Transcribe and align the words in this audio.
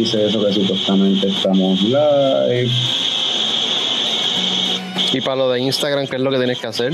dice 0.00 0.26
eso 0.26 0.44
que 0.44 0.52
supuestamente 0.52 1.26
estamos 1.28 1.80
live. 1.82 2.70
Y 5.12 5.20
para 5.20 5.36
lo 5.36 5.50
de 5.50 5.60
Instagram, 5.60 6.06
¿qué 6.06 6.16
es 6.16 6.22
lo 6.22 6.30
que 6.30 6.38
tienes 6.38 6.58
que 6.58 6.66
hacer? 6.66 6.92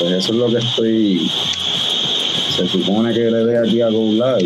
Pues 0.00 0.12
eso 0.12 0.32
es 0.32 0.38
lo 0.38 0.48
que 0.48 0.58
estoy. 0.58 1.30
Se 2.56 2.66
supone 2.66 3.14
que 3.14 3.20
le 3.30 3.44
dé 3.44 3.58
aquí 3.58 3.80
a 3.80 3.88
Go 3.88 4.10
Live. 4.12 4.42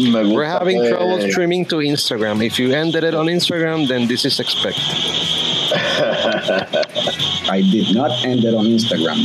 Me 0.00 0.22
gusta 0.22 0.34
We're 0.34 0.46
having 0.46 0.80
que- 0.80 0.90
trouble 0.90 1.20
streaming 1.30 1.64
to 1.66 1.76
Instagram. 1.78 2.42
If 2.44 2.58
you 2.60 2.72
ended 2.72 3.02
it 3.04 3.14
on 3.14 3.26
Instagram, 3.26 3.88
then 3.88 4.06
this 4.06 4.24
is 4.24 4.38
expected. 4.38 4.82
I 7.50 7.60
did 7.72 7.94
not 7.94 8.12
end 8.24 8.44
it 8.44 8.54
on 8.54 8.66
Instagram. 8.66 9.18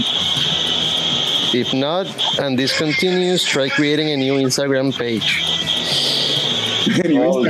If 1.53 1.73
not, 1.73 2.07
and 2.39 2.57
this 2.57 2.75
continues, 2.77 3.43
try 3.43 3.69
creating 3.69 4.09
a 4.11 4.17
new 4.17 4.33
Instagram 4.33 4.91
page. 4.97 5.54
Oh, 6.87 7.43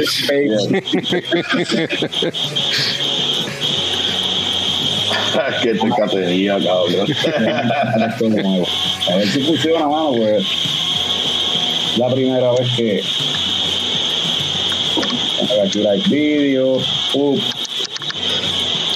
Qué 5.61 5.73
tricatería, 5.73 6.53
cabrón. 6.53 7.05
Esto 7.09 8.25
es 8.25 8.31
nuevo. 8.31 8.65
A 9.11 9.15
ver 9.17 9.27
si 9.27 9.41
funciona, 9.41 9.87
mano, 9.87 10.13
pues. 10.15 10.45
La 11.97 12.13
primera 12.13 12.51
vez 12.51 12.67
que. 12.77 13.01
Like 15.73 16.09
video. 16.09 16.77
Uh, 17.13 17.37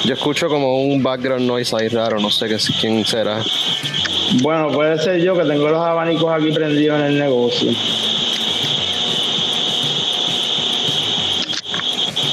Yo 0.05 0.13
escucho 0.13 0.47
como 0.47 0.83
un 0.83 1.03
background 1.03 1.45
noise 1.45 1.75
ahí 1.75 1.89
raro, 1.89 2.19
no 2.19 2.29
sé 2.29 2.47
qué, 2.47 2.57
quién 2.79 3.05
será. 3.05 3.41
Bueno, 4.41 4.71
puede 4.71 4.97
ser 4.99 5.21
yo 5.21 5.35
que 5.35 5.43
tengo 5.43 5.67
los 5.69 5.81
abanicos 5.81 6.31
aquí 6.31 6.51
prendidos 6.51 6.99
en 6.99 7.05
el 7.07 7.19
negocio. 7.19 7.71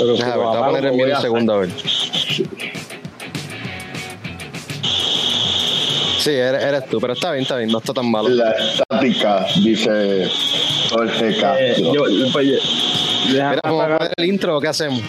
Lo 0.07 0.15
voy 0.15 0.57
a 0.57 0.67
poner 0.67 0.85
el 0.87 0.91
¿qué 0.91 0.97
voy 0.97 1.03
a 1.03 1.07
mío 1.07 1.17
hacer? 1.17 1.23
segundo 1.23 1.53
a 1.55 1.59
ver. 1.59 1.71
Sí, 6.19 6.31
eres, 6.33 6.63
eres 6.63 6.87
tú, 6.89 7.01
pero 7.01 7.13
está 7.13 7.31
bien, 7.31 7.43
está 7.43 7.57
bien, 7.57 7.71
no 7.71 7.79
está 7.79 7.93
tan 7.95 8.11
malo. 8.11 8.29
La 8.29 8.51
estática, 8.53 9.47
dice 9.63 10.29
Jorge 10.91 11.29
Eh, 11.31 11.37
Castro. 11.41 11.95
yo, 11.95 12.05
pues, 12.33 12.47
yo- 12.49 13.33
déjame 13.33 13.51
Mira, 13.51 13.61
¿cómo 13.63 13.81
apagar- 13.81 13.99
poner 13.99 14.13
el 14.17 14.25
intro 14.25 14.57
o 14.57 14.61
qué 14.61 14.69
hacemos? 14.69 15.01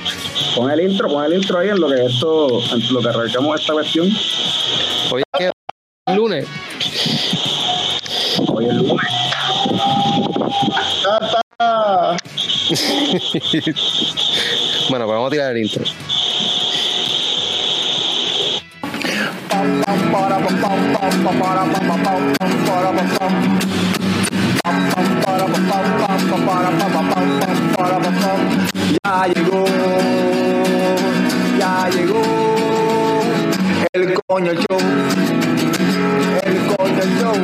pon 0.56 0.72
el 0.72 0.81
intro, 0.81 1.08
pon 1.08 1.26
el 1.26 1.34
intro 1.34 1.59
ahí 1.59 1.70
en 1.70 1.80
lo 1.80 1.88
que 1.89 2.06
esto, 2.06 2.61
en 2.73 2.94
lo 2.94 3.02
que 3.02 3.09
arrancamos 3.09 3.59
esta 3.59 3.73
cuestión. 3.73 4.08
Hoy 5.11 5.23
es 5.39 5.39
que 5.39 5.52
lunes. 6.16 6.45
Hoy 8.48 8.66
es 8.66 8.73
lunes. 8.76 9.08
Bueno, 14.90 15.06
pues 15.06 15.16
vamos 15.16 15.28
a 15.28 15.32
tirar 15.32 15.52
el 15.52 15.64
intro. 15.64 15.84
Ya 29.04 29.28
llegó, 29.28 29.66
ya 31.60 31.90
llegó 31.90 32.22
el 33.94 34.14
coño 34.28 34.54
show, 34.54 34.80
el 36.44 36.76
coño 36.76 37.04
show. 37.20 37.36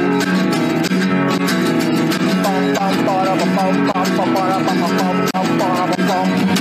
Para, 3.05 3.33
pam, 3.33 3.85
para, 3.95 4.57
pam, 4.57 4.79
pam. 4.87 5.13
Pam, 6.07 6.52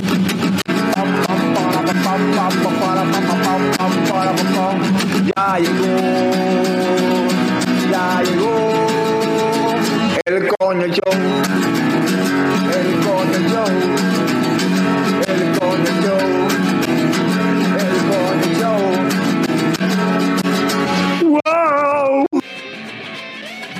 Ya 5.35 5.57
llegó, 5.59 5.95
ya 7.91 8.23
llegó 8.23 8.55
el 10.25 10.47
coño 10.57 10.87
show, 10.87 11.13
el 12.73 12.89
coño 13.05 13.39
show. 13.49 14.03
El 15.27 15.41
Coño 15.59 15.91
Show. 16.03 16.23
El 17.79 17.95
Coño 18.09 18.49
Show. 18.59 18.81
¡Wow! 21.45 22.25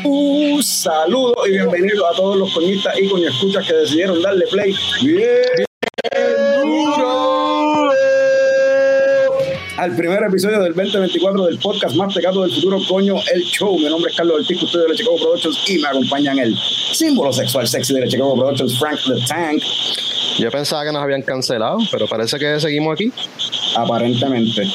Un 0.04 0.64
saludo 0.64 1.36
y 1.48 1.52
bienvenido 1.52 2.08
a 2.08 2.16
todos 2.16 2.38
los 2.38 2.54
coñistas 2.54 2.98
y 3.00 3.10
coño 3.10 3.30
escuchas 3.30 3.68
que 3.68 3.74
decidieron 3.74 4.22
darle 4.22 4.46
play. 4.48 4.76
Bien 5.02 5.66
Al 9.84 9.98
primer 9.98 10.24
episodio 10.24 10.62
del 10.62 10.74
2024 10.74 11.46
del 11.46 11.60
podcast 11.60 11.94
más 11.98 12.14
pecado 12.14 12.44
del 12.44 12.54
futuro, 12.54 12.80
coño, 12.88 13.16
el 13.34 13.42
show. 13.42 13.78
Mi 13.78 13.90
nombre 13.90 14.10
es 14.12 14.16
Carlos 14.16 14.38
Ortiz, 14.40 14.58
custodio 14.58 14.86
de 14.86 14.92
la 14.92 14.96
Chicago 14.96 15.18
Productions 15.18 15.70
y 15.70 15.78
me 15.80 15.90
acompañan 15.90 16.40
el 16.40 16.56
símbolo 16.94 17.34
sexual 17.34 17.68
sexy 17.68 17.94
de 17.94 18.00
la 18.00 18.08
Chicago 18.08 18.34
Productions, 18.34 18.80
Frank 18.80 18.98
the 19.06 19.20
Tank. 19.28 19.62
Yo 20.40 20.50
pensaba 20.52 20.86
que 20.86 20.94
nos 20.94 21.04
habían 21.04 21.22
cancelado, 21.22 21.80
pero 21.92 22.08
parece 22.08 22.40
que 22.40 22.62
seguimos 22.62 22.94
aquí. 22.94 23.12
aparentemente. 23.76 24.66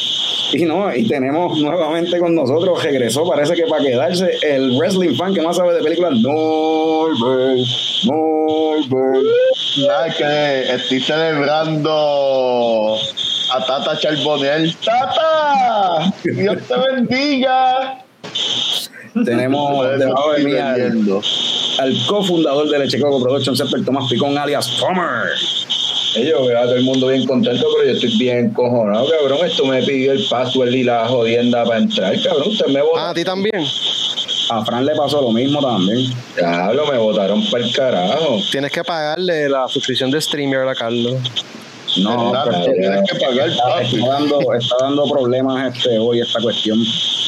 Y 0.53 0.67
no, 0.67 0.95
y 0.95 1.09
tenemos 1.09 1.59
nuevamente 1.59 2.19
con 2.19 2.35
nosotros, 2.35 2.83
regresó, 2.83 3.27
parece 3.27 3.55
que 3.55 3.65
para 3.65 3.83
quedarse, 3.83 4.31
el 4.43 4.77
wrestling 4.77 5.17
fan 5.17 5.33
que 5.33 5.41
más 5.41 5.57
sabe 5.57 5.73
de 5.73 5.83
películas, 5.83 6.21
Norbert, 6.21 7.67
Norbert. 8.05 9.25
Nada, 9.87 10.15
que 10.15 10.75
estoy 10.75 11.01
celebrando 11.01 12.99
a 13.51 13.65
Tata 13.67 13.99
Charbonel. 13.99 14.75
¡Tata! 14.85 16.13
¡Dios 16.25 16.59
te 16.67 16.75
bendiga! 16.95 18.05
Tenemos 19.25 19.99
debajo 19.99 20.33
de 20.33 20.45
mí 20.45 20.53
al, 20.57 22.07
cofundador 22.07 22.69
de 22.69 22.79
la 22.79 22.87
Chicago 22.89 23.21
Productions, 23.23 23.61
el 23.75 23.85
Tomás 23.85 24.09
Picón, 24.11 24.37
alias 24.39 24.77
Tomer. 24.79 25.31
Yo 26.15 26.47
veo 26.47 26.59
a 26.59 26.63
todo 26.63 26.75
el 26.77 26.85
mundo 26.85 27.09
bien 27.09 27.27
contento, 27.27 27.67
pero 27.77 27.91
yo 27.91 27.95
estoy 27.97 28.19
bien 28.19 28.51
cojonado, 28.53 29.07
cabrón. 29.09 29.39
Esto 29.47 29.65
me 29.67 29.83
pidió 29.83 30.13
el 30.13 30.25
password 30.29 30.69
y 30.73 30.85
la 30.85 31.07
jodienda 31.07 31.65
para 31.65 31.79
entrar, 31.81 32.21
cabrón. 32.23 32.49
Usted 32.49 32.67
me 32.69 32.81
Ah, 32.81 32.83
votó. 32.83 32.99
a 33.01 33.15
ti 33.15 33.25
también. 33.25 33.65
A 34.51 34.65
Fran 34.65 34.87
le 34.87 34.95
pasó 34.97 35.21
lo 35.21 35.31
mismo 35.33 35.61
también. 35.61 36.11
Diablo, 36.37 36.87
me 36.91 36.99
votaron 36.99 37.45
para 37.51 37.65
el 37.65 37.73
carajo. 37.73 38.39
Tienes 38.51 38.73
que 38.73 38.83
pagarle 38.83 39.49
la 39.49 39.69
suscripción 39.69 40.11
de 40.11 40.21
StreamYard 40.21 40.69
a 40.69 40.75
Carlos. 40.75 41.17
No, 42.03 42.33
pero 42.45 42.65
tienes 42.73 43.11
que 43.11 43.19
pagar, 43.19 43.49
está, 43.49 44.07
dando, 44.07 44.39
está 44.55 44.77
dando 44.81 45.05
problemas 45.05 45.77
este 45.77 45.99
hoy 45.99 46.21
esta 46.21 46.41
cuestión. 46.41 46.83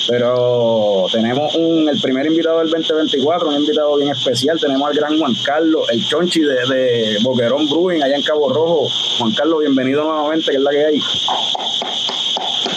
Pero 0.08 1.06
tenemos 1.12 1.54
un, 1.54 1.88
el 1.88 2.00
primer 2.00 2.26
invitado 2.26 2.58
del 2.58 2.70
2024, 2.70 3.48
un 3.48 3.54
invitado 3.56 3.96
bien 3.96 4.10
especial. 4.10 4.58
Tenemos 4.60 4.88
al 4.88 4.96
gran 4.96 5.18
Juan 5.18 5.32
Carlos, 5.44 5.88
el 5.90 6.04
chonchi 6.04 6.40
de, 6.40 6.54
de 6.74 7.18
Boquerón 7.22 7.68
Brewing, 7.68 8.02
allá 8.02 8.16
en 8.16 8.22
Cabo 8.22 8.52
Rojo. 8.52 8.88
Juan 9.18 9.32
Carlos, 9.32 9.60
bienvenido 9.60 10.04
nuevamente, 10.04 10.50
que 10.50 10.56
es 10.56 10.62
la 10.62 10.70
que 10.70 10.84
hay. 10.84 11.00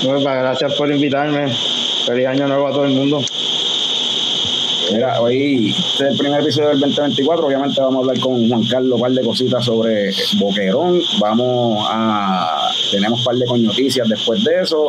Bueno, 0.03 0.20
pues, 0.22 0.36
gracias 0.36 0.74
por 0.76 0.92
invitarme. 0.92 1.53
Feliz 2.06 2.28
año 2.28 2.48
nuevo 2.48 2.68
a 2.68 2.72
todo 2.72 2.86
el 2.86 2.94
mundo. 2.94 3.22
Mira, 4.92 5.22
hoy 5.22 5.70
este 5.70 6.04
es 6.06 6.12
el 6.12 6.18
primer 6.18 6.42
episodio 6.42 6.70
del 6.70 6.80
2024. 6.80 7.48
Obviamente 7.48 7.80
vamos 7.80 7.96
a 7.96 8.00
hablar 8.00 8.20
con 8.20 8.50
Juan 8.50 8.64
Carlos 8.66 8.96
un 8.96 9.02
par 9.02 9.12
de 9.12 9.24
cositas 9.24 9.64
sobre 9.64 10.12
Boquerón. 10.40 11.02
Vamos 11.20 11.88
a. 11.90 12.70
Tenemos 12.92 13.20
un 13.20 13.26
par 13.26 13.36
de 13.36 13.60
noticias 13.60 14.08
después 14.10 14.44
de 14.44 14.62
eso. 14.62 14.88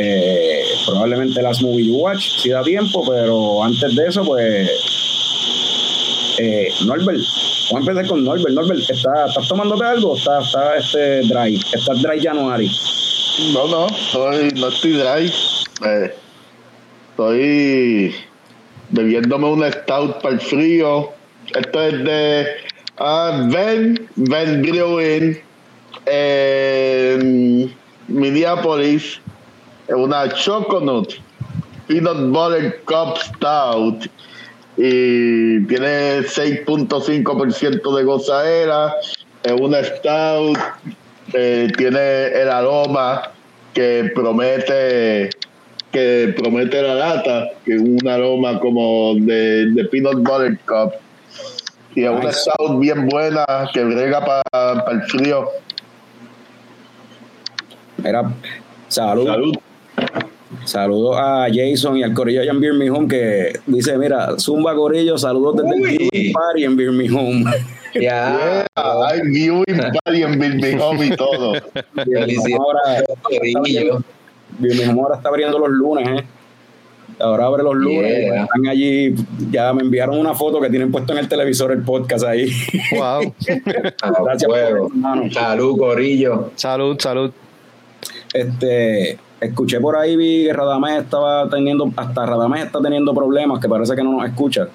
Eh, 0.00 0.64
probablemente 0.86 1.40
las 1.42 1.62
movie 1.62 1.86
you 1.86 1.96
watch, 1.96 2.38
si 2.38 2.48
da 2.50 2.62
tiempo, 2.62 3.04
pero 3.08 3.62
antes 3.62 3.94
de 3.94 4.06
eso, 4.06 4.24
pues. 4.24 4.70
Eh, 6.38 6.68
Norbert, 6.86 7.20
vamos 7.70 7.88
a 7.88 7.90
empezar 7.90 8.06
con 8.08 8.24
Norbert. 8.24 8.54
Norbert, 8.54 8.80
¿estás, 8.90 9.28
¿estás 9.28 9.48
tomándote 9.48 9.84
algo? 9.84 10.16
¿Estás 10.16 10.46
está, 10.46 10.76
este, 10.76 11.20
dry? 11.28 11.60
¿Estás 11.72 12.02
dry 12.02 12.20
January? 12.20 12.70
No, 13.52 13.68
no, 13.68 13.86
estoy, 13.86 14.50
no 14.58 14.68
estoy 14.68 14.92
dry. 14.92 15.32
Eh, 15.84 16.14
estoy 17.10 18.14
bebiéndome 18.92 19.46
un 19.46 19.72
stout 19.72 20.22
para 20.22 20.34
el 20.34 20.40
frío. 20.40 21.10
Esto 21.54 21.82
es 21.82 22.04
de 22.04 22.46
ah, 22.98 23.48
Ben, 23.50 24.08
Ben 24.16 24.62
Brewing 24.62 25.38
en 26.06 27.74
Minneapolis. 28.08 29.20
Es 29.88 29.94
una 29.94 30.32
Choconut 30.32 31.14
Peanut 31.88 32.30
Butter 32.30 32.80
Cup 32.84 33.18
Stout. 33.18 34.08
Y 34.76 35.64
tiene 35.66 36.20
6.5% 36.20 37.96
de 37.96 38.04
gozadera. 38.04 38.94
Es 39.42 39.60
una 39.60 39.84
Stout 39.84 40.58
eh, 41.34 41.70
tiene 41.78 42.26
el 42.26 42.48
aroma 42.50 43.30
que 43.72 44.10
promete 44.14 45.30
que 45.92 46.34
promete 46.36 46.80
la 46.82 46.94
lata, 46.94 47.48
que 47.64 47.74
es 47.74 47.80
un 47.80 48.08
aroma 48.08 48.58
como 48.58 49.14
de, 49.16 49.66
de 49.72 49.84
peanut 49.84 50.16
butter 50.22 50.58
cup. 50.66 50.92
Y 51.94 52.04
es 52.04 52.10
una 52.10 52.20
Nice. 52.20 52.32
stout 52.40 52.80
bien 52.80 53.06
buena 53.08 53.44
que 53.72 53.84
brega 53.84 54.24
para 54.24 54.90
el 54.90 55.02
frío. 55.02 55.48
Era 58.02 58.32
salud. 58.88 59.26
Salud. 59.26 59.54
Saludos 60.64 61.16
a 61.18 61.46
Jason 61.52 61.96
y 61.96 62.02
al 62.02 62.14
Corillo 62.14 62.40
allá 62.42 62.52
en 62.52 62.90
Home 62.90 63.08
que 63.08 63.52
dice, 63.66 63.98
mira, 63.98 64.38
Zumba 64.38 64.74
Corillo, 64.74 65.18
saludos 65.18 65.56
desde 65.56 65.74
Uy. 65.74 65.90
el 65.90 65.98
viewing 65.98 66.32
party 66.32 66.64
en 66.64 67.16
Home. 67.16 67.44
Ya. 67.94 68.64
Hay 68.74 69.20
viewing 69.20 69.64
party 70.04 70.22
en 70.22 70.80
Home 70.80 71.06
y 71.06 71.10
todo. 71.16 71.52
Felicidades. 71.94 72.58
Ahora, 72.58 73.04
Home 74.60 75.00
ahora 75.00 75.16
está 75.16 75.28
abriendo 75.28 75.58
los 75.58 75.68
lunes, 75.70 76.08
¿eh? 76.08 76.24
Ahora 77.20 77.46
abre 77.46 77.62
los 77.62 77.74
lunes. 77.76 78.18
Yeah. 78.18 78.42
Están 78.44 78.66
allí, 78.68 79.14
ya 79.50 79.72
me 79.72 79.82
enviaron 79.82 80.18
una 80.18 80.34
foto 80.34 80.60
que 80.60 80.68
tienen 80.70 80.90
puesto 80.90 81.12
en 81.12 81.18
el 81.18 81.28
televisor 81.28 81.70
el 81.72 81.82
podcast 81.82 82.24
ahí. 82.24 82.50
Wow. 82.96 83.34
Gracias 84.24 84.44
por 84.44 84.58
hermano. 84.58 85.30
Salud, 85.32 85.78
Corillo. 85.78 86.50
salud, 86.56 86.96
salud. 86.98 87.30
Este, 88.32 89.18
escuché 89.40 89.78
por 89.80 89.96
ahí, 89.96 90.16
vi 90.16 90.44
que 90.46 90.52
Radamés 90.52 91.02
estaba 91.02 91.48
teniendo, 91.48 91.90
hasta 91.96 92.26
Radamés 92.26 92.64
está 92.66 92.80
teniendo 92.80 93.14
problemas, 93.14 93.60
que 93.60 93.68
parece 93.68 93.94
que 93.94 94.02
no 94.02 94.12
nos 94.18 94.26
escucha. 94.28 94.68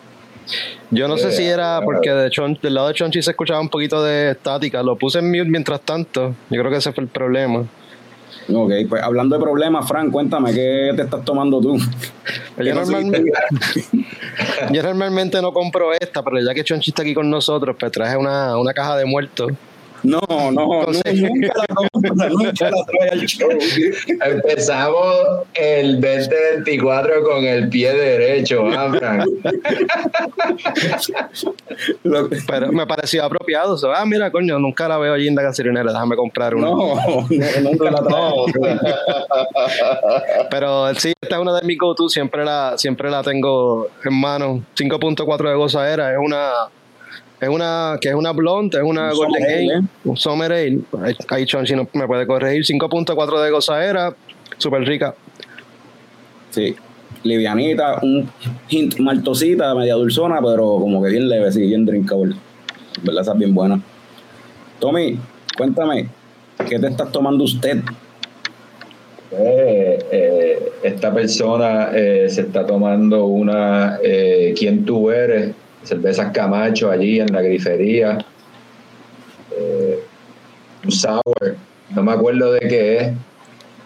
Yo 0.91 1.07
no 1.09 1.17
sé 1.17 1.31
si 1.33 1.43
era 1.43 1.81
porque 1.83 2.09
de 2.11 2.29
Chon- 2.29 2.57
del 2.61 2.73
lado 2.75 2.87
de 2.87 2.93
Chonchi 2.93 3.21
se 3.21 3.31
escuchaba 3.31 3.59
un 3.59 3.67
poquito 3.67 4.01
de 4.01 4.31
estática. 4.31 4.81
Lo 4.81 4.95
puse 4.95 5.19
en 5.19 5.29
mute 5.29 5.49
mientras 5.49 5.81
tanto. 5.81 6.33
Yo 6.49 6.59
creo 6.61 6.71
que 6.71 6.77
ese 6.77 6.93
fue 6.93 7.03
el 7.03 7.09
problema. 7.09 7.65
Ok, 8.53 8.71
pues 8.87 9.03
hablando 9.03 9.35
de 9.35 9.41
problemas, 9.41 9.87
Frank, 9.87 10.11
cuéntame, 10.11 10.53
¿qué 10.53 10.93
te 10.95 11.01
estás 11.01 11.23
tomando 11.25 11.59
tú? 11.59 11.77
Yo, 11.77 12.63
¿Qué 12.63 12.73
normalmente, 12.73 13.31
conseguiste? 13.49 14.05
yo 14.71 14.83
normalmente 14.83 15.41
no 15.41 15.51
compro 15.51 15.91
esta, 15.93 16.23
pero 16.23 16.39
ya 16.39 16.53
que 16.53 16.63
Chonchi 16.63 16.91
está 16.91 17.01
aquí 17.01 17.13
con 17.13 17.29
nosotros, 17.29 17.75
pues 17.77 17.91
traje 17.91 18.15
una, 18.15 18.57
una 18.57 18.73
caja 18.73 18.95
de 18.97 19.05
muertos. 19.05 19.51
No, 20.03 20.19
no, 20.29 20.51
no, 20.51 20.67
Conseguí. 20.85 21.21
nunca 21.23 21.53
la 21.57 21.65
compras, 21.75 22.31
nunca 22.31 22.69
la 22.71 22.85
trae 22.85 23.09
al 23.11 23.25
show. 23.25 23.49
Empezamos 24.25 25.15
el 25.53 25.99
2024 26.01 27.23
con 27.23 27.43
el 27.45 27.67
pie 27.69 27.93
derecho, 27.93 28.67
¿ah, 28.67 28.91
Frank? 28.97 29.25
Lo- 32.03 32.29
Pero 32.47 32.71
me 32.71 32.85
pareció 32.85 33.23
apropiado. 33.23 33.73
o 33.73 33.77
sea, 33.77 33.89
ah, 33.95 34.05
mira, 34.05 34.31
coño, 34.31 34.59
nunca 34.59 34.87
la 34.87 34.97
veo 34.97 35.13
allí 35.13 35.27
en 35.27 35.35
la 35.35 35.43
gasolinera, 35.43 35.91
déjame 35.91 36.15
comprar 36.15 36.55
una. 36.55 36.67
no, 36.67 36.95
no, 36.95 37.27
nunca 37.61 37.91
la 37.91 38.01
trae. 38.01 38.31
Pero 40.49 40.93
sí, 40.95 41.13
esta 41.21 41.35
es 41.35 41.41
una 41.41 41.55
de 41.59 41.65
mis 41.65 41.77
go-to, 41.77 42.09
siempre 42.09 42.43
la, 42.45 42.73
siempre 42.77 43.09
la 43.09 43.23
tengo 43.23 43.87
en 44.03 44.13
mano. 44.13 44.63
5.4 44.77 45.49
de 45.49 45.55
gozadera, 45.55 46.11
es 46.11 46.17
una, 46.19 46.51
es 47.39 47.49
una, 47.49 47.97
que 48.01 48.09
es 48.09 48.15
una 48.15 48.31
blonde, 48.31 48.77
es 48.77 48.83
una 48.83 49.11
Un 49.11 49.17
Golden 49.17 49.43
Ale, 49.43 49.53
Ale, 49.55 49.73
¿eh? 49.75 49.81
un 50.05 50.17
Summer 50.17 50.51
Ale. 50.51 50.79
Ahí- 51.03 51.15
Ahí 51.29 51.45
Chonchi 51.45 51.75
no 51.75 51.87
me 51.93 52.07
puede 52.07 52.25
corregir. 52.25 52.65
5.4 52.65 53.41
de 53.41 53.51
gozadera, 53.51 54.15
súper 54.57 54.81
rica. 54.81 55.13
Sí, 56.49 56.75
livianita, 57.23 57.99
un 58.01 58.29
hint 58.69 58.97
maltosita, 58.99 59.75
media 59.75 59.93
dulzona, 59.95 60.37
pero 60.41 60.79
como 60.79 61.03
que 61.03 61.09
bien 61.09 61.27
leve, 61.29 61.51
sí, 61.51 61.61
bien 61.61 61.85
drinkable. 61.85 62.35
¿Verdad? 63.03 63.21
Esa 63.21 63.31
es 63.33 63.37
bien 63.37 63.53
buena. 63.53 63.79
Tommy, 64.79 65.19
cuéntame, 65.57 66.07
¿qué 66.67 66.79
te 66.79 66.87
estás 66.87 67.11
tomando 67.11 67.43
usted? 67.43 67.81
Eh, 69.31 69.99
eh, 70.11 70.71
esta 70.83 71.13
persona 71.13 71.89
eh, 71.93 72.27
se 72.29 72.41
está 72.41 72.65
tomando 72.65 73.25
una 73.25 73.99
eh, 74.01 74.53
¿Quién 74.57 74.85
tú 74.85 75.11
eres? 75.11 75.51
Cervezas 75.87 76.31
Camacho 76.33 76.91
allí 76.91 77.19
en 77.19 77.31
la 77.33 77.41
grifería. 77.41 78.17
Eh, 79.57 79.99
un 80.83 80.91
sour. 80.91 81.55
No 81.95 82.03
me 82.03 82.11
acuerdo 82.11 82.51
de 82.51 82.59
qué 82.59 82.97
es, 82.97 83.11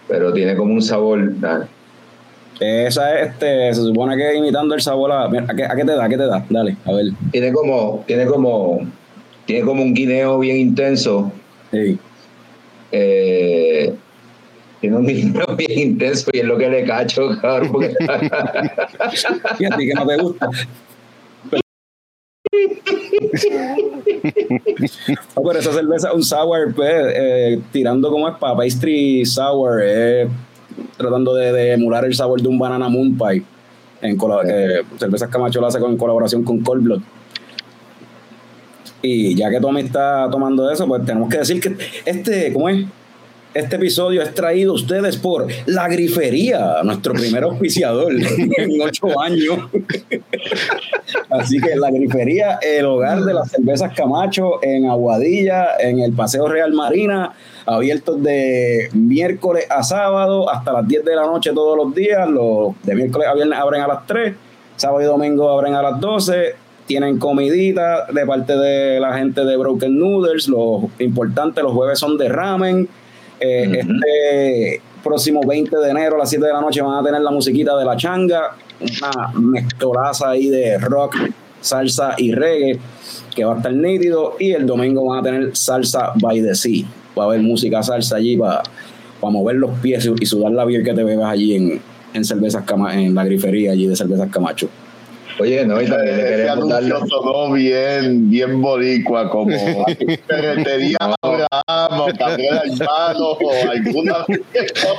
pero 0.08 0.32
tiene 0.32 0.56
como 0.56 0.74
un 0.74 0.82
sabor. 0.82 1.18
nah, 1.40 1.60
Esa 2.60 3.20
es, 3.20 3.28
este, 3.30 3.72
se 3.74 3.80
supone 3.82 4.16
que 4.16 4.34
imitando 4.36 4.74
el 4.74 4.80
sabor 4.80 5.12
a... 5.12 5.24
¿A 5.26 5.30
qué, 5.56 5.64
a 5.64 5.76
qué 5.76 5.84
te 5.84 5.92
da? 5.94 6.04
¿A 6.04 6.08
qué 6.08 6.16
te 6.16 6.26
da? 6.26 6.44
Dale, 6.50 6.76
a 6.84 6.92
ver. 6.92 7.06
tiene 7.30 7.52
como, 7.52 8.02
tiene 8.06 8.26
como, 8.26 8.80
tiene 9.46 9.64
como 9.64 9.82
un 9.82 9.94
guineo 9.94 10.40
bien 10.40 10.56
intenso. 10.56 11.30
Sí. 11.70 11.98
Eh, 12.90 13.94
tiene 14.80 14.96
un 14.96 15.06
guineo 15.06 15.46
bien 15.56 15.78
intenso 15.78 16.30
y 16.32 16.40
es 16.40 16.44
lo 16.44 16.58
que 16.58 16.68
le 16.68 16.84
cacho, 16.84 17.28
cabrón. 17.40 17.70
porque- 17.70 17.94
¿Y 19.60 19.64
a 19.64 19.76
ti 19.76 19.86
que 19.86 19.94
no 19.94 20.04
te 20.06 20.16
gusta? 20.16 20.48
No, 25.36 25.42
pero 25.42 25.58
esa 25.58 25.72
cerveza, 25.72 26.12
un 26.12 26.22
sour, 26.22 26.74
pues, 26.74 26.92
eh, 27.14 27.60
tirando 27.72 28.10
como 28.10 28.28
es 28.28 28.36
para 28.36 28.56
pastry 28.56 29.24
sour, 29.24 29.80
eh, 29.82 30.28
tratando 30.96 31.34
de, 31.34 31.52
de 31.52 31.72
emular 31.72 32.04
el 32.04 32.14
sabor 32.14 32.40
de 32.40 32.48
un 32.48 32.58
banana 32.58 32.88
moon 32.88 33.16
pie. 33.16 33.42
En 34.00 34.18
eh, 34.46 34.82
Cervezas 34.98 35.28
Camacho 35.28 35.60
lo 35.60 35.68
hace 35.68 35.78
con, 35.78 35.92
en 35.92 35.96
colaboración 35.96 36.42
con 36.42 36.60
Cold 36.60 36.82
Blood. 36.82 37.02
Y 39.00 39.34
ya 39.34 39.50
que 39.50 39.60
Tommy 39.60 39.80
está 39.82 40.28
tomando 40.30 40.70
eso, 40.70 40.86
pues 40.86 41.04
tenemos 41.04 41.28
que 41.28 41.38
decir 41.38 41.60
que 41.60 41.76
este, 42.04 42.52
¿cómo 42.52 42.68
es? 42.68 42.86
Este 43.54 43.76
episodio 43.76 44.22
es 44.22 44.32
traído 44.32 44.72
a 44.72 44.76
ustedes 44.76 45.18
por 45.18 45.46
La 45.66 45.86
Grifería, 45.86 46.76
nuestro 46.84 47.12
primer 47.12 47.44
auspiciador 47.44 48.10
en 48.14 48.80
ocho 48.80 49.20
años. 49.20 49.68
Así 51.28 51.60
que 51.60 51.76
La 51.76 51.90
Grifería, 51.90 52.58
el 52.62 52.86
hogar 52.86 53.20
de 53.20 53.34
las 53.34 53.50
cervezas 53.50 53.92
Camacho 53.94 54.62
en 54.62 54.86
Aguadilla, 54.86 55.76
en 55.78 55.98
el 55.98 56.12
Paseo 56.12 56.48
Real 56.48 56.72
Marina, 56.72 57.34
abiertos 57.66 58.22
de 58.22 58.88
miércoles 58.94 59.66
a 59.68 59.82
sábado 59.82 60.48
hasta 60.48 60.72
las 60.72 60.88
10 60.88 61.04
de 61.04 61.14
la 61.14 61.26
noche 61.26 61.52
todos 61.52 61.76
los 61.76 61.94
días. 61.94 62.26
Los 62.30 62.72
de 62.84 62.94
miércoles 62.94 63.28
a 63.28 63.34
viernes 63.34 63.58
abren 63.58 63.82
a 63.82 63.86
las 63.86 64.06
3, 64.06 64.34
sábado 64.76 65.02
y 65.02 65.04
domingo 65.04 65.50
abren 65.50 65.74
a 65.74 65.82
las 65.82 66.00
12. 66.00 66.54
Tienen 66.86 67.18
comidita 67.18 68.06
de 68.06 68.24
parte 68.24 68.56
de 68.56 68.98
la 68.98 69.12
gente 69.18 69.44
de 69.44 69.58
Broken 69.58 69.98
Noodles. 69.98 70.48
Lo 70.48 70.88
importante, 70.98 71.62
los 71.62 71.72
jueves 71.72 71.98
son 71.98 72.16
de 72.16 72.30
ramen. 72.30 72.88
Eh. 73.42 73.80
Este 73.80 74.80
próximo 75.02 75.40
20 75.46 75.76
de 75.76 75.90
enero 75.90 76.14
a 76.16 76.18
las 76.20 76.30
7 76.30 76.46
de 76.46 76.52
la 76.52 76.60
noche 76.60 76.80
van 76.80 76.98
a 76.98 77.02
tener 77.06 77.20
la 77.20 77.30
musiquita 77.30 77.76
de 77.76 77.84
la 77.84 77.96
changa, 77.96 78.56
una 78.80 79.32
mezcolaza 79.40 80.30
ahí 80.30 80.48
de 80.48 80.78
rock, 80.78 81.16
salsa 81.60 82.14
y 82.18 82.32
reggae 82.32 82.78
que 83.34 83.44
va 83.44 83.54
a 83.54 83.56
estar 83.56 83.72
nítido. 83.72 84.36
Y 84.38 84.52
el 84.52 84.66
domingo 84.66 85.04
van 85.06 85.18
a 85.20 85.22
tener 85.22 85.56
salsa 85.56 86.12
by 86.20 86.40
the 86.42 86.54
sea. 86.54 86.84
Va 87.18 87.24
a 87.24 87.26
haber 87.26 87.40
música 87.40 87.82
salsa 87.82 88.16
allí 88.16 88.36
para 88.36 88.62
mover 89.20 89.56
los 89.56 89.70
pies 89.80 90.08
y 90.20 90.26
sudar 90.26 90.52
la 90.52 90.66
piel 90.66 90.82
que 90.84 90.94
te 90.94 91.02
bebas 91.04 91.30
allí 91.32 91.54
en, 91.56 91.80
en 92.14 92.24
cervezas 92.24 92.64
Cama- 92.64 92.94
en 93.00 93.14
la 93.14 93.24
grifería 93.24 93.72
allí 93.72 93.86
de 93.86 93.96
cervezas 93.96 94.28
Camacho. 94.30 94.68
Oye, 95.38 95.64
no, 95.64 95.80
y 95.80 95.86
también 95.86 96.16
le 96.16 96.24
queremos 96.24 96.68
dar 96.68 96.84
anuncio 96.84 97.06
sonó 97.06 97.52
bien, 97.52 98.30
bien 98.30 98.60
boricua, 98.60 99.30
como 99.30 99.56
ferretería 100.26 100.98
Abraham 101.22 102.00
o 102.00 102.06
Gabriel 102.18 102.58
Albano 102.58 103.28
o 103.32 103.52
alguna. 103.70 104.24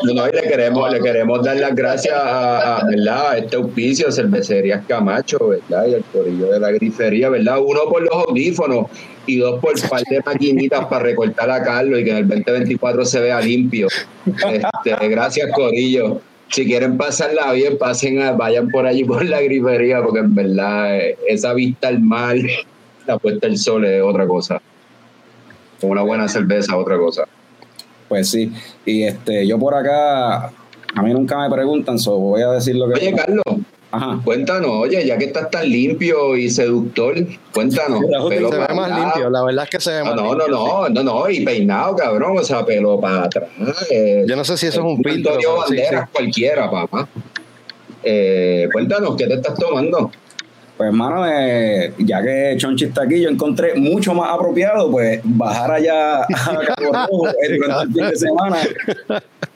No, 0.03 0.13
no, 0.13 0.27
y 0.27 0.31
le 0.31 0.41
queremos, 0.43 0.91
le 0.91 0.99
queremos 0.99 1.43
dar 1.43 1.57
las 1.57 1.75
gracias 1.75 2.15
a, 2.15 2.77
a, 2.77 2.85
¿verdad? 2.85 3.31
a 3.31 3.37
este 3.37 3.55
auspicio, 3.55 4.11
Cervecerías 4.11 4.85
Camacho, 4.87 5.39
¿verdad? 5.47 5.87
Y 5.87 5.93
el 5.93 6.03
corillo 6.05 6.47
de 6.47 6.59
la 6.59 6.71
grifería, 6.71 7.29
¿verdad? 7.29 7.59
Uno 7.59 7.81
por 7.89 8.01
los 8.01 8.13
audífonos 8.27 8.87
y 9.25 9.37
dos 9.37 9.59
por 9.61 9.73
un 9.75 9.89
par 9.89 10.03
de 10.03 10.21
maquinitas 10.25 10.85
para 10.85 11.03
recortar 11.03 11.49
a 11.49 11.63
Carlos 11.63 11.99
y 11.99 12.03
que 12.03 12.11
en 12.11 12.17
el 12.17 12.27
2024 12.27 13.05
se 13.05 13.19
vea 13.21 13.39
limpio. 13.41 13.87
Este, 14.25 15.07
gracias, 15.07 15.49
Corillo. 15.53 16.21
Si 16.53 16.67
quieren 16.67 16.99
pasarla 16.99 17.51
bien, 17.51 17.79
pasen 17.79 18.21
a, 18.21 18.33
vayan 18.33 18.69
por 18.69 18.85
allí 18.85 19.03
por 19.03 19.25
la 19.25 19.41
grifería, 19.41 20.03
porque 20.03 20.19
en 20.19 20.35
verdad 20.35 20.99
eh, 20.99 21.17
esa 21.27 21.51
vista 21.51 21.87
al 21.87 21.99
mar, 21.99 22.35
la 23.07 23.17
puesta 23.17 23.47
del 23.47 23.57
sol 23.57 23.83
es 23.85 24.03
otra 24.03 24.27
cosa. 24.27 24.61
Una 25.81 26.03
buena 26.03 26.27
cerveza, 26.27 26.77
otra 26.77 26.99
cosa. 26.99 27.23
Pues 28.07 28.29
sí, 28.29 28.53
y 28.85 29.01
este, 29.01 29.47
yo 29.47 29.57
por 29.57 29.73
acá, 29.73 30.53
a 30.93 31.01
mí 31.01 31.11
nunca 31.11 31.39
me 31.39 31.49
preguntan, 31.49 31.97
so 31.97 32.19
voy 32.19 32.43
a 32.43 32.51
decir 32.51 32.75
lo 32.75 32.87
que. 32.87 32.99
Oye, 32.99 33.15
Carlos, 33.15 33.43
Ajá. 33.95 34.19
Cuéntanos, 34.25 34.71
oye, 34.71 35.05
ya 35.05 35.17
que 35.19 35.25
estás 35.25 35.51
tan 35.51 35.69
limpio 35.69 36.35
y 36.35 36.49
seductor, 36.49 37.13
cuéntanos. 37.53 37.99
Pelo 38.29 38.49
Se 38.51 38.57
ve 38.57 38.67
más 38.73 38.99
limpio, 38.99 39.29
la 39.29 39.43
verdad 39.45 39.65
es 39.65 39.69
que 39.69 39.79
se 39.79 39.91
ve 39.91 39.99
Ah, 39.99 40.03
más 40.05 40.15
no, 40.15 40.23
no, 40.23 40.31
limpio, 40.33 40.47
no, 40.49 40.89
no, 40.89 41.03
no, 41.03 41.29
y 41.29 41.45
peinado, 41.45 41.95
cabrón, 41.95 42.37
o 42.39 42.43
sea, 42.43 42.65
pelo 42.65 42.99
para 42.99 43.25
atrás. 43.25 43.49
eh, 43.91 44.25
Yo 44.27 44.35
no 44.35 44.43
sé 44.43 44.57
si 44.57 44.65
eso 44.67 44.79
es 44.79 44.85
un 44.85 45.03
filtro. 45.03 45.35
Sí, 45.39 45.45
Banderas, 45.45 46.09
cualquiera, 46.09 46.71
papá. 46.71 47.07
Eh, 48.03 48.67
cuéntanos, 48.73 49.15
¿qué 49.15 49.27
te 49.27 49.35
estás 49.35 49.55
tomando? 49.59 50.11
Pues 50.75 50.87
hermano, 50.87 51.25
eh, 51.31 51.93
ya 51.99 52.21
que 52.23 52.55
Chonchi 52.57 52.85
está 52.85 53.03
aquí, 53.03 53.21
yo 53.21 53.29
encontré 53.29 53.75
mucho 53.75 54.15
más 54.15 54.33
apropiado, 54.33 54.89
pues 54.89 55.21
bajar 55.23 55.71
allá 55.71 56.23
a 56.23 56.27
Cabo 56.75 56.91
Rojo 56.91 57.27
durante 57.59 57.83
el 57.83 57.93
fin 57.93 58.09
de 58.09 58.15
semana 58.15 58.57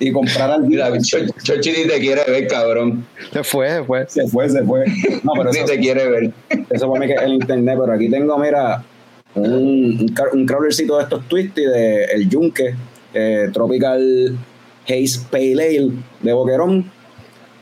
y 0.00 0.10
comprar 0.12 0.50
al 0.50 0.62
Mira, 0.66 0.90
Cho- 1.00 1.18
Chochi 1.42 1.70
ni 1.70 1.86
te 1.88 1.98
quiere 2.00 2.22
ver, 2.28 2.46
cabrón. 2.48 3.06
Se 3.32 3.44
fue, 3.44 3.70
se 3.70 3.84
fue. 3.84 4.04
Se 4.08 4.26
fue, 4.28 4.48
se 4.50 4.62
fue. 4.64 4.84
No, 5.22 5.32
pero 5.36 5.50
Ni 5.52 5.58
eso, 5.58 5.66
te 5.66 5.78
quiere 5.78 6.08
ver. 6.08 6.32
eso 6.70 6.88
para 6.90 7.00
mí 7.00 7.06
que 7.06 7.14
es 7.14 7.22
el 7.22 7.34
internet, 7.34 7.78
pero 7.80 7.92
aquí 7.92 8.08
tengo, 8.10 8.36
mira, 8.38 8.82
un, 9.34 9.52
un, 9.52 10.14
un 10.32 10.46
crawlercito 10.46 10.96
de 10.96 11.02
estos 11.04 11.26
twisty 11.28 11.62
de 11.64 12.04
el 12.04 12.28
yunque, 12.28 12.74
eh, 13.14 13.48
Tropical 13.52 14.36
Haze 14.86 15.20
Pale 15.30 15.52
Ale 15.52 15.90
de 16.20 16.32
Boquerón. 16.32 16.90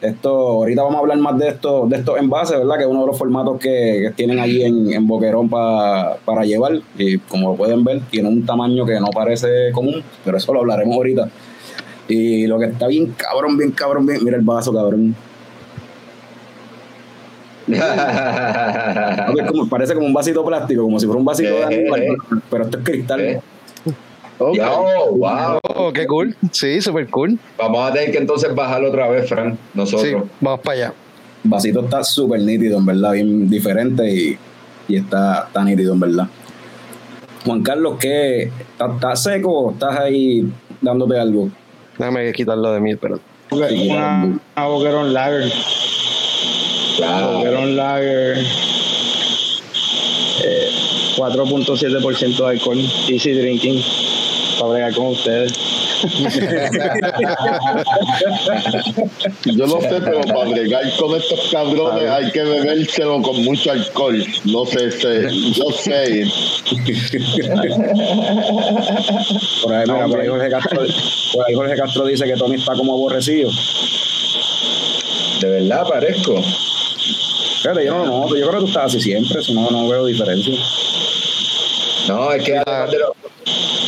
Esto, 0.00 0.30
ahorita 0.30 0.82
vamos 0.82 0.96
a 0.96 0.98
hablar 1.00 1.18
más 1.18 1.38
de 1.38 1.46
esto, 1.48 1.86
de 1.86 1.96
estos 1.98 2.18
envases, 2.18 2.58
¿verdad? 2.58 2.74
Que 2.76 2.82
es 2.82 2.88
uno 2.88 3.02
de 3.02 3.06
los 3.06 3.16
formatos 3.16 3.60
que, 3.60 4.00
que 4.02 4.10
tienen 4.16 4.40
allí 4.40 4.64
en, 4.64 4.92
en 4.92 5.06
Boquerón 5.06 5.48
pa- 5.48 6.16
para 6.24 6.44
llevar. 6.44 6.80
Y 6.98 7.18
como 7.18 7.50
lo 7.50 7.54
pueden 7.56 7.84
ver, 7.84 8.00
tiene 8.10 8.28
un 8.28 8.44
tamaño 8.44 8.84
que 8.84 8.98
no 8.98 9.06
parece 9.14 9.70
común, 9.72 10.02
pero 10.24 10.38
eso 10.38 10.52
lo 10.52 10.58
hablaremos 10.60 10.96
ahorita. 10.96 11.28
Y 12.08 12.46
lo 12.46 12.58
que 12.58 12.66
está 12.66 12.86
bien 12.88 13.14
cabrón, 13.16 13.56
bien 13.56 13.70
cabrón, 13.70 14.06
bien. 14.06 14.22
Mira 14.24 14.36
el 14.36 14.42
vaso, 14.42 14.72
cabrón. 14.72 15.14
No, 17.68 19.34
que 19.34 19.40
es 19.42 19.46
como- 19.48 19.68
parece 19.68 19.94
como 19.94 20.06
un 20.06 20.12
vasito 20.12 20.44
plástico, 20.44 20.82
como 20.82 20.98
si 20.98 21.06
fuera 21.06 21.18
un 21.18 21.24
vasito 21.24 21.50
de 21.50 21.60
Eh, 21.60 21.64
animal, 21.64 22.02
eh. 22.02 22.16
pero 22.50 22.64
esto 22.64 22.78
es 22.78 22.84
cristal. 22.84 23.20
Eh. 23.20 23.40
Oh, 24.38 25.12
wow. 25.16 25.58
Oh, 25.76 25.92
qué 25.92 26.06
cool. 26.06 26.34
Sí, 26.50 26.80
súper 26.80 27.08
cool. 27.08 27.38
Vamos 27.56 27.88
a 27.88 27.92
tener 27.92 28.10
que 28.10 28.18
entonces 28.18 28.52
bajarlo 28.54 28.88
otra 28.88 29.08
vez, 29.08 29.28
Frank, 29.28 29.54
Sí, 29.54 29.58
nosotros. 29.74 30.24
vamos 30.40 30.60
para 30.60 30.76
allá. 30.76 30.94
El 31.44 31.50
vasito 31.50 31.80
está 31.84 32.02
súper 32.02 32.40
nítido, 32.40 32.78
en 32.78 32.86
verdad, 32.86 33.12
bien 33.12 33.48
diferente 33.48 34.10
y, 34.12 34.36
y 34.88 34.96
está, 34.96 35.44
está 35.46 35.62
nítido, 35.64 35.94
en 35.94 36.00
verdad. 36.00 36.26
Juan 37.44 37.62
Carlos, 37.62 37.96
¿qué? 38.00 38.42
¿Estás 38.72 38.94
estás 38.94 39.22
seco 39.22 39.50
o 39.52 39.70
estás 39.72 39.96
ahí 39.98 40.50
dándote 40.80 41.18
algo? 41.18 41.48
Déjame 42.02 42.32
quitarlo 42.32 42.72
de 42.72 42.80
mí, 42.80 42.96
pero. 42.96 43.20
Una, 43.52 43.68
una 44.56 44.66
Boquerón 44.66 45.14
Lager. 45.14 45.52
Claro. 46.96 47.34
Boquerón 47.38 47.76
Lager. 47.76 48.38
eh, 50.44 50.70
4.7% 51.16 52.36
de 52.38 52.50
alcohol. 52.50 52.78
Easy 53.08 53.30
drinking. 53.34 53.80
Para 54.58 54.72
bregar 54.72 54.94
con 54.94 55.06
ustedes. 55.06 55.52
Yo 59.44 59.66
no 59.66 59.80
sé, 59.80 60.00
pero 60.04 60.20
para 60.22 60.44
bregar 60.50 60.82
con 60.98 61.14
estos 61.16 61.40
cabrones 61.50 62.10
hay 62.10 62.30
que 62.32 62.42
bebérselo 62.42 63.22
con 63.22 63.42
mucho 63.44 63.70
alcohol. 63.72 64.24
No 64.46 64.64
sé, 64.66 64.90
sé 64.90 65.28
yo 65.54 65.70
sé. 65.70 66.26
Por 69.62 69.74
ahí, 69.74 69.84
mira, 69.86 70.06
por 70.08 70.20
ahí. 70.20 70.28
Jorge 70.28 70.50
Castro, 70.50 70.80
por 71.32 71.46
ahí 71.46 71.54
Jorge 71.54 71.76
Castro 71.76 72.04
dice 72.06 72.24
que 72.26 72.34
Tony 72.34 72.56
está 72.56 72.74
como 72.74 72.94
aborrecido. 72.94 73.50
De 75.40 75.48
verdad 75.48 75.86
parezco. 75.88 76.42
Fíjate, 77.62 77.84
yo 77.84 77.94
no 77.98 78.04
lo 78.06 78.18
noto, 78.22 78.36
yo 78.36 78.48
creo 78.48 78.58
que 78.60 78.64
tú 78.64 78.68
estás 78.68 78.86
así 78.86 79.00
siempre, 79.00 79.40
si 79.42 79.54
no, 79.54 79.70
no 79.70 79.88
veo 79.88 80.04
diferencia. 80.06 80.54
No, 82.08 82.32
es 82.32 82.42
que 82.42 82.56
además 82.58 82.90
de 82.90 82.98
los- 82.98 83.12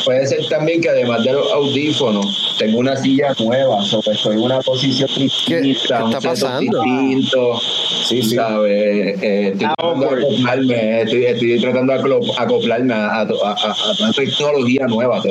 puede 0.04 0.26
ser 0.26 0.46
también 0.48 0.80
que 0.80 0.88
además 0.90 1.24
de 1.24 1.32
los 1.32 1.50
audífonos, 1.52 2.54
tengo 2.58 2.78
una 2.78 2.96
silla 2.96 3.34
nueva, 3.38 3.82
so, 3.84 4.00
pues, 4.02 4.16
estoy 4.18 4.34
en 4.36 4.42
una 4.42 4.60
posición 4.60 5.08
distinta, 5.16 5.60
qué 5.62 5.70
está 5.72 6.04
un 6.04 6.12
pasando? 6.12 6.60
distinto, 6.82 7.60
Sí, 8.04 8.22
sí. 8.22 8.34
¿sabes? 8.36 9.22
Eh, 9.22 9.48
estoy 9.52 9.66
Ah, 9.66 9.74
tratando 9.76 10.00
de 10.00 10.06
awkward. 10.06 10.24
acoplarme, 10.24 11.02
estoy, 11.02 11.24
estoy 11.26 11.60
tratando 11.60 11.92
de 11.94 11.98
acoplarme 12.36 12.94
a, 12.94 13.20
a, 13.22 13.26
tecnología 14.14 14.86
nueva. 14.86 15.22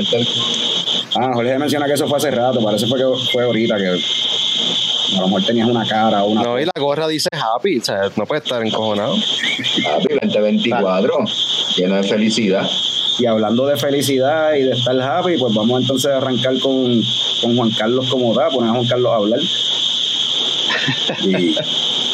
Ah, 1.15 1.31
Jorge 1.33 1.59
menciona 1.59 1.85
que 1.85 1.93
eso 1.93 2.07
fue 2.07 2.17
hace 2.17 2.31
rato, 2.31 2.63
parece 2.63 2.87
fue 2.87 2.97
que 2.97 3.05
fue 3.31 3.43
ahorita 3.43 3.77
que 3.77 3.87
a 3.87 5.19
lo 5.21 5.27
mejor 5.27 5.45
tenías 5.45 5.67
una 5.69 5.85
cara 5.87 6.23
o 6.23 6.27
una. 6.31 6.41
No, 6.41 6.59
y 6.59 6.65
la 6.65 6.71
gorra 6.79 7.07
dice 7.07 7.29
happy, 7.31 7.77
o 7.77 7.83
sea, 7.83 8.09
no 8.15 8.25
puede 8.25 8.41
estar 8.41 8.65
encojonado. 8.65 9.15
Papi, 9.83 10.07
2024, 10.23 11.19
lleno 11.77 11.95
de 11.97 12.03
felicidad. 12.03 12.67
Y 13.19 13.25
hablando 13.25 13.65
de 13.67 13.77
felicidad 13.77 14.53
y 14.55 14.63
de 14.63 14.71
estar 14.71 14.99
happy, 14.99 15.37
pues 15.37 15.53
vamos 15.53 15.81
entonces 15.81 16.11
a 16.11 16.17
arrancar 16.17 16.57
con, 16.59 17.01
con 17.41 17.55
Juan 17.57 17.69
Carlos 17.77 18.09
como 18.09 18.33
da, 18.33 18.49
poner 18.49 18.69
a 18.71 18.73
Juan 18.73 18.87
Carlos 18.87 19.11
a 19.11 19.15
hablar. 19.15 19.39
Y 21.23 21.55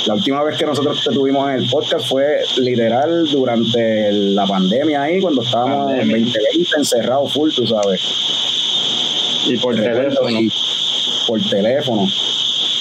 la 0.07 0.13
última 0.13 0.43
vez 0.43 0.57
que 0.57 0.65
nosotros 0.65 1.01
te 1.03 1.11
tuvimos 1.13 1.49
en 1.49 1.55
el 1.59 1.69
podcast 1.69 2.07
fue 2.07 2.39
literal 2.57 3.25
durante 3.31 4.11
la 4.11 4.45
pandemia 4.45 5.03
ahí, 5.03 5.21
cuando 5.21 5.41
estábamos 5.41 5.91
en 5.91 5.99
Pandemia. 5.99 6.25
2020 6.25 6.69
encerrados 6.77 7.33
full, 7.33 7.49
tú 7.55 7.65
sabes. 7.65 8.01
Y 9.47 9.57
por 9.57 9.75
Recuerdo, 9.75 10.19
teléfono. 10.19 10.41
y 10.41 10.51
por 11.27 11.41
teléfono. 11.49 12.07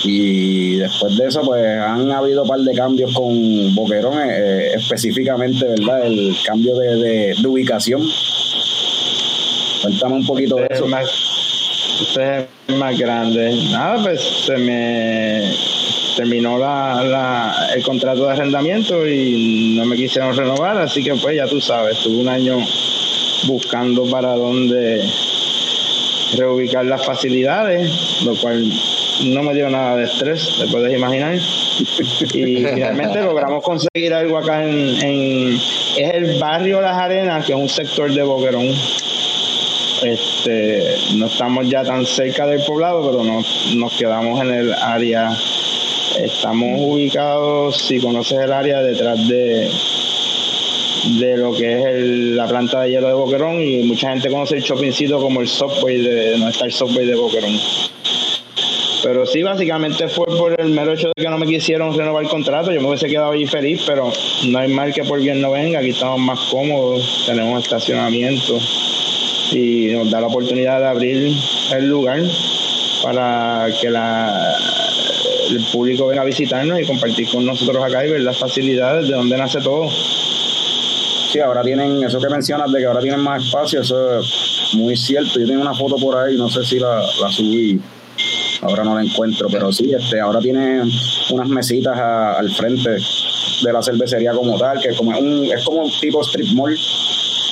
Y 0.05 0.77
después 0.77 1.17
de 1.17 1.27
eso, 1.27 1.43
pues 1.43 1.65
han 1.65 2.11
habido 2.11 2.43
un 2.43 2.49
par 2.49 2.61
de 2.61 2.75
cambios 2.75 3.13
con 3.13 3.75
Boquerón, 3.75 4.15
eh, 4.25 4.73
específicamente, 4.75 5.65
¿verdad? 5.67 6.07
El 6.07 6.37
cambio 6.47 6.77
de, 6.77 6.97
de- 6.97 7.35
de 7.41 7.49
ubicación. 7.49 8.03
Cuéntame 9.83 10.15
un 10.17 10.27
poquito 10.27 10.57
de 10.57 10.67
eso. 10.71 10.85
es 10.85 10.91
más, 10.91 11.07
es 12.69 12.77
más 12.77 12.99
grande. 12.99 13.55
Nada, 13.71 14.03
pues 14.03 14.21
se 14.47 14.57
me 14.57 15.53
terminó 16.17 16.59
la, 16.59 17.03
la- 17.05 17.69
el 17.75 17.83
contrato 17.83 18.25
de 18.27 18.33
arrendamiento 18.33 19.07
y 19.07 19.75
no 19.79 19.85
me 19.85 19.97
quisieron 19.97 20.37
renovar, 20.37 20.79
así 20.79 21.03
que 21.03 21.15
pues 21.15 21.37
ya 21.37 21.47
tú 21.47 21.61
sabes, 21.61 21.97
estuve 21.97 22.19
un 22.21 22.29
año 22.29 22.59
buscando 23.47 24.05
para 24.11 24.35
dónde 24.35 25.03
reubicar 26.37 26.85
las 26.87 27.05
facilidades, 27.05 27.91
lo 28.25 28.35
cual 28.37 28.71
no 29.27 29.43
me 29.43 29.55
dio 29.55 29.69
nada 29.69 29.97
de 29.97 30.05
estrés, 30.05 30.49
te 30.59 30.67
puedes 30.69 30.93
imaginar. 30.97 31.35
Y 31.35 32.57
finalmente 32.75 33.21
logramos 33.23 33.63
conseguir 33.65 34.13
algo 34.15 34.39
acá 34.39 34.65
en, 34.65 35.03
en- 35.03 35.59
es 35.99 36.15
el 36.15 36.39
barrio 36.39 36.81
Las 36.81 36.97
Arenas, 36.97 37.45
que 37.45 37.53
es 37.53 37.59
un 37.59 37.69
sector 37.69 38.13
de 38.13 38.23
Boquerón. 38.23 38.73
Este, 40.03 40.95
no 41.17 41.27
estamos 41.27 41.69
ya 41.69 41.83
tan 41.83 42.07
cerca 42.07 42.47
del 42.47 42.63
poblado, 42.65 43.11
pero 43.11 43.25
nos, 43.25 43.75
nos 43.75 43.93
quedamos 43.97 44.41
en 44.43 44.51
el 44.55 44.73
área. 44.75 45.37
Estamos 46.23 46.81
ubicados, 46.81 47.77
si 47.83 47.99
conoces 48.01 48.39
el 48.39 48.53
área, 48.53 48.81
detrás 48.81 49.27
de, 49.29 49.69
de 51.21 51.37
lo 51.37 51.53
que 51.55 51.73
es 51.81 52.05
la 52.37 52.47
planta 52.47 52.83
de 52.83 52.91
hielo 52.91 53.09
de 53.09 53.15
Boquerón 53.15 53.61
y 53.61 53.79
mucha 53.85 54.11
gente 54.11 54.31
conoce 54.31 54.57
el 54.57 54.63
shoppingcito 54.63 55.21
como 55.21 55.41
el 55.41 55.49
subway 55.49 55.99
de, 55.99 56.39
no 56.39 56.49
está 56.49 56.65
el 56.67 56.73
subway 56.73 57.07
de 57.07 57.15
Boquerón. 57.17 57.53
Pero 59.09 59.25
sí, 59.25 59.43
básicamente 59.43 60.07
fue 60.07 60.27
por 60.27 60.55
el 60.61 60.69
mero 60.69 60.93
hecho 60.93 61.09
de 61.17 61.23
que 61.23 61.31
no 61.31 61.39
me 61.39 61.47
quisieron 61.47 61.97
renovar 61.97 62.25
el 62.25 62.29
contrato. 62.29 62.71
Yo 62.71 62.83
me 62.83 62.89
hubiese 62.89 63.09
quedado 63.09 63.31
allí 63.31 63.47
feliz, 63.47 63.83
pero 63.87 64.13
no 64.49 64.59
hay 64.59 64.69
mal 64.69 64.93
que 64.93 65.03
por 65.03 65.19
bien 65.19 65.41
no 65.41 65.53
venga. 65.53 65.79
Aquí 65.79 65.91
estamos 65.91 66.21
más 66.21 66.39
cómodos, 66.51 67.25
tenemos 67.25 67.63
estacionamiento 67.63 68.59
y 69.53 69.93
nos 69.95 70.11
da 70.11 70.21
la 70.21 70.27
oportunidad 70.27 70.81
de 70.81 70.87
abrir 70.89 71.33
el 71.73 71.89
lugar 71.89 72.21
para 73.03 73.69
que 73.81 73.89
la, 73.89 74.55
el 75.53 75.65
público 75.73 76.09
venga 76.09 76.21
a 76.21 76.27
visitarnos 76.27 76.79
y 76.79 76.85
compartir 76.85 77.31
con 77.31 77.47
nosotros 77.47 77.83
acá 77.83 78.05
y 78.05 78.11
ver 78.11 78.21
las 78.21 78.37
facilidades 78.37 79.09
de 79.09 79.15
donde 79.15 79.39
nace 79.39 79.63
todo. 79.63 79.89
Sí, 81.33 81.41
ahora 81.41 81.63
tienen, 81.63 82.03
eso 82.03 82.21
que 82.21 82.29
mencionas 82.29 82.71
de 82.71 82.81
que 82.81 82.85
ahora 82.85 83.01
tienen 83.01 83.21
más 83.21 83.43
espacio, 83.43 83.81
eso 83.81 84.21
es 84.21 84.75
muy 84.75 84.95
cierto. 84.99 85.41
Yo 85.41 85.47
tengo 85.47 85.63
una 85.63 85.75
foto 85.75 85.97
por 85.97 86.15
ahí, 86.15 86.37
no 86.37 86.51
sé 86.51 86.63
si 86.63 86.79
la, 86.79 87.01
la 87.23 87.29
subí, 87.31 87.81
ahora 88.63 88.85
no 88.85 88.95
la 88.97 89.03
encuentro, 89.05 89.49
pero 89.51 89.73
sí, 89.73 89.91
este, 89.93 90.21
ahora 90.21 90.41
tienen 90.41 90.89
unas 91.31 91.49
mesitas 91.49 91.97
a- 91.99 92.39
al 92.39 92.51
frente 92.51 92.91
de 92.91 93.73
la 93.73 93.83
cervecería 93.83 94.33
como 94.33 94.59
tal, 94.59 94.81
que 94.81 94.95
como 94.97 95.13
es, 95.13 95.21
un, 95.21 95.45
es 95.45 95.65
como 95.65 95.83
un 95.85 95.91
tipo 96.01 96.23
strip 96.23 96.49
mall 96.55 96.77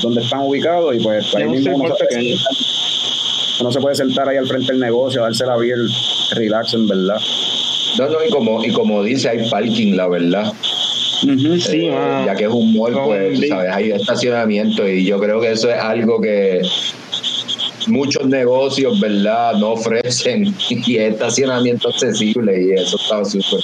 donde 0.03 0.21
están 0.23 0.41
ubicados 0.41 0.95
y 0.95 0.99
pues 1.01 1.35
ahí 1.35 1.45
mismo 1.49 1.77
uno 1.77 1.85
se, 1.97 2.05
puede 2.05 2.09
pequeño. 2.09 2.37
sentar- 2.37 2.57
uno 3.61 3.73
se 3.73 3.81
puede 3.81 3.95
sentar 3.97 4.29
ahí 4.29 4.37
al 4.37 4.47
frente 4.47 4.73
del 4.73 4.81
negocio, 4.81 5.23
darse 5.23 5.47
la 5.47 5.57
bien 5.57 5.79
relax, 6.33 6.75
en 6.75 6.87
verdad. 6.87 7.17
No, 7.99 8.09
no, 8.09 8.19
y 8.27 8.31
como, 8.31 8.63
y 8.65 8.71
como 8.73 9.03
dice, 9.03 9.29
hay 9.31 9.49
parking, 9.49 9.95
la 9.97 10.07
verdad. 10.09 10.53
Sí, 11.23 11.87
Eh, 11.87 11.91
mano. 11.91 12.27
ya 12.27 12.35
que 12.35 12.45
es 12.45 12.51
un 12.51 12.75
mall, 12.75 12.93
pues, 13.05 13.49
sabes, 13.49 13.73
hay 13.73 13.91
estacionamiento 13.93 14.87
y 14.87 15.05
yo 15.07 15.19
creo 15.19 15.41
que 15.41 15.53
eso 15.53 15.71
es 15.71 15.79
algo 15.79 16.21
que 16.21 16.61
muchos 17.87 18.27
negocios, 18.27 18.99
¿verdad?, 19.01 19.55
no 19.55 19.73
ofrecen 19.73 20.55
y 20.69 20.97
es 20.97 21.13
estacionamiento 21.15 21.89
accesible 21.89 22.63
y 22.63 22.73
eso 22.73 22.97
está 22.97 23.25
súper. 23.25 23.61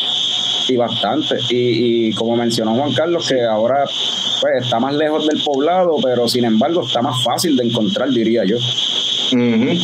Y 0.69 0.77
bastante. 0.77 1.37
Y, 1.51 2.09
y 2.09 2.15
como 2.15 2.37
mencionó 2.37 2.75
Juan 2.75 2.93
Carlos, 2.95 3.27
que 3.29 3.43
ahora 3.43 3.85
pues 4.41 4.65
está 4.65 4.81
más 4.81 4.95
lejos 4.95 5.27
del 5.27 5.41
poblado, 5.43 5.97
pero 6.03 6.29
sin 6.29 6.45
embargo 6.45 6.83
está 6.87 7.03
más 7.03 7.23
fácil 7.23 7.57
de 7.57 7.65
encontrar, 7.65 8.11
diría 8.11 8.43
yo. 8.45 8.57
Ujú. 8.57 9.79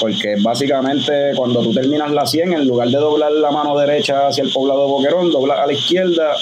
Porque 0.00 0.34
básicamente 0.42 1.12
cuando 1.36 1.60
tú 1.62 1.72
terminas 1.72 2.10
la 2.10 2.26
100, 2.26 2.52
en 2.52 2.66
lugar 2.66 2.88
de 2.88 2.96
doblar 2.96 3.32
la 3.32 3.50
mano 3.50 3.78
derecha 3.78 4.26
hacia 4.26 4.44
el 4.44 4.52
poblado 4.52 4.86
de 4.86 4.92
Boquerón, 4.92 5.30
doblas 5.30 5.58
a 5.58 5.66
la 5.66 5.72
izquierda 5.72 6.34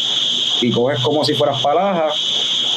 y 0.60 0.70
coges 0.70 1.00
como 1.00 1.24
si 1.24 1.34
fueras 1.34 1.60
palaja, 1.62 2.08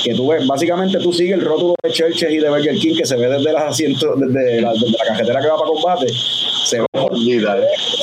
que 0.06 0.14
tú 0.14 0.28
ves, 0.28 0.46
básicamente 0.48 1.00
tú 1.00 1.12
sigues 1.12 1.34
el 1.34 1.42
rótulo 1.42 1.74
de 1.84 1.92
Churches 1.92 2.32
y 2.32 2.38
de 2.38 2.50
Burger 2.50 2.78
King 2.78 2.96
que 2.96 3.06
se 3.06 3.16
ve 3.18 3.28
desde 3.28 3.52
los 3.52 3.62
asientos, 3.62 4.20
desde 4.20 4.62
la, 4.62 4.72
desde 4.74 4.92
la 4.92 5.06
cajetera 5.08 5.42
que 5.42 5.48
va 5.48 5.58
para 5.58 5.68
combate, 5.70 6.08
se 6.66 6.80
ve 6.80 6.86
eh, 6.94 7.44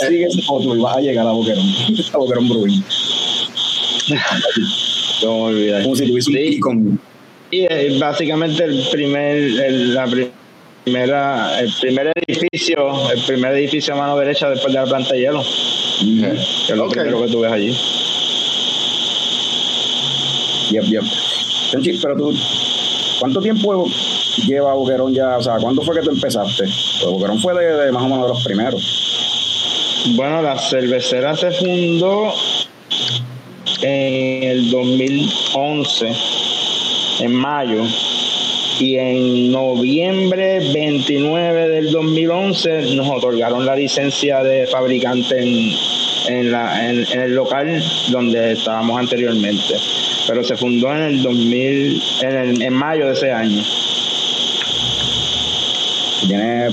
sigue 0.09 0.25
ese 0.27 0.41
rótulo 0.49 0.77
y 0.77 0.81
vas 0.81 0.97
a 0.97 1.01
llegar 1.01 1.27
a 1.27 1.31
Boquerón, 1.33 1.65
a 2.13 2.17
Boquerón 2.19 2.49
Brewing. 2.49 2.85
No 5.23 5.37
olvidar. 5.45 5.83
Como 5.85 5.95
si 5.97 6.07
tuviese 6.07 6.31
un 6.31 6.37
Sí. 6.37 6.43
icon. 6.57 7.01
Y 7.53 7.67
es 7.73 7.99
básicamente 7.99 8.65
el 8.65 8.83
primer, 8.91 9.37
el- 9.37 9.95
la 9.95 10.07
pri- 10.07 10.31
primera, 10.85 11.61
el 11.61 11.71
primer 11.81 12.13
edificio, 12.27 13.11
el 13.13 13.21
primer 13.23 13.55
edificio 13.55 13.95
a 13.95 13.97
mano 13.99 14.17
derecha 14.19 14.51
después 14.51 14.73
de 14.73 14.81
la 14.81 14.87
planta 14.87 15.15
de 15.15 15.21
hielo. 15.21 15.43
Que 16.01 16.33
es 16.73 16.77
lo 16.77 16.87
Ok. 16.87 16.93
primero 16.95 17.23
que 17.25 17.31
tú 17.31 17.41
ves 17.41 17.53
allí. 17.53 17.77
Yep, 20.73 20.85
yep. 20.87 21.03
Pero 22.03 22.17
tú, 22.17 22.35
¿cuánto 23.19 23.41
tiempo 23.41 23.87
lleva 24.47 24.75
Boquerón 24.75 25.13
ya? 25.15 25.39
O 25.39 25.43
sea, 25.43 25.57
¿cuándo 25.57 25.83
fue 25.83 25.97
que 25.97 26.03
tú 26.03 26.11
empezaste? 26.11 26.65
Pues 26.65 27.05
Boquerón 27.05 27.39
fue 27.41 27.55
de, 27.55 27.91
más 27.93 28.03
o 28.03 28.09
menos 28.09 28.29
los 28.29 28.45
primeros. 28.45 28.83
Bueno, 30.17 30.43
la 30.43 30.59
cervecera 30.59 31.37
se 31.37 31.51
fundó 31.53 32.33
en 33.83 34.43
el 34.43 34.71
2011, 34.71 36.13
en 37.21 37.35
mayo, 37.35 37.83
y 38.81 38.97
en 38.97 39.53
noviembre 39.53 40.59
29 40.73 41.69
del 41.69 41.93
2011 41.93 42.97
nos 42.97 43.09
otorgaron 43.09 43.65
la 43.65 43.77
licencia 43.77 44.43
de 44.43 44.67
fabricante 44.67 45.39
en- 45.39 45.77
en 46.29 47.21
el 47.21 47.35
local 47.35 47.83
donde 48.11 48.53
estábamos 48.53 48.99
anteriormente. 48.99 49.75
Pero 50.27 50.45
se 50.45 50.57
fundó 50.57 50.93
en 50.95 51.03
el 51.03 51.23
2000, 51.23 52.03
en, 52.23 52.37
el- 52.37 52.63
en 52.63 52.73
mayo 52.73 53.07
de 53.07 53.13
ese 53.13 53.33
año. 53.33 53.63
Tiene, 56.27 56.69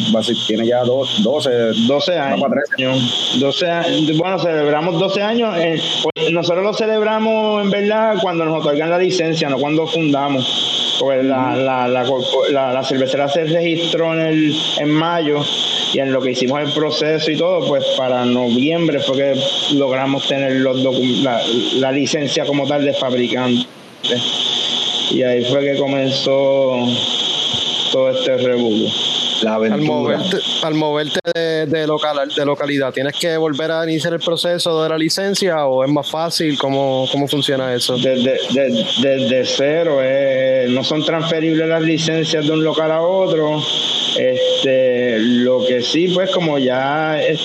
tiene 0.47 0.67
ya 0.67 0.83
dos, 0.83 1.23
12, 1.23 1.49
12 1.87 2.15
Va 2.15 2.27
años. 2.27 2.41
para 2.41 2.61
13. 2.77 3.39
12 3.39 3.69
años. 3.69 4.17
Bueno, 4.17 4.37
celebramos 4.37 4.99
12 4.99 5.21
años. 5.23 5.55
eh, 5.57 5.81
pues 6.03 6.31
nosotros 6.31 6.63
lo 6.63 6.73
celebramos 6.73 7.63
en 7.63 7.71
verdad 7.71 8.17
cuando 8.21 8.45
nos 8.45 8.61
otorgan 8.63 8.91
la 8.91 8.99
licencia, 8.99 9.49
no 9.49 9.57
cuando 9.57 9.87
fundamos. 9.87 10.97
Pues 10.99 11.25
la, 11.25 11.55
la, 11.55 11.87
la- 11.87 12.73
la 12.73 12.83
cervecera 12.83 13.27
se 13.27 13.45
registró 13.45 14.13
en, 14.13 14.19
el, 14.19 14.55
en 14.79 14.89
mayo 14.91 15.43
y 15.93 15.99
en 15.99 16.11
lo 16.11 16.21
que 16.21 16.31
hicimos 16.31 16.61
el 16.61 16.71
proceso 16.71 17.31
y 17.31 17.37
todo, 17.37 17.67
pues 17.67 17.83
para 17.97 18.25
noviembre 18.25 18.99
fue 18.99 19.17
que 19.17 19.41
logramos 19.75 20.27
tener 20.27 20.53
los 20.53 20.77
la, 21.23 21.41
la 21.75 21.91
licencia 21.91 22.45
como 22.45 22.67
tal 22.67 22.85
de 22.85 22.93
fabricante. 22.93 23.65
Y 25.11 25.23
ahí 25.23 25.43
fue 25.45 25.61
que 25.61 25.77
comenzó 25.77 26.87
todo 27.91 28.11
este 28.11 28.37
revuelo. 28.37 28.89
La 29.41 29.55
Al 29.55 29.81
moverte, 29.81 30.37
al 30.63 30.73
moverte 30.73 31.19
de, 31.33 31.65
de, 31.65 31.87
local, 31.87 32.29
de 32.35 32.45
localidad, 32.45 32.91
¿tienes 32.93 33.15
que 33.17 33.37
volver 33.37 33.71
a 33.71 33.83
iniciar 33.89 34.13
el 34.13 34.19
proceso 34.19 34.83
de 34.83 34.89
la 34.89 34.97
licencia 34.97 35.65
o 35.65 35.83
es 35.83 35.89
más 35.91 36.09
fácil? 36.09 36.57
¿Cómo, 36.57 37.07
cómo 37.11 37.27
funciona 37.27 37.73
eso? 37.73 37.95
Desde, 37.97 38.37
de- 38.53 38.85
desde 39.01 39.45
cero, 39.45 39.99
eh, 40.01 40.67
no 40.69 40.83
son 40.83 41.05
transferibles 41.05 41.67
las 41.67 41.81
licencias 41.81 42.45
de 42.45 42.51
un 42.51 42.63
local 42.63 42.91
a 42.91 43.01
otro. 43.01 43.61
Este, 44.17 45.19
lo 45.19 45.65
que 45.65 45.81
sí, 45.81 46.09
pues 46.13 46.31
como 46.31 46.57
ya 46.57 47.21
es, 47.21 47.39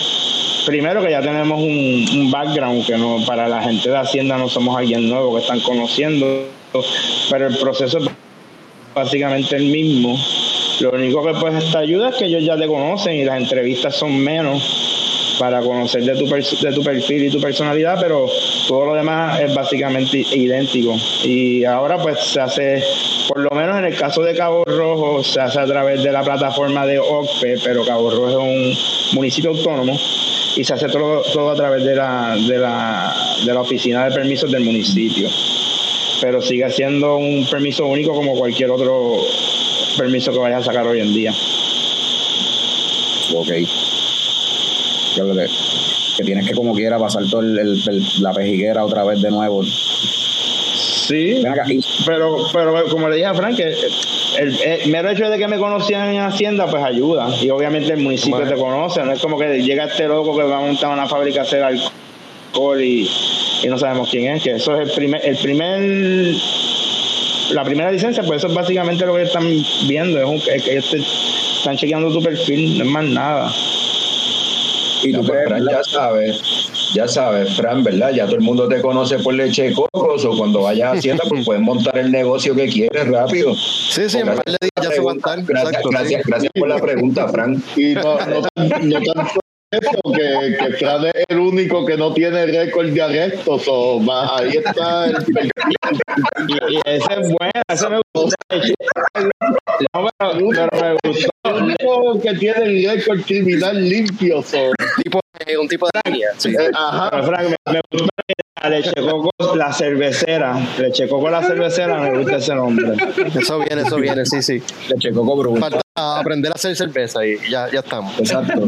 primero 0.66 1.02
que 1.02 1.10
ya 1.10 1.20
tenemos 1.20 1.60
un, 1.60 2.06
un 2.20 2.30
background 2.30 2.86
que 2.86 2.96
no 2.96 3.18
para 3.26 3.48
la 3.48 3.62
gente 3.62 3.88
de 3.90 3.96
Hacienda 3.96 4.36
no 4.38 4.48
somos 4.48 4.76
alguien 4.76 5.08
nuevo 5.08 5.34
que 5.36 5.42
están 5.42 5.60
conociendo, 5.60 6.46
pero 7.30 7.46
el 7.48 7.56
proceso 7.58 7.98
es 7.98 8.08
básicamente 8.94 9.56
el 9.56 9.64
mismo. 9.66 10.18
Lo 10.80 10.90
único 10.90 11.24
que 11.24 11.32
pues 11.34 11.64
esta 11.64 11.80
ayuda 11.80 12.10
es 12.10 12.16
que 12.16 12.26
ellos 12.26 12.44
ya 12.44 12.56
te 12.56 12.66
conocen 12.66 13.14
y 13.14 13.24
las 13.24 13.38
entrevistas 13.38 13.94
son 13.94 14.16
menos 14.18 14.62
para 15.38 15.60
conocer 15.60 16.02
de 16.04 16.14
tu, 16.16 16.26
de 16.26 16.72
tu 16.72 16.82
perfil 16.82 17.24
y 17.24 17.30
tu 17.30 17.40
personalidad, 17.40 17.98
pero 18.00 18.26
todo 18.68 18.86
lo 18.86 18.94
demás 18.94 19.40
es 19.40 19.54
básicamente 19.54 20.18
idéntico. 20.18 20.96
Y 21.24 21.64
ahora 21.64 21.98
pues 21.98 22.18
se 22.20 22.40
hace, 22.40 22.82
por 23.28 23.40
lo 23.40 23.50
menos 23.50 23.78
en 23.78 23.84
el 23.84 23.96
caso 23.96 24.22
de 24.22 24.34
Cabo 24.34 24.64
Rojo, 24.64 25.22
se 25.22 25.40
hace 25.40 25.60
a 25.60 25.66
través 25.66 26.02
de 26.02 26.12
la 26.12 26.22
plataforma 26.22 26.86
de 26.86 26.98
OCPE, 26.98 27.58
pero 27.64 27.84
Cabo 27.84 28.10
Rojo 28.10 28.28
es 28.28 28.36
un 28.36 29.16
municipio 29.16 29.50
autónomo 29.50 29.98
y 30.56 30.64
se 30.64 30.72
hace 30.72 30.88
todo, 30.88 31.22
todo 31.32 31.50
a 31.50 31.54
través 31.54 31.84
de 31.84 31.94
la, 31.94 32.36
de, 32.48 32.58
la, 32.58 33.14
de 33.44 33.54
la 33.54 33.60
oficina 33.60 34.08
de 34.08 34.14
permisos 34.14 34.50
del 34.50 34.64
municipio 34.64 35.28
pero 36.20 36.40
sigue 36.40 36.70
siendo 36.70 37.16
un 37.16 37.46
permiso 37.50 37.86
único 37.86 38.14
como 38.14 38.34
cualquier 38.34 38.70
otro 38.70 39.18
permiso 39.96 40.32
que 40.32 40.38
vayas 40.38 40.62
a 40.62 40.64
sacar 40.64 40.86
hoy 40.86 41.00
en 41.00 41.14
día. 41.14 41.32
Ok. 43.34 43.48
Yo 45.16 45.24
creo 45.30 45.34
que, 45.46 45.52
que 46.16 46.24
tienes 46.24 46.46
que 46.48 46.54
como 46.54 46.74
quiera 46.74 46.98
pasar 46.98 47.22
todo 47.30 47.40
el, 47.40 47.58
el- 47.58 47.82
el- 47.88 48.22
la 48.22 48.32
pejiguera 48.32 48.84
otra 48.84 49.04
vez 49.04 49.20
de 49.22 49.30
nuevo. 49.30 49.62
Sí, 49.64 51.42
pero, 52.06 52.38
pero 52.52 52.84
como 52.88 53.08
le 53.08 53.16
dije 53.16 53.26
a 53.26 53.34
Frank, 53.34 53.56
que 53.56 53.74
el, 54.38 54.58
el 54.62 54.90
mero 54.90 55.10
hecho 55.10 55.28
de 55.28 55.36
que 55.38 55.46
me 55.46 55.58
conocían 55.58 56.14
en 56.14 56.20
Hacienda, 56.22 56.66
pues 56.66 56.82
ayuda. 56.82 57.28
Y 57.42 57.50
obviamente 57.50 57.92
el 57.92 58.00
municipio 58.00 58.36
Bueno. 58.38 58.50
te 58.50 58.56
conoce, 58.58 59.02
no 59.02 59.12
es 59.12 59.20
como 59.20 59.38
que 59.38 59.62
llega 59.62 59.84
este 59.84 60.08
loco 60.08 60.34
que 60.36 60.44
va 60.44 60.58
a 60.58 60.60
montar 60.60 60.90
una 60.92 61.06
fábrica 61.06 61.40
a 61.40 61.42
hacer 61.44 61.62
alcohol 61.62 62.80
y, 62.82 63.08
y 63.62 63.68
no 63.68 63.78
sabemos 63.78 64.08
quién 64.10 64.34
es, 64.34 64.42
que 64.42 64.52
eso 64.52 64.74
es 64.80 64.88
el 64.88 64.94
primer, 64.94 65.20
el 65.26 65.36
primer 65.36 66.34
la 67.52 67.64
primera 67.64 67.90
licencia, 67.92 68.22
pues 68.22 68.38
eso 68.38 68.48
es 68.48 68.54
básicamente 68.54 69.04
lo 69.06 69.14
que 69.14 69.22
están 69.22 69.44
viendo, 69.88 70.18
es, 70.18 70.24
un, 70.24 70.36
es 70.54 70.62
que 70.62 70.72
ellos 70.72 70.90
te 70.90 70.98
están 71.58 71.76
chequeando 71.76 72.12
tu 72.12 72.22
perfil, 72.22 72.78
no 72.78 72.84
es 72.84 72.90
más 72.90 73.04
nada. 73.04 73.52
y 75.02 75.12
tú 75.12 75.18
pues, 75.18 75.30
crees, 75.30 75.48
Fran, 75.48 75.64
ya 75.70 75.84
sabes, 75.84 76.40
ya 76.94 77.08
sabes, 77.08 77.56
Fran, 77.56 77.84
¿verdad? 77.84 78.12
Ya 78.12 78.24
todo 78.26 78.36
el 78.36 78.42
mundo 78.42 78.68
te 78.68 78.80
conoce 78.80 79.18
por 79.18 79.34
leche 79.34 79.64
de 79.70 79.74
coco, 79.74 79.90
o 80.16 80.38
cuando 80.38 80.62
vayas 80.62 80.88
a 80.88 80.92
Hacienda, 80.92 81.24
pues 81.28 81.44
puedes 81.46 81.62
montar 81.62 81.98
el 81.98 82.10
negocio 82.10 82.54
que 82.54 82.66
quieres 82.68 83.08
rápido. 83.08 83.54
Sí, 83.54 84.08
sí, 84.08 84.18
en 84.18 84.26
par 84.26 84.44
de 84.44 84.56
días 84.60 84.70
ya 84.82 84.90
se 84.90 85.00
va 85.00 85.12
a 85.12 85.14
estar. 85.16 85.42
Gracias, 85.44 85.68
Exacto, 85.68 85.88
sí. 85.88 85.94
gracias, 85.94 86.22
gracias 86.26 86.52
por 86.58 86.68
la 86.68 86.78
pregunta, 86.78 87.28
Fran. 87.28 87.62
Y 87.76 87.94
no, 87.94 88.02
no, 88.26 88.42
tan- 88.54 88.88
no 88.88 89.00
tanto 89.02 89.40
eso, 89.70 89.90
que, 90.14 90.56
que 90.58 90.72
Fran 90.76 91.06
es 91.06 91.24
el 91.28 91.38
único 91.38 91.84
que 91.84 91.96
no 91.96 92.12
tiene 92.12 92.46
récord 92.46 92.88
de 92.88 93.02
arrestos. 93.02 93.64
O 93.68 94.00
ahí 94.12 94.56
está 94.56 95.06
el 95.06 95.16
Y, 96.48 96.74
y 96.74 96.80
ese 96.84 97.12
es 97.12 97.32
bueno, 97.32 97.62
ese 97.68 97.88
me 97.88 98.00
gusta. 98.14 98.36
No, 99.94 100.08
pero, 100.18 100.48
pero 100.50 100.68
me 100.82 101.10
gustó. 101.10 101.30
el 101.44 101.62
único 101.62 102.20
que 102.20 102.34
tiene 102.34 102.64
el 102.64 102.90
récord 102.90 103.20
criminal 103.22 103.88
limpio. 103.88 104.42
so, 104.42 104.72
tipo, 105.02 105.20
eh, 105.46 105.56
un 105.56 105.68
tipo 105.68 105.86
de 105.86 106.00
araña. 106.04 106.28
Sí. 106.38 106.50
eh, 106.50 106.70
ajá. 106.74 107.10
Pero, 107.10 107.24
Frank, 107.24 107.48
me, 107.48 107.72
me 107.72 107.80
gusta 107.90 108.08
la 108.62 108.70
leche 108.70 108.92
coco, 108.94 109.30
la 109.56 109.72
cervecera. 109.72 110.56
Leche 110.78 111.08
coco, 111.08 111.28
la 111.28 111.42
cervecera, 111.42 111.98
me 111.98 112.18
gusta 112.18 112.36
ese 112.36 112.54
nombre. 112.54 112.92
Eso 113.34 113.58
viene, 113.58 113.82
eso 113.82 113.96
viene, 113.96 114.24
sí, 114.24 114.42
sí. 114.42 114.62
Leche 114.88 115.12
Coco 115.12 115.36
Brewing. 115.36 115.60
Falta 115.60 115.80
aprender 115.96 116.50
a 116.50 116.54
hacer 116.54 116.74
cerveza 116.76 117.24
y 117.26 117.36
ya, 117.50 117.70
ya 117.70 117.80
estamos. 117.80 118.18
Exacto. 118.18 118.64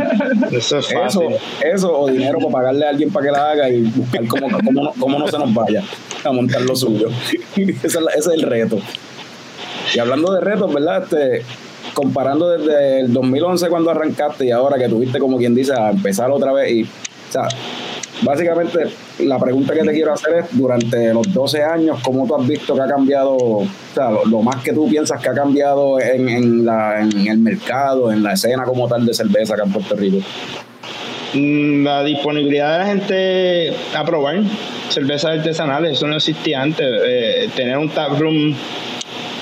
Eso 0.53 0.79
es 0.79 0.87
Eso, 0.91 0.99
fácil. 1.01 1.23
eso 1.65 1.99
o 1.99 2.09
dinero 2.09 2.39
para 2.39 2.53
pagarle 2.53 2.87
a 2.87 2.91
alguien 2.91 3.11
para 3.11 3.27
que 3.27 3.33
la 3.33 3.51
haga 3.51 3.69
y 3.71 3.83
buscar 3.83 4.27
cómo, 4.29 4.49
cómo, 4.51 4.73
no, 4.73 4.93
cómo 4.99 5.19
no 5.19 5.27
se 5.29 5.39
nos 5.39 5.53
vaya 5.55 5.83
a 6.25 6.33
montar 6.33 6.61
lo 6.63 6.77
suyo. 6.77 7.09
ese, 7.57 7.87
es 7.87 7.95
la- 8.01 8.11
ese 8.13 8.21
es 8.21 8.27
el 8.35 8.43
reto. 8.43 8.79
Y 9.95 9.99
hablando 9.99 10.33
de 10.33 10.41
retos, 10.41 10.73
¿verdad? 10.75 11.05
Este, 11.05 11.43
comparando 11.95 12.51
desde 12.51 13.01
el 13.01 13.13
2011 13.13 13.69
cuando 13.69 13.91
arrancaste 13.91 14.45
y 14.47 14.51
ahora 14.51 14.77
que 14.79 14.89
tuviste, 14.89 15.19
como 15.19 15.39
quien 15.39 15.55
dice, 15.55 15.73
a 15.75 15.91
empezar 15.91 16.31
otra 16.31 16.53
vez. 16.53 16.71
Y, 16.73 16.83
o 16.83 17.33
sea, 17.33 17.49
básicamente 18.23 18.79
la 19.21 19.39
pregunta 19.39 19.75
que 19.75 19.83
te 19.83 19.93
quiero 19.93 20.13
hacer 20.13 20.35
es, 20.35 20.45
durante 20.53 21.13
los 21.13 21.33
12 21.33 21.63
años, 21.63 21.99
¿cómo 22.03 22.27
tú 22.27 22.37
has 22.37 22.47
visto 22.47 22.75
que 22.75 22.81
ha 22.81 22.87
cambiado, 22.87 23.37
o 23.37 23.67
sea, 23.95 24.11
lo, 24.11 24.43
más 24.43 24.63
que 24.63 24.73
tú 24.73 24.89
piensas 24.89 25.21
que 25.21 25.29
ha 25.29 25.35
cambiado 25.35 26.01
en, 26.01 26.29
en, 26.29 26.65
la, 26.65 27.01
en 27.01 27.27
el 27.27 27.39
mercado, 27.39 28.13
en 28.13 28.23
la 28.23 28.33
escena 28.33 28.65
como 28.65 28.89
tal 28.89 29.05
de 29.05 29.15
cerveza 29.15 29.55
acá 29.55 29.65
en 29.65 29.73
Puerto 29.73 29.97
Rico? 29.97 30.19
Mm, 31.35 31.85
La 31.85 32.05
disponibilidad 32.05 32.73
de 32.73 32.79
la 32.79 32.87
gente 32.87 33.77
a 33.95 34.05
probar 34.05 34.37
cervezas 34.89 35.39
artesanales, 35.39 35.93
eso 35.93 36.07
no 36.07 36.17
existía 36.17 36.63
antes. 36.63 36.87
Eh, 37.07 37.49
tener 37.55 37.77
un 37.77 37.89
tap 37.91 38.19
room, 38.19 38.55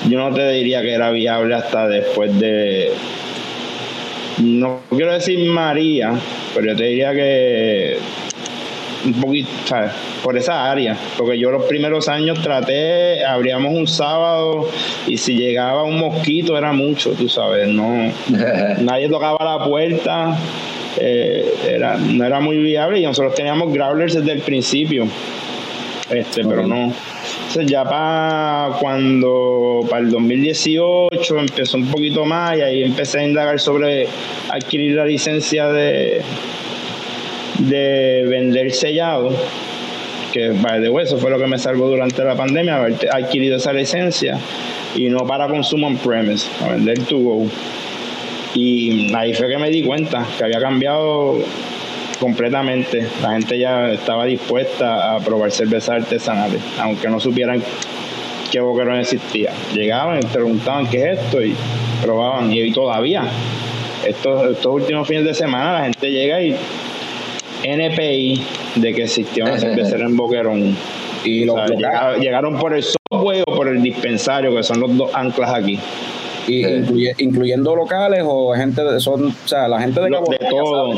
yo 0.09 0.19
no 0.19 0.33
te 0.35 0.49
diría 0.51 0.81
que 0.81 0.93
era 0.93 1.11
viable 1.11 1.55
hasta 1.55 1.87
después 1.87 2.37
de. 2.39 2.91
No 4.41 4.81
quiero 4.89 5.13
decir 5.13 5.39
María, 5.49 6.13
pero 6.53 6.67
yo 6.67 6.75
te 6.75 6.83
diría 6.83 7.13
que 7.13 7.97
un 9.05 9.13
poquito, 9.13 9.49
¿sabes? 9.65 9.91
Por 10.23 10.37
esa 10.37 10.69
área, 10.69 10.97
porque 11.17 11.37
yo 11.37 11.51
los 11.51 11.63
primeros 11.65 12.07
años 12.07 12.41
traté, 12.41 13.23
abríamos 13.23 13.73
un 13.73 13.87
sábado 13.87 14.67
y 15.07 15.17
si 15.17 15.35
llegaba 15.35 15.83
un 15.83 15.99
mosquito 15.99 16.57
era 16.57 16.73
mucho, 16.73 17.11
tú 17.11 17.29
sabes, 17.29 17.67
no, 17.67 18.11
nadie 18.81 19.09
tocaba 19.09 19.37
la 19.43 19.65
puerta, 19.65 20.37
eh, 20.97 21.53
era, 21.67 21.97
no 21.97 22.25
era 22.25 22.39
muy 22.39 22.57
viable 22.57 22.99
y 22.99 23.03
nosotros 23.03 23.35
teníamos 23.35 23.71
growlers 23.71 24.15
desde 24.15 24.31
el 24.31 24.41
principio, 24.41 25.07
este, 26.09 26.43
pero 26.43 26.65
no. 26.65 26.93
Entonces 27.47 27.71
ya 27.71 27.83
para 27.83 28.77
cuando, 28.79 29.85
para 29.89 30.01
el 30.01 30.11
2018 30.11 31.39
empezó 31.39 31.77
un 31.77 31.87
poquito 31.87 32.25
más 32.25 32.57
y 32.57 32.61
ahí 32.61 32.83
empecé 32.83 33.19
a 33.19 33.23
indagar 33.23 33.59
sobre 33.59 34.07
adquirir 34.49 34.95
la 34.95 35.05
licencia 35.05 35.67
de, 35.69 36.21
de 37.59 38.25
vender 38.27 38.71
sellado, 38.71 39.31
que 40.31 40.49
by 40.49 40.81
the 40.81 40.89
way, 40.89 41.05
eso 41.05 41.17
fue 41.17 41.29
lo 41.29 41.39
que 41.39 41.47
me 41.47 41.57
salvó 41.57 41.87
durante 41.87 42.23
la 42.23 42.35
pandemia, 42.35 42.77
haber 42.77 42.95
adquirido 43.11 43.57
esa 43.57 43.71
licencia 43.71 44.37
y 44.95 45.09
no 45.09 45.25
para 45.25 45.47
consumo 45.47 45.87
on 45.87 45.97
premise, 45.97 46.47
a 46.63 46.69
vender 46.69 46.99
to 47.05 47.17
go. 47.17 47.47
Y 48.53 49.13
ahí 49.13 49.33
fue 49.33 49.49
que 49.49 49.57
me 49.57 49.69
di 49.69 49.83
cuenta 49.83 50.25
que 50.37 50.45
había 50.45 50.59
cambiado 50.59 51.39
completamente. 52.19 53.05
La 53.21 53.31
gente 53.31 53.59
ya 53.59 53.91
estaba 53.91 54.25
dispuesta 54.25 55.13
a 55.13 55.19
probar 55.19 55.51
cervezas 55.51 56.01
artesanales, 56.01 56.61
aunque 56.79 57.09
no 57.09 57.19
supieran 57.19 57.61
qué 58.51 58.59
boquerón 58.61 58.99
existía. 58.99 59.51
Llegaban 59.73 60.19
y 60.19 60.25
preguntaban 60.25 60.87
qué 60.87 61.11
es 61.11 61.19
esto 61.19 61.43
y 61.43 61.53
probaban. 62.01 62.51
Y, 62.53 62.71
todavía, 62.71 63.23
estos, 64.07 64.51
estos 64.51 64.73
últimos 64.73 65.07
fines 65.07 65.25
de 65.25 65.33
semana, 65.33 65.79
la 65.79 65.83
gente 65.85 66.11
llega 66.11 66.41
y 66.41 66.55
NPI 67.63 68.41
de 68.75 68.93
que 68.93 69.03
existía 69.03 69.45
una 69.45 69.59
cervecera 69.59 70.05
en 70.05 70.17
Boquerón. 70.17 70.75
Y 71.23 71.45
llegaron, 72.19 72.59
por 72.59 72.75
el 72.75 72.83
software 72.83 73.43
o 73.47 73.55
por 73.55 73.67
el 73.67 73.81
dispensario, 73.81 74.55
que 74.55 74.61
son 74.61 74.79
los 74.79 74.95
dos 74.95 75.15
anclas 75.15 75.53
aquí. 75.53 75.79
Y 76.47 76.63
incluyendo 77.17 77.75
locales 77.75 78.21
o 78.23 78.53
gente 78.53 78.83
de 78.83 78.99
son, 78.99 79.29
o 79.29 79.47
sea, 79.47 79.67
la 79.67 79.81
gente 79.81 79.99
de, 79.99 80.09
de 80.09 80.49
todo. 80.49 80.95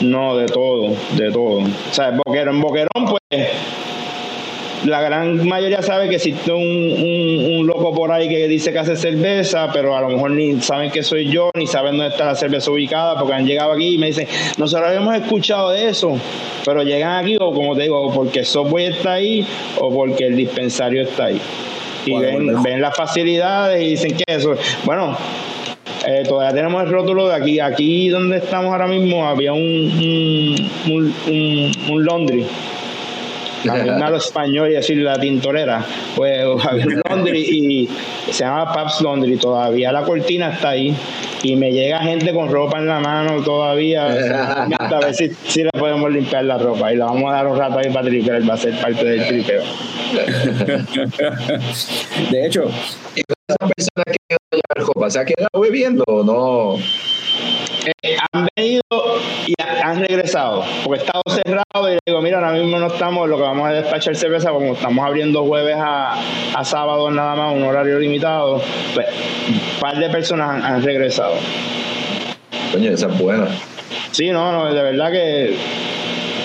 No, 0.00 0.36
de 0.36 0.46
todo, 0.46 0.96
de 1.16 1.30
todo. 1.30 1.58
O 1.58 1.92
sea, 1.94 2.18
Boquerón, 2.26 2.60
Boquerón, 2.60 3.06
pues 3.08 3.48
la 4.86 5.00
gran 5.00 5.46
mayoría 5.46 5.82
sabe 5.82 6.08
que 6.08 6.16
existe 6.16 6.52
un, 6.52 6.62
un, 6.62 7.66
loco 7.66 7.92
por 7.92 8.12
ahí 8.12 8.28
que 8.28 8.46
dice 8.46 8.72
que 8.72 8.78
hace 8.78 8.96
cerveza, 8.96 9.70
pero 9.72 9.96
a 9.96 10.00
lo 10.00 10.08
mejor 10.08 10.30
ni 10.30 10.60
saben 10.60 10.90
que 10.90 11.02
soy 11.02 11.28
yo, 11.28 11.50
ni 11.54 11.66
saben 11.66 11.96
dónde 11.96 12.12
está 12.12 12.26
la 12.26 12.34
cerveza 12.36 12.70
ubicada, 12.70 13.18
porque 13.18 13.34
han 13.34 13.46
llegado 13.46 13.72
aquí 13.72 13.94
y 13.94 13.98
me 13.98 14.06
dicen, 14.06 14.28
nosotros 14.56 14.88
habíamos 14.88 15.16
escuchado 15.16 15.70
de 15.70 15.88
eso, 15.88 16.16
pero 16.64 16.82
llegan 16.82 17.24
aquí 17.24 17.36
o 17.40 17.52
como 17.52 17.74
te 17.74 17.82
digo, 17.82 18.12
porque 18.12 18.40
el 18.40 18.46
software 18.46 18.92
está 18.92 19.14
ahí 19.14 19.44
o 19.78 19.92
porque 19.92 20.26
el 20.26 20.36
dispensario 20.36 21.02
está 21.02 21.26
ahí. 21.26 21.40
Y 22.06 22.16
ven, 22.16 22.62
ven 22.62 22.80
las 22.80 22.96
facilidades 22.96 23.82
y 23.82 23.90
dicen 23.90 24.16
que 24.16 24.24
eso, 24.28 24.54
bueno, 24.84 25.16
eh, 26.06 26.22
todavía 26.28 26.54
tenemos 26.54 26.84
el 26.84 26.90
rótulo 26.90 27.28
de 27.28 27.34
aquí. 27.34 27.58
Aquí 27.58 28.08
donde 28.10 28.36
estamos 28.36 28.70
ahora 28.70 28.86
mismo 28.86 29.26
había 29.26 29.52
un, 29.52 29.60
un, 30.86 31.14
un, 31.26 31.72
un 31.90 32.04
laundry 32.04 32.46
los 33.66 34.26
español 34.26 34.70
y 34.70 34.74
decir 34.74 34.98
la 34.98 35.18
tintorera, 35.18 35.84
pues 36.14 36.44
había 36.64 36.86
un 36.86 37.02
laundry 37.08 37.40
y 37.40 37.88
se 38.32 38.44
llama 38.44 38.72
Paps 38.72 39.00
Laundry, 39.02 39.36
todavía 39.36 39.92
la 39.92 40.02
cortina 40.02 40.50
está 40.50 40.70
ahí 40.70 40.96
y 41.42 41.56
me 41.56 41.70
llega 41.70 42.00
gente 42.00 42.32
con 42.32 42.50
ropa 42.50 42.78
en 42.78 42.86
la 42.86 43.00
mano 43.00 43.42
todavía 43.42 44.06
a 44.78 45.00
ver 45.00 45.14
si, 45.14 45.30
si, 45.46 45.62
le 45.62 45.70
podemos 45.70 46.10
limpiar 46.10 46.44
la 46.44 46.58
ropa 46.58 46.92
y 46.92 46.96
la 46.96 47.06
vamos 47.06 47.30
a 47.30 47.36
dar 47.36 47.46
un 47.46 47.58
rato 47.58 47.78
ahí 47.78 47.90
para 47.92 48.08
tripear, 48.08 48.48
va 48.48 48.54
a 48.54 48.56
ser 48.56 48.74
parte 48.80 49.04
del 49.04 49.26
tripeo. 49.26 49.62
De 52.30 52.46
hecho, 52.46 52.64
esa 53.14 53.58
persona 53.58 54.04
que 54.06 54.36
llevar 54.52 54.88
ropa 54.88 55.10
se 55.10 55.20
ha 55.20 55.24
quedado 55.24 55.60
bebiendo 55.60 56.04
o 56.06 56.22
no? 56.22 57.15
Eh, 58.02 58.16
han 58.32 58.48
venido 58.56 58.82
y 59.46 59.54
han 59.62 60.00
regresado, 60.00 60.64
porque 60.84 61.00
he 61.00 61.04
estado 61.04 61.22
cerrado 61.28 61.92
y 61.92 61.98
digo, 62.04 62.20
mira, 62.20 62.38
ahora 62.38 62.52
mismo 62.52 62.78
no 62.78 62.88
estamos, 62.88 63.28
lo 63.28 63.36
que 63.36 63.42
vamos 63.42 63.68
a 63.68 63.72
despachar 63.72 64.16
cerveza, 64.16 64.50
como 64.50 64.74
estamos 64.74 65.06
abriendo 65.06 65.44
jueves 65.44 65.76
a, 65.78 66.16
a 66.54 66.64
sábado 66.64 67.10
nada 67.10 67.36
más, 67.36 67.54
un 67.54 67.62
horario 67.62 67.98
limitado, 67.98 68.60
pues 68.94 69.06
un 69.48 69.80
par 69.80 69.98
de 69.98 70.08
personas 70.08 70.64
han, 70.64 70.82
regresado. 70.82 71.34
Coño, 72.72 72.90
esa 72.90 73.06
es 73.06 73.18
buena. 73.18 73.46
Sí, 74.10 74.30
no, 74.30 74.50
no, 74.50 74.72
de 74.72 74.82
verdad 74.82 75.12
que 75.12 75.56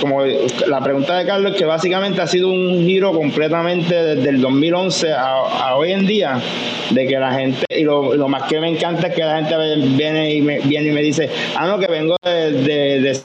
como 0.01 0.23
la 0.25 0.81
pregunta 0.81 1.17
de 1.17 1.25
Carlos, 1.25 1.55
que 1.55 1.63
básicamente 1.63 2.21
ha 2.21 2.27
sido 2.27 2.49
un 2.49 2.83
giro 2.85 3.13
completamente 3.13 3.93
desde 3.93 4.29
el 4.29 4.41
2011 4.41 5.13
a, 5.13 5.75
hoy 5.75 5.91
en 5.91 6.07
día, 6.07 6.41
de 6.89 7.07
que 7.07 7.19
la 7.19 7.31
gente, 7.33 7.65
y 7.69 7.83
lo, 7.83 8.27
más 8.27 8.43
que 8.43 8.59
me 8.59 8.67
encanta 8.67 9.07
es 9.07 9.15
que 9.15 9.23
la 9.23 9.37
gente 9.37 9.55
viene 9.95 10.33
y 10.33 10.41
me, 10.41 10.59
viene 10.59 10.89
y 10.89 10.91
me 10.91 11.03
dice, 11.03 11.29
ah, 11.55 11.67
no, 11.67 11.77
que 11.77 11.87
vengo 11.87 12.15
de, 12.23 12.51
de, 12.99 13.21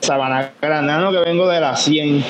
Sabana 0.00 0.52
Grande, 0.60 0.92
ah, 0.92 0.98
no, 0.98 1.10
que 1.10 1.18
vengo 1.18 1.48
de 1.48 1.60
la 1.60 1.74
100 1.74 2.24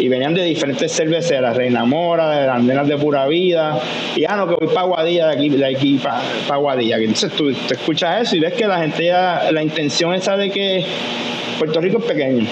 y 0.00 0.08
venían 0.08 0.34
de 0.34 0.42
diferentes 0.44 0.90
cerveceras, 0.90 1.56
Reina 1.56 1.84
Mora, 1.84 2.58
de 2.58 2.74
las 2.74 2.88
de 2.88 2.96
Pura 2.96 3.26
Vida, 3.26 3.78
y 4.16 4.24
ah, 4.24 4.36
no, 4.36 4.48
que 4.48 4.64
voy 4.64 4.74
para 4.74 4.86
Guadilla, 4.86 5.26
de 5.28 5.32
aquí, 5.34 5.48
de 5.50 5.66
aquí 5.66 6.00
para 6.02 6.56
Guadilla. 6.56 6.96
Entonces 6.96 7.30
tú, 7.32 7.52
tú, 7.52 7.74
escuchas 7.74 8.22
eso 8.22 8.36
y 8.36 8.40
ves 8.40 8.54
que 8.54 8.66
la 8.66 8.78
gente 8.78 9.04
ya, 9.04 9.52
la 9.52 9.62
intención 9.62 10.14
esa 10.14 10.36
de 10.38 10.50
que 10.50 10.84
Puerto 11.58 11.80
Rico 11.80 11.98
es 11.98 12.04
pequeño 12.04 12.46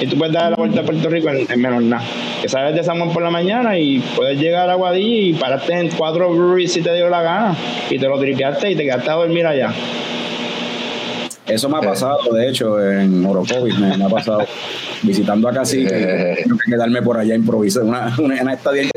y 0.00 0.06
tú 0.06 0.16
puedes 0.16 0.32
dar 0.32 0.50
la 0.50 0.56
vuelta 0.56 0.80
a 0.80 0.84
Puerto 0.84 1.08
Rico 1.08 1.28
en, 1.28 1.60
menos 1.60 1.82
nada. 1.82 2.02
Que 2.40 2.48
sales 2.48 2.74
de 2.74 2.82
San 2.82 2.98
Juan 2.98 3.12
por 3.12 3.22
la 3.22 3.30
mañana 3.30 3.78
y 3.78 4.00
puedes 4.16 4.38
llegar 4.38 4.70
a 4.70 4.74
Guadí 4.74 5.30
y 5.30 5.32
pararte 5.34 5.74
en 5.74 5.90
cuatro 5.90 6.30
breweries 6.30 6.72
si 6.72 6.80
te 6.80 6.94
dio 6.94 7.10
la 7.10 7.22
gana 7.22 7.56
y 7.90 7.98
te 7.98 8.08
lo 8.08 8.18
tripeaste 8.18 8.70
y 8.70 8.76
te 8.76 8.84
quedaste 8.84 9.10
a 9.10 9.14
dormir 9.14 9.46
allá. 9.46 9.72
Eso 11.46 11.68
me 11.68 11.78
ha 11.78 11.80
pasado, 11.80 12.32
de 12.32 12.48
hecho, 12.48 12.80
en 12.80 13.26
Orocovis, 13.26 13.76
me, 13.78 14.02
ha 14.02 14.08
pasado 14.08 14.46
visitando 15.02 15.48
a 15.48 15.52
Casi, 15.52 15.84
tengo 15.84 16.56
que 16.64 16.70
quedarme 16.70 17.02
por 17.02 17.18
allá 17.18 17.34
improvisar 17.34 17.82
una, 17.82 18.14
una, 18.18 18.40
una 18.40 18.54
estadía. 18.54 18.88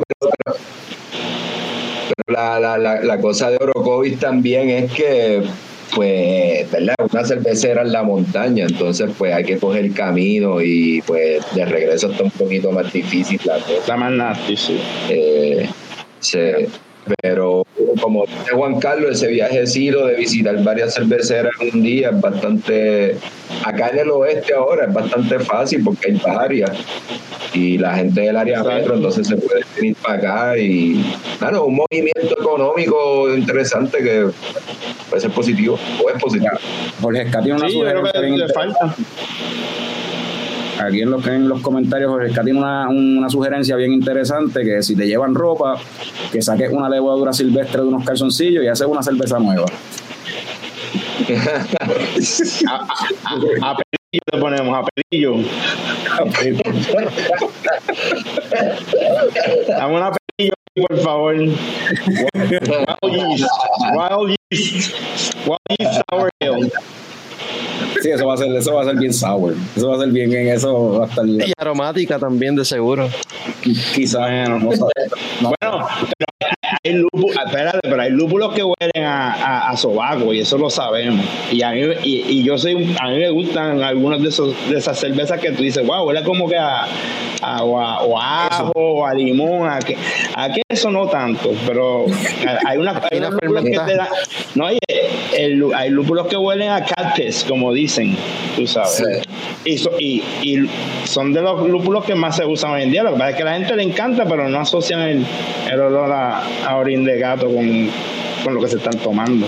Pero 2.16 2.24
la, 2.28 2.60
la, 2.60 2.78
la, 2.78 3.02
la 3.02 3.18
cosa 3.20 3.50
de 3.50 3.58
Orocovis 3.58 4.20
también 4.20 4.70
es 4.70 4.92
que 4.92 5.42
pues, 5.96 6.70
¿verdad? 6.72 6.96
Una 7.12 7.26
cervecera 7.26 7.82
en 7.82 7.92
la 7.92 8.04
montaña, 8.04 8.66
entonces 8.66 9.12
pues 9.18 9.34
hay 9.34 9.44
que 9.44 9.58
coger 9.58 9.86
el 9.86 9.94
camino 9.94 10.62
y 10.62 11.02
pues 11.06 11.44
de 11.54 11.66
regreso 11.66 12.12
está 12.12 12.24
un 12.24 12.32
poquito 12.32 12.72
más 12.72 12.92
difícil 12.92 13.40
la 13.46 13.60
cosa. 13.60 13.74
Está 13.74 13.98
más 13.98 14.12
nasty, 14.12 14.58
sí. 14.58 14.80
Eh, 15.10 15.70
pero 17.22 17.66
como 18.02 18.26
dice 18.26 18.52
Juan 18.54 18.80
Carlos, 18.80 19.12
ese 19.12 19.28
viajecito 19.28 20.06
de 20.08 20.16
visitar 20.16 20.62
varias 20.64 20.94
cerveceras 20.94 21.52
en 21.60 21.76
un 21.76 21.84
día 21.84 22.10
es 22.10 22.22
bastante, 22.22 23.18
acá 23.66 23.90
en 23.90 24.00
el 24.00 24.12
oeste 24.12 24.54
ahora 24.54 24.86
es 24.86 24.94
bastante 24.94 25.40
fácil 25.40 25.84
porque 25.84 26.12
hay 26.12 26.22
varias 26.26 26.72
y 27.54 27.78
la 27.78 27.96
gente 27.96 28.22
del 28.22 28.36
área 28.36 28.64
metro 28.64 28.96
entonces 28.96 29.28
se 29.28 29.38
puede 29.38 29.62
venir 29.76 29.96
para 30.02 30.16
acá 30.16 30.58
y 30.58 31.04
claro, 31.40 31.66
un 31.66 31.76
movimiento 31.76 32.40
económico 32.40 33.34
interesante 33.36 34.00
que 34.00 34.28
puede 35.10 35.22
ser 35.22 35.32
positivo 35.32 35.78
o 36.04 36.10
es 36.10 36.22
positivo. 36.22 36.52
Jorge 37.02 37.22
Esca 37.24 37.42
tiene 37.42 37.60
una 37.60 37.70
sí, 37.70 37.74
sugerencia 37.74 38.48
falta. 38.54 38.96
Aquí 40.80 41.02
en 41.02 41.12
los, 41.12 41.26
en 41.28 41.48
los 41.48 41.62
comentarios 41.62 42.12
Jorge 42.12 42.30
tiene 42.30 42.60
una, 42.60 42.90
una 42.90 43.30
sugerencia 43.30 43.76
bien 43.76 43.94
interesante 43.94 44.64
que 44.64 44.82
si 44.82 44.96
te 44.96 45.06
llevan 45.06 45.36
ropa, 45.36 45.76
que 46.32 46.42
saques 46.42 46.72
una 46.72 46.90
levadura 46.90 47.34
silvestre 47.34 47.82
de 47.82 47.88
unos 47.88 48.04
calzoncillos 48.04 48.64
y 48.64 48.68
haces 48.68 48.88
una 48.88 49.04
cerveza 49.04 49.40
nueva. 49.40 49.66
a, 52.68 52.88
a, 53.62 53.72
a, 53.72 53.78
le 54.14 54.40
ponemos, 54.40 54.78
a 54.78 54.84
pelillo. 55.10 55.36
Dame 59.68 59.96
una 59.96 60.12
pelillo, 60.12 60.54
por 60.76 61.00
favor. 61.00 61.36
Wild 61.36 61.58
yeast. 63.12 63.50
Wild 63.96 64.36
yeast. 64.52 64.94
Wild 65.48 65.60
yeast 65.80 66.02
sour 66.10 66.30
ale. 66.42 66.72
Sí, 68.04 68.10
eso 68.10 68.28
va 68.28 68.34
a 68.34 68.38
ser, 68.38 68.54
eso 68.54 68.74
va 68.74 68.82
a 68.82 68.84
ser 68.84 68.98
bien 68.98 69.14
sour. 69.14 69.56
Eso 69.78 69.88
va 69.88 69.96
a 69.96 70.00
ser 70.00 70.10
bien, 70.10 70.30
bien 70.30 70.50
eso 70.50 71.00
va 71.00 71.06
a 71.06 71.08
estar. 71.08 71.26
Y 71.26 71.54
aromática 71.58 72.20
también, 72.20 72.54
de 72.54 72.66
seguro. 72.66 73.08
Quizás, 73.96 74.50
no, 74.50 74.60
no, 74.60 74.70
Bueno, 74.70 75.88
pero 76.20 76.53
hay 76.86 76.96
lúpulos, 76.96 77.38
espérate, 77.46 77.80
pero 77.82 78.02
hay 78.02 78.12
lúpulos 78.12 78.54
que 78.54 78.62
huelen 78.62 79.06
a, 79.06 79.70
a, 79.70 79.78
sobaco 79.78 80.34
y 80.34 80.40
eso 80.40 80.58
lo 80.58 80.70
sabemos. 80.70 81.26
Y 81.50 81.62
a 81.62 81.72
mí, 81.72 81.82
y, 82.04 82.40
y, 82.40 82.44
yo 82.44 82.58
soy, 82.58 82.94
a 83.00 83.08
mí 83.08 83.20
me 83.20 83.30
gustan 83.30 83.82
algunas 83.82 84.22
de, 84.22 84.28
esos, 84.28 84.54
de 84.70 84.80
esas 84.80 85.00
cervezas 85.00 85.40
que 85.40 85.52
tú 85.52 85.64
dices, 85.64 85.86
wow, 85.88 86.06
huele 86.06 86.24
como 86.24 86.50
que 86.50 86.58
a, 86.58 86.86
a, 87.42 87.64
o 87.64 88.20
a 88.20 88.48
ajo, 88.48 88.74
o 88.76 89.06
a 89.06 89.14
limón, 89.14 89.70
a 89.70 89.80
que, 89.80 89.96
a 90.36 90.50
que 90.52 90.62
eso 90.68 90.92
no 90.92 91.08
tanto, 91.08 91.54
pero 91.66 92.06
hay 92.68 92.78
una, 92.78 93.02
hay 93.10 93.18
unos 93.20 93.34
lúpulos 93.34 93.64
que 93.64 93.80
te 93.80 93.96
dan, 93.96 94.08
no, 94.56 94.66
hay, 94.66 94.78
el, 95.38 95.74
hay 95.74 95.90
lúpulos 95.90 96.28
que 96.28 96.36
huelen 96.36 96.70
a 96.70 96.84
cates, 96.84 97.46
como 97.48 97.72
dicen, 97.72 98.16
tú 98.56 98.68
sabes. 98.68 99.24
Y, 99.66 99.76
y, 100.00 100.24
y, 100.42 100.70
son 101.06 101.32
de 101.32 101.42
los 101.42 101.68
lúpulos 101.68 102.04
que 102.04 102.16
más 102.16 102.36
se 102.36 102.46
usan 102.46 102.72
hoy 102.72 102.84
en 102.84 102.92
día. 102.92 103.04
Lo 103.04 103.14
que 103.14 103.20
pasa 103.20 103.30
es 103.32 103.36
que 103.38 103.42
a 103.44 103.46
la 103.46 103.54
gente 103.54 103.76
le 103.76 103.84
encanta, 103.84 104.26
pero 104.26 104.50
no 104.50 104.60
asocian 104.60 105.02
el, 105.02 105.26
el 105.72 105.80
olor 105.80 106.12
a, 106.12 106.73
a 106.74 106.78
orín 106.78 107.04
de 107.06 107.18
gato 107.18 107.48
con, 107.48 107.90
con 108.44 108.56
lo 108.56 108.62
que 108.62 108.68
se 108.68 108.78
están 108.78 108.98
tomando. 109.00 109.48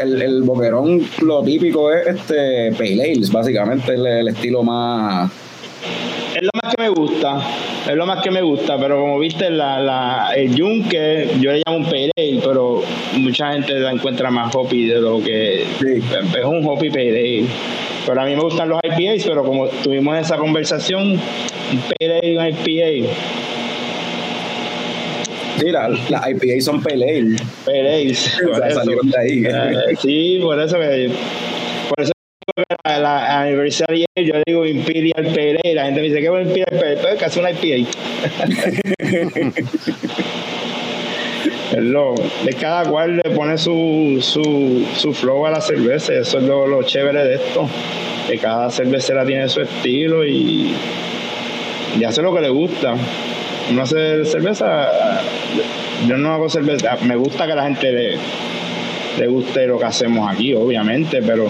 El, 0.00 0.20
el 0.20 0.42
boquerón, 0.42 1.02
lo 1.22 1.42
típico 1.42 1.92
es 1.92 2.06
este 2.08 2.72
Pale 2.72 3.12
Ales, 3.12 3.30
básicamente 3.30 3.94
el, 3.94 4.04
el 4.06 4.28
estilo 4.28 4.62
más 4.62 5.30
es 6.34 6.42
lo 6.42 6.50
más 6.62 6.74
que 6.74 6.82
me 6.82 6.88
gusta, 6.88 7.40
es 7.88 7.94
lo 7.94 8.06
más 8.06 8.22
que 8.22 8.30
me 8.30 8.40
gusta, 8.40 8.78
pero 8.78 9.00
como 9.00 9.18
viste, 9.18 9.50
la, 9.50 9.78
la, 9.80 10.32
el 10.34 10.54
yunque, 10.54 11.28
yo 11.40 11.52
le 11.52 11.62
llamo 11.64 11.78
un 11.78 11.84
pale 11.84 12.10
pero 12.42 12.82
mucha 13.18 13.52
gente 13.52 13.74
la 13.74 13.92
encuentra 13.92 14.30
más 14.30 14.54
hoppy 14.54 14.86
de 14.86 15.00
lo 15.00 15.22
que 15.22 15.62
es 15.62 16.44
un 16.44 16.66
hoppy 16.66 16.90
pale 16.90 17.44
Pero 18.06 18.20
a 18.20 18.24
mí 18.24 18.34
me 18.34 18.42
gustan 18.42 18.70
los 18.70 18.80
IPAs, 18.82 19.24
pero 19.26 19.44
como 19.44 19.68
tuvimos 19.68 20.16
esa 20.16 20.38
conversación, 20.38 21.12
un 21.12 21.82
pale 21.98 22.20
y 22.22 22.36
un 22.36 22.46
IPA 22.46 23.12
Sí, 25.62 25.70
las 25.70 26.10
la 26.10 26.28
IPA 26.30 26.60
son 26.60 26.82
pale 26.82 27.36
salieron 28.74 29.10
de 29.10 29.18
ahí. 29.18 29.44
Eh, 29.46 29.96
sí, 30.00 30.40
por 30.42 30.60
eso 30.60 30.76
que. 30.78 31.10
Por 31.88 32.00
eso 32.00 32.12
que 32.56 32.64
la, 32.84 32.98
la 32.98 33.40
Anniversary 33.42 34.04
Ale, 34.16 34.26
yo 34.26 34.34
digo 34.44 34.66
Imperial 34.66 35.24
Pale 35.26 35.60
Ale, 35.62 35.74
La 35.74 35.84
gente 35.84 36.00
me 36.00 36.08
dice, 36.08 36.20
¿qué 36.20 36.26
es 36.26 36.46
Imperial 36.46 36.66
Pale 36.70 36.86
Ale? 36.86 36.96
Pues 36.96 37.18
que 37.18 37.24
hace 37.24 37.40
una 37.40 37.50
IPA. 37.52 37.88
Es 41.72 41.82
lo, 41.82 42.14
de 42.44 42.52
cada 42.52 42.84
cual 42.84 43.16
le 43.16 43.30
pone 43.30 43.56
su, 43.56 44.18
su, 44.20 44.86
su 44.94 45.14
flow 45.14 45.46
a 45.46 45.50
la 45.50 45.60
cerveza, 45.62 46.12
eso 46.12 46.36
es 46.36 46.44
lo, 46.44 46.66
lo 46.66 46.82
chévere 46.82 47.24
de 47.24 47.36
esto, 47.36 47.66
que 48.28 48.36
cada 48.36 48.70
cervecera 48.70 49.24
tiene 49.24 49.48
su 49.48 49.62
estilo 49.62 50.22
y, 50.22 50.74
y 51.98 52.04
hace 52.04 52.20
lo 52.20 52.34
que 52.34 52.42
le 52.42 52.50
gusta. 52.50 52.94
Uno 53.70 53.82
hace 53.82 54.24
cerveza, 54.24 54.90
yo 56.06 56.16
no 56.16 56.34
hago 56.34 56.48
cerveza, 56.48 56.96
me 57.02 57.16
gusta 57.16 57.46
que 57.46 57.54
la 57.54 57.64
gente 57.64 57.92
le, 57.92 58.16
le 59.18 59.26
guste 59.28 59.66
lo 59.66 59.78
que 59.78 59.84
hacemos 59.84 60.30
aquí, 60.30 60.54
obviamente, 60.54 61.22
pero 61.22 61.48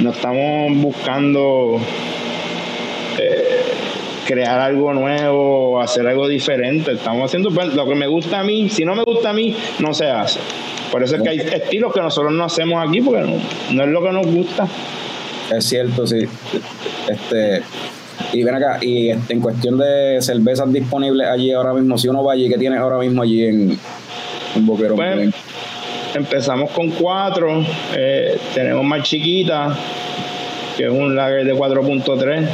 no 0.00 0.10
estamos 0.10 0.76
buscando 0.76 1.80
eh, 3.18 3.62
crear 4.26 4.58
algo 4.60 4.92
nuevo, 4.92 5.80
hacer 5.80 6.06
algo 6.06 6.28
diferente. 6.28 6.92
Estamos 6.92 7.26
haciendo 7.26 7.50
pues, 7.50 7.74
lo 7.74 7.86
que 7.86 7.94
me 7.94 8.06
gusta 8.06 8.40
a 8.40 8.44
mí. 8.44 8.68
Si 8.68 8.84
no 8.84 8.94
me 8.94 9.04
gusta 9.04 9.30
a 9.30 9.32
mí, 9.32 9.56
no 9.78 9.94
se 9.94 10.06
hace. 10.10 10.40
Por 10.90 11.02
eso 11.02 11.16
es 11.16 11.22
que 11.22 11.28
hay 11.28 11.38
estilos 11.38 11.92
que 11.92 12.00
nosotros 12.00 12.32
no 12.32 12.44
hacemos 12.44 12.86
aquí 12.86 13.00
porque 13.00 13.22
no, 13.22 13.38
no 13.72 13.82
es 13.84 13.88
lo 13.88 14.02
que 14.02 14.12
nos 14.12 14.26
gusta. 14.26 14.66
Es 15.54 15.64
cierto, 15.64 16.06
sí. 16.06 16.26
Este, 17.08 17.62
y 18.32 18.42
ven 18.42 18.54
acá, 18.54 18.78
y 18.80 19.10
este, 19.10 19.34
en 19.34 19.40
cuestión 19.40 19.78
de 19.78 20.18
cervezas 20.20 20.72
disponibles 20.72 21.28
allí 21.28 21.52
ahora 21.52 21.72
mismo, 21.72 21.96
si 21.98 22.08
uno 22.08 22.24
va 22.24 22.32
allí, 22.32 22.48
¿qué 22.48 22.58
tienes 22.58 22.78
ahora 22.78 22.98
mismo 22.98 23.22
allí 23.22 23.44
en, 23.44 23.78
en 24.56 24.66
Boquerón? 24.66 24.96
Pues, 24.96 25.34
empezamos 26.14 26.70
con 26.70 26.90
cuatro, 26.90 27.64
eh, 27.94 28.38
tenemos 28.54 28.84
más 28.84 29.02
chiquita, 29.02 29.76
que 30.76 30.84
es 30.84 30.90
un 30.90 31.14
lager 31.14 31.44
de 31.44 31.54
4.3, 31.54 32.48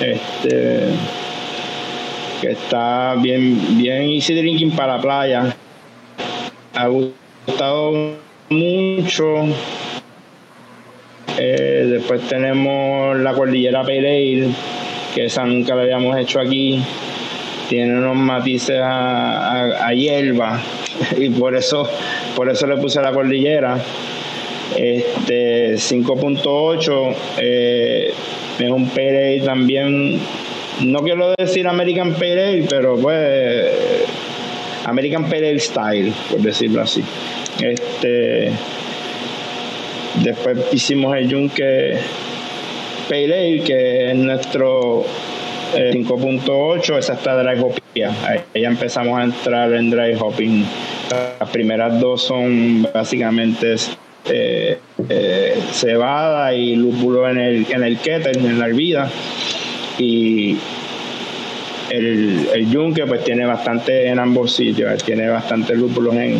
este, 0.00 0.80
que 2.40 2.50
está 2.52 3.14
bien, 3.16 3.78
bien 3.78 4.02
easy 4.02 4.34
drinking 4.34 4.70
para 4.72 4.96
la 4.96 5.02
playa. 5.02 5.56
Ha 6.74 6.86
gustado 6.86 8.14
mucho. 8.48 9.44
Eh, 11.40 11.86
después 11.90 12.20
tenemos 12.28 13.16
la 13.18 13.32
cordillera 13.32 13.82
Pale 13.82 14.48
que 15.18 15.24
esa 15.24 15.44
nunca 15.44 15.74
la 15.74 15.82
habíamos 15.82 16.16
hecho 16.16 16.38
aquí. 16.38 16.80
Tiene 17.68 17.98
unos 17.98 18.14
matices 18.14 18.78
a, 18.80 19.86
a- 19.88 19.92
hierba 19.92 20.62
y 21.18 21.28
por 21.30 21.56
eso, 21.56 21.90
por 22.36 22.48
eso 22.48 22.68
le 22.68 22.76
puse 22.76 23.00
la 23.02 23.12
cordillera. 23.12 23.78
Este 24.76 25.74
5.8 25.74 27.14
eh, 27.38 28.12
es 28.60 28.70
un 28.70 28.88
Pale 28.90 29.08
Ale 29.38 29.40
también. 29.40 30.20
No 30.84 31.00
quiero 31.00 31.34
decir 31.36 31.66
American 31.66 32.12
Pale 32.14 32.44
Ale, 32.46 32.66
pero 32.70 32.96
pues 32.96 33.72
American 34.84 35.24
Pale 35.24 35.48
Ale 35.48 35.58
Style, 35.58 36.12
por 36.30 36.40
decirlo 36.40 36.82
así. 36.82 37.02
Este 37.60 38.52
después 40.22 40.58
hicimos 40.72 41.16
el 41.16 41.28
Yunque 41.28 41.98
Pale 43.08 43.24
Ale, 43.24 43.62
que 43.64 44.10
es 44.10 44.16
nuestro 44.16 45.04
eh, 45.74 45.92
5.8, 45.94 46.98
esa 46.98 47.14
está 47.14 47.42
dry 47.42 47.58
hopia. 47.60 48.10
Ahí 48.26 48.62
ya 48.62 48.68
empezamos 48.68 49.18
a 49.18 49.24
entrar 49.24 49.72
en 49.72 49.90
dry 49.90 50.14
hopping. 50.18 50.64
Las 51.40 51.48
primeras 51.48 51.98
dos 52.00 52.22
son 52.22 52.86
básicamente 52.92 53.76
eh, 54.26 54.78
eh, 55.08 55.58
cebada 55.72 56.52
y 56.54 56.76
lúpulo 56.76 57.28
en 57.28 57.38
el, 57.38 57.66
en 57.70 57.82
el 57.82 57.98
kettle, 57.98 58.32
en 58.32 58.58
la 58.58 58.66
hervida. 58.66 59.10
Y 59.98 60.58
el, 61.88 62.48
el 62.54 62.70
yunque 62.70 63.06
pues 63.06 63.24
tiene 63.24 63.46
bastante 63.46 64.08
en 64.08 64.18
ambos 64.18 64.52
sitios, 64.52 65.02
tiene 65.02 65.28
bastante 65.30 65.74
lúpulos 65.74 66.14
en, 66.14 66.36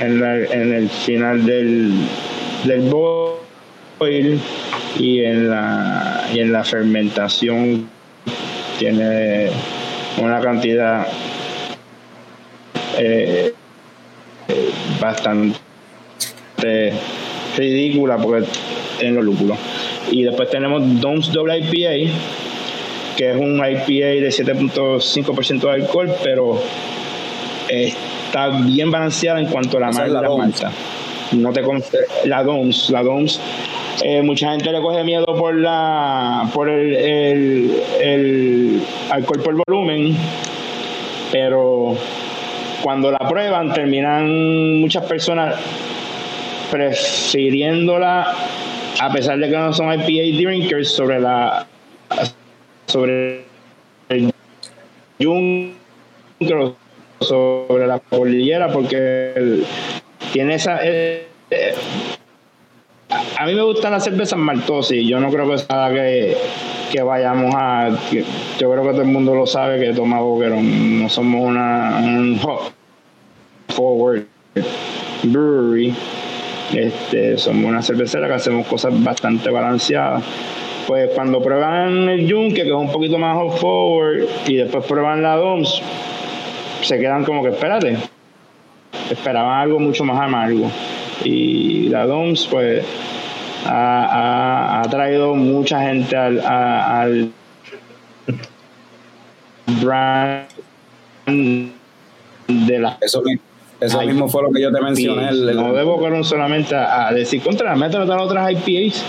en 0.00 0.72
el 0.72 0.88
final 0.88 1.44
del, 1.44 1.92
del 2.64 2.80
boil 2.80 4.40
y 4.98 5.24
en 5.24 5.50
la 5.50 6.28
y 6.32 6.40
en 6.40 6.52
la 6.52 6.64
fermentación 6.64 7.88
tiene 8.78 9.50
una 10.18 10.40
cantidad 10.40 11.06
eh, 12.98 13.52
eh, 14.48 14.70
bastante 15.00 15.58
ridícula 17.56 18.16
porque 18.16 18.46
en 19.00 19.14
los 19.14 19.24
lúpulos. 19.24 19.58
Y 20.10 20.22
después 20.22 20.50
tenemos 20.50 21.00
Doms 21.00 21.32
Double 21.32 21.58
IPA 21.58 22.12
que 23.16 23.30
es 23.30 23.36
un 23.36 23.56
IPA 23.56 24.06
de 24.20 24.28
7.5% 24.28 25.60
de 25.60 25.70
alcohol 25.70 26.14
pero 26.22 26.60
está 27.68 28.48
bien 28.60 28.90
balanceada 28.90 29.40
en 29.40 29.46
cuanto 29.46 29.78
a 29.78 29.80
la 29.80 29.90
malta 29.90 30.20
la 30.20 30.28
la 30.28 30.72
no 31.32 31.52
te 31.52 31.62
la 32.26 32.44
DOMS 32.44 32.90
la 32.90 33.02
DOMS 33.02 33.40
eh, 34.02 34.22
mucha 34.22 34.50
gente 34.50 34.70
le 34.72 34.80
coge 34.80 35.04
miedo 35.04 35.26
por 35.26 35.54
la 35.54 36.48
por 36.52 36.68
el, 36.68 36.94
el, 36.94 37.82
el 38.00 38.82
alcohol 39.10 39.42
por 39.42 39.62
volumen 39.66 40.16
pero 41.32 41.96
cuando 42.82 43.10
la 43.10 43.18
prueban 43.18 43.72
terminan 43.72 44.80
muchas 44.80 45.04
personas 45.06 45.56
prefiriéndola 46.70 48.34
a 49.00 49.12
pesar 49.12 49.38
de 49.38 49.48
que 49.48 49.56
no 49.56 49.72
son 49.72 49.92
IPA 49.92 50.36
drinkers 50.36 50.88
sobre 50.88 51.20
la 51.20 51.66
sobre 52.86 53.44
el 54.08 54.32
o 55.20 56.76
sobre 57.20 57.86
la 57.86 57.98
cordillera 57.98 58.70
porque 58.70 59.62
tiene 60.32 60.54
esa 60.54 60.80
eh, 60.82 61.26
a- 63.10 63.46
mí 63.46 63.54
me 63.54 63.62
gustan 63.62 63.92
las 63.92 64.04
cervezas 64.04 64.38
maltosas 64.38 64.92
y 64.92 65.06
yo 65.06 65.20
no 65.20 65.30
creo 65.30 65.48
que 65.48 65.58
sea 65.58 65.66
nada 65.76 65.90
que, 65.94 66.36
que 66.90 67.02
vayamos 67.02 67.54
a 67.54 67.88
yo 68.10 68.70
creo 68.70 68.82
que 68.82 68.90
todo 68.90 69.02
el 69.02 69.08
mundo 69.08 69.34
lo 69.34 69.46
sabe 69.46 69.78
que 69.80 69.92
toma 69.92 70.20
Boquerón 70.20 71.02
no 71.02 71.08
somos 71.08 71.42
una 71.42 71.98
un 72.02 72.38
hop 72.42 72.72
forward 73.68 74.24
brewery 75.22 75.94
este 76.74 77.38
somos 77.38 77.64
una 77.64 77.82
cervecera 77.82 78.26
que 78.26 78.34
hacemos 78.34 78.66
cosas 78.66 78.92
bastante 79.04 79.50
balanceadas 79.50 80.22
pues 80.86 81.10
cuando 81.14 81.42
prueban 81.42 82.08
el 82.08 82.26
yunque 82.26 82.62
que 82.62 82.68
es 82.68 82.74
un 82.74 82.90
poquito 82.90 83.18
más 83.18 83.36
hop 83.36 83.56
forward 83.58 84.24
y 84.46 84.56
después 84.56 84.84
prueban 84.84 85.22
la 85.22 85.36
DOMS 85.36 85.82
se 86.82 86.98
quedan 86.98 87.24
como 87.24 87.42
que 87.42 87.50
espérate 87.50 87.96
esperaban 89.10 89.60
algo 89.60 89.78
mucho 89.78 90.04
más 90.04 90.20
amargo. 90.20 90.68
Y 91.24 91.88
la 91.88 92.06
DOMS, 92.06 92.46
pues, 92.50 92.84
ha, 93.66 94.04
ha- 94.04 94.80
ha 94.80 94.88
traído 94.90 95.34
mucha 95.34 95.80
gente 95.82 96.14
al, 96.16 96.40
a- 96.40 97.00
al 97.02 97.30
brand 99.80 100.46
de 101.26 102.78
la 102.78 102.96
Eso, 103.00 103.22
eso 103.80 104.02
mismo 104.02 104.28
fue 104.28 104.42
lo 104.42 104.52
que 104.52 104.62
yo 104.62 104.70
te 104.72 104.80
mencioné. 104.80 105.28
el- 105.30 105.48
el- 105.48 105.56
no 105.56 105.72
debo 105.72 105.98
correr 105.98 106.24
solamente 106.24 106.74
a, 106.76 107.08
a 107.08 107.12
decir 107.12 107.42
contra 107.42 107.74
mételo 107.74 108.04
a 108.04 108.06
las 108.06 108.22
otras 108.22 108.52
IPAs. 108.52 109.02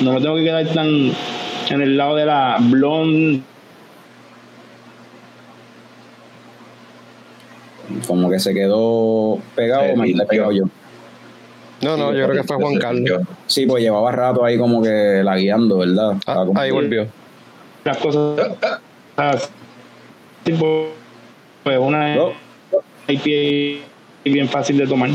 No 0.00 0.12
me 0.14 0.20
tengo 0.20 0.36
que 0.36 0.44
quedar 0.44 0.66
tan 0.68 0.86
en 1.70 1.80
el 1.82 1.96
lado 1.96 2.16
de 2.16 2.24
la 2.26 2.56
blonde 2.60 3.42
como 8.06 8.30
que 8.30 8.38
se 8.38 8.54
quedó 8.54 9.38
pegado, 9.54 9.84
Sí, 9.92 9.96
me 10.00 10.06
quedé 10.06 10.22
sí. 10.22 10.26
pegado 10.28 10.52
yo. 10.52 10.64
No, 11.82 11.96
no, 11.96 12.12
yo 12.12 12.26
creo 12.28 12.42
que 12.42 12.46
fue 12.48 12.56
Juan 12.56 12.76
Carlos. 12.76 13.20
Sí, 13.46 13.66
pues 13.66 13.82
llevaba 13.82 14.10
rato 14.12 14.44
ahí 14.44 14.56
como 14.56 14.82
que 14.82 15.20
la 15.22 15.36
guiando, 15.36 15.78
¿verdad? 15.78 16.14
Ah, 16.26 16.44
ahí 16.54 16.70
volvió. 16.70 17.06
las 17.84 17.96
cosas 17.98 18.40
tipo 20.44 20.86
pues 21.62 21.78
una 21.78 22.14
No, 22.16 22.32
IPA 23.08 23.84
bien 24.24 24.48
fácil 24.48 24.78
de 24.78 24.86
tomar 24.86 25.10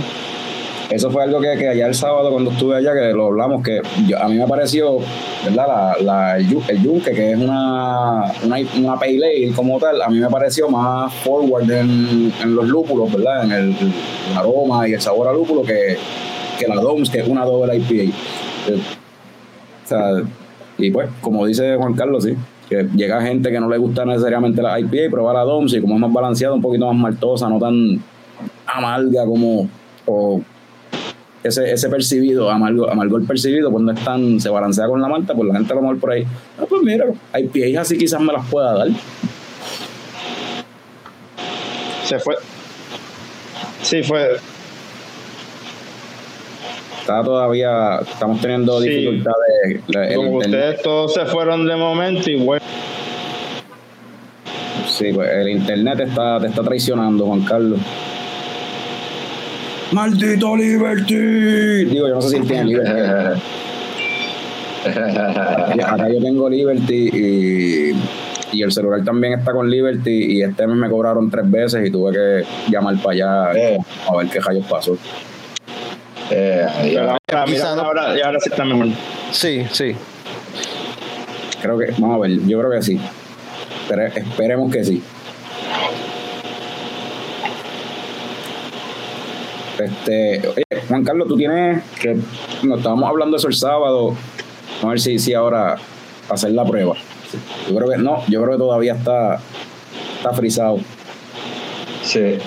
Eso 0.90 1.10
fue 1.12 1.24
algo 1.24 1.42
que, 1.42 1.58
que 1.58 1.68
allá 1.68 1.88
el 1.88 1.96
sábado 1.96 2.32
cuando 2.32 2.52
estuve 2.52 2.78
allá, 2.78 2.94
que 2.94 3.12
lo 3.14 3.28
hablamos, 3.28 3.62
que 3.64 3.82
yo- 4.08 4.18
a 4.22 4.28
mí 4.30 4.36
me 4.36 4.48
pareció, 4.48 5.00
¿verdad? 5.44 5.68
La, 5.68 5.98
la- 6.02 6.38
el, 6.38 6.46
el 6.70 6.84
yunque, 6.84 7.12
que 7.12 7.32
es 7.32 7.38
una, 7.38 8.24
una, 8.44 8.58
una 8.78 8.96
pale 9.00 9.16
ale 9.46 9.52
como 9.54 9.80
tal, 9.80 10.02
a 10.02 10.08
mí 10.10 10.20
me 10.20 10.30
pareció 10.30 10.70
más 10.70 11.14
forward 11.16 11.70
en, 11.72 12.32
en 12.42 12.56
los 12.56 12.66
lúpulos, 12.68 13.12
¿verdad? 13.14 13.44
En 13.46 13.52
el, 13.52 13.70
el 14.32 14.38
aroma 14.38 14.88
y 14.88 14.94
el 14.94 15.02
sabor 15.02 15.28
a 15.28 15.34
lúpulo 15.34 15.64
que, 15.64 15.98
que 16.58 16.68
la 16.68 16.76
DOMS, 16.76 17.10
que 17.10 17.20
es 17.20 17.28
una 17.28 17.46
doble 17.46 17.78
IPA. 17.78 18.14
Eh, 18.70 18.82
O 19.86 19.88
sea, 19.88 20.02
y 20.78 20.92
pues, 20.92 21.10
como 21.22 21.46
dice 21.46 21.76
Juan 21.78 21.94
Carlos, 21.94 22.24
sí, 22.24 22.36
que 22.70 22.88
llega 22.96 23.22
gente 23.22 23.50
que 23.50 23.60
no 23.60 23.70
le 23.70 23.78
gusta 23.78 24.06
necesariamente 24.06 24.62
la 24.62 24.80
IPA 24.80 25.10
prueba 25.10 25.34
la 25.34 25.42
DOMS 25.42 25.74
y 25.74 25.82
como 25.82 25.96
es 25.96 26.02
más 26.02 26.12
balanceada, 26.12 26.54
un 26.54 26.62
poquito 26.62 26.86
más 26.88 26.96
maltosa, 26.96 27.50
no 27.50 27.60
tan 27.60 28.02
amarga 28.66 29.26
como, 29.26 29.70
o 30.06 30.42
ese, 31.44 31.72
ese 31.72 31.90
percibido, 31.90 32.50
amargo, 32.52 32.90
el 32.92 33.26
percibido, 33.26 33.72
pues 33.72 33.84
no 33.84 33.92
es 33.92 34.04
tan, 34.04 34.40
se 34.40 34.50
balancea 34.50 34.88
con 34.88 35.02
la 35.02 35.08
malta, 35.08 35.34
pues 35.34 35.48
la 35.48 35.56
gente 35.56 35.72
a 35.72 35.76
lo 35.76 35.82
mejor 35.82 36.00
por 36.00 36.12
ahí, 36.12 36.26
ah, 36.60 36.66
pues 36.68 36.82
mira, 36.84 37.06
pies 37.52 37.78
así 37.78 37.98
quizás 37.98 38.20
me 38.20 38.34
las 38.34 38.46
pueda 38.50 38.74
dar. 38.74 38.88
Se 42.04 42.20
fue. 42.20 42.36
Sí, 43.82 44.04
fue. 44.04 44.38
Está 47.08 47.24
todavía, 47.24 48.00
estamos 48.00 48.42
teniendo 48.42 48.82
Sí. 48.82 48.90
dificultades. 48.90 49.80
la- 49.88 50.08
el 50.10 50.16
Como 50.18 50.28
internet. 50.44 50.60
ustedes 50.60 50.82
todos 50.82 51.14
se 51.14 51.26
fueron 51.28 51.66
de 51.66 51.76
momento 51.78 52.30
y 52.30 52.36
bueno. 52.36 52.62
Sí, 54.90 55.14
pues 55.14 55.30
el 55.32 55.48
internet 55.50 55.98
te 56.00 56.04
está, 56.04 56.38
te 56.42 56.48
está 56.48 56.64
traicionando, 56.64 57.26
Juan 57.28 57.44
Carlos. 57.46 57.80
¡Maldito 59.94 60.54
Liberty! 60.58 61.86
Digo, 61.86 62.10
yo 62.10 62.16
no 62.16 62.22
sé 62.22 62.28
si 62.32 62.36
él 62.36 62.46
tiene 62.48 62.66
Liberty. 62.66 63.40
Acá 65.86 66.10
yo 66.10 66.22
tengo 66.22 66.50
Liberty 66.50 67.10
y, 67.14 67.92
y 68.52 68.62
el 68.64 68.72
celular 68.74 69.02
también 69.06 69.40
está 69.40 69.54
con 69.54 69.70
Liberty 69.70 70.40
y 70.40 70.44
este 70.44 70.68
mes 70.68 70.76
me 70.76 70.90
cobraron 70.90 71.30
tres 71.30 71.50
veces 71.50 71.88
y 71.88 71.90
tuve 71.92 72.12
que 72.12 72.44
llamar 72.70 72.98
para 73.02 73.14
allá 73.14 73.58
Eh. 73.58 73.78
a 74.10 74.18
ver 74.18 74.28
qué 74.28 74.42
rayos 74.42 74.66
pasó. 74.66 74.98
Eh, 76.30 76.66
ahora, 77.00 77.18
mira, 77.28 77.46
Quizá 77.46 77.76
no- 77.76 77.82
ahora, 77.84 78.18
y 78.18 78.22
ahora 78.22 78.40
sí 78.40 78.50
está 78.50 78.66
mejor. 78.66 78.88
Sí, 79.32 79.66
sí. 79.72 79.96
Creo 81.62 81.78
que, 81.78 81.92
vamos 81.98 82.16
a 82.18 82.20
ver, 82.28 82.40
yo 82.46 82.60
creo 82.60 82.72
que 82.72 82.82
sí. 82.82 83.00
Espere- 83.88 84.12
esperemos 84.18 84.72
que 84.72 84.84
sí. 84.84 85.02
Este, 89.80 90.48
oye, 90.48 90.64
Juan 90.88 91.04
Carlos, 91.04 91.28
tú 91.28 91.38
tienes 91.38 91.84
que 92.02 92.18
nos 92.64 92.78
estábamos 92.80 93.08
hablando 93.10 93.36
de 93.36 93.40
eso 93.40 93.48
el 93.48 93.54
sábado. 93.54 94.08
Vamos 94.78 94.84
a 94.84 94.88
ver 94.90 95.00
si, 95.00 95.20
si 95.20 95.34
ahora 95.34 95.76
hacer 96.30 96.52
la 96.52 96.66
prueba. 96.66 96.96
Yo 97.70 97.76
creo 97.76 97.90
que 97.90 97.98
no, 97.98 98.26
yo 98.28 98.42
creo 98.42 98.54
que 98.54 98.58
todavía 98.60 98.94
está 98.94 99.40
está 100.18 100.34
frisado. 100.34 100.80
Sí. 102.04 102.38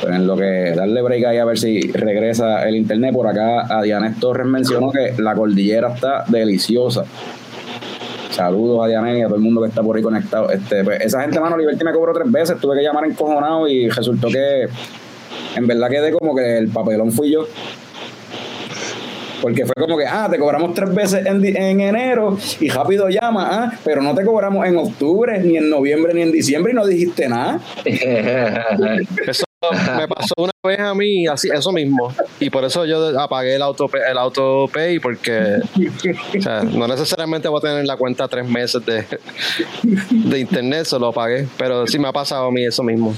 Pero 0.00 0.14
en 0.14 0.26
lo 0.26 0.36
que 0.36 0.72
darle 0.76 1.02
break 1.02 1.24
ahí 1.24 1.38
a 1.38 1.44
ver 1.44 1.58
si 1.58 1.80
regresa 1.92 2.68
el 2.68 2.76
internet. 2.76 3.12
Por 3.12 3.26
acá, 3.26 3.66
a 3.68 3.82
Dianet 3.82 4.18
Torres 4.18 4.46
mencionó 4.46 4.90
que 4.90 5.20
la 5.20 5.34
cordillera 5.34 5.94
está 5.94 6.24
deliciosa. 6.28 7.04
Saludos 8.30 8.84
a 8.84 8.88
Dianet 8.88 9.18
y 9.18 9.22
a 9.22 9.26
todo 9.26 9.36
el 9.36 9.42
mundo 9.42 9.62
que 9.62 9.68
está 9.68 9.82
por 9.82 9.96
ahí 9.96 10.02
conectado. 10.02 10.50
Este, 10.50 10.84
pues, 10.84 11.00
esa 11.00 11.22
gente, 11.22 11.40
mano, 11.40 11.56
Liberty 11.56 11.84
me 11.84 11.92
cobró 11.92 12.12
tres 12.12 12.30
veces. 12.30 12.56
Tuve 12.60 12.76
que 12.76 12.82
llamar 12.82 13.04
encojonado 13.04 13.66
y 13.66 13.88
resultó 13.88 14.28
que 14.28 14.68
en 15.56 15.66
verdad 15.66 15.90
quedé 15.90 16.12
como 16.12 16.36
que 16.36 16.58
el 16.58 16.68
papelón 16.68 17.10
fui 17.10 17.32
yo. 17.32 17.46
Porque 19.42 19.64
fue 19.66 19.74
como 19.76 19.96
que, 19.96 20.04
ah, 20.06 20.28
te 20.30 20.38
cobramos 20.38 20.74
tres 20.74 20.94
veces 20.94 21.26
en, 21.26 21.44
en 21.44 21.80
enero 21.80 22.36
y 22.60 22.68
rápido 22.70 23.08
llama, 23.08 23.48
ah, 23.50 23.72
pero 23.84 24.02
no 24.02 24.14
te 24.14 24.24
cobramos 24.24 24.66
en 24.66 24.76
octubre, 24.76 25.38
ni 25.40 25.56
en 25.56 25.70
noviembre, 25.70 26.12
ni 26.12 26.22
en 26.22 26.32
diciembre 26.32 26.72
y 26.72 26.74
no 26.74 26.86
dijiste 26.86 27.28
nada. 27.28 27.60
Eso 29.26 29.47
me 29.96 30.08
pasó 30.08 30.34
una 30.36 30.52
vez 30.62 30.80
a 30.80 30.94
mí, 30.94 31.26
así, 31.26 31.48
eso 31.52 31.72
mismo. 31.72 32.12
Y 32.40 32.50
por 32.50 32.64
eso 32.64 32.84
yo 32.84 33.18
apagué 33.18 33.56
el 33.56 33.62
autopay, 33.62 34.02
el 34.10 34.18
autopay 34.18 34.98
porque 34.98 35.58
no 36.72 36.88
necesariamente 36.88 37.48
voy 37.48 37.58
a 37.58 37.62
tener 37.62 37.78
en 37.80 37.86
la 37.86 37.96
cuenta 37.96 38.28
tres 38.28 38.46
meses 38.46 38.84
de, 38.84 39.04
de 40.10 40.38
internet, 40.38 40.86
se 40.86 40.98
lo 40.98 41.08
apagué. 41.08 41.46
Pero 41.56 41.86
sí 41.86 41.98
me 41.98 42.08
ha 42.08 42.12
pasado 42.12 42.46
a 42.46 42.50
mí 42.50 42.64
eso 42.64 42.82
mismo. 42.82 43.14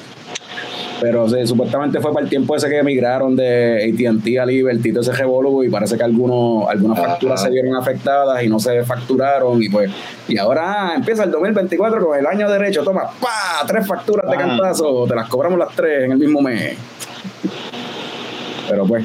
Pero 1.00 1.28
sí, 1.28 1.46
supuestamente 1.46 1.98
fue 2.00 2.12
para 2.12 2.24
el 2.24 2.30
tiempo 2.30 2.54
ese 2.54 2.68
que 2.68 2.78
emigraron 2.78 3.34
de 3.34 3.90
AT&T 3.90 4.38
a 4.38 4.44
Liberty, 4.44 4.90
todo 4.92 5.00
ese 5.00 5.12
revolú, 5.12 5.64
y 5.64 5.70
parece 5.70 5.96
que 5.96 6.02
algunos, 6.02 6.68
algunas 6.68 6.98
facturas 6.98 7.42
se 7.42 7.48
vieron 7.50 7.74
afectadas 7.74 8.42
y 8.42 8.48
no 8.48 8.58
se 8.58 8.82
facturaron, 8.84 9.62
y 9.62 9.68
pues, 9.70 9.90
y 10.28 10.36
ahora 10.36 10.90
ah, 10.90 10.94
empieza 10.96 11.24
el 11.24 11.30
2024 11.30 12.06
con 12.06 12.18
el 12.18 12.26
año 12.26 12.50
derecho, 12.50 12.82
toma, 12.82 13.04
pa, 13.20 13.64
tres 13.66 13.86
facturas 13.86 14.30
de 14.30 14.36
Ah. 14.36 14.38
cantazo, 14.38 15.06
te 15.08 15.14
las 15.14 15.28
cobramos 15.28 15.58
las 15.58 15.74
tres 15.74 16.04
en 16.04 16.12
el 16.12 16.18
mismo 16.18 16.40
mes. 16.42 16.76
Pero 18.68 18.84
pues, 18.86 19.04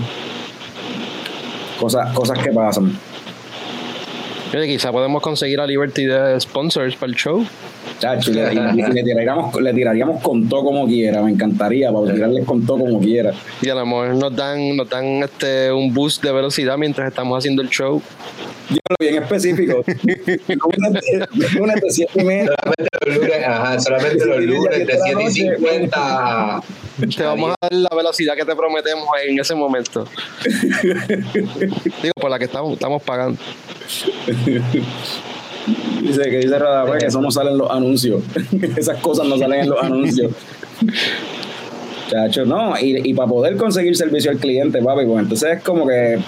cosas, 1.79 2.13
cosas 2.13 2.37
que 2.39 2.51
pasan. 2.51 2.91
Oye, 4.53 4.67
quizá 4.67 4.91
podemos 4.91 5.21
conseguir 5.21 5.59
a 5.59 5.65
Liberty 5.67 6.05
de 6.05 6.39
sponsors 6.39 6.95
para 6.95 7.09
el 7.11 7.15
show. 7.17 7.45
Chacho, 7.99 8.31
y 8.31 8.33
le, 8.35 8.53
le 8.53 9.03
tiraríamos, 9.03 9.61
le 9.61 9.73
tiraríamos 9.73 10.21
con 10.21 10.47
todo 10.49 10.65
como 10.65 10.85
quiera, 10.85 11.21
me 11.21 11.31
encantaría, 11.31 11.91
para 11.91 12.13
tirarles 12.13 12.45
con 12.45 12.65
todo 12.65 12.79
como 12.79 12.99
quiera. 12.99 13.33
Y 13.61 13.69
a 13.69 13.75
lo 13.75 13.85
mejor 13.85 14.15
nos 14.15 14.35
dan, 14.35 14.75
nos 14.75 14.89
dan 14.89 15.23
este 15.23 15.71
un 15.71 15.93
boost 15.93 16.23
de 16.23 16.31
velocidad 16.31 16.77
mientras 16.77 17.07
estamos 17.07 17.37
haciendo 17.37 17.61
el 17.61 17.69
show. 17.69 18.01
Dígalo 18.69 18.95
bien 18.99 19.23
específico. 19.23 19.83
lunes, 19.85 21.03
de, 21.33 21.59
lunes 21.59 21.81
de 21.81 21.91
siete 21.91 22.21
y 22.21 22.23
media. 22.23 22.55
Solamente 22.63 23.05
los 23.05 23.15
lunes, 23.15 23.43
ajá, 23.45 23.79
solamente 23.79 24.25
los 24.25 24.41
lunes 24.41 24.87
de 24.87 24.99
7 25.03 25.23
y 25.23 25.31
50. 25.31 26.61
Te 27.15 27.23
vamos 27.23 27.51
a 27.51 27.55
dar 27.61 27.73
la 27.73 27.95
velocidad 27.95 28.35
que 28.35 28.45
te 28.45 28.55
prometemos 28.55 29.07
en 29.27 29.39
ese 29.39 29.53
momento. 29.55 30.07
Digo, 32.01 32.13
por 32.19 32.31
la 32.31 32.39
que 32.39 32.45
estamos, 32.45 32.73
estamos 32.73 33.03
pagando. 33.03 33.39
Dice 36.01 36.21
que 36.23 36.37
dice 36.37 36.59
Radamés 36.59 36.99
que 36.99 37.07
eso 37.07 37.21
no 37.21 37.31
sale 37.31 37.51
en 37.51 37.57
los 37.57 37.69
anuncios. 37.69 38.21
Esas 38.77 38.99
cosas 38.99 39.27
no 39.27 39.37
salen 39.37 39.61
en 39.61 39.69
los 39.69 39.83
anuncios. 39.83 40.31
Chacho, 42.09 42.45
no, 42.45 42.79
y, 42.79 43.09
y 43.09 43.13
para 43.13 43.27
poder 43.27 43.57
conseguir 43.57 43.95
servicio 43.95 44.29
al 44.29 44.37
cliente, 44.37 44.81
papi, 44.81 45.05
pues 45.05 45.23
entonces 45.23 45.57
es 45.57 45.63
como 45.63 45.87
que 45.87 46.19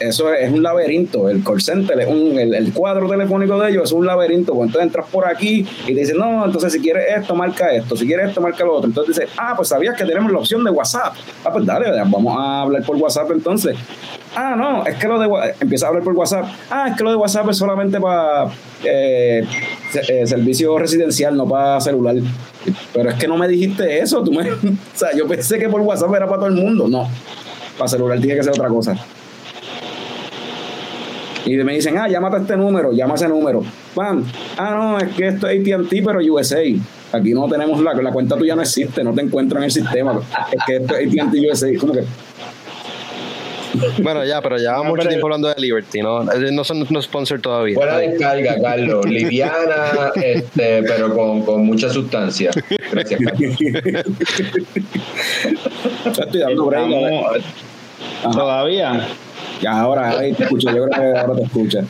eso 0.00 0.32
es, 0.32 0.52
un 0.52 0.62
laberinto. 0.62 1.28
El 1.28 1.42
call 1.44 1.60
center, 1.60 2.00
el, 2.00 2.54
el 2.54 2.72
cuadro 2.72 3.08
telefónico 3.08 3.58
de 3.60 3.70
ellos 3.70 3.84
es 3.84 3.92
un 3.92 4.06
laberinto. 4.06 4.52
Pues 4.54 4.66
entonces 4.68 4.86
entras 4.86 5.06
por 5.10 5.26
aquí 5.26 5.66
y 5.86 5.94
te 5.94 6.00
dicen, 6.00 6.18
no, 6.18 6.44
entonces 6.44 6.72
si 6.72 6.80
quieres 6.80 7.04
esto, 7.16 7.34
marca 7.34 7.72
esto, 7.72 7.96
si 7.96 8.06
quieres 8.06 8.28
esto, 8.28 8.40
marca 8.40 8.64
lo 8.64 8.74
otro. 8.74 8.88
Entonces 8.88 9.16
dices, 9.16 9.30
ah, 9.38 9.54
pues 9.56 9.68
sabías 9.68 9.96
que 9.96 10.04
tenemos 10.04 10.30
la 10.32 10.38
opción 10.38 10.64
de 10.64 10.70
WhatsApp. 10.70 11.14
Ah, 11.44 11.52
pues 11.52 11.64
dale, 11.66 11.86
vamos 12.06 12.36
a 12.38 12.62
hablar 12.62 12.82
por 12.84 12.96
WhatsApp 12.96 13.30
entonces. 13.32 13.76
Ah, 14.36 14.54
no, 14.56 14.84
es 14.84 14.96
que 14.96 15.06
lo 15.06 15.18
de 15.20 15.26
Wa- 15.28 15.46
empieza 15.60 15.86
a 15.86 15.88
hablar 15.90 16.02
por 16.02 16.12
WhatsApp. 16.14 16.44
Ah, 16.70 16.88
es 16.90 16.96
que 16.96 17.04
lo 17.04 17.10
de 17.10 17.16
WhatsApp 17.16 17.48
es 17.50 17.56
solamente 17.56 18.00
para 18.00 18.46
eh, 18.82 19.44
eh, 20.08 20.26
servicio 20.26 20.76
residencial, 20.76 21.36
no 21.36 21.46
para 21.48 21.80
celular. 21.80 22.16
Pero 22.92 23.10
es 23.10 23.14
que 23.16 23.28
no 23.28 23.36
me 23.36 23.46
dijiste 23.46 24.00
eso. 24.00 24.24
Tú 24.24 24.32
me, 24.32 24.50
o 24.50 24.56
sea, 24.94 25.14
yo 25.16 25.28
pensé 25.28 25.58
que 25.58 25.68
por 25.68 25.80
WhatsApp 25.82 26.12
era 26.14 26.26
para 26.26 26.38
todo 26.38 26.48
el 26.48 26.54
mundo. 26.56 26.88
No, 26.88 27.08
para 27.78 27.86
celular 27.88 28.18
tiene 28.18 28.34
que 28.36 28.42
ser 28.42 28.52
otra 28.52 28.68
cosa. 28.68 28.96
Y 31.46 31.56
me 31.56 31.74
dicen, 31.74 31.98
ah, 31.98 32.08
llámate 32.08 32.36
a 32.36 32.40
este 32.40 32.56
número, 32.56 32.92
llama 32.92 33.14
a 33.14 33.16
ese 33.16 33.28
número. 33.28 33.62
Pam, 33.94 34.24
ah, 34.56 34.70
no, 34.74 34.98
es 34.98 35.14
que 35.14 35.28
esto 35.28 35.46
es 35.46 35.60
ATT, 35.60 35.92
pero 36.04 36.20
USA. 36.20 36.62
Aquí 37.12 37.32
no 37.32 37.48
tenemos 37.48 37.80
la, 37.80 37.94
la 37.94 38.10
cuenta 38.10 38.36
tuya 38.36 38.56
no 38.56 38.62
existe, 38.62 39.04
no 39.04 39.12
te 39.12 39.20
encuentro 39.20 39.58
en 39.58 39.64
el 39.64 39.70
sistema. 39.70 40.20
Es 40.50 40.64
que 40.66 40.76
esto 40.76 40.96
es 40.96 41.08
ATT 41.08 41.34
USA. 41.52 41.78
Como 41.78 41.92
que, 41.92 42.04
Bueno, 44.02 44.24
ya, 44.24 44.40
pero 44.40 44.56
ya 44.56 44.72
No, 44.72 44.84
mucho 44.84 45.08
tiempo 45.08 45.26
hablando 45.26 45.48
de 45.48 45.60
Liberty, 45.60 46.00
¿no? 46.00 46.24
No 46.24 46.64
son 46.64 46.86
no 46.88 47.02
sponsor 47.02 47.40
todavía. 47.40 47.76
Buena 47.76 47.98
descarga, 47.98 48.56
Carlos. 48.60 49.04
Liviana, 49.08 50.12
este, 50.16 50.82
pero 50.82 51.14
con, 51.14 51.42
con 51.44 51.66
mucha 51.66 51.90
sustancia. 51.90 52.50
Gracias, 52.90 53.20
Carlos. 53.20 53.56
estoy 56.18 56.40
dando 56.40 56.70
todavía. 58.32 59.06
Ya 59.60 59.72
ahora 59.72 60.10
ahí 60.18 60.32
te 60.32 60.44
escucho, 60.44 60.68
yo 60.74 60.86
creo 60.88 60.90
que 61.12 61.18
ahora 61.18 61.34
te 61.36 61.42
escucha. 61.44 61.80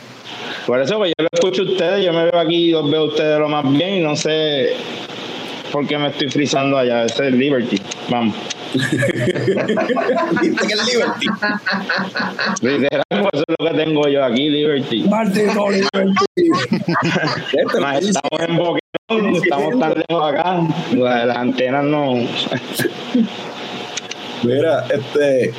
Por 0.65 0.79
eso, 0.81 0.97
pues 0.97 1.13
yo 1.17 1.23
lo 1.23 1.29
escucho 1.31 1.61
a 1.63 1.65
ustedes, 1.65 2.05
yo 2.05 2.13
me 2.13 2.23
veo 2.25 2.39
aquí 2.39 2.55
y 2.69 2.71
los 2.71 2.89
veo 2.89 3.01
a 3.01 3.05
ustedes 3.05 3.39
lo 3.39 3.47
más 3.49 3.63
bien 3.71 3.95
y 3.95 3.99
no 4.01 4.15
sé 4.15 4.73
por 5.71 5.85
qué 5.87 5.97
me 5.97 6.07
estoy 6.07 6.29
frizando 6.29 6.77
allá. 6.77 7.03
Ese 7.05 7.27
es 7.27 7.33
Liberty. 7.33 7.79
Vamos. 8.09 8.35
¿Viste 8.73 10.67
que 10.67 10.73
es 10.73 10.85
Liberty? 10.85 11.27
Literal, 12.61 13.03
pues 13.09 13.29
eso 13.33 13.43
es 13.47 13.55
lo 13.59 13.71
que 13.71 13.83
tengo 13.83 14.07
yo 14.07 14.23
aquí, 14.23 14.49
Liberty. 14.49 15.03
Maldito 15.03 15.69
Liberty. 15.69 16.49
Más 17.79 18.03
estamos 18.03 18.39
en 18.47 18.57
Pokémon, 18.57 19.35
estamos 19.35 19.79
tan 19.79 19.93
lejos 20.07 20.33
acá. 20.33 20.61
la- 20.93 21.25
Las 21.25 21.37
antenas 21.37 21.83
no. 21.85 22.13
Mira, 24.43 24.85
este. 24.93 25.53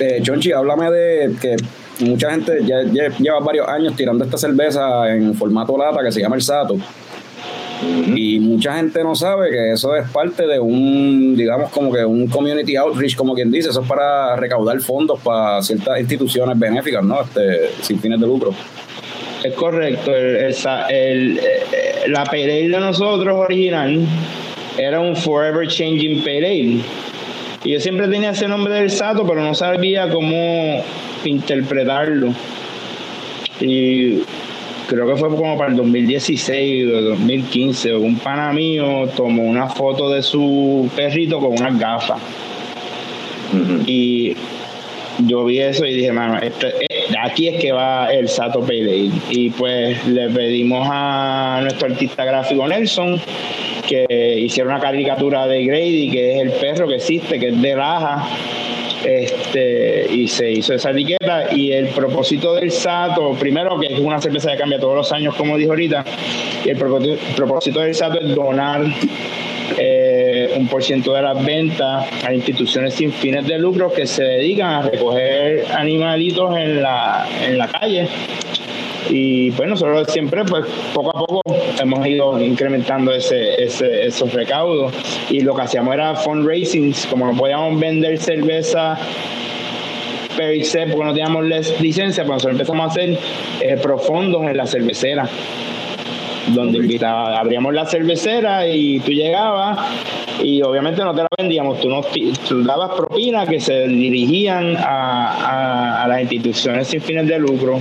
Eh, 0.00 0.20
Chonchi, 0.22 0.52
háblame 0.52 0.90
de 0.90 1.34
que 1.40 1.56
mucha 2.04 2.30
gente 2.30 2.58
ya, 2.64 2.82
ya 2.92 3.08
lleva 3.18 3.40
varios 3.40 3.66
años 3.68 3.94
tirando 3.96 4.24
esta 4.24 4.36
cerveza 4.36 5.08
en 5.14 5.34
formato 5.34 5.76
lata 5.78 6.02
que 6.04 6.12
se 6.12 6.20
llama 6.20 6.36
el 6.36 6.42
Sato. 6.42 6.76
Y 8.14 8.38
mucha 8.40 8.74
gente 8.76 9.02
no 9.04 9.14
sabe 9.14 9.50
que 9.50 9.72
eso 9.72 9.94
es 9.96 10.08
parte 10.10 10.46
de 10.46 10.58
un, 10.58 11.36
digamos, 11.36 11.70
como 11.70 11.92
que 11.92 12.04
un 12.04 12.26
community 12.26 12.74
outreach, 12.76 13.14
como 13.16 13.34
quien 13.34 13.50
dice, 13.50 13.68
eso 13.68 13.82
es 13.82 13.86
para 13.88 14.34
recaudar 14.36 14.80
fondos 14.80 15.20
para 15.20 15.60
ciertas 15.62 16.00
instituciones 16.00 16.58
benéficas, 16.58 17.04
¿no? 17.04 17.20
Este, 17.22 17.70
sin 17.82 18.00
fines 18.00 18.18
de 18.18 18.26
lucro. 18.26 18.54
Es 19.44 19.52
correcto. 19.54 20.14
El, 20.14 20.36
el 20.36 20.54
sa- 20.54 20.86
el- 20.88 21.38
eh, 21.38 22.08
la 22.08 22.24
Pale 22.24 22.44
Ale 22.44 22.68
de 22.70 22.80
nosotros 22.80 23.36
original 23.38 24.00
era 24.78 24.98
un 25.00 25.14
Forever 25.14 25.68
Changing 25.68 26.20
Pale 26.24 26.38
Ale. 26.46 26.80
Y 27.66 27.72
yo 27.72 27.80
siempre 27.80 28.06
tenía 28.06 28.30
ese 28.30 28.46
nombre 28.46 28.74
del 28.74 28.90
Sato, 28.90 29.26
pero 29.26 29.42
no 29.42 29.52
sabía 29.52 30.08
cómo 30.08 30.84
interpretarlo. 31.24 32.32
Y 33.60 34.20
creo 34.86 35.04
que 35.08 35.16
fue 35.16 35.30
como 35.30 35.58
para 35.58 35.70
el 35.70 35.76
2016 35.76 36.86
o 36.86 37.00
2015, 37.02 37.96
un 37.96 38.20
pana 38.20 38.52
mío 38.52 39.08
tomó 39.16 39.42
una 39.42 39.68
foto 39.68 40.10
de 40.10 40.22
su 40.22 40.88
perrito 40.94 41.40
con 41.40 41.54
unas 41.58 41.76
gafas. 41.76 42.20
Y 43.84 44.36
yo 45.26 45.44
vi 45.44 45.58
eso 45.58 45.84
y 45.86 45.94
dije, 45.94 46.12
mano, 46.12 46.38
aquí 47.20 47.48
es 47.48 47.60
que 47.60 47.72
va 47.72 48.12
el 48.12 48.28
Sato 48.28 48.60
Payday. 48.60 49.10
Y 49.30 49.50
pues 49.50 50.06
le 50.06 50.30
pedimos 50.30 50.86
a 50.88 51.58
nuestro 51.62 51.88
artista 51.88 52.24
gráfico 52.24 52.68
Nelson 52.68 53.20
que 53.86 54.06
hiciera 54.38 54.68
una 54.68 54.80
caricatura 54.80 55.46
de 55.46 55.64
Grady, 55.64 56.10
que 56.10 56.34
es 56.34 56.42
el 56.42 56.52
perro 56.52 56.88
que 56.88 56.96
existe, 56.96 57.38
que 57.38 57.48
es 57.48 57.62
de 57.62 57.74
raja 57.74 58.26
este, 59.04 60.06
y 60.12 60.28
se 60.28 60.50
hizo 60.50 60.74
esa 60.74 60.90
etiqueta. 60.90 61.54
Y 61.54 61.72
el 61.72 61.88
propósito 61.88 62.54
del 62.54 62.70
Sato, 62.70 63.32
primero 63.34 63.78
que 63.78 63.86
es 63.86 63.98
una 63.98 64.20
cerveza 64.20 64.50
que 64.52 64.58
cambia 64.58 64.78
todos 64.78 64.96
los 64.96 65.12
años, 65.12 65.34
como 65.34 65.56
dijo 65.56 65.70
ahorita, 65.72 66.04
el 66.64 66.76
propósito 66.76 67.80
del 67.80 67.94
Sato 67.94 68.20
es 68.20 68.34
donar 68.34 68.84
eh, 69.78 70.54
un 70.56 70.68
por 70.68 70.82
ciento 70.82 71.12
de 71.12 71.22
las 71.22 71.44
ventas 71.44 72.06
a 72.24 72.32
instituciones 72.32 72.94
sin 72.94 73.12
fines 73.12 73.46
de 73.46 73.58
lucro 73.58 73.92
que 73.92 74.06
se 74.06 74.22
dedican 74.22 74.72
a 74.72 74.82
recoger 74.82 75.66
animalitos 75.72 76.56
en 76.56 76.82
la, 76.82 77.26
en 77.44 77.58
la 77.58 77.68
calle 77.68 78.08
y 79.10 79.50
pues 79.52 79.68
nosotros 79.68 80.08
siempre, 80.12 80.44
pues 80.44 80.64
poco 80.94 81.10
a 81.16 81.26
poco 81.26 81.42
hemos 81.80 82.06
ido 82.06 82.40
incrementando 82.40 83.12
ese, 83.12 83.62
ese, 83.62 84.06
esos 84.06 84.32
recaudos. 84.32 84.92
Y 85.30 85.40
lo 85.40 85.54
que 85.54 85.62
hacíamos 85.62 85.94
era 85.94 86.14
fundraising, 86.14 86.94
como 87.10 87.26
no 87.26 87.36
podíamos 87.36 87.78
vender 87.78 88.18
cerveza 88.18 88.98
per 90.36 90.64
se 90.64 90.86
porque 90.86 91.04
no 91.04 91.14
teníamos 91.14 91.44
licencia, 91.80 92.24
pues 92.24 92.36
nosotros 92.36 92.52
empezamos 92.52 92.84
a 92.84 92.90
hacer 92.90 93.18
eh, 93.60 93.76
profundos 93.82 94.42
en 94.42 94.56
la 94.56 94.66
cervecera 94.66 95.28
donde 96.48 96.78
invitaba, 96.78 97.40
abríamos 97.40 97.74
la 97.74 97.86
cervecera 97.86 98.68
y 98.68 99.00
tú 99.00 99.10
llegabas 99.10 99.78
y 100.44 100.62
obviamente 100.62 101.02
no 101.02 101.12
te 101.12 101.22
la 101.22 101.28
vendíamos, 101.36 101.80
tú 101.80 101.88
nos 101.88 102.06
dabas 102.64 102.92
propinas 102.92 103.48
que 103.48 103.58
se 103.58 103.88
dirigían 103.88 104.76
a, 104.76 106.04
a 106.04 106.08
las 106.08 106.20
instituciones 106.20 106.86
sin 106.86 107.00
fines 107.00 107.26
de 107.26 107.38
lucro 107.38 107.80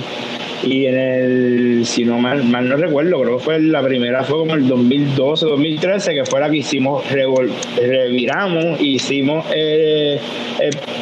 y 0.63 0.85
en 0.85 0.97
el, 0.97 1.85
si 1.85 2.05
no 2.05 2.19
mal, 2.19 2.43
mal, 2.43 2.67
no 2.67 2.77
recuerdo, 2.77 3.21
creo 3.21 3.37
que 3.37 3.43
fue 3.43 3.59
la 3.59 3.81
primera, 3.81 4.23
fue 4.23 4.39
como 4.39 4.55
el 4.55 4.67
2012, 4.67 5.45
2013, 5.45 6.13
que 6.13 6.25
fue 6.25 6.39
la 6.39 6.49
que 6.49 6.57
hicimos, 6.57 7.03
reviramos, 7.11 8.79
hicimos 8.81 9.45
eh, 9.53 10.19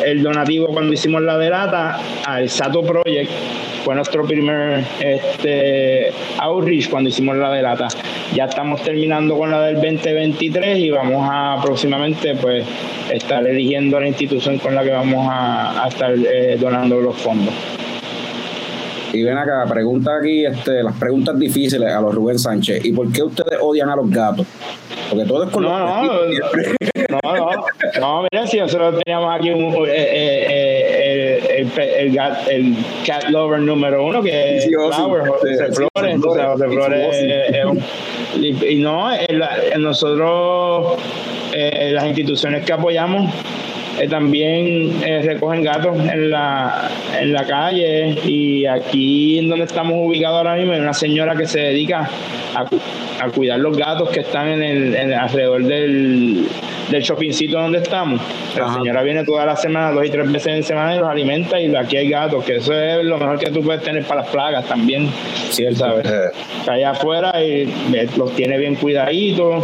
el, 0.05 0.23
donativo 0.23 0.67
cuando 0.67 0.93
hicimos 0.93 1.21
la 1.21 1.37
delata 1.37 1.99
al 2.25 2.49
Sato 2.49 2.81
Project, 2.81 3.29
fue 3.83 3.95
nuestro 3.95 4.25
primer 4.25 4.83
este, 4.99 6.11
outreach 6.39 6.89
cuando 6.89 7.09
hicimos 7.09 7.35
la 7.35 7.51
delata. 7.51 7.89
Ya 8.33 8.45
estamos 8.45 8.81
terminando 8.81 9.37
con 9.37 9.51
la 9.51 9.61
del 9.61 9.75
2023 9.75 10.79
y 10.79 10.89
vamos 10.89 11.27
a 11.29 11.59
próximamente 11.61 12.33
pues 12.35 12.65
estar 13.11 13.45
eligiendo 13.45 13.99
la 13.99 14.07
institución 14.07 14.57
con 14.57 14.73
la 14.73 14.83
que 14.83 14.91
vamos 14.91 15.27
a, 15.29 15.85
estar 15.87 16.13
eh, 16.13 16.57
donando 16.59 16.99
los 17.01 17.15
fondos. 17.17 17.53
Y 19.13 19.21
ven 19.23 19.37
acá, 19.37 19.65
pregunta 19.69 20.17
aquí 20.17 20.43
este, 20.43 20.81
las 20.81 20.95
preguntas 20.97 21.37
difíciles 21.37 21.93
a 21.93 22.01
los 22.01 22.15
Rubén 22.15 22.39
Sánchez. 22.39 22.83
¿Y 22.83 22.91
por 22.91 23.11
qué 23.11 23.21
ustedes 23.21 23.59
odian 23.61 23.89
a 23.89 23.95
los 23.95 24.09
gatos? 24.09 24.47
Porque 25.07 25.25
todo 25.25 25.43
es 25.43 25.51
con 25.51 25.63
no, 25.63 25.69
los 25.69 25.89
no, 25.89 26.03
no, 27.21 27.21
no, 27.21 27.65
no, 27.99 28.27
mira, 28.31 28.47
si 28.47 28.57
nosotros 28.57 28.99
teníamos 29.03 29.35
aquí 29.35 29.51
un, 29.51 29.71
eh, 29.85 29.87
eh, 29.87 30.47
eh 30.49 31.69
el, 31.77 31.79
el, 31.79 32.19
el, 32.49 32.77
cat 33.05 33.29
lover 33.29 33.59
número 33.59 34.03
uno, 34.03 34.23
que 34.23 34.57
es 34.57 34.65
Flower, 34.65 35.27
José 35.27 35.71
Flores. 35.71 36.19
José 36.19 36.67
Flores 36.67 37.25
y, 38.35 38.75
no, 38.77 39.11
nosotros, 39.77 40.97
las 41.53 42.05
instituciones 42.05 42.65
que 42.65 42.73
apoyamos, 42.73 43.31
eh, 43.99 44.07
también 44.07 45.03
eh, 45.03 45.21
recogen 45.23 45.63
gatos 45.63 45.97
en 45.97 46.31
la, 46.31 46.89
en 47.19 47.31
la 47.31 47.45
calle 47.45 48.15
y 48.25 48.65
aquí 48.65 49.39
en 49.39 49.49
donde 49.49 49.65
estamos 49.65 49.95
ubicados 49.97 50.37
ahora 50.37 50.55
mismo 50.55 50.73
hay 50.73 50.79
una 50.79 50.93
señora 50.93 51.35
que 51.35 51.45
se 51.45 51.59
dedica 51.59 52.09
a, 52.55 52.65
a 53.23 53.29
cuidar 53.29 53.59
los 53.59 53.77
gatos 53.77 54.09
que 54.09 54.21
están 54.21 54.47
en 54.47 54.95
el, 54.95 55.13
alrededor 55.13 55.63
del, 55.63 56.47
del 56.89 57.01
shoppingcito 57.01 57.59
donde 57.59 57.79
estamos. 57.79 58.21
La 58.57 58.73
señora 58.73 59.03
viene 59.03 59.23
toda 59.23 59.45
la 59.45 59.55
semana, 59.55 59.91
dos 59.91 60.05
y 60.05 60.09
tres 60.09 60.31
veces 60.31 60.47
en 60.47 60.63
semana 60.63 60.95
y 60.95 60.99
los 60.99 61.09
alimenta 61.09 61.59
y 61.59 61.73
aquí 61.75 61.97
hay 61.97 62.09
gatos, 62.09 62.43
que 62.43 62.57
eso 62.57 62.73
es 62.73 63.03
lo 63.03 63.17
mejor 63.17 63.39
que 63.39 63.51
tú 63.51 63.61
puedes 63.61 63.81
tener 63.83 64.03
para 64.05 64.21
las 64.21 64.29
plagas 64.29 64.65
también, 64.67 65.09
¿cierto? 65.49 65.79
¿sabes? 65.79 66.07
Allá 66.67 66.91
afuera 66.91 67.43
y 67.43 67.63
eh, 67.93 68.09
los 68.17 68.35
tiene 68.35 68.57
bien 68.57 68.75
cuidaditos. 68.75 69.63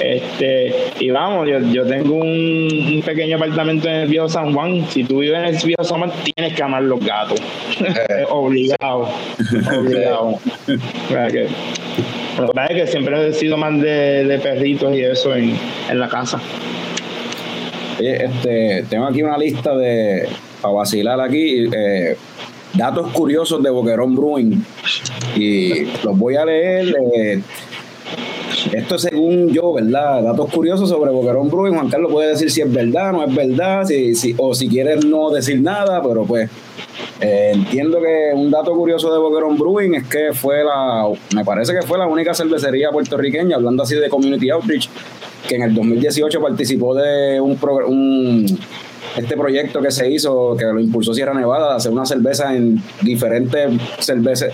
Este, 0.00 0.74
y 0.98 1.10
vamos, 1.10 1.46
yo, 1.46 1.60
yo 1.72 1.84
tengo 1.84 2.14
un, 2.14 3.02
pequeño 3.04 3.36
apartamento 3.36 3.88
en 3.88 3.96
el 3.96 4.08
viejo 4.08 4.28
San 4.28 4.54
Juan. 4.54 4.86
Si 4.88 5.04
tú 5.04 5.18
vives 5.18 5.38
en 5.38 5.54
el 5.54 5.56
viejo 5.62 5.84
San 5.84 5.98
Juan, 5.98 6.12
tienes 6.34 6.54
que 6.54 6.62
amar 6.62 6.82
los 6.82 7.04
gatos. 7.04 7.40
obligado. 8.30 9.08
obligado. 9.78 10.38
que, 11.08 11.48
lo 12.38 12.46
que 12.48 12.52
pasa 12.54 12.72
es 12.72 12.82
que 12.82 12.86
siempre 12.90 13.28
he 13.28 13.32
sido 13.32 13.56
más 13.56 13.80
de, 13.80 14.40
perritos 14.42 14.94
y 14.94 15.02
eso 15.02 15.34
en, 15.34 15.58
la 15.92 16.08
casa. 16.08 16.40
este, 17.98 18.84
tengo 18.88 19.06
aquí 19.06 19.22
una 19.22 19.36
lista 19.36 19.76
de, 19.76 20.28
para 20.60 20.74
vacilar 20.74 21.20
aquí, 21.20 21.68
eh, 21.74 22.16
datos 22.74 23.12
curiosos 23.12 23.62
de 23.62 23.70
Boquerón 23.70 24.14
Brewing. 24.14 24.64
Y 25.36 25.84
los 26.04 26.18
voy 26.18 26.36
a 26.36 26.44
leer. 26.44 26.94
Eh, 27.14 27.40
esto 28.72 28.96
es 28.96 29.02
según 29.02 29.48
yo, 29.52 29.72
¿verdad? 29.72 30.22
Datos 30.22 30.52
curiosos 30.52 30.88
sobre 30.88 31.10
Boquerón 31.10 31.48
Brewing. 31.48 31.74
Juan 31.74 31.88
Carlos 31.88 32.12
puede 32.12 32.30
decir 32.30 32.50
si 32.50 32.60
es 32.60 32.72
verdad, 32.72 33.12
no 33.12 33.24
es 33.24 33.34
verdad, 33.34 33.86
o 34.36 34.54
si 34.54 34.68
quieres 34.68 35.04
no 35.04 35.30
decir 35.30 35.60
nada, 35.60 36.02
pero 36.02 36.24
pues 36.24 36.50
eh, 37.20 37.50
entiendo 37.54 38.00
que 38.00 38.30
un 38.34 38.50
dato 38.50 38.72
curioso 38.72 39.12
de 39.12 39.18
Boquerón 39.18 39.58
Brewing 39.58 39.94
es 39.94 40.08
que 40.08 40.32
fue 40.32 40.64
la, 40.64 41.06
me 41.34 41.44
parece 41.44 41.74
que 41.74 41.82
fue 41.82 41.98
la 41.98 42.06
única 42.06 42.32
cervecería 42.32 42.90
puertorriqueña, 42.90 43.56
hablando 43.56 43.82
así 43.82 43.94
de 43.94 44.08
Community 44.08 44.48
Outreach, 44.50 44.88
que 45.46 45.56
en 45.56 45.62
el 45.62 45.74
2018 45.74 46.40
participó 46.40 46.94
de 46.94 47.38
un, 47.38 48.58
este 49.18 49.36
proyecto 49.36 49.82
que 49.82 49.90
se 49.90 50.10
hizo, 50.10 50.56
que 50.56 50.64
lo 50.64 50.80
impulsó 50.80 51.12
Sierra 51.12 51.34
Nevada, 51.34 51.70
de 51.70 51.76
hacer 51.76 51.92
una 51.92 52.06
cerveza 52.06 52.54
en 52.56 52.82
diferentes 53.02 53.70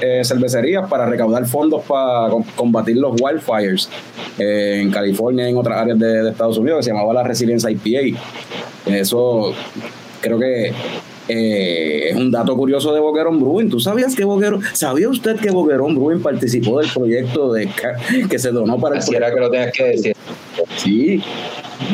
eh, 0.02 0.22
cervecerías 0.24 0.88
para 0.88 1.06
recaudar 1.06 1.46
fondos 1.46 1.84
para 1.84 2.30
combatir 2.56 2.96
los 2.96 3.14
wildfires 3.20 3.88
eh, 4.38 4.80
en 4.82 4.90
California 4.90 5.46
y 5.46 5.50
en 5.50 5.56
otras 5.56 5.80
áreas 5.80 5.98
de, 6.00 6.22
de, 6.24 6.30
Estados 6.30 6.58
Unidos, 6.58 6.78
que 6.78 6.82
se 6.84 6.90
llamaba 6.90 7.14
la 7.14 7.22
Resilience 7.22 7.70
IPA. 7.70 8.18
Eso 8.86 9.52
creo 10.20 10.38
que 10.40 10.72
eh, 11.28 12.10
es 12.10 12.16
un 12.16 12.30
dato 12.30 12.56
curioso 12.56 12.92
de 12.94 13.00
Boquerón 13.00 13.40
Bruin. 13.40 13.68
¿Tú 13.68 13.80
sabías 13.80 14.14
que 14.14 14.24
Boquerón, 14.24 14.62
sabía 14.72 15.08
usted 15.08 15.36
que 15.36 15.50
Boquerón 15.50 15.94
Bruin 15.94 16.22
participó 16.22 16.80
del 16.80 16.90
proyecto 16.90 17.52
de 17.52 17.68
que 18.28 18.38
se 18.38 18.50
donó 18.50 18.78
para 18.78 18.98
el 18.98 19.14
era 19.14 19.32
que 19.32 19.40
lo 19.40 19.50
tengas 19.50 19.72
que 19.72 19.84
decir. 19.84 20.16
Sí. 20.76 21.22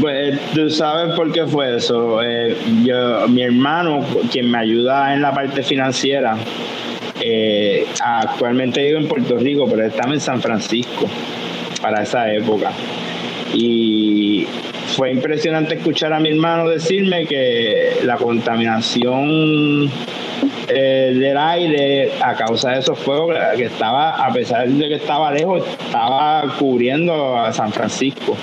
Pues 0.01 0.39
tú 0.55 0.71
sabes 0.71 1.15
por 1.15 1.33
qué 1.33 1.47
fue 1.47 1.77
eso. 1.77 2.23
Eh, 2.23 2.57
yo, 2.85 3.29
mi 3.29 3.43
hermano, 3.43 4.05
quien 4.31 4.51
me 4.51 4.59
ayuda 4.59 5.15
en 5.15 5.23
la 5.23 5.35
parte 5.35 5.63
financiera, 5.63 6.37
eh, 7.21 7.87
actualmente 8.01 8.83
vive 8.83 8.99
en 8.99 9.09
Puerto 9.09 9.37
Rico, 9.39 9.67
pero 9.69 9.85
estaba 9.85 10.13
en 10.13 10.21
San 10.21 10.41
Francisco 10.41 11.07
para 11.81 12.03
esa 12.03 12.33
época. 12.33 12.73
Y 13.55 14.47
fue 14.97 15.11
impresionante 15.11 15.75
escuchar 15.75 16.13
a 16.13 16.21
mi 16.21 16.31
hermano 16.31 16.69
decirme 16.69 17.27
que 17.27 17.99
la 18.03 18.17
contaminación 18.17 19.91
eh, 20.69 21.13
del 21.15 21.37
aire 21.37 22.13
a 22.21 22.35
causa 22.35 22.71
de 22.71 22.81
esos 22.81 22.99
fuegos 22.99 23.37
que 23.57 23.65
estaba, 23.65 24.25
a 24.25 24.33
pesar 24.33 24.69
de 24.69 24.89
que 24.89 24.95
estaba 24.95 25.33
lejos, 25.33 25.63
estaba 25.67 26.43
cubriendo 26.59 27.39
a 27.39 27.53
San 27.53 27.73
Francisco. 27.73 28.37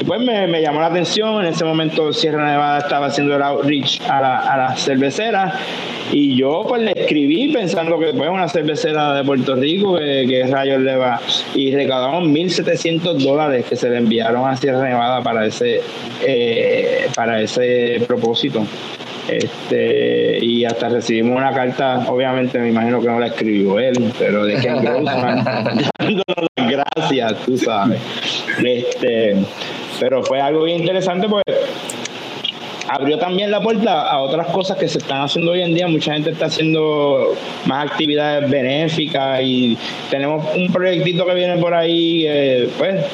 Y 0.00 0.04
pues 0.04 0.20
me, 0.20 0.60
llamó 0.60 0.80
la 0.80 0.86
atención, 0.86 1.40
en 1.40 1.46
ese 1.46 1.64
momento 1.64 2.12
Sierra 2.12 2.44
Nevada 2.44 2.78
estaba 2.78 3.06
haciendo 3.06 3.36
el 3.36 3.42
outreach 3.42 4.00
a 4.08 4.20
la, 4.20 4.38
a 4.38 4.56
la 4.56 4.76
cervecera 4.76 5.58
y 6.12 6.36
yo 6.36 6.64
pues 6.68 6.82
le 6.82 6.92
escribí 6.94 7.52
pensando 7.52 7.98
que 7.98 8.12
pues 8.12 8.30
una 8.30 8.48
cervecera 8.48 9.14
de 9.14 9.24
Puerto 9.24 9.56
Rico, 9.56 9.96
que, 9.96 10.46
rayos 10.50 10.80
le 10.80 10.96
va, 10.96 11.20
y 11.54 11.74
recaudamos 11.74 12.24
1.700 12.24 13.18
dólares 13.18 13.66
que 13.68 13.76
se 13.76 13.88
le 13.90 13.98
enviaron 13.98 14.48
a 14.48 14.56
Sierra 14.56 14.82
Nevada 14.82 15.22
para 15.22 15.46
ese, 15.46 15.80
eh, 16.24 17.08
para 17.14 17.40
ese 17.40 18.02
propósito. 18.06 18.66
Este, 19.26 20.38
y 20.44 20.66
hasta 20.66 20.90
recibimos 20.90 21.38
una 21.38 21.52
carta, 21.52 22.04
obviamente 22.08 22.58
me 22.58 22.68
imagino 22.68 23.00
que 23.00 23.06
no 23.06 23.18
la 23.18 23.28
escribió 23.28 23.78
él, 23.78 24.12
pero 24.18 24.44
de 24.44 24.56
Ken 24.60 24.84
Grossman, 24.84 25.44
dándonos 25.98 26.46
las 26.56 26.70
gracias, 26.70 27.34
tú 27.46 27.56
sabes. 27.56 28.00
Este, 28.62 29.36
pero 30.00 30.22
fue 30.22 30.40
algo 30.40 30.64
bien 30.64 30.80
interesante 30.80 31.28
porque 31.28 31.54
abrió 32.88 33.18
también 33.18 33.50
la 33.50 33.60
puerta 33.60 34.02
a 34.02 34.20
otras 34.20 34.48
cosas 34.48 34.76
que 34.76 34.88
se 34.88 34.98
están 34.98 35.22
haciendo 35.22 35.52
hoy 35.52 35.62
en 35.62 35.74
día. 35.74 35.88
Mucha 35.88 36.12
gente 36.12 36.30
está 36.30 36.46
haciendo 36.46 37.34
más 37.66 37.90
actividades 37.90 38.48
benéficas 38.50 39.40
y 39.42 39.76
tenemos 40.10 40.44
un 40.54 40.72
proyectito 40.72 41.26
que 41.26 41.34
viene 41.34 41.56
por 41.58 41.74
ahí, 41.74 42.24
eh, 42.26 42.68
pues 42.78 43.04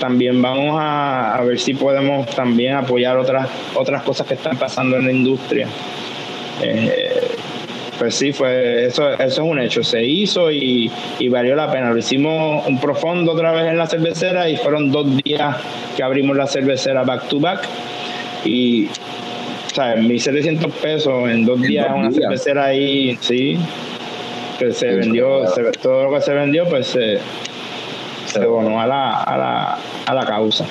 también 0.00 0.40
vamos 0.40 0.76
a, 0.78 1.40
ver 1.44 1.58
si 1.58 1.74
podemos 1.74 2.26
también 2.30 2.74
apoyar 2.74 3.16
otras 3.16 3.48
otras 3.74 4.02
cosas 4.02 4.26
que 4.26 4.34
están 4.34 4.56
pasando 4.56 4.96
en 4.96 5.06
la 5.06 5.12
industria. 5.12 5.66
Eh, 6.62 7.27
pues 7.98 8.14
sí, 8.14 8.32
fue 8.32 8.86
eso, 8.86 9.10
eso 9.10 9.22
es 9.24 9.38
un 9.38 9.58
hecho. 9.58 9.82
Se 9.82 10.04
hizo 10.04 10.50
y, 10.50 10.90
valió 11.28 11.56
la 11.56 11.70
pena. 11.70 11.90
Lo 11.90 11.98
hicimos 11.98 12.66
un 12.66 12.80
profundo 12.80 13.32
otra 13.32 13.52
vez 13.52 13.66
en 13.66 13.76
la 13.76 13.86
cervecera 13.86 14.48
y 14.48 14.56
fueron 14.56 14.90
dos 14.90 15.06
días 15.22 15.56
que 15.96 16.02
abrimos 16.02 16.36
la 16.36 16.46
cervecera 16.46 17.02
back 17.02 17.28
to 17.28 17.40
back. 17.40 17.66
Y, 18.44 18.86
o 18.86 19.74
sea, 19.74 19.96
1.700 19.96 20.70
pesos 20.70 21.28
en 21.28 21.44
dos 21.44 21.60
días 21.60 21.88
una 21.94 22.10
cervecera 22.10 22.66
ahí, 22.66 23.18
sí. 23.20 23.58
Que 24.58 24.72
se 24.72 24.94
vendió, 24.94 25.42
todo 25.82 26.04
lo 26.04 26.14
que 26.14 26.20
se 26.20 26.34
vendió, 26.34 26.68
pues 26.68 26.88
se, 26.88 27.18
se 28.26 28.40
donó 28.40 28.80
a 28.80 28.86
la, 28.86 29.22
a 29.22 29.36
la, 29.36 29.78
a 30.06 30.14
la 30.14 30.26
causa. 30.26 30.64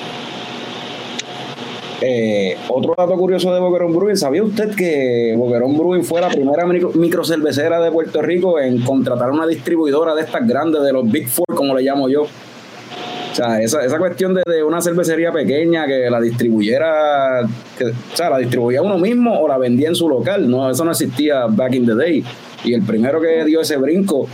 Eh, 2.02 2.56
otro 2.70 2.93
dato 2.95 3.14
curioso 3.16 3.52
de 3.54 3.60
Boquerón 3.60 3.95
Brewing, 3.95 4.18
¿sabía 4.18 4.43
usted 4.43 4.76
que 4.76 5.34
Boquerón 5.36 5.76
Brewing 5.78 6.04
fue 6.04 6.22
la 6.22 6.30
primera 6.30 6.66
micro, 6.66 7.24
cervecera 7.24 7.80
de 7.82 7.91
Puerto 7.91 8.22
Rico 8.22 8.60
en 8.60 8.82
contratar 8.82 9.32
una 9.32 9.48
distribuidora 9.48 10.14
de 10.14 10.22
estas 10.22 10.48
grandes, 10.48 10.84
de 10.84 10.93
los 10.93 11.10
Big 11.10 11.28
Four, 11.28 11.56
como 11.56 11.76
le 11.76 11.82
llamo 11.82 12.08
yo? 12.08 12.24
O 12.24 13.36
sea, 13.36 13.62
esa, 13.62 13.84
esa 13.84 13.98
cuestión 13.98 14.34
de, 14.34 14.64
una 14.64 14.82
cervecería 14.82 15.32
pequeña 15.32 15.86
que 15.86 16.10
la 16.10 16.22
distribuyera, 16.22 17.41
o 17.43 18.16
sea, 18.16 18.30
la 18.30 18.38
distribuía 18.38 18.82
uno 18.82 18.98
mismo 18.98 19.39
o 19.39 19.48
la 19.48 19.58
vendía 19.58 19.89
en 19.89 19.95
su 19.95 20.08
local, 20.08 20.50
no, 20.50 20.70
eso 20.70 20.86
no 20.86 20.91
existía 20.91 21.45
back 21.48 21.74
in 21.74 21.86
the 21.86 21.95
day. 21.95 22.24
Y 22.64 22.74
el 22.74 22.84
primero 22.84 23.20
que 23.22 23.45
dio 23.45 23.62
ese 23.62 23.78
brinco 23.78 24.28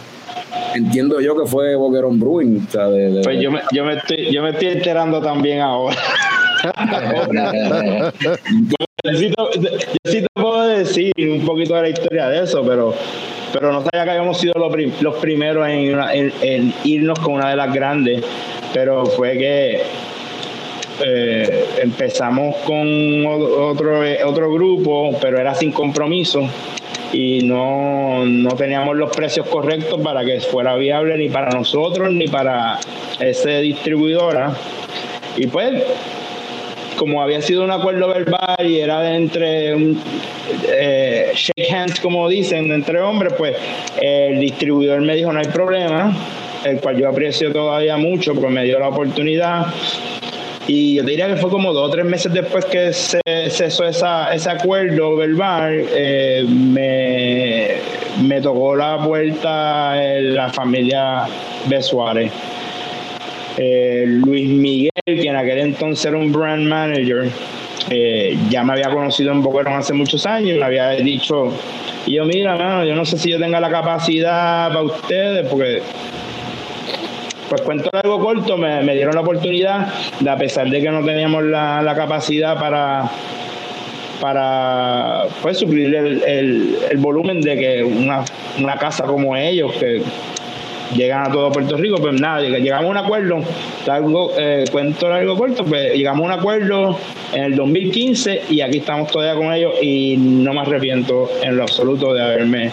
entiendo 0.76 1.20
yo 1.22 1.36
que 1.36 1.48
fue 1.48 1.76
Boquerón 1.76 2.20
Brewing. 2.20 2.68
pues 3.24 3.42
yo 3.42 3.52
me, 3.52 3.62
yo, 3.72 3.86
me 3.86 3.96
estoy, 3.96 4.32
yo 4.32 4.42
me 4.42 4.52
estoy 4.52 4.70
enterando 4.70 5.22
también 5.22 5.60
ahora. 5.62 5.96
yo, 9.04 9.50
sí 10.06 10.22
te, 10.22 10.28
puedo 10.34 10.68
decir 10.68 11.12
un 11.18 11.46
poquito 11.46 11.76
de 11.76 11.82
la 11.82 11.90
historia 11.90 12.30
de 12.30 12.44
eso, 12.44 12.64
pero, 12.66 12.94
pero 13.52 13.72
no 13.72 13.84
sabía 13.84 14.06
que 14.06 14.12
habíamos 14.12 14.40
sido 14.40 14.54
los, 14.56 15.16
primeros 15.18 15.68
en, 15.68 16.74
irnos 16.84 17.20
con 17.20 17.34
una 17.36 17.50
de 17.50 17.56
las 17.56 17.74
grandes, 17.74 18.24
pero 18.74 19.06
fue 19.06 19.38
que 19.38 19.82
eh, 21.06 21.66
empezamos 21.82 22.56
con 22.66 23.26
otro, 23.26 24.02
otro 24.26 24.54
grupo, 24.54 25.18
pero 25.20 25.40
era 25.40 25.54
sin 25.54 25.72
compromiso 25.72 26.48
y 27.12 27.44
no, 27.44 28.26
no 28.26 28.50
teníamos 28.56 28.96
los 28.96 29.16
precios 29.16 29.48
correctos 29.48 30.02
para 30.02 30.26
que 30.26 30.40
fuera 30.40 30.76
viable 30.76 31.18
ni 31.18 31.30
para 31.30 31.52
nosotros 31.52 32.12
ni 32.12 32.28
para 32.28 32.80
esa 33.20 33.50
distribuidora. 33.50 34.56
Y 35.38 35.48
pues 35.48 35.84
como 36.98 37.22
había 37.22 37.42
sido 37.42 37.64
un 37.64 37.72
acuerdo 37.72 38.08
verbal 38.08 38.66
y 38.66 38.80
era 38.80 39.02
de 39.02 39.16
entre 39.16 39.76
un, 39.76 40.02
eh, 40.68 41.32
shake 41.36 41.72
hands, 41.72 42.00
como 42.00 42.28
dicen, 42.30 42.72
entre 42.72 43.02
hombres, 43.02 43.34
pues 43.38 43.56
el 44.02 44.40
distribuidor 44.40 45.02
me 45.02 45.16
dijo 45.16 45.32
no 45.32 45.40
hay 45.40 45.48
problema, 45.48 46.16
el 46.64 46.80
cual 46.80 46.98
yo 46.98 47.10
aprecio 47.10 47.52
todavía 47.52 47.98
mucho 47.98 48.34
porque 48.34 48.50
me 48.50 48.64
dio 48.64 48.80
la 48.80 48.90
oportunidad. 48.90 49.68
Y 50.66 50.96
yo 50.96 51.04
diría 51.04 51.28
que 51.28 51.36
fue 51.36 51.50
como 51.50 51.74
dos 51.74 51.90
o 51.90 51.92
tres 51.92 52.06
meses 52.06 52.32
después 52.32 52.64
que 52.66 52.94
se 52.94 53.20
cesó 53.50 53.86
esa, 53.86 54.34
ese 54.34 54.50
acuerdo 54.50 55.18
verbal, 55.18 55.86
eh, 55.94 56.46
me, 56.48 58.26
me, 58.26 58.40
tocó 58.40 58.74
la 58.74 58.98
puerta 58.98 59.94
la 60.22 60.50
familia 60.54 61.26
Besuárez. 61.68 62.32
Eh, 63.58 64.06
Luis 64.08 64.50
Miguel, 64.50 64.92
que 65.06 65.28
en 65.28 65.36
aquel 65.36 65.60
entonces 65.60 66.06
era 66.06 66.18
un 66.18 66.32
brand 66.32 66.68
manager, 66.68 67.30
eh, 67.90 68.38
ya 68.50 68.64
me 68.64 68.74
había 68.74 68.90
conocido 68.90 69.32
en 69.32 69.44
Boquerón 69.44 69.74
hace 69.74 69.94
muchos 69.94 70.26
años, 70.26 70.58
me 70.58 70.66
había 70.66 70.90
dicho, 70.92 71.52
yo, 72.08 72.26
mira, 72.26 72.56
mano, 72.56 72.84
yo 72.84 72.96
no 72.96 73.06
sé 73.06 73.18
si 73.18 73.30
yo 73.30 73.40
tenga 73.40 73.60
la 73.60 73.70
capacidad 73.70 74.70
para 74.70 74.82
ustedes, 74.82 75.48
porque, 75.48 75.82
pues 77.50 77.62
cuento 77.62 77.90
algo 77.94 78.20
corto, 78.20 78.58
me, 78.58 78.82
dieron 78.96 79.14
la 79.14 79.22
oportunidad, 79.22 79.94
de 80.20 80.30
a 80.30 80.38
pesar 80.38 80.70
de 80.70 80.82
que 80.82 80.90
no 80.90 81.06
teníamos 81.06 81.44
la, 81.44 81.94
capacidad 81.96 82.60
para 82.60 83.12
para 84.20 85.26
pues 85.42 85.58
suplir 85.58 85.94
el, 85.94 86.78
el, 86.90 86.98
volumen 86.98 87.42
de 87.42 87.58
que 87.58 87.84
una, 87.84 88.24
una 88.58 88.78
casa 88.78 89.04
como 89.04 89.36
ellos, 89.36 89.74
que 89.74 90.02
llegan 90.96 91.30
a 91.30 91.32
todo 91.32 91.52
Puerto 91.52 91.78
Rico, 91.78 91.98
pues 91.98 92.20
nada, 92.20 92.42
llegamos 92.42 92.86
a 92.86 92.90
un 92.90 92.98
acuerdo, 92.98 93.40
algo, 93.88 94.32
eh, 94.38 94.66
cuento 94.72 95.12
algo 95.12 95.38
corto, 95.38 95.66
pues 95.66 95.94
llegamos 95.94 96.24
a 96.24 96.34
un 96.34 96.40
acuerdo 96.40 96.98
en 97.34 97.44
el 97.44 97.56
2015 97.56 98.44
y 98.50 98.62
aquí 98.62 98.78
estamos 98.80 99.12
todavía 99.12 99.36
con 99.36 99.54
ellos 99.54 99.74
y 99.82 100.18
no 100.18 100.54
me 100.54 100.62
arrepiento 100.62 101.30
en 101.42 101.58
lo 101.58 101.64
absoluto 101.64 102.14
de 102.14 102.22
haberme 102.22 102.72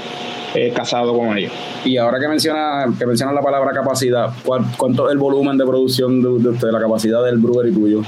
eh, 0.55 0.73
casado 0.75 1.16
con 1.16 1.37
ellos. 1.37 1.53
Y 1.85 1.97
ahora 1.97 2.18
que 2.18 2.29
menciona, 2.29 2.87
que 2.99 3.07
menciona 3.07 3.33
la 3.33 3.43
palabra 3.43 3.73
capacidad, 3.73 4.31
¿cuánto 4.45 5.07
es 5.07 5.12
el 5.12 5.18
volumen 5.18 5.57
de 5.57 5.64
producción 5.64 6.21
de, 6.21 6.51
usted, 6.51 6.68
la 6.71 6.81
capacidad 6.81 7.25
del 7.25 7.39
brewery 7.39 7.73
tuyo? 7.73 8.03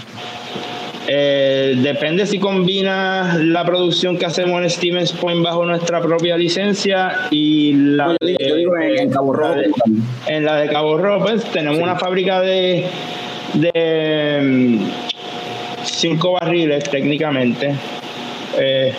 Eh, 1.08 1.74
depende 1.78 2.26
si 2.26 2.38
combinas 2.38 3.40
la 3.40 3.64
producción 3.64 4.16
que 4.16 4.26
hacemos 4.26 4.62
en 4.62 4.70
Stevens 4.70 5.12
Point 5.12 5.42
bajo 5.42 5.64
nuestra 5.64 6.00
propia 6.00 6.36
licencia 6.36 7.26
y 7.30 7.72
la 7.72 8.16
yo 8.20 8.54
digo, 8.56 8.78
en, 8.78 9.10
Cabo 9.10 9.32
Rojo. 9.32 9.60
en 10.28 10.44
la 10.44 10.56
de 10.56 10.68
Cabo 10.68 10.96
Rojo, 10.96 11.24
pues 11.24 11.44
tenemos 11.46 11.80
una 11.80 11.96
fábrica 11.96 12.40
de, 12.40 12.86
de 13.54 14.40
mm, 14.42 14.78
cinco 15.84 16.32
barriles 16.32 16.84
técnicamente. 16.84 17.74
Eh, 18.58 18.92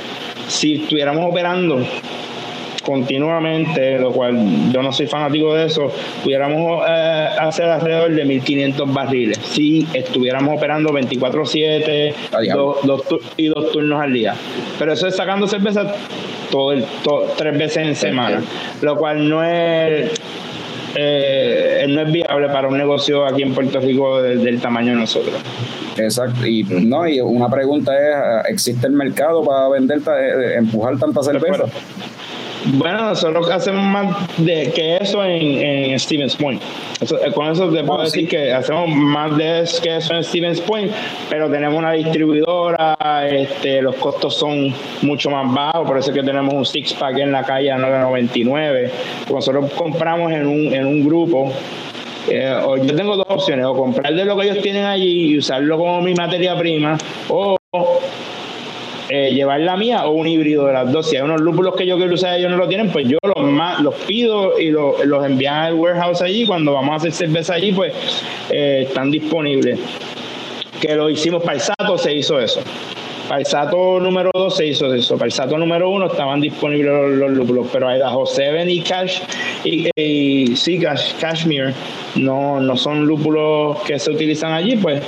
si 0.47 0.75
estuviéramos 0.75 1.25
operando 1.29 1.85
continuamente, 2.83 3.97
lo 3.97 4.11
cual 4.11 4.71
yo 4.71 4.83
no 4.83 4.91
soy 4.91 5.07
fanático 5.07 5.55
de 5.55 5.65
eso, 5.65 5.91
pudiéramos 6.23 6.83
eh, 6.87 7.27
hacer 7.39 7.65
alrededor 7.65 8.13
de 8.13 8.25
1500 8.25 8.93
barriles 8.93 9.39
si 9.43 9.87
estuviéramos 9.93 10.57
operando 10.57 10.91
24/7 10.91 12.13
y 13.37 13.47
dos 13.47 13.71
turnos 13.71 14.01
al 14.01 14.13
día. 14.13 14.35
Pero 14.77 14.93
eso 14.93 15.07
es 15.07 15.15
sacando 15.15 15.47
cerveza 15.47 15.95
todo 16.51 16.71
el, 16.71 16.85
tres 17.37 17.57
veces 17.57 17.77
en 17.77 17.95
semana, 17.95 18.43
lo 18.81 18.95
cual 18.97 19.27
no 19.27 19.43
es 19.43 20.11
eh, 20.95 21.85
no 21.89 22.01
es 22.01 22.11
viable 22.11 22.49
para 22.49 22.67
un 22.67 22.77
negocio 22.77 23.25
aquí 23.25 23.41
en 23.41 23.53
Puerto 23.53 23.79
Rico 23.79 24.21
del, 24.21 24.61
tamaño 24.61 24.91
de 24.91 24.99
nosotros. 24.99 25.35
Exacto, 25.97 26.45
y 26.45 26.63
no, 26.63 27.07
y 27.07 27.19
una 27.19 27.49
pregunta 27.49 27.93
es, 27.97 28.51
¿existe 28.51 28.87
el 28.87 28.93
mercado 28.93 29.43
para 29.43 29.69
vender, 29.69 29.99
eh, 29.99 30.55
empujar 30.57 30.97
tanta 30.97 31.23
cerveza? 31.23 31.65
Bueno, 32.65 33.09
nosotros 33.09 33.49
hacemos 33.51 33.83
más 33.83 34.37
de 34.37 34.71
que 34.71 34.97
eso 34.97 35.23
en, 35.23 35.99
Stevens 35.99 36.35
Point. 36.35 36.61
Eh, 37.01 37.31
con 37.33 37.51
eso 37.51 37.69
te 37.69 37.83
puedo 37.83 38.03
decir 38.03 38.27
que 38.27 38.53
hacemos 38.53 38.87
más 38.87 39.35
de 39.35 39.67
que 39.81 39.97
eso 39.97 40.13
en 40.13 40.23
Stevens 40.23 40.61
Point, 40.61 40.91
pero 41.29 41.49
tenemos 41.49 41.77
una 41.77 41.91
distribuidora, 41.91 42.95
este, 43.29 43.81
los 43.81 43.95
costos 43.95 44.35
son 44.35 44.73
mucho 45.01 45.29
más 45.29 45.53
bajos, 45.53 45.85
por 45.85 45.97
eso 45.97 46.11
es 46.11 46.17
que 46.17 46.23
tenemos 46.23 46.53
un 46.53 46.65
six 46.65 46.93
pack 46.93 47.17
en 47.17 47.31
la 47.33 47.43
calle 47.43 47.71
a 47.71 47.77
9.99. 47.77 48.91
Nosotros 49.29 49.71
compramos 49.73 50.31
en 50.31 50.47
un, 50.47 50.73
en 50.73 50.85
un 50.85 51.05
grupo 51.05 51.51
eh, 52.29 52.57
yo 52.81 52.95
tengo 52.95 53.17
dos 53.17 53.25
opciones, 53.27 53.65
o 53.65 53.75
comprar 53.75 54.13
de 54.13 54.23
lo 54.23 54.37
que 54.37 54.45
ellos 54.47 54.63
tienen 54.63 54.85
allí 54.85 55.33
y 55.33 55.37
usarlo 55.37 55.77
como 55.77 56.01
mi 56.01 56.13
materia 56.13 56.57
prima, 56.57 56.97
o 57.27 57.57
eh, 59.15 59.31
llevar 59.31 59.59
la 59.59 59.77
mía 59.77 60.07
o 60.07 60.11
un 60.13 60.25
híbrido 60.25 60.65
de 60.65 60.73
las 60.73 60.91
dos. 60.91 61.07
Si 61.07 61.15
hay 61.15 61.21
unos 61.21 61.39
lúpulos 61.39 61.75
que 61.75 61.85
yo 61.85 61.97
quiero 61.97 62.15
usar 62.15 62.35
ellos 62.35 62.49
no 62.49 62.57
lo 62.57 62.67
tienen, 62.67 62.89
pues 62.89 63.07
yo 63.07 63.19
los, 63.21 63.81
los 63.81 63.93
pido 64.07 64.59
y 64.59 64.71
los, 64.71 65.05
los 65.05 65.23
envían 65.23 65.53
al 65.53 65.75
warehouse 65.75 66.23
allí. 66.23 66.47
Cuando 66.47 66.73
vamos 66.73 66.93
a 66.93 66.95
hacer 66.95 67.11
cerveza 67.11 67.53
allí, 67.53 67.73
pues 67.73 67.93
eh, 68.49 68.85
están 68.87 69.11
disponibles. 69.11 69.79
Que 70.81 70.95
lo 70.95 71.11
hicimos 71.11 71.43
para 71.43 71.57
el 71.57 71.61
Sato, 71.61 71.95
se 71.99 72.11
hizo 72.15 72.39
eso. 72.39 72.61
Para 73.27 73.41
el 73.41 73.45
Sato 73.45 73.99
número 73.99 74.31
2 74.33 74.57
se 74.57 74.65
hizo 74.65 74.91
eso. 74.91 75.15
Para 75.15 75.27
el 75.27 75.31
Sato 75.31 75.59
número 75.59 75.91
1 75.91 76.07
estaban 76.07 76.41
disponibles 76.41 77.15
los, 77.15 77.29
lúpulos, 77.33 77.67
pero 77.71 77.89
hay 77.89 78.01
José 78.01 78.45
Seven 78.45 78.67
y 78.67 78.81
Cash 78.81 79.19
y, 79.63 79.89
y 79.95 80.55
sí, 80.55 80.79
Cash, 80.79 81.13
Cashmere 81.19 81.75
no, 82.15 82.59
no 82.59 82.75
son 82.77 83.05
lúpulos 83.05 83.77
que 83.83 83.99
se 83.99 84.09
utilizan 84.09 84.53
allí, 84.53 84.75
pues 84.75 85.03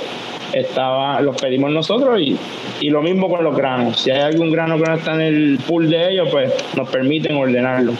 estaba, 0.52 1.20
los 1.20 1.36
pedimos 1.40 1.70
nosotros 1.70 2.20
y, 2.20 2.36
y, 2.80 2.90
lo 2.90 3.02
mismo 3.02 3.28
con 3.28 3.44
los 3.44 3.56
granos. 3.56 4.00
Si 4.00 4.10
hay 4.10 4.20
algún 4.20 4.50
grano 4.50 4.76
que 4.78 4.84
no 4.84 4.94
está 4.94 5.14
en 5.14 5.20
el 5.20 5.58
pool 5.66 5.88
de 5.90 6.12
ellos, 6.12 6.28
pues 6.30 6.52
nos 6.76 6.88
permiten 6.88 7.36
ordenarlo. 7.36 7.92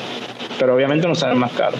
Pero 0.59 0.74
obviamente 0.74 1.07
nos 1.07 1.18
sale 1.18 1.34
más 1.34 1.53
caro. 1.53 1.76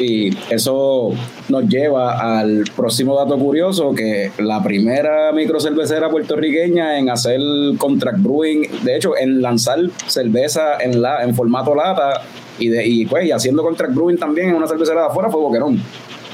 Y 0.00 0.30
eso 0.50 1.10
nos 1.48 1.64
lleva 1.64 2.38
al 2.38 2.62
próximo 2.76 3.16
dato 3.16 3.36
curioso, 3.36 3.92
que 3.92 4.30
la 4.38 4.62
primera 4.62 5.32
microcervecera 5.32 6.08
puertorriqueña 6.08 6.98
en 6.98 7.10
hacer 7.10 7.40
contract 7.78 8.18
brewing, 8.20 8.62
de 8.84 8.96
hecho, 8.96 9.16
en 9.16 9.42
lanzar 9.42 9.80
cerveza 10.06 10.78
en, 10.80 11.02
la, 11.02 11.24
en 11.24 11.34
formato 11.34 11.74
lata 11.74 12.22
y, 12.60 12.68
de, 12.68 12.86
y, 12.86 13.06
pues, 13.06 13.26
y 13.26 13.32
haciendo 13.32 13.64
contract 13.64 13.92
brewing 13.92 14.18
también 14.18 14.50
en 14.50 14.54
una 14.54 14.68
cervecera 14.68 15.00
de 15.00 15.06
afuera 15.08 15.30
fue 15.30 15.40
Boquerón. 15.40 15.82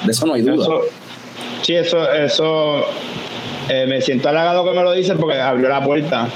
De 0.05 0.13
eso 0.13 0.27
no 0.27 0.35
hay 0.35 0.43
duda. 0.43 0.63
Eso- 0.63 0.81
sí, 1.63 1.75
eso, 1.75 2.13
eso 2.13 2.85
eh, 3.69 3.87
me 3.87 4.01
siento 4.01 4.29
halagado 4.29 4.65
que 4.65 4.77
me 4.77 4.83
lo 4.83 4.93
dices 4.93 5.17
porque 5.19 5.39
abrió 5.41 5.69
la 5.69 5.83
puerta 5.83 6.29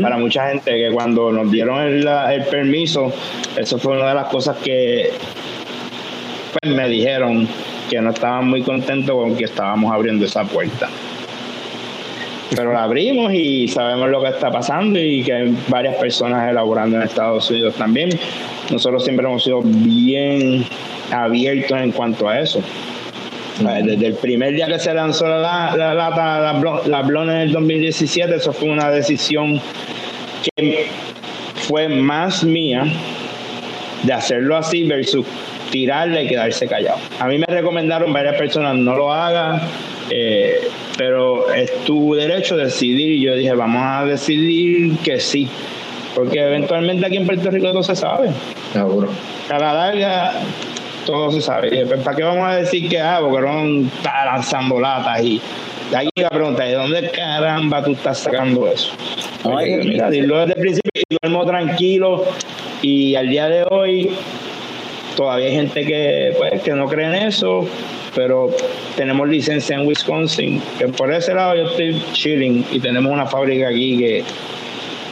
para 0.00 0.16
mucha 0.18 0.48
gente 0.48 0.70
que 0.70 0.90
cuando 0.92 1.32
nos 1.32 1.50
dieron 1.50 1.80
el, 1.80 2.06
el 2.06 2.44
permiso, 2.44 3.12
eso 3.56 3.78
fue 3.78 3.96
una 3.96 4.08
de 4.08 4.14
las 4.14 4.28
cosas 4.28 4.56
que 4.58 5.10
pues, 6.52 6.74
me 6.74 6.88
dijeron 6.88 7.48
que 7.90 8.00
no 8.00 8.10
estaban 8.10 8.48
muy 8.48 8.62
contentos 8.62 9.14
con 9.16 9.36
que 9.36 9.44
estábamos 9.44 9.92
abriendo 9.92 10.24
esa 10.24 10.44
puerta. 10.44 10.88
Pero 12.54 12.72
la 12.72 12.84
abrimos 12.84 13.32
y 13.32 13.66
sabemos 13.66 14.08
lo 14.10 14.22
que 14.22 14.28
está 14.28 14.50
pasando 14.50 14.98
y 14.98 15.24
que 15.24 15.32
hay 15.32 15.56
varias 15.68 15.96
personas 15.96 16.48
elaborando 16.48 16.96
en 16.96 17.02
Estados 17.02 17.50
Unidos 17.50 17.74
también. 17.74 18.10
Nosotros 18.70 19.02
siempre 19.02 19.26
hemos 19.26 19.42
sido 19.42 19.60
bien 19.62 20.64
abiertos 21.10 21.78
en 21.78 21.90
cuanto 21.90 22.28
a 22.28 22.38
eso. 22.40 22.60
Eh, 23.60 23.82
Desde 23.84 24.06
el 24.08 24.14
primer 24.14 24.54
día 24.54 24.66
que 24.66 24.78
se 24.78 24.92
lanzó 24.92 25.26
la, 25.28 25.74
la 25.76 25.94
lata, 25.94 26.40
la, 26.40 26.52
Blonde- 26.60 26.86
la 26.88 27.02
Blonde 27.02 27.34
en 27.34 27.40
el 27.40 27.52
2017, 27.52 28.34
eso 28.36 28.52
fue 28.52 28.68
una 28.68 28.90
decisión 28.90 29.60
que 30.56 30.86
fue 31.68 31.88
más 31.88 32.42
mía 32.44 32.84
de 34.02 34.12
hacerlo 34.12 34.56
así 34.56 34.82
versus 34.84 35.24
tirarle 35.70 36.24
y 36.24 36.28
quedarse 36.28 36.66
callado. 36.66 36.98
A 37.20 37.26
mí 37.26 37.38
me 37.38 37.46
recomendaron 37.46 38.12
varias 38.12 38.36
personas, 38.36 38.74
no 38.76 38.96
lo 38.96 39.12
hagas, 39.12 39.62
eh, 40.10 40.68
pero 40.98 41.52
es 41.54 41.72
tu 41.84 42.14
derecho 42.14 42.56
decidir 42.56 43.12
y 43.12 43.22
yo 43.22 43.34
dije, 43.34 43.54
vamos 43.54 43.82
a 43.84 44.04
decidir 44.04 44.98
que 44.98 45.18
sí, 45.20 45.48
porque 46.14 46.40
eventualmente 46.40 47.06
aquí 47.06 47.16
en 47.16 47.26
Puerto 47.26 47.50
Rico 47.50 47.70
todo 47.72 47.82
se 47.82 47.96
sabe 47.96 48.28
Seguro. 48.72 49.08
a 49.48 49.58
la 49.58 49.72
larga 49.72 50.32
todo 51.04 51.30
se 51.30 51.40
sabe. 51.40 51.86
¿Para 51.86 52.16
qué 52.16 52.22
vamos 52.22 52.46
a 52.46 52.56
decir 52.56 52.88
que 52.88 53.00
ah, 53.00 53.20
Boquerón 53.20 53.90
está 53.96 54.24
lanzando 54.24 54.80
latas? 54.80 55.22
Y 55.22 55.40
de 55.90 55.96
ahí 55.96 56.08
la 56.16 56.30
pregunta, 56.30 56.64
¿de 56.64 56.74
dónde 56.74 57.10
caramba 57.10 57.84
tú 57.84 57.92
estás 57.92 58.18
sacando 58.18 58.66
eso? 58.68 58.92
No, 59.44 59.56
mira, 59.56 60.10
dilo 60.10 60.38
desde 60.38 60.54
el 60.54 60.60
principio 60.60 61.02
y 61.08 61.16
duermo 61.20 61.44
tranquilo. 61.44 62.24
Y 62.82 63.14
al 63.14 63.28
día 63.28 63.48
de 63.48 63.64
hoy 63.70 64.10
todavía 65.16 65.46
hay 65.46 65.54
gente 65.54 65.84
que, 65.84 66.34
pues, 66.36 66.62
que 66.62 66.72
no 66.72 66.86
cree 66.86 67.06
en 67.06 67.14
eso, 67.14 67.66
pero 68.14 68.50
tenemos 68.96 69.28
licencia 69.28 69.76
en 69.76 69.86
Wisconsin. 69.86 70.60
Que 70.78 70.88
por 70.88 71.12
ese 71.12 71.34
lado 71.34 71.54
yo 71.56 71.64
estoy 71.64 72.02
chilling 72.12 72.64
y 72.72 72.80
tenemos 72.80 73.12
una 73.12 73.26
fábrica 73.26 73.68
aquí 73.68 73.98
que 73.98 74.24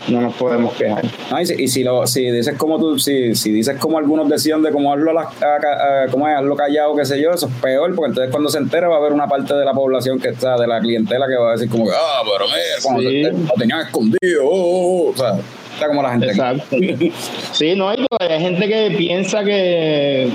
no 0.08 0.20
nos 0.20 0.34
podemos 0.34 0.74
quejar. 0.74 1.04
No, 1.30 1.40
y 1.40 1.46
si, 1.46 1.62
y 1.62 1.68
si 1.68 1.84
lo, 1.84 2.06
si 2.06 2.30
dices 2.30 2.56
como 2.58 2.78
tú, 2.78 2.98
si, 2.98 3.34
si 3.34 3.52
dices 3.52 3.76
como 3.78 3.98
algunos 3.98 4.28
decían 4.28 4.62
de 4.62 4.70
cómo 4.72 4.92
hazlo, 4.92 5.10
a 5.10 5.14
la- 5.14 5.20
a- 5.22 6.04
a- 6.04 6.08
cómo 6.10 6.26
es, 6.28 6.36
hazlo 6.36 6.56
callado, 6.56 6.96
qué 6.96 7.04
sé 7.04 7.20
yo, 7.22 7.30
eso 7.32 7.46
es 7.46 7.52
peor, 7.62 7.94
porque 7.94 8.08
entonces 8.10 8.30
cuando 8.32 8.48
se 8.50 8.58
entera 8.58 8.88
va 8.88 8.96
a 8.96 8.98
haber 8.98 9.12
una 9.12 9.28
parte 9.28 9.54
de 9.54 9.64
la 9.64 9.72
población 9.72 10.18
que 10.20 10.28
está, 10.30 10.56
de 10.58 10.66
la 10.66 10.80
clientela 10.80 11.26
que 11.28 11.36
va 11.36 11.50
a 11.50 11.52
decir 11.52 11.68
como 11.68 11.84
que, 11.86 11.92
ah, 11.94 12.22
pero 12.24 12.46
mira, 12.46 12.58
cuando 12.82 13.02
Sí. 13.02 13.22
te- 13.22 13.32
lo 13.32 13.54
tenían 13.58 13.80
escondido, 13.80 14.44
oh, 14.44 14.50
oh, 14.50 15.06
oh", 15.06 15.10
o 15.10 15.16
sea, 15.16 15.34
está 15.74 15.86
como 15.88 16.02
la 16.02 16.10
gente. 16.10 16.26
Exacto. 16.30 16.64
Sí, 17.52 17.74
no, 17.76 17.92
y 17.94 18.04
todavía 18.08 18.36
hay 18.36 18.42
gente 18.42 18.66
que 18.68 18.94
piensa 18.96 19.44
que, 19.44 20.28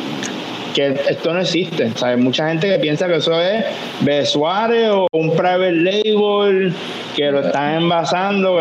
que 0.75 0.95
esto 1.09 1.33
no 1.33 1.41
existe. 1.41 1.85
O 1.93 1.97
sea, 1.97 2.09
hay 2.09 2.17
mucha 2.17 2.47
gente 2.47 2.69
que 2.69 2.79
piensa 2.79 3.07
que 3.07 3.15
eso 3.15 3.39
es 3.41 3.65
Besuárez 4.01 4.89
o 4.91 5.07
un 5.11 5.31
private 5.31 5.71
label 5.71 6.73
que 7.17 7.31
lo 7.31 7.39
están 7.41 7.73
envasando. 7.81 8.59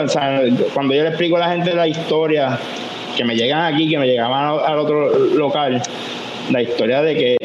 Cuando 0.73 0.95
yo 0.95 1.03
le 1.03 1.09
explico 1.11 1.37
a 1.37 1.41
la 1.41 1.49
gente 1.51 1.75
la 1.75 1.87
historia 1.87 2.59
que 3.15 3.23
me 3.25 3.37
llegan 3.37 3.73
aquí, 3.73 3.89
que 3.89 3.99
me 3.99 4.07
llegaban 4.07 4.47
al- 4.47 4.79
otro 4.79 5.11
local, 5.37 5.81
la 6.51 6.63
historia 6.63 7.03
de 7.03 7.15
que 7.15 7.37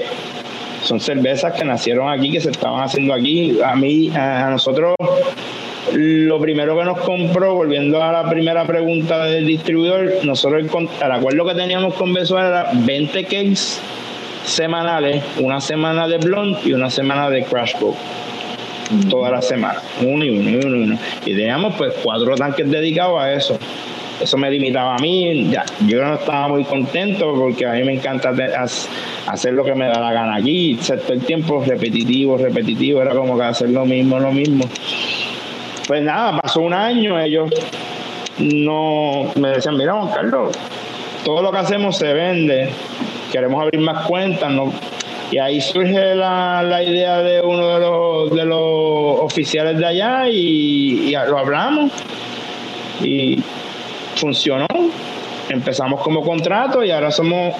son 0.83 0.99
cervezas 1.01 1.53
que 1.53 1.65
nacieron 1.65 2.09
aquí, 2.09 2.31
que 2.31 2.39
se 2.39 2.49
estaban 2.51 2.81
haciendo 2.81 3.13
aquí. 3.13 3.59
A 3.63 3.75
mí, 3.75 4.09
a 4.15 4.49
nosotros, 4.49 4.95
lo 5.93 6.39
primero 6.39 6.77
que 6.77 6.85
nos 6.85 6.99
compró, 7.01 7.55
volviendo 7.55 8.01
a 8.01 8.11
la 8.13 8.29
primera 8.29 8.65
pregunta 8.65 9.25
del 9.25 9.45
distribuidor, 9.45 10.13
nosotros 10.23 10.63
el, 10.63 10.87
el 11.05 11.11
acuerdo 11.11 11.45
que 11.45 11.55
teníamos 11.55 11.93
con 11.95 12.13
Besuar 12.13 12.45
era 12.45 12.69
20 12.73 13.23
cakes 13.25 13.79
semanales, 14.45 15.23
una 15.39 15.59
semana 15.59 16.07
de 16.07 16.17
blonde 16.19 16.59
y 16.65 16.73
una 16.73 16.89
semana 16.89 17.29
de 17.29 17.43
crash 17.43 17.73
boat. 17.79 17.95
Toda 19.09 19.31
la 19.31 19.41
semana, 19.41 19.81
uno 20.01 20.25
y 20.25 20.29
uno 20.29 20.49
y 20.49 20.55
uno 20.55 20.75
y 20.75 20.83
uno. 20.83 20.99
Y 21.25 21.35
teníamos 21.35 21.75
pues 21.75 21.93
cuatro 22.03 22.35
tanques 22.35 22.69
dedicados 22.69 23.21
a 23.21 23.33
eso. 23.33 23.57
Eso 24.21 24.37
me 24.37 24.51
limitaba 24.51 24.95
a 24.95 24.99
mí, 24.99 25.49
ya, 25.49 25.65
yo 25.87 26.03
no 26.03 26.13
estaba 26.13 26.47
muy 26.47 26.63
contento 26.63 27.33
porque 27.33 27.65
a 27.65 27.71
mí 27.71 27.83
me 27.83 27.93
encanta 27.95 28.31
hacer 29.27 29.53
lo 29.53 29.63
que 29.63 29.73
me 29.73 29.87
da 29.87 29.99
la 29.99 30.13
gana 30.13 30.35
aquí, 30.35 30.73
excepto 30.73 31.13
el 31.13 31.21
tiempo 31.21 31.63
repetitivo, 31.65 32.37
repetitivo, 32.37 33.01
era 33.01 33.15
como 33.15 33.35
que 33.35 33.45
hacer 33.45 33.69
lo 33.71 33.83
mismo, 33.83 34.19
lo 34.19 34.31
mismo. 34.31 34.65
Pues 35.87 36.03
nada, 36.03 36.39
pasó 36.39 36.61
un 36.61 36.73
año, 36.73 37.19
ellos 37.19 37.49
no 38.37 39.31
me 39.35 39.49
decían, 39.49 39.75
mira 39.75 39.93
Juan 39.93 40.13
Carlos, 40.13 40.55
todo 41.25 41.41
lo 41.41 41.51
que 41.51 41.57
hacemos 41.57 41.97
se 41.97 42.13
vende, 42.13 42.69
queremos 43.31 43.59
abrir 43.59 43.81
más 43.81 44.05
cuentas, 44.05 44.51
¿no? 44.51 44.71
Y 45.31 45.37
ahí 45.37 45.61
surge 45.61 46.13
la, 46.13 46.61
la 46.61 46.83
idea 46.83 47.21
de 47.21 47.39
uno 47.39 47.67
de 47.69 47.79
los, 47.79 48.31
de 48.31 48.45
los 48.45 49.21
oficiales 49.21 49.77
de 49.77 49.85
allá 49.85 50.27
y, 50.27 51.11
lo 51.11 51.37
hablamos 51.37 51.89
y 53.01 53.41
funcionó. 54.17 54.67
Empezamos 55.47 56.01
como 56.01 56.21
contrato 56.21 56.83
y 56.83 56.91
ahora 56.91 57.11
somos 57.11 57.55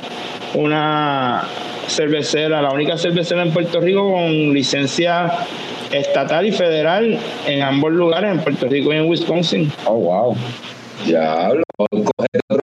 una 0.54 1.44
cervecera, 1.88 2.62
la 2.62 2.72
única 2.72 2.98
cervecera 2.98 3.42
en 3.42 3.52
Puerto 3.52 3.80
Rico 3.80 4.12
con 4.12 4.54
licencia 4.54 5.32
estatal 5.94 6.46
y 6.46 6.52
federal 6.52 7.18
en 7.48 7.62
ambos 7.62 7.94
lugares, 7.94 8.32
en 8.32 8.40
Puerto 8.42 8.68
Rico 8.68 8.94
y 8.94 8.98
en 8.98 9.06
Wisconsin. 9.06 9.72
Oh, 9.86 9.96
wow. 9.96 10.38
Dato, 11.08 11.64
papá, 11.78 12.61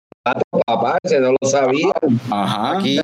ese 1.06 1.20
no 1.20 1.32
lo 1.32 1.48
sabía. 1.48 1.92
Ajá. 2.30 2.78
Aquí, 2.78 3.00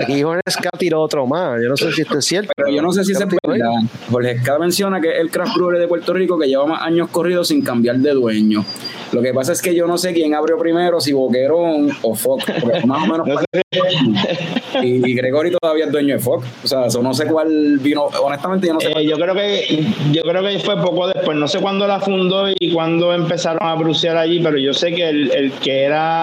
aquí 0.00 0.22
Jorge 0.22 0.42
Scott 0.50 0.78
tiró 0.78 1.00
otro 1.00 1.26
más. 1.26 1.60
Yo 1.62 1.68
no 1.68 1.76
sé 1.76 1.92
si 1.92 2.02
esto 2.02 2.18
es 2.18 2.24
cierto. 2.24 2.52
Pero 2.56 2.70
yo 2.70 2.82
no 2.82 2.92
sé 2.92 3.04
si 3.04 3.14
se 3.14 3.20
Scott 3.20 3.30
tiró 3.30 3.52
verdad. 3.52 3.90
Jorge 4.10 4.32
Escada 4.32 4.58
menciona 4.58 5.00
que 5.00 5.10
es 5.10 5.20
el 5.20 5.30
craft 5.30 5.56
brewery 5.56 5.78
de 5.78 5.88
Puerto 5.88 6.12
Rico 6.12 6.38
que 6.38 6.48
lleva 6.48 6.66
más 6.66 6.82
años 6.82 7.08
corridos 7.10 7.48
sin 7.48 7.62
cambiar 7.62 7.96
de 7.98 8.12
dueño. 8.12 8.64
Lo 9.12 9.20
que 9.20 9.34
pasa 9.34 9.52
es 9.52 9.60
que 9.60 9.74
yo 9.74 9.86
no 9.86 9.98
sé 9.98 10.14
quién 10.14 10.34
abrió 10.34 10.56
primero, 10.56 10.98
si 10.98 11.12
Boquerón 11.12 11.90
o 12.00 12.14
Fox, 12.14 12.46
porque 12.60 12.86
más 12.86 13.06
o 13.06 13.12
menos 13.12 13.26
No 13.28 13.38
sé. 13.38 13.62
y, 14.82 15.10
y 15.10 15.14
Gregory 15.14 15.50
todavía 15.50 15.86
es 15.86 15.92
dueño 15.92 16.14
de 16.14 16.20
Fox. 16.20 16.46
O 16.64 16.66
sea, 16.66 16.86
eso 16.86 17.02
no 17.02 17.12
sé 17.12 17.26
cuál 17.26 17.78
vino. 17.78 18.04
Honestamente, 18.04 18.66
yo 18.66 18.74
no 18.74 18.80
sé. 18.80 18.92
Eh, 18.92 19.06
yo 19.06 19.16
creo 19.16 19.34
que 19.34 19.86
yo 20.12 20.22
creo 20.22 20.42
que 20.42 20.58
fue 20.60 20.76
poco 20.80 21.08
después, 21.08 21.36
no 21.36 21.48
sé 21.48 21.58
cuándo 21.58 21.86
la 21.86 22.00
fundó 22.00 22.48
y 22.48 22.72
cuándo 22.72 23.12
empezaron 23.12 23.66
a 23.66 23.74
brucear 23.74 24.16
allí, 24.16 24.40
pero 24.42 24.58
yo 24.58 24.72
sé 24.72 24.92
que 24.94 25.08
el, 25.08 25.30
el 25.30 25.52
que 25.52 25.84
era 25.84 26.21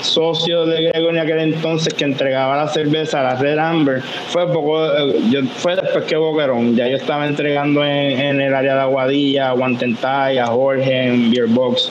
socio 0.00 0.66
de 0.66 0.84
Gregory 0.84 1.16
en 1.16 1.22
aquel 1.22 1.40
entonces 1.40 1.92
que 1.94 2.04
entregaba 2.04 2.56
la 2.56 2.68
cerveza 2.68 3.20
a 3.20 3.34
la 3.34 3.34
Red 3.36 3.58
Amber. 3.58 4.02
Fue 4.02 4.46
poco 4.52 4.86
eh, 4.86 5.20
yo, 5.30 5.42
fue 5.56 5.76
después 5.76 6.04
que 6.04 6.16
Boquerón 6.16 6.76
ya 6.76 6.88
yo 6.88 6.96
estaba 6.96 7.26
entregando 7.26 7.84
en, 7.84 8.18
en 8.18 8.40
el 8.40 8.54
área 8.54 8.74
de 8.74 8.80
Aguadilla 8.80 9.50
a 9.50 9.52
Guantentay 9.52 10.38
a 10.38 10.46
Jorge 10.46 11.08
en 11.08 11.30
Beer 11.30 11.46
Box. 11.46 11.90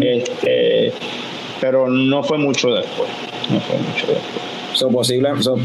Este, 0.00 0.92
pero 1.60 1.88
no 1.88 2.22
fue 2.22 2.38
mucho 2.38 2.72
después 2.72 3.10
no 3.50 3.60
fue 3.60 3.76
mucho 3.76 4.06
después 4.06 4.49
So, 4.80 4.88
posible. 4.88 5.28
So, 5.42 5.58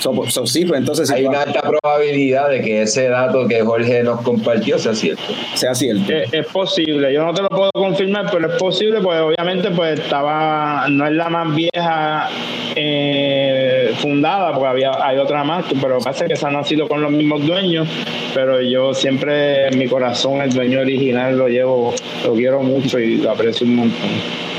so, 0.00 0.12
so, 0.28 0.46
sí, 0.46 0.66
pues 0.66 0.80
entonces 0.80 1.10
Hay 1.10 1.24
una 1.24 1.40
alta 1.40 1.62
probabilidad 1.62 2.50
de 2.50 2.60
que 2.60 2.82
ese 2.82 3.08
dato 3.08 3.48
que 3.48 3.62
Jorge 3.62 4.02
nos 4.02 4.20
compartió 4.20 4.78
sea 4.78 4.94
cierto. 4.94 5.22
sea 5.54 5.74
cierto. 5.74 6.12
Es, 6.12 6.30
es 6.30 6.46
posible, 6.48 7.10
yo 7.10 7.24
no 7.24 7.32
te 7.32 7.40
lo 7.40 7.48
puedo 7.48 7.70
confirmar, 7.72 8.26
pero 8.30 8.52
es 8.52 8.58
posible, 8.58 9.00
pues 9.00 9.18
obviamente 9.18 9.70
pues 9.70 9.98
estaba, 9.98 10.86
no 10.90 11.06
es 11.06 11.12
la 11.14 11.30
más 11.30 11.56
vieja 11.56 12.28
eh, 12.76 13.94
fundada, 13.96 14.52
porque 14.52 14.68
había, 14.68 15.06
hay 15.06 15.16
otra 15.16 15.42
más, 15.42 15.64
pero 15.80 15.98
pasa 15.98 16.26
que 16.26 16.34
esa 16.34 16.50
no 16.50 16.58
ha 16.58 16.64
sido 16.64 16.86
con 16.86 17.00
los 17.00 17.10
mismos 17.10 17.46
dueños, 17.46 17.88
pero 18.34 18.60
yo 18.60 18.92
siempre 18.92 19.68
en 19.68 19.78
mi 19.78 19.88
corazón 19.88 20.42
el 20.42 20.52
dueño 20.52 20.80
original 20.80 21.38
lo 21.38 21.48
llevo, 21.48 21.94
lo 22.26 22.34
quiero 22.34 22.62
mucho 22.62 22.98
y 22.98 23.16
lo 23.16 23.30
aprecio 23.30 23.66
un 23.66 23.76
montón. 23.76 24.49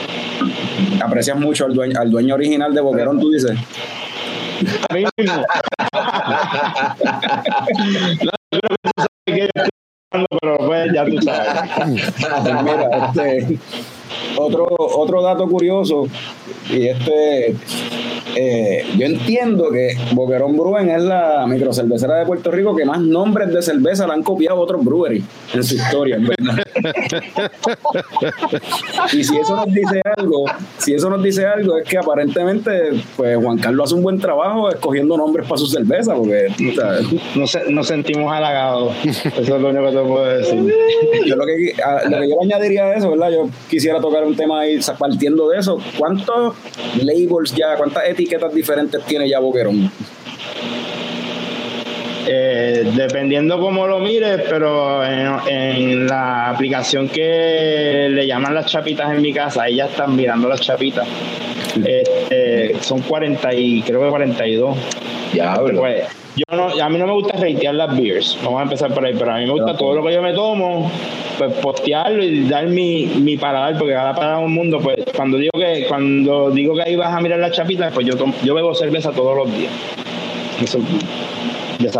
Aprecias 1.03 1.37
mucho 1.37 1.65
al 1.65 1.73
dueño, 1.73 1.99
al 1.99 2.11
dueño 2.11 2.35
original 2.35 2.73
de 2.73 2.81
Boquerón, 2.81 3.19
tú 3.19 3.31
dices. 3.31 3.57
Mismo. 4.93 5.43
pero 10.11 10.57
pues 10.57 10.93
ya 10.93 11.05
tú 11.05 11.21
sabes. 11.21 11.71
Mira, 12.63 13.07
este, 13.07 13.57
otro, 14.37 14.67
otro 14.77 15.21
dato 15.21 15.47
curioso, 15.47 16.07
y 16.69 16.87
este, 16.87 17.55
eh, 18.35 18.85
yo 18.97 19.05
entiendo 19.05 19.71
que 19.71 19.95
Boquerón 20.13 20.57
Bruen 20.57 20.89
es 20.89 21.03
la 21.03 21.45
microcervecera 21.47 22.15
de 22.15 22.25
Puerto 22.25 22.51
Rico 22.51 22.75
que 22.75 22.85
más 22.85 22.99
nombres 22.99 23.53
de 23.53 23.61
cerveza 23.61 24.07
le 24.07 24.13
han 24.13 24.23
copiado 24.23 24.59
otros 24.59 24.83
breweries 24.83 25.23
en 25.53 25.63
su 25.63 25.75
historia, 25.75 26.17
en 26.17 26.27
verdad. 26.27 26.63
Y 29.13 29.23
si 29.23 29.37
eso 29.37 29.55
nos 29.55 29.73
dice 29.73 30.01
algo, 30.17 30.45
si 30.77 30.93
eso 30.93 31.09
nos 31.09 31.23
dice 31.23 31.45
algo, 31.45 31.77
es 31.77 31.87
que 31.87 31.97
aparentemente 31.97 32.91
pues 33.15 33.37
Juan 33.37 33.57
Carlos 33.57 33.85
hace 33.85 33.95
un 33.95 34.03
buen 34.03 34.19
trabajo 34.19 34.69
escogiendo 34.69 35.17
nombres 35.17 35.47
para 35.47 35.57
su 35.57 35.67
cerveza, 35.67 36.15
porque 36.15 36.47
nos, 37.69 37.87
sentimos 37.87 38.31
halagados. 38.31 38.93
Eso 39.05 39.55
es 39.55 39.61
lo 39.61 39.69
único 39.69 39.85
que 39.85 39.91
te 39.91 40.03
puedo 40.03 40.25
decir. 40.25 40.73
Yo 41.25 41.35
lo 41.35 41.45
que, 41.45 41.73
lo 42.09 42.19
que 42.19 42.29
yo 42.29 42.41
añadiría 42.41 42.85
a 42.85 42.95
eso, 42.95 43.11
¿verdad? 43.11 43.31
Yo 43.31 43.49
quisiera 43.69 43.99
tocar 43.99 44.23
un 44.23 44.35
tema 44.35 44.61
ahí 44.61 44.79
partiendo 44.97 45.49
de 45.49 45.59
eso. 45.59 45.79
¿Cuántos 45.97 46.55
labels 47.01 47.53
ya, 47.55 47.75
cuántas 47.77 48.07
etiquetas 48.07 48.53
diferentes 48.53 49.03
tiene 49.05 49.27
ya 49.29 49.39
Boquerón? 49.39 49.91
Eh, 52.27 52.83
dependiendo 52.95 53.59
cómo 53.59 53.87
lo 53.87 53.99
mires, 53.99 54.41
pero 54.49 55.03
en, 55.03 56.07
la 56.07 56.49
aplicación 56.49 57.09
que 57.09 58.07
le 58.09 58.27
llaman 58.27 58.53
las 58.53 58.67
chapitas 58.67 59.11
en 59.11 59.21
mi 59.21 59.33
casa, 59.33 59.67
ellas 59.67 59.89
están 59.91 60.15
mirando 60.15 60.47
las 60.47 60.61
chapitas. 60.61 61.07
Este, 61.83 62.75
son 62.81 63.01
40 63.01 63.53
y 63.53 63.81
creo 63.81 64.01
que 64.01 64.09
42. 64.09 64.77
Ya, 65.33 65.55
pues, 65.55 66.07
yo 66.35 66.43
no, 66.55 66.67
a 66.67 66.89
mí 66.89 66.97
no 66.97 67.07
me 67.07 67.13
gusta 67.13 67.37
reitear 67.37 67.75
las 67.75 67.97
beers, 67.97 68.37
vamos 68.43 68.59
a 68.59 68.63
empezar 68.63 68.93
por 68.93 69.05
ahí, 69.05 69.13
pero 69.17 69.31
a 69.31 69.37
mí 69.37 69.45
me 69.45 69.51
gusta 69.51 69.77
todo 69.77 69.95
lo 69.95 70.03
que 70.03 70.13
yo 70.13 70.21
me 70.21 70.33
tomo, 70.33 70.91
pues 71.37 71.53
postearlo 71.55 72.23
y 72.23 72.47
dar 72.47 72.67
mi, 72.67 73.05
mi 73.05 73.37
paladar, 73.37 73.77
porque 73.77 73.93
cada 73.93 74.13
paladar 74.13 74.39
es 74.39 74.45
un 74.45 74.53
mundo, 74.53 74.79
pues 74.79 74.97
cuando 75.15 75.37
digo 75.37 75.51
que 75.57 75.85
cuando 75.87 76.51
digo 76.51 76.75
que 76.75 76.83
ahí 76.83 76.95
vas 76.95 77.13
a 77.13 77.21
mirar 77.21 77.39
las 77.39 77.51
chapitas, 77.51 77.93
pues 77.93 78.05
yo 78.05 78.15
yo 78.43 78.53
bebo 78.53 78.73
cerveza 78.75 79.11
todos 79.11 79.35
los 79.37 79.57
días. 79.57 79.71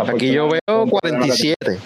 Aquí 0.08 0.32
yo 0.32 0.48
veo 0.48 0.86
47. 0.86 1.78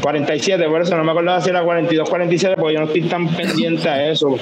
47, 0.00 0.68
por 0.68 0.82
eso 0.82 0.96
no 0.96 1.04
me 1.04 1.12
acordaba 1.12 1.40
si 1.40 1.50
era 1.50 1.62
42, 1.62 2.08
47, 2.08 2.56
porque 2.58 2.74
yo 2.74 2.80
no 2.80 2.86
estoy 2.86 3.02
tan 3.02 3.28
pendiente 3.28 3.88
a 3.88 4.10
eso. 4.10 4.36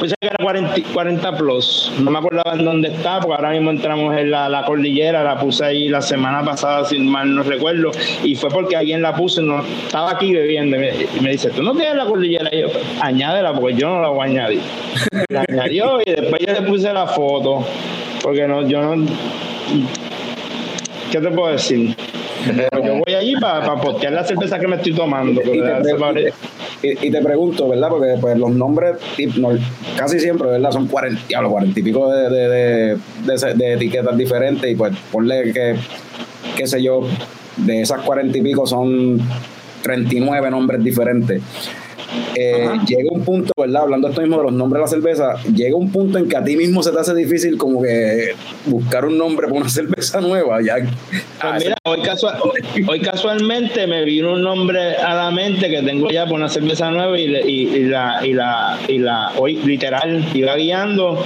Pensé 0.00 0.14
que 0.18 0.28
era 0.28 0.38
40, 0.42 0.76
40 0.94 1.36
plus. 1.36 1.92
No 2.00 2.10
me 2.10 2.18
acordaba 2.18 2.54
en 2.54 2.64
dónde 2.64 2.88
está, 2.88 3.20
porque 3.20 3.34
ahora 3.34 3.50
mismo 3.50 3.70
entramos 3.70 4.16
en 4.16 4.30
la, 4.30 4.64
cordillera. 4.66 5.22
La 5.22 5.38
puse 5.38 5.62
ahí 5.62 5.88
la 5.90 6.00
semana 6.00 6.42
pasada, 6.42 6.86
sin 6.86 7.06
mal 7.06 7.34
no 7.34 7.42
recuerdo. 7.42 7.90
Y 8.24 8.34
fue 8.34 8.48
porque 8.48 8.76
alguien 8.76 9.02
la 9.02 9.14
puse. 9.14 9.42
No, 9.42 9.62
estaba 9.62 10.12
aquí 10.12 10.32
bebiendo. 10.32 10.78
Y 10.78 11.20
me, 11.20 11.30
dice, 11.30 11.50
¿tú 11.50 11.62
no 11.62 11.74
tienes 11.74 11.96
la 11.96 12.06
cordillera? 12.06 12.48
Y 12.50 12.62
yo, 12.62 12.68
añádela, 13.02 13.52
porque 13.52 13.76
yo 13.76 13.90
no 13.90 14.00
la 14.00 14.08
voy 14.08 14.20
a 14.20 14.24
añadir. 14.30 14.60
La 15.28 15.44
añadió 15.46 16.00
y 16.00 16.10
después 16.10 16.40
yo 16.46 16.54
le 16.54 16.62
puse 16.62 16.90
la 16.94 17.06
foto. 17.06 17.66
Porque 18.22 18.48
no, 18.48 18.66
yo 18.66 18.80
no. 18.80 19.06
¿Qué 21.10 21.20
te 21.20 21.30
puedo 21.30 21.52
decir? 21.52 21.96
yo 22.84 22.94
voy 23.04 23.14
allí 23.14 23.34
para 23.40 23.64
pa 23.64 23.80
postear 23.80 24.12
la 24.12 24.24
cerveza 24.24 24.58
que 24.58 24.68
me 24.68 24.76
estoy 24.76 24.94
tomando. 24.94 25.40
Y, 26.82 27.10
te, 27.10 27.20
pregunto, 27.20 27.68
¿verdad? 27.68 27.88
Porque 27.90 28.14
pues, 28.20 28.38
los 28.38 28.50
nombres 28.52 28.96
casi 29.96 30.18
siempre, 30.18 30.48
¿verdad? 30.48 30.70
Son 30.70 30.86
40, 30.86 31.20
y 31.78 31.82
pico 31.82 32.10
de, 32.10 32.30
de, 32.30 32.98
de, 33.26 33.72
etiquetas 33.74 34.16
diferentes 34.16 34.70
y 34.70 34.74
pues 34.74 34.96
ponle 35.12 35.52
que, 35.52 35.76
qué 36.56 36.66
sé 36.66 36.82
yo, 36.82 37.02
de 37.58 37.82
esas 37.82 38.00
cuarenta 38.00 38.38
y 38.38 38.40
pico 38.40 38.66
son 38.66 39.20
39 39.82 40.50
nombres 40.50 40.82
diferentes. 40.82 41.42
Eh, 42.34 42.68
llega 42.86 43.10
un 43.10 43.24
punto, 43.24 43.52
¿verdad? 43.56 43.82
Hablando 43.82 44.08
esto 44.08 44.20
mismo 44.20 44.38
de 44.38 44.44
los 44.44 44.52
nombres 44.52 44.80
de 44.80 44.84
la 44.84 44.88
cerveza, 44.88 45.50
llega 45.52 45.76
un 45.76 45.90
punto 45.90 46.18
en 46.18 46.28
que 46.28 46.36
a 46.36 46.44
ti 46.44 46.56
mismo 46.56 46.82
se 46.82 46.90
te 46.90 47.00
hace 47.00 47.14
difícil 47.14 47.56
como 47.56 47.82
que 47.82 48.34
buscar 48.66 49.04
un 49.04 49.18
nombre 49.18 49.46
para 49.46 49.60
una 49.60 49.68
cerveza 49.70 50.20
nueva. 50.20 50.60
Ya, 50.62 50.76
pues 51.40 51.64
mira, 51.64 51.76
hoy, 51.84 52.00
hoy, 52.88 53.00
casualmente 53.00 53.86
me 53.86 54.04
vino 54.04 54.32
un 54.32 54.42
nombre 54.42 54.96
a 54.96 55.14
la 55.14 55.30
mente 55.30 55.68
que 55.68 55.82
tengo 55.82 56.10
ya 56.10 56.24
para 56.24 56.36
una 56.36 56.48
cerveza 56.48 56.90
nueva 56.90 57.18
y, 57.18 57.24
y, 57.24 57.84
la, 57.84 58.24
y, 58.24 58.32
la, 58.32 58.78
y 58.88 58.98
la, 58.98 59.32
hoy 59.36 59.56
literal 59.56 60.24
iba 60.34 60.56
guiando 60.56 61.22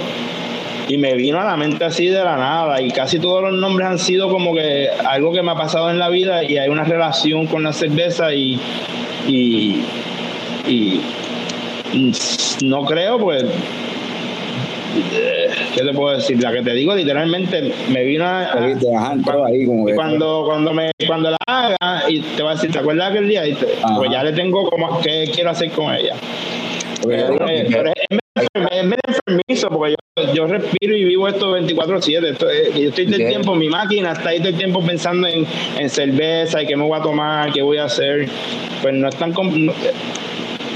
y 0.87 0.97
me 0.97 1.15
vino 1.15 1.39
a 1.39 1.45
la 1.45 1.57
mente 1.57 1.83
así 1.83 2.07
de 2.07 2.23
la 2.23 2.37
nada 2.37 2.81
y 2.81 2.91
casi 2.91 3.19
todos 3.19 3.41
los 3.41 3.53
nombres 3.53 3.87
han 3.87 3.99
sido 3.99 4.29
como 4.29 4.53
que 4.53 4.89
algo 5.05 5.33
que 5.33 5.41
me 5.41 5.51
ha 5.51 5.55
pasado 5.55 5.89
en 5.89 5.99
la 5.99 6.09
vida 6.09 6.43
y 6.43 6.57
hay 6.57 6.69
una 6.69 6.83
relación 6.83 7.47
con 7.47 7.63
la 7.63 7.73
cerveza 7.73 8.33
y, 8.33 8.59
y 9.27 9.83
y 10.67 11.01
no 12.63 12.85
creo, 12.85 13.17
pues, 13.19 13.43
eh, 15.13 15.49
¿qué 15.73 15.83
te 15.83 15.93
puedo 15.93 16.15
decir? 16.15 16.41
La 16.41 16.51
que 16.51 16.61
te 16.61 16.73
digo, 16.73 16.95
literalmente 16.95 17.73
me 17.89 18.03
vino 18.03 18.25
a. 18.25 18.49
cuando, 19.95 20.43
cuando, 20.45 20.73
me, 20.73 20.91
cuando 21.05 21.31
la 21.31 21.37
haga, 21.47 22.09
y 22.09 22.21
te 22.21 22.41
voy 22.41 22.51
a 22.51 22.55
decir, 22.55 22.71
¿te 22.71 22.79
acuerdas 22.79 23.11
aquel 23.11 23.27
día? 23.27 23.43
pues 23.97 24.11
ya 24.11 24.23
le 24.23 24.33
tengo 24.33 24.69
como 24.69 25.01
qué 25.01 25.29
quiero 25.33 25.51
hacer 25.51 25.71
con 25.71 25.93
ella. 25.93 26.15
Eh, 27.09 27.67
pero 27.69 27.91
es, 27.95 28.83
medio 28.83 28.99
enfermizo 29.07 29.69
porque 29.69 29.95
yo, 30.17 30.33
yo, 30.33 30.47
respiro 30.47 30.95
y 30.95 31.03
vivo 31.05 31.27
esto 31.27 31.57
24-7. 31.57 32.37
Yo 32.77 32.89
estoy 32.89 33.05
todo 33.05 33.15
el 33.15 33.27
tiempo, 33.27 33.55
mi 33.55 33.69
máquina 33.69 34.11
está 34.13 34.29
ahí 34.29 34.39
todo 34.39 34.49
el 34.49 34.57
tiempo 34.57 34.81
pensando 34.81 35.27
en, 35.27 35.45
en 35.77 35.89
cerveza 35.89 36.61
y 36.61 36.67
qué 36.67 36.75
me 36.75 36.83
voy 36.83 36.99
a 36.99 37.01
tomar, 37.01 37.51
qué 37.51 37.61
voy 37.61 37.77
a 37.77 37.85
hacer. 37.85 38.27
Pues 38.81 38.93
no 38.93 39.07
es 39.07 39.15
tan 39.15 39.31
no 39.31 39.73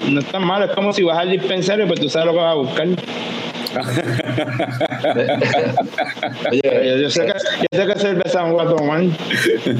es 0.07 0.25
tan 0.25 0.45
malo, 0.45 0.65
es 0.65 0.71
como 0.71 0.91
si 0.93 1.03
vas 1.03 1.19
al 1.19 1.31
dispensario, 1.31 1.87
pues 1.87 1.99
tú 1.99 2.09
sabes 2.09 2.27
lo 2.27 2.33
que 2.33 2.39
vas 2.39 2.51
a 2.51 2.55
buscar. 2.55 2.87
Oye, 6.51 7.01
yo, 7.01 7.09
sé 7.09 7.25
que, 7.25 7.33
yo 7.71 7.79
sé 7.79 7.87
que 7.87 7.95
cerveza 7.99 8.43
un 8.43 8.51
guatomán. 8.53 9.15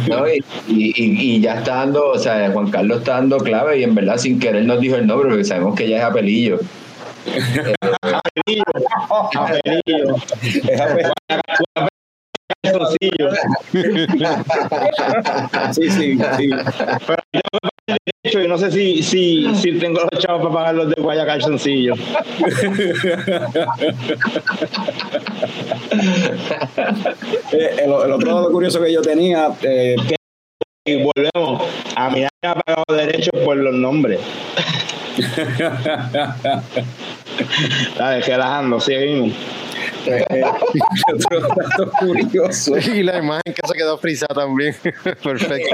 No, 0.08 0.28
y, 0.28 0.44
y, 0.68 0.94
y, 0.96 1.42
ya 1.42 1.56
está 1.56 1.78
dando, 1.78 2.12
o 2.12 2.18
sea, 2.18 2.52
Juan 2.52 2.70
Carlos 2.70 3.00
está 3.00 3.14
dando 3.14 3.40
clave 3.40 3.80
y 3.80 3.84
en 3.84 3.96
verdad 3.96 4.18
sin 4.18 4.40
querer 4.40 4.66
nos 4.66 4.80
dijo 4.80 4.96
el 4.96 5.08
nombre 5.08 5.30
porque 5.30 5.44
sabemos 5.44 5.76
que 5.76 5.90
ya 5.90 5.98
es 5.98 6.04
apelillo. 6.04 6.60
apelillo. 8.02 8.64
apelillo. 9.36 10.16
Es 10.68 10.82
apelillo. 10.82 11.12
sí, 15.74 15.90
sí, 15.90 16.20
sí. 16.38 16.50
Pero 17.08 17.24
yo 17.34 17.42
y 18.34 18.48
no 18.48 18.58
sé 18.58 18.72
si, 18.72 19.04
si, 19.04 19.56
si 19.56 19.74
tengo 19.74 20.02
los 20.12 20.22
chavos 20.22 20.42
para 20.44 20.54
pagar 20.54 20.76
los 20.76 20.90
de 20.90 21.02
Guaya 21.02 21.26
Calzoncillo. 21.26 21.94
Eh, 27.52 27.76
el, 27.84 27.92
otro 27.92 28.28
lado 28.28 28.52
curioso 28.52 28.82
que 28.82 28.94
yo 28.94 29.02
tenía. 29.02 29.50
Eh, 29.64 29.96
y 30.90 31.04
volvemos. 31.04 31.64
A 31.96 32.10
mí 32.10 32.22
me 32.22 32.50
ha 32.50 32.56
pagado 32.56 32.84
derechos 32.90 33.40
por 33.44 33.58
los 33.58 33.74
nombres. 33.74 34.20
Dale, 37.98 38.22
relajando, 38.22 38.80
seguimos. 38.80 39.34
Y 42.86 43.04
la 43.04 43.18
imagen 43.18 43.54
que 43.54 43.68
se 43.68 43.74
quedó 43.74 43.98
frisada 43.98 44.34
también. 44.34 44.76
Perfecto. 45.24 45.72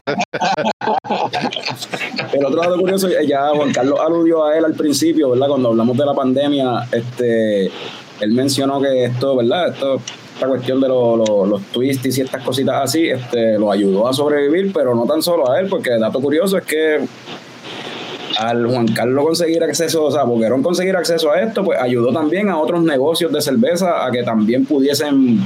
El 2.33 2.45
otro 2.45 2.61
lado 2.61 2.79
curioso, 2.79 3.09
ya 3.21 3.49
Juan 3.49 3.71
Carlos 3.71 3.99
aludió 3.99 4.45
a 4.45 4.57
él 4.57 4.65
al 4.65 4.73
principio, 4.73 5.31
¿verdad? 5.31 5.47
Cuando 5.47 5.69
hablamos 5.69 5.97
de 5.97 6.05
la 6.05 6.13
pandemia, 6.13 6.87
este, 6.91 7.65
él 7.65 8.31
mencionó 8.31 8.81
que 8.81 9.05
esto, 9.05 9.37
¿verdad? 9.37 9.69
Esto, 9.69 10.01
esta 10.35 10.47
cuestión 10.47 10.81
de 10.81 10.89
los 10.89 11.61
twists 11.71 12.17
y 12.17 12.21
estas 12.21 12.43
cositas 12.43 12.75
así, 12.83 13.09
este, 13.09 13.57
lo 13.57 13.71
ayudó 13.71 14.07
a 14.07 14.13
sobrevivir, 14.13 14.71
pero 14.73 14.93
no 14.93 15.05
tan 15.05 15.21
solo 15.21 15.49
a 15.49 15.61
él, 15.61 15.67
porque 15.69 15.91
el 15.91 16.01
dato 16.01 16.19
curioso 16.19 16.57
es 16.57 16.65
que 16.65 16.99
al 18.37 18.67
Juan 18.67 18.89
Carlos 18.89 19.25
conseguir 19.25 19.63
acceso, 19.63 20.03
o 20.03 20.11
sea, 20.11 20.23
Boquerón 20.23 20.61
conseguir 20.61 20.93
acceso 20.97 21.31
a 21.31 21.39
esto, 21.39 21.63
pues 21.63 21.79
ayudó 21.79 22.11
también 22.11 22.49
a 22.49 22.57
otros 22.57 22.83
negocios 22.83 23.31
de 23.31 23.41
cerveza 23.41 24.05
a 24.05 24.11
que 24.11 24.23
también 24.23 24.65
pudiesen 24.65 25.39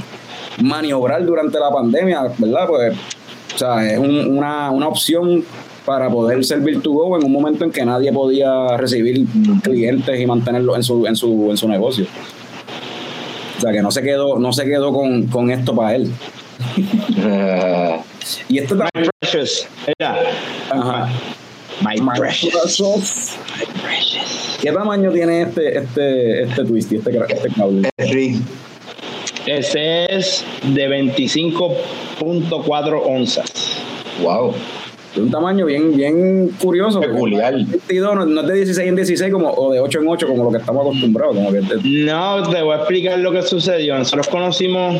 maniobrar 0.60 1.24
durante 1.24 1.60
la 1.60 1.70
pandemia, 1.70 2.22
¿verdad? 2.38 2.66
Pues, 2.66 2.96
o 3.54 3.58
sea, 3.58 3.92
es 3.92 3.98
una, 3.98 4.72
una 4.72 4.88
opción 4.88 5.44
para 5.86 6.10
poder 6.10 6.44
servir 6.44 6.82
tu 6.82 6.94
go 6.94 7.16
en 7.16 7.24
un 7.24 7.30
momento 7.30 7.64
en 7.64 7.70
que 7.70 7.84
nadie 7.84 8.12
podía 8.12 8.76
recibir 8.76 9.24
clientes 9.62 10.20
y 10.20 10.26
mantenerlos 10.26 10.74
en 10.74 10.82
su, 10.82 11.06
en 11.06 11.14
su, 11.14 11.50
en 11.50 11.56
su 11.56 11.68
negocio. 11.68 12.06
O 13.60 13.62
sea 13.62 13.72
que 13.72 13.82
no 13.82 13.90
se 13.90 14.02
quedó, 14.02 14.38
no 14.38 14.54
se 14.54 14.64
quedó 14.64 14.90
con, 14.90 15.26
con 15.26 15.50
esto 15.50 15.76
para 15.76 15.96
él. 15.96 16.10
y 18.48 18.58
esto 18.58 18.74
también. 18.74 19.10
Precious. 19.20 19.68
Ajá. 20.70 21.10
My, 21.82 21.96
precious. 22.18 23.36
¿Qué 24.62 24.72
tamaño 24.72 25.12
tiene 25.12 25.42
este, 25.42 25.76
este, 25.76 26.44
este 26.44 26.64
twist 26.64 26.90
este, 26.90 27.10
este 27.28 27.50
cable? 27.50 27.90
Ese 29.44 30.06
es 30.06 30.42
de 30.62 30.88
25.4 30.88 33.02
onzas. 33.04 33.52
Wow. 34.22 34.54
De 35.14 35.22
un 35.22 35.30
tamaño 35.30 35.66
bien, 35.66 35.96
bien 35.96 36.48
curioso. 36.60 37.00
Peculiar. 37.00 37.54
No, 37.92 38.24
no 38.26 38.40
es 38.42 38.46
de 38.46 38.54
16 38.54 38.88
en 38.88 38.96
16 38.96 39.32
como, 39.32 39.50
o 39.50 39.72
de 39.72 39.80
8 39.80 40.00
en 40.00 40.08
8 40.08 40.26
como 40.28 40.44
lo 40.44 40.50
que 40.52 40.58
estamos 40.58 40.82
acostumbrados. 40.86 41.34
Como 41.34 41.50
que 41.52 41.60
No, 42.04 42.48
te 42.48 42.62
voy 42.62 42.74
a 42.74 42.76
explicar 42.78 43.18
lo 43.18 43.32
que 43.32 43.42
sucedió. 43.42 43.96
Nosotros 43.98 44.28
conocimos 44.28 44.96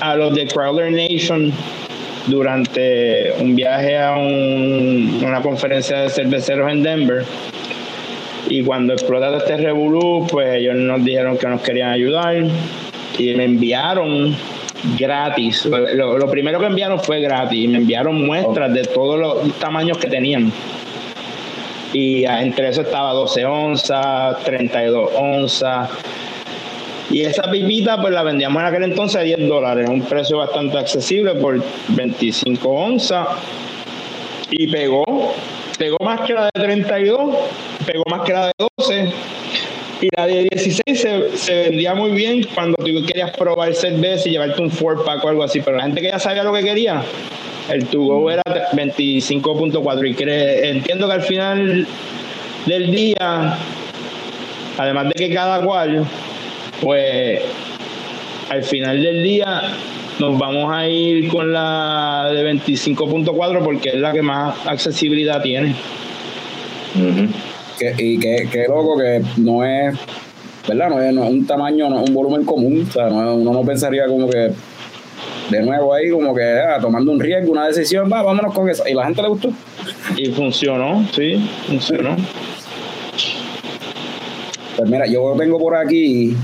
a 0.00 0.14
los 0.16 0.34
de 0.34 0.46
Crowler 0.46 0.92
Nation 0.92 1.52
durante 2.26 3.32
un 3.40 3.56
viaje 3.56 3.98
a 3.98 4.16
un- 4.16 5.20
una 5.24 5.40
conferencia 5.40 6.02
de 6.02 6.10
cerveceros 6.10 6.70
en 6.70 6.82
Denver. 6.82 7.24
Y 8.50 8.62
cuando 8.62 8.92
explotó 8.92 9.34
este 9.36 9.56
revolú, 9.56 10.26
pues 10.30 10.54
ellos 10.56 10.74
nos 10.76 11.04
dijeron 11.04 11.36
que 11.38 11.46
nos 11.48 11.60
querían 11.62 11.90
ayudar 11.90 12.36
y 13.18 13.34
me 13.34 13.44
enviaron 13.44 14.34
gratis. 14.98 15.64
Lo, 15.66 16.18
lo 16.18 16.30
primero 16.30 16.58
que 16.58 16.66
enviaron 16.66 17.00
fue 17.00 17.20
gratis 17.20 17.68
me 17.68 17.78
enviaron 17.78 18.24
muestras 18.24 18.72
de 18.72 18.82
todos 18.82 19.18
los 19.18 19.58
tamaños 19.58 19.98
que 19.98 20.08
tenían. 20.08 20.52
Y 21.92 22.24
entre 22.24 22.68
eso 22.68 22.82
estaba 22.82 23.12
12 23.12 23.44
onzas, 23.46 24.44
32 24.44 25.10
onzas. 25.16 25.90
Y 27.10 27.22
esa 27.22 27.50
pipita 27.50 28.00
pues 28.00 28.12
la 28.12 28.22
vendíamos 28.22 28.60
en 28.60 28.68
aquel 28.68 28.82
entonces 28.84 29.16
a 29.16 29.22
10 29.22 29.48
dólares, 29.48 29.88
un 29.88 30.02
precio 30.02 30.38
bastante 30.38 30.78
accesible 30.78 31.34
por 31.36 31.62
25 31.88 32.68
onzas. 32.68 33.28
Y 34.50 34.66
pegó, 34.68 35.04
pegó 35.78 35.96
más 36.04 36.20
que 36.22 36.34
la 36.34 36.50
de 36.54 36.60
32, 36.60 37.36
pegó 37.86 38.02
más 38.10 38.22
que 38.22 38.32
la 38.32 38.46
de 38.46 38.52
12. 38.76 39.12
Y 40.00 40.08
la 40.16 40.26
de 40.26 40.48
16 40.50 40.82
se, 41.00 41.36
se 41.36 41.54
vendía 41.62 41.94
muy 41.94 42.12
bien 42.12 42.46
cuando 42.54 42.76
tú 42.76 43.04
querías 43.06 43.36
probar 43.36 43.74
cerveza 43.74 44.28
y 44.28 44.32
llevarte 44.32 44.62
un 44.62 44.70
four 44.70 45.04
pack 45.04 45.24
o 45.24 45.28
algo 45.28 45.42
así, 45.42 45.60
pero 45.60 45.76
la 45.76 45.84
gente 45.84 46.00
que 46.00 46.08
ya 46.08 46.18
sabía 46.18 46.44
lo 46.44 46.52
que 46.52 46.62
quería, 46.62 47.02
el 47.70 47.86
to 47.86 48.00
go 48.00 48.30
era 48.30 48.42
25.4 48.72 50.62
y 50.62 50.68
entiendo 50.68 51.06
que 51.08 51.12
al 51.12 51.22
final 51.22 51.86
del 52.66 52.90
día, 52.90 53.58
además 54.76 55.08
de 55.08 55.14
que 55.14 55.34
cada 55.34 55.62
cual, 55.62 56.04
pues 56.80 57.40
al 58.48 58.62
final 58.62 59.02
del 59.02 59.22
día 59.22 59.62
nos 60.18 60.38
vamos 60.38 60.72
a 60.72 60.88
ir 60.88 61.28
con 61.28 61.52
la 61.52 62.30
de 62.32 62.54
25.4 62.54 63.62
porque 63.62 63.90
es 63.90 63.96
la 63.96 64.12
que 64.12 64.22
más 64.22 64.54
accesibilidad 64.66 65.42
tiene. 65.42 65.74
Que, 67.78 67.94
y 67.96 68.18
que, 68.18 68.48
que 68.50 68.66
loco 68.66 68.98
que 68.98 69.22
no 69.36 69.64
es, 69.64 69.94
¿verdad? 70.66 70.90
No 70.90 71.00
es, 71.00 71.14
no 71.14 71.24
es 71.24 71.30
un 71.30 71.46
tamaño, 71.46 71.88
no 71.88 72.02
es 72.02 72.08
un 72.08 72.14
volumen 72.14 72.44
común. 72.44 72.86
O 72.88 72.92
sea, 72.92 73.08
no 73.08 73.36
uno 73.36 73.52
no 73.52 73.62
pensaría 73.62 74.06
como 74.06 74.28
que 74.28 74.52
de 75.50 75.62
nuevo 75.62 75.94
ahí, 75.94 76.10
como 76.10 76.34
que 76.34 76.42
ah, 76.42 76.78
tomando 76.80 77.10
un 77.12 77.20
riesgo, 77.20 77.52
una 77.52 77.66
decisión, 77.66 78.10
va, 78.12 78.22
vámonos 78.22 78.52
con 78.54 78.68
eso. 78.68 78.84
Y 78.86 78.94
la 78.94 79.06
gente 79.06 79.22
le 79.22 79.28
gustó. 79.28 79.50
Y 80.16 80.26
funcionó, 80.26 81.06
sí, 81.14 81.48
funcionó. 81.66 82.16
Pues 84.76 84.90
mira, 84.90 85.06
yo 85.06 85.34
tengo 85.36 85.58
por 85.58 85.74
aquí, 85.74 86.36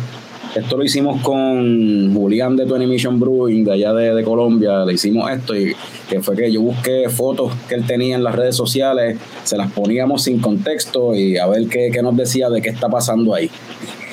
esto 0.54 0.76
lo 0.76 0.84
hicimos 0.84 1.20
con 1.22 2.14
Julián 2.14 2.56
de 2.56 2.66
Twenty 2.66 2.86
Mission 2.86 3.18
Brewing, 3.18 3.64
de 3.64 3.72
allá 3.72 3.92
de, 3.92 4.14
de 4.14 4.22
Colombia, 4.22 4.84
le 4.84 4.92
hicimos 4.92 5.30
esto 5.30 5.56
y 5.56 5.74
que 6.08 6.20
fue 6.20 6.36
que 6.36 6.52
yo 6.52 6.60
busqué 6.60 7.08
fotos 7.08 7.52
que 7.68 7.74
él 7.74 7.86
tenía 7.86 8.14
en 8.14 8.22
las 8.22 8.34
redes 8.34 8.54
sociales, 8.56 9.18
se 9.42 9.56
las 9.56 9.72
poníamos 9.72 10.24
sin 10.24 10.40
contexto 10.40 11.14
y 11.14 11.36
a 11.38 11.46
ver 11.46 11.66
qué, 11.68 11.90
qué 11.92 12.02
nos 12.02 12.16
decía 12.16 12.48
de 12.50 12.62
qué 12.62 12.68
está 12.70 12.88
pasando 12.88 13.34
ahí. 13.34 13.50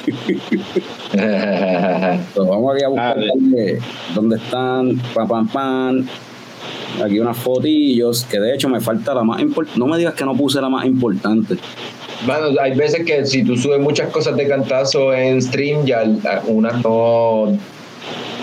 Entonces, 1.13 2.33
vamos 2.35 2.73
aquí 2.75 2.83
a 2.83 2.87
buscar 2.87 3.15
Dale. 3.15 3.27
dónde, 3.27 3.79
dónde 4.15 4.35
están, 4.37 5.01
pam, 5.13 5.27
pam, 5.27 5.47
pam. 5.47 6.07
Aquí 7.03 7.19
unas 7.19 7.37
fotillos, 7.37 8.25
que 8.25 8.39
de 8.39 8.53
hecho 8.53 8.67
me 8.67 8.81
falta 8.81 9.13
la 9.13 9.23
más 9.23 9.41
importante. 9.41 9.79
No 9.79 9.87
me 9.87 9.97
digas 9.97 10.13
que 10.13 10.25
no 10.25 10.35
puse 10.35 10.59
la 10.61 10.69
más 10.69 10.85
importante. 10.85 11.57
Bueno, 12.25 12.59
hay 12.61 12.75
veces 12.75 13.05
que 13.05 13.25
si 13.25 13.43
tú 13.43 13.55
subes 13.57 13.79
muchas 13.79 14.09
cosas 14.09 14.35
de 14.35 14.47
cantazo 14.47 15.13
en 15.13 15.41
stream, 15.41 15.85
ya 15.85 16.03
unas 16.47 16.83
no 16.83 17.57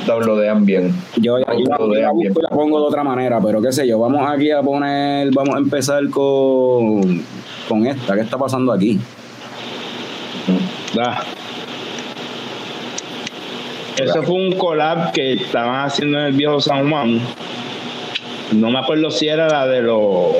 downloadean 0.06 0.64
bien. 0.64 0.92
Yo, 1.16 1.38
yo 1.38 1.44
la, 1.46 1.54
lo 1.54 1.60
yo 1.60 1.94
la 1.94 2.00
vean 2.00 2.14
busco 2.14 2.40
y 2.40 2.42
la 2.42 2.48
pongo 2.48 2.80
de 2.80 2.86
otra 2.86 3.04
manera, 3.04 3.40
pero 3.40 3.62
qué 3.62 3.70
sé 3.70 3.86
yo, 3.86 3.98
vamos 3.98 4.28
aquí 4.28 4.50
a 4.50 4.62
poner, 4.62 5.30
vamos 5.32 5.54
a 5.54 5.58
empezar 5.58 6.08
con, 6.10 7.22
con 7.68 7.86
esta. 7.86 8.14
¿Qué 8.14 8.22
está 8.22 8.36
pasando 8.36 8.72
aquí? 8.72 8.98
Da. 10.94 11.22
Eso 13.98 14.22
fue 14.22 14.34
un 14.34 14.52
collab 14.52 15.12
que 15.12 15.34
estaban 15.34 15.84
haciendo 15.84 16.18
en 16.18 16.26
el 16.26 16.32
viejo 16.32 16.60
San 16.60 16.88
Juan. 16.88 17.20
No 18.52 18.70
me 18.70 18.78
acuerdo 18.78 19.10
si 19.10 19.28
era 19.28 19.48
la 19.48 19.66
de 19.66 19.82
los 19.82 20.36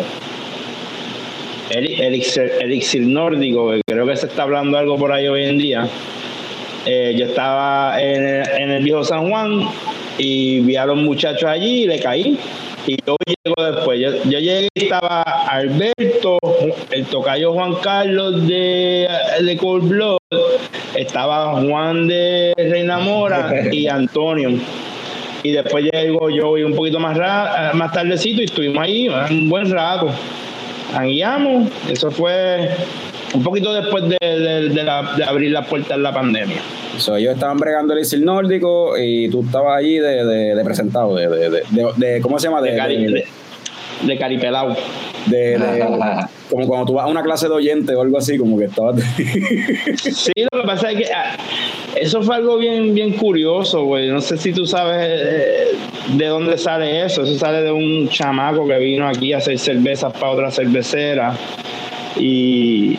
Eli- 1.71 2.01
Elixir, 2.01 2.53
Elixir 2.61 3.03
Nórdico, 3.03 3.71
que 3.71 3.81
creo 3.87 4.07
que 4.07 4.17
se 4.17 4.27
está 4.27 4.43
hablando 4.45 4.79
algo 4.79 4.97
por 4.97 5.13
ahí 5.13 5.29
hoy 5.29 5.45
en 5.45 5.59
día. 5.59 5.87
Eh, 6.87 7.15
yo 7.19 7.27
estaba 7.27 8.01
en 8.01 8.25
el, 8.25 8.49
en 8.49 8.71
el 8.71 8.83
viejo 8.85 9.05
San 9.05 9.29
Juan 9.29 9.61
y 10.17 10.61
vi 10.61 10.77
a 10.77 10.87
los 10.87 10.97
muchachos 10.97 11.45
allí 11.45 11.83
y 11.83 11.87
le 11.87 11.99
caí. 12.01 12.39
Y 12.87 12.97
yo 13.07 13.17
llego 13.45 13.71
después. 13.71 14.01
Yo, 14.01 14.11
yo 14.31 14.39
llegué 14.39 14.69
y 14.75 14.85
estaba 14.85 15.21
Alberto, 15.23 16.39
el 16.91 17.05
tocayo 17.05 17.53
Juan 17.53 17.75
Carlos 17.83 18.47
de, 18.49 19.07
de 19.43 19.57
Cold 19.59 19.89
Blood, 19.89 20.19
estaba 20.95 21.61
Juan 21.61 22.09
de 22.09 22.55
Reina 22.57 22.99
Mora 22.99 23.53
y 23.73 23.87
Antonio. 23.89 24.53
Y 25.43 25.51
después 25.51 25.85
llego 25.93 26.31
yo 26.31 26.57
y 26.57 26.63
un 26.63 26.75
poquito 26.75 26.99
más, 26.99 27.17
ra- 27.17 27.73
más 27.75 27.93
tardecito 27.93 28.41
y 28.41 28.45
estuvimos 28.47 28.83
ahí 28.83 29.09
un 29.31 29.51
buen 29.51 29.71
rato. 29.71 30.09
Guiamos, 31.03 31.71
eso 31.91 32.11
fue 32.11 32.71
un 33.35 33.43
poquito 33.43 33.73
después 33.75 34.05
de, 34.09 34.17
de- 34.21 34.69
de 34.71 34.83
la- 34.85 35.15
de 35.17 35.25
abrir 35.25 35.51
las 35.53 35.67
puertas 35.67 35.97
de 35.97 36.03
la 36.03 36.13
pandemia. 36.15 36.57
So, 36.97 37.17
ellos 37.17 37.35
estaban 37.35 37.59
bregando 37.59 37.93
el 37.95 38.01
Isil 38.01 38.25
nórdico 38.25 38.97
y 38.99 39.29
tú 39.29 39.43
estabas 39.45 39.79
allí 39.79 39.99
de, 39.99 40.61
presentado, 40.65 41.15
de, 41.15 42.21
¿cómo 42.23 42.39
se 42.39 42.49
llama? 42.49 42.61
De, 42.63 42.71
cari- 42.77 42.97
de- 44.07 44.17
de- 45.27 45.59
de- 45.59 45.89
como 46.49 46.67
cuando 46.67 46.87
tú 46.87 46.95
vas 46.95 47.05
a 47.05 47.09
una 47.09 47.23
clase 47.23 47.47
de 47.49 47.55
oyente 47.55 47.95
o 47.95 48.01
algo 48.01 48.17
así, 48.19 48.39
como 48.39 48.59
que 48.59 48.65
estabas... 48.65 48.97
Sí, 49.97 50.33
lo 50.51 50.61
que 50.63 50.67
pasa 50.67 50.91
es 50.91 50.97
que 50.99 51.13
ah, 51.13 51.37
eso 51.97 52.23
fue 52.23 52.37
algo 52.37 52.57
bien, 52.59 52.95
bien 52.95 53.13
curioso, 53.13 53.85
güey. 53.85 54.09
No 54.09 54.21
sé 54.21 54.37
si 54.37 54.53
tú 54.53 54.67
sabes 54.67 54.99
eh, 55.01 55.65
de 56.15 56.27
dónde 56.27 56.57
sale 56.59 57.05
eso. 57.05 57.23
Eso 57.23 57.35
sale 57.39 57.63
de 57.63 57.73
un 57.73 58.09
chamaco 58.09 58.67
que 58.67 58.79
vino 58.79 59.09
aquí 59.09 59.33
a 59.33 59.39
hacer 59.39 59.59
cervezas 59.59 60.13
para 60.13 60.33
otra 60.33 60.51
cervecera. 60.51 61.35
Y 62.17 62.97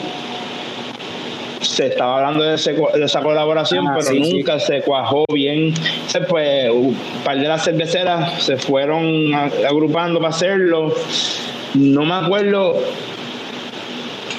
se 1.62 1.88
estaba 1.88 2.18
hablando 2.18 2.44
de, 2.44 2.56
ese 2.56 2.76
co- 2.76 2.92
de 2.98 3.06
esa 3.06 3.22
colaboración, 3.22 3.88
Ah, 3.88 3.96
pero 4.00 4.10
sí, 4.12 4.24
sí. 4.24 4.34
nunca 4.34 4.60
se 4.60 4.82
cuajó 4.82 5.26
bien. 5.32 5.74
Entonces, 5.74 6.22
pues, 6.28 6.70
un 6.72 6.98
par 7.24 7.38
de 7.40 7.48
las 7.48 7.64
cerveceras 7.64 8.42
se 8.44 8.58
fueron 8.58 9.34
agrupando 9.34 10.20
para 10.20 10.30
hacerlo. 10.30 10.94
No 11.76 12.04
me 12.06 12.14
acuerdo 12.16 12.82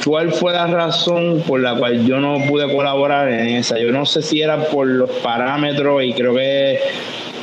cuál 0.05 0.33
fue 0.33 0.53
la 0.53 0.67
razón 0.67 1.43
por 1.47 1.61
la 1.61 1.75
cual 1.75 2.07
yo 2.07 2.19
no 2.19 2.39
pude 2.47 2.73
colaborar 2.73 3.31
en 3.31 3.49
esa. 3.49 3.79
Yo 3.79 3.93
no 3.93 4.07
sé 4.07 4.23
si 4.23 4.41
era 4.41 4.65
por 4.65 4.87
los 4.87 5.11
parámetros 5.11 6.03
y 6.05 6.13
creo 6.13 6.35
que 6.35 6.81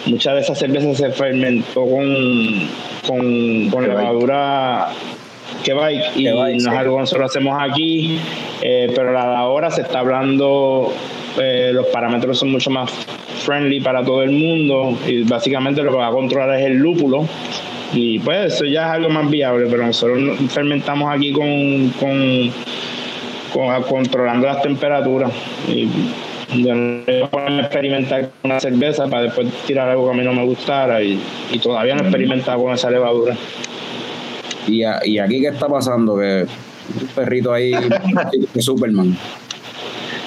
muchas 0.05 0.35
de 0.35 0.41
esas 0.41 0.57
cervezas 0.57 0.97
se 0.97 1.11
fermentó 1.11 1.85
con, 1.85 2.69
con, 3.05 3.69
con 3.69 3.87
levadura 3.87 4.89
Quebec 5.63 6.15
y 6.15 6.23
Quebec, 6.23 6.61
no 6.61 6.71
es 6.71 6.77
algo 6.77 6.95
que 6.95 7.01
nosotros 7.01 7.29
hacemos 7.29 7.57
aquí, 7.59 8.19
eh, 8.61 8.91
pero 8.95 9.11
la 9.11 9.29
de 9.29 9.35
ahora 9.35 9.69
se 9.69 9.81
está 9.81 9.99
hablando, 9.99 10.93
eh, 11.39 11.71
los 11.73 11.87
parámetros 11.87 12.39
son 12.39 12.51
mucho 12.51 12.69
más 12.69 12.91
friendly 13.45 13.79
para 13.81 14.03
todo 14.03 14.23
el 14.23 14.31
mundo 14.31 14.97
y 15.05 15.23
básicamente 15.23 15.83
lo 15.83 15.91
que 15.91 15.97
va 15.97 16.07
a 16.07 16.11
controlar 16.11 16.59
es 16.59 16.65
el 16.65 16.77
lúpulo 16.77 17.27
y 17.93 18.19
pues 18.19 18.53
eso 18.53 18.65
ya 18.65 18.87
es 18.87 18.91
algo 18.93 19.09
más 19.09 19.29
viable, 19.29 19.67
pero 19.69 19.85
nosotros 19.85 20.19
no- 20.19 20.35
fermentamos 20.49 21.13
aquí 21.13 21.31
con, 21.31 21.89
con, 21.99 22.51
con- 23.53 23.83
controlando 23.83 24.47
las 24.47 24.61
temperaturas. 24.61 25.31
Y 25.67 25.87
yo 26.63 26.75
no 26.75 27.03
voy 27.31 27.41
a 27.53 27.59
experimentar 27.61 28.21
con 28.41 28.51
una 28.51 28.59
cerveza 28.59 29.07
para 29.07 29.23
después 29.23 29.47
tirar 29.65 29.89
algo 29.89 30.05
que 30.05 30.11
a 30.13 30.17
mí 30.17 30.23
no 30.23 30.33
me 30.33 30.45
gustara 30.45 31.01
y, 31.01 31.19
y 31.51 31.59
todavía 31.59 31.95
no 31.95 32.01
he 32.01 32.07
experimentado 32.07 32.61
con 32.63 32.73
esa 32.73 32.89
levadura. 32.89 33.35
y, 34.67 34.83
a- 34.83 34.99
y 35.05 35.17
aquí, 35.19 35.41
¿qué 35.41 35.47
está 35.47 35.67
pasando? 35.67 36.17
Que 36.17 36.45
un 37.01 37.07
perrito 37.15 37.53
ahí 37.53 37.71
de 38.53 38.61
Superman. 38.61 39.17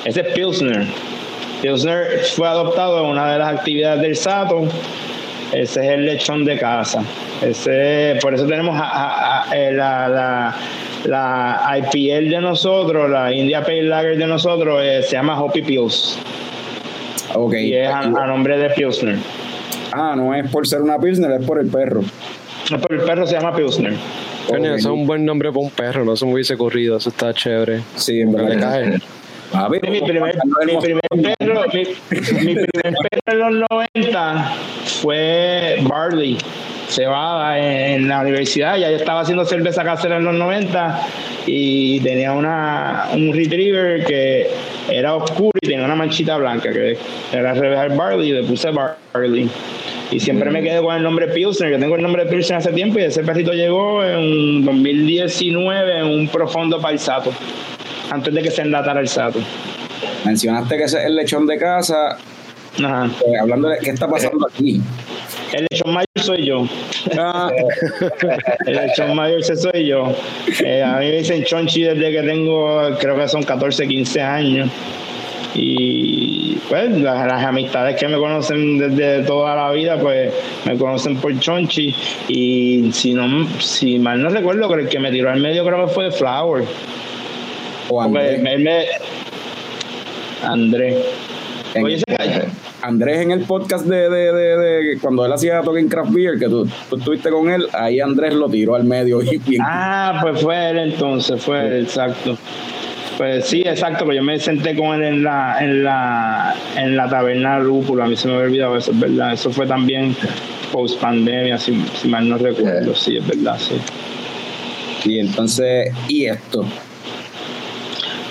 Ese 0.05 0.21
es 0.23 0.27
Pilsner. 0.35 0.87
Pilsner 1.63 2.21
fue 2.35 2.49
adoptado 2.49 3.05
en 3.05 3.11
una 3.11 3.33
de 3.33 3.39
las 3.39 3.55
actividades 3.59 4.01
del 4.01 4.17
Sato. 4.17 4.63
Ese 5.53 5.81
es 5.85 5.89
el 5.93 6.07
lechón 6.07 6.45
de 6.45 6.57
casa. 6.59 7.03
Ese, 7.43 8.17
por 8.23 8.35
eso 8.35 8.47
tenemos 8.47 8.79
a- 8.81 8.85
a- 8.85 9.51
a- 9.51 9.57
eh, 9.57 9.73
la, 9.73 10.09
la, 10.09 10.57
la 11.07 11.79
IPL 11.79 12.29
de 12.31 12.41
nosotros, 12.41 13.11
la 13.11 13.33
India 13.33 13.63
Pale 13.63 13.83
Lager 13.83 14.17
de 14.17 14.27
nosotros, 14.27 14.81
eh, 14.85 15.03
se 15.03 15.13
llama 15.13 15.41
Hoppy 15.41 15.63
Pils. 15.63 16.19
Ok. 17.35 17.55
Y 17.55 17.75
es 17.75 17.89
a, 17.89 18.01
a 18.01 18.27
nombre 18.27 18.59
de 18.59 18.71
Pilsner. 18.71 19.17
Ah, 19.93 20.15
no 20.17 20.35
es 20.35 20.49
por 20.51 20.67
ser 20.67 20.83
una 20.83 20.99
Pilsner, 20.99 21.33
es 21.41 21.45
por 21.47 21.59
el 21.61 21.67
perro. 21.69 22.03
No, 22.71 22.79
Pero 22.81 23.01
el 23.01 23.07
perro 23.07 23.27
se 23.27 23.35
llama 23.35 23.55
Pilsner. 23.55 23.95
Eso 24.49 24.75
es 24.75 24.85
un 24.87 25.07
buen 25.07 25.25
nombre 25.25 25.51
para 25.51 25.61
un 25.61 25.71
perro, 25.71 26.05
no 26.05 26.17
se 26.17 26.27
me 26.27 26.33
hubiese 26.35 26.55
ocurrido, 26.55 26.97
eso 26.97 27.09
está 27.11 27.33
chévere. 27.33 27.83
Sí, 27.97 28.21
en 28.21 28.33
Le 28.33 28.43
verdad. 28.43 28.83
A 29.53 29.69
ver, 29.69 29.81
Mi 29.89 30.01
primer, 30.01 30.35
mi 30.67 30.77
primer 30.77 31.37
perro, 31.39 31.65
mi, 31.73 31.83
mi 32.45 32.55
primer 32.55 32.95
perro 33.11 33.49
en 33.49 33.61
los 33.61 33.69
90 33.71 34.53
fue 35.03 35.79
Barley, 35.83 36.39
cebada 36.89 37.59
en, 37.59 38.03
en 38.03 38.09
la 38.09 38.21
universidad. 38.21 38.77
Ya 38.79 38.91
yo 38.91 38.97
estaba 38.97 39.21
haciendo 39.21 39.45
cerveza 39.45 39.83
casera 39.83 40.19
en 40.19 40.25
los 40.25 40.35
90 40.35 41.01
y 41.47 42.01
tenía 42.01 42.33
una, 42.33 43.09
un 43.13 43.33
retriever 43.33 44.05
que 44.05 44.49
era 44.89 45.17
oscuro 45.17 45.59
y 45.61 45.67
tenía 45.67 45.85
una 45.85 45.97
manchita 45.97 46.37
blanca 46.37 46.73
que 46.73 46.97
era 47.33 47.55
Rebel 47.55 47.97
Barley 47.97 48.31
y 48.31 48.33
le 48.33 48.45
puse 48.45 48.71
Barley. 48.71 49.49
Y 50.13 50.19
siempre 50.19 50.51
me 50.51 50.61
quedé 50.63 50.83
con 50.83 50.95
el 50.97 51.03
nombre 51.05 51.29
Pilsner. 51.29 51.71
Yo 51.71 51.79
tengo 51.79 51.95
el 51.95 52.03
nombre 52.03 52.27
Pilsner 52.27 52.59
hace 52.59 52.73
tiempo 52.73 52.99
y 52.99 53.03
ese 53.03 53.23
perrito 53.23 53.53
llegó 53.53 54.05
en 54.05 54.65
2019 54.65 55.99
en 56.01 56.07
un 56.07 56.29
profundo 56.29 56.81
paisato, 56.81 57.33
antes 58.11 58.35
de 58.35 58.43
que 58.43 58.51
se 58.51 58.63
enlatara 58.63 59.01
el 59.01 59.09
sato. 59.09 59.39
mencionaste 60.25 60.77
que 60.77 60.85
ese 60.85 60.99
es 60.99 61.05
el 61.07 61.17
lechón 61.17 61.47
de 61.47 61.59
casa. 61.59 62.19
Ajá. 62.79 63.07
eh, 63.27 63.39
hablando 63.41 63.69
de 63.69 63.79
qué 63.79 63.91
está 63.91 64.09
pasando 64.09 64.47
aquí. 64.47 64.81
El 65.53 65.67
lechón 65.71 65.93
mayor 65.93 66.07
soy 66.17 66.47
yo. 66.47 66.67
Ah, 67.19 67.51
El 68.67 68.77
lechón 68.77 69.15
mayor 69.17 69.41
ese 69.41 69.57
soy 69.57 69.87
yo. 69.87 70.13
Eh, 70.65 70.83
a 70.83 70.99
mí 70.99 71.07
me 71.07 71.19
dicen 71.19 71.45
chonchi 71.45 71.83
desde 71.83 72.13
que 72.13 72.23
tengo, 72.23 72.97
creo 72.99 73.17
que 73.17 73.29
son 73.29 73.43
14, 73.43 73.87
15 73.89 74.21
años. 74.23 74.71
Y 75.53 76.59
pues 76.69 76.91
las, 76.99 77.27
las 77.27 77.45
amistades 77.45 77.97
que 77.97 78.07
me 78.07 78.17
conocen 78.17 78.79
desde 78.79 79.25
toda 79.25 79.57
la 79.57 79.73
vida, 79.73 79.99
pues 79.99 80.33
me 80.65 80.77
conocen 80.77 81.17
por 81.17 81.37
chonchi. 81.41 81.95
Y 82.29 82.91
si 82.93 83.13
no, 83.15 83.49
si 83.61 83.99
mal 83.99 84.23
no 84.23 84.29
recuerdo, 84.29 84.69
creo 84.69 84.79
que 84.79 84.83
el 84.85 84.89
que 84.89 85.01
me 85.01 85.11
tiró 85.11 85.31
al 85.31 85.41
medio 85.41 85.65
creo 85.65 85.87
que 85.87 85.93
fue 85.93 86.13
Flower. 86.13 86.65
O 87.91 88.01
Andrés, 88.03 88.41
me- 88.43 88.87
Andrés. 90.43 90.97
en- 91.75 91.85
Oye. 91.85 92.03
Andrés 92.83 93.19
en 93.21 93.31
el 93.31 93.41
podcast 93.41 93.85
de, 93.85 94.09
de, 94.09 94.33
de, 94.33 94.57
de- 94.57 94.99
cuando 95.01 95.25
él 95.27 95.33
hacía 95.33 95.61
Talking 95.61 95.89
Craft 95.89 96.13
Beer, 96.13 96.39
que 96.39 96.47
tú, 96.49 96.67
tú 96.89 96.97
estuviste 96.97 97.29
con 97.31 97.51
él, 97.51 97.67
ahí 97.75 98.01
Andrés 98.01 98.33
lo 98.35 98.49
tiró 98.49 98.75
al 98.75 98.85
medio 98.85 99.21
y 99.23 99.37
bien. 99.37 99.63
Ah, 99.65 100.19
pues 100.23 100.41
fue 100.41 100.71
él 100.71 100.79
entonces, 100.79 101.43
fue 101.43 101.67
él, 101.67 101.83
exacto. 101.85 102.39
Pues 103.19 103.45
sí, 103.45 103.61
exacto, 103.67 104.07
pues 104.07 104.17
yo 104.17 104.23
me 104.23 104.39
senté 104.39 104.75
con 104.75 104.95
él 104.95 105.03
en 105.05 105.23
la, 105.25 105.59
en 105.63 105.85
la, 105.85 106.55
en 106.77 106.97
la 106.97 107.07
taberna 107.11 107.59
Rúcula, 107.59 108.05
a 108.05 108.09
mí 108.09 108.17
se 108.17 108.29
me 108.29 108.35
había 108.35 108.47
olvidado 108.47 108.77
eso, 108.79 108.93
es 108.93 108.99
verdad. 109.01 109.35
Eso 109.35 109.51
fue 109.51 109.67
también 109.67 110.17
post 110.73 110.99
pandemia, 111.01 111.59
si, 111.59 111.85
si 112.01 112.09
mal 112.09 112.27
no 112.27 112.39
recuerdo, 112.39 112.95
sí, 112.95 113.19
es 113.19 113.27
verdad, 113.27 113.59
sí. 113.59 113.75
Y 115.05 115.19
entonces, 115.19 115.93
y 116.09 116.25
esto. 116.27 116.65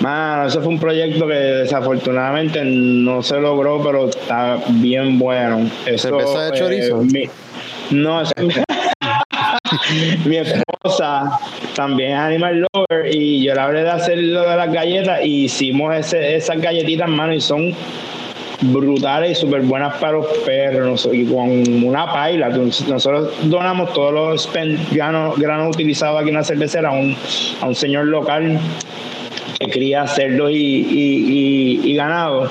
Mano, 0.00 0.46
eso 0.46 0.60
fue 0.60 0.68
un 0.72 0.78
proyecto 0.80 1.26
que 1.26 1.34
desafortunadamente 1.34 2.62
no 2.64 3.22
se 3.22 3.38
logró, 3.38 3.82
pero 3.82 4.08
está 4.08 4.58
bien 4.68 5.18
bueno. 5.18 5.68
Eso, 5.86 6.08
¿Cerveza 6.08 6.42
de 6.44 6.48
eh, 6.56 6.58
chorizo? 6.58 6.96
mi- 7.02 7.28
no, 7.90 8.22
eso- 8.22 8.32
mi 10.24 10.36
esposa 10.36 11.38
también 11.74 12.12
es 12.12 12.18
animal 12.18 12.66
lover 12.72 13.14
y 13.14 13.44
yo 13.44 13.54
le 13.54 13.60
hablé 13.60 13.82
de 13.82 13.90
hacer 13.90 14.18
lo 14.18 14.48
de 14.48 14.56
las 14.56 14.72
galletas 14.72 15.20
y 15.24 15.44
hicimos 15.44 15.94
ese, 15.94 16.34
esas 16.36 16.60
galletitas, 16.60 17.08
mano, 17.08 17.34
y 17.34 17.40
son 17.40 17.74
brutales 18.62 19.32
y 19.38 19.40
súper 19.40 19.62
buenas 19.62 19.94
para 19.96 20.12
los 20.12 20.26
perros 20.46 21.08
y 21.12 21.24
con 21.26 21.84
una 21.84 22.06
paila. 22.12 22.48
Nosotros 22.50 23.32
donamos 23.44 23.92
todos 23.92 24.12
los 24.12 24.50
granos, 24.92 25.38
granos 25.38 25.74
utilizados 25.74 26.20
aquí 26.20 26.28
en 26.30 26.34
la 26.36 26.44
cervecera 26.44 26.90
a 26.90 26.92
un, 26.92 27.16
a 27.62 27.66
un 27.66 27.74
señor 27.74 28.06
local 28.06 28.58
que 29.60 29.68
cría 29.70 30.06
cerdos 30.06 30.50
y, 30.52 30.54
y, 30.56 31.80
y, 31.84 31.90
y 31.90 31.94
ganado. 31.94 32.50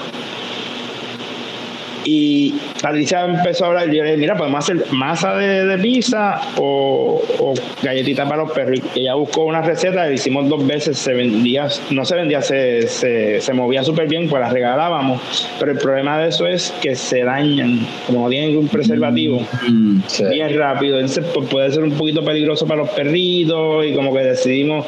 Y 2.06 2.56
Patricia 2.82 3.26
empezó 3.26 3.66
a 3.66 3.68
hablar, 3.68 3.86
yo 3.92 4.02
le 4.04 4.12
dije, 4.12 4.18
mira, 4.18 4.36
podemos 4.36 4.64
hacer 4.64 4.86
masa 4.92 5.36
de, 5.36 5.66
de 5.66 5.78
pizza 5.80 6.40
o, 6.58 7.22
o 7.40 7.54
galletitas 7.84 8.28
para 8.28 8.44
los 8.44 8.52
perros. 8.52 8.80
Y 8.96 9.02
ella 9.02 9.16
buscó 9.16 9.44
una 9.44 9.62
receta, 9.62 10.06
la 10.06 10.12
hicimos 10.14 10.48
dos 10.50 10.66
veces, 10.66 10.98
se 10.98 11.14
vendía, 11.14 11.68
no 11.92 12.06
se 12.06 12.16
vendía, 12.16 12.42
se, 12.42 12.88
se, 12.88 13.42
se 13.42 13.54
movía 13.54 13.84
súper 13.84 14.08
bien, 14.08 14.28
pues 14.30 14.42
las 14.42 14.54
regalábamos. 14.54 15.22
Pero 15.60 15.74
el 15.74 15.78
problema 15.78 16.18
de 16.20 16.30
eso 16.30 16.48
es 16.48 16.72
que 16.82 16.96
se 16.96 17.24
dañan, 17.24 17.86
como 18.08 18.22
no 18.24 18.30
tienen 18.30 18.58
un 18.58 18.68
preservativo 18.68 19.42
Mm, 19.68 20.02
Sí. 20.08 20.24
bien 20.32 20.58
rápido. 20.58 21.00
Entonces 21.00 21.26
pues, 21.34 21.48
puede 21.50 21.72
ser 21.72 21.84
un 21.84 21.92
poquito 21.92 22.24
peligroso 22.24 22.66
para 22.66 22.82
los 22.82 22.90
perritos 22.92 23.86
y 23.86 23.94
como 23.94 24.14
que 24.14 24.22
decidimos 24.22 24.86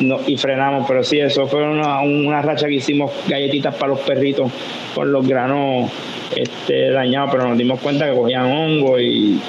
no, 0.00 0.18
y 0.26 0.36
frenamos. 0.36 0.84
Pero 0.88 1.02
sí, 1.04 1.18
eso 1.20 1.46
fue 1.46 1.62
una, 1.62 2.00
una 2.02 2.42
racha 2.42 2.66
que 2.68 2.74
hicimos 2.74 3.10
galletitas 3.28 3.74
para 3.74 3.88
los 3.88 4.00
perritos 4.00 4.50
con 4.94 5.12
los 5.12 5.26
granos 5.26 5.90
este, 6.34 6.90
dañados, 6.90 7.30
pero 7.32 7.48
nos 7.48 7.58
dimos 7.58 7.80
cuenta 7.80 8.08
que 8.10 8.16
cogían 8.16 8.46
hongo 8.46 8.98
y 8.98 9.40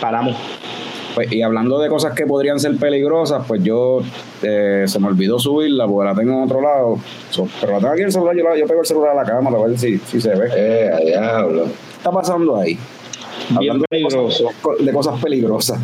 paramos. 0.00 0.36
Pues, 1.14 1.32
y 1.32 1.42
hablando 1.42 1.80
de 1.80 1.88
cosas 1.88 2.14
que 2.14 2.26
podrían 2.26 2.60
ser 2.60 2.76
peligrosas, 2.76 3.44
pues 3.48 3.62
yo 3.64 4.00
eh, 4.42 4.84
se 4.86 5.00
me 5.00 5.08
olvidó 5.08 5.38
subirla 5.40 5.86
porque 5.86 6.08
la 6.10 6.14
tengo 6.14 6.32
en 6.38 6.44
otro 6.44 6.60
lado. 6.60 6.98
So, 7.30 7.48
pero 7.60 7.72
la 7.72 7.78
tengo 7.78 7.92
aquí 7.92 8.00
en 8.02 8.06
el 8.06 8.12
celular, 8.12 8.36
yo, 8.36 8.44
la- 8.44 8.56
yo 8.56 8.66
pego 8.66 8.80
el 8.82 8.86
celular 8.86 9.10
a 9.18 9.22
la 9.22 9.24
cámara 9.24 9.56
a 9.56 9.66
ver 9.66 9.78
si, 9.78 9.98
si 9.98 10.20
se 10.20 10.30
ve. 10.36 10.48
¿Qué 10.48 10.86
Eh, 10.86 11.06
diablo. 11.06 11.64
está 11.96 12.10
pasando 12.12 12.56
ahí? 12.60 12.78
Bien 13.48 13.56
Hablando 13.72 13.84
de 13.90 14.02
cosas, 14.02 14.42
de 14.78 14.92
cosas 14.92 15.20
peligrosas. 15.22 15.80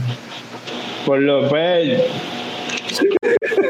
Por 1.07 1.19
lo 1.21 1.49
pues, 1.49 2.01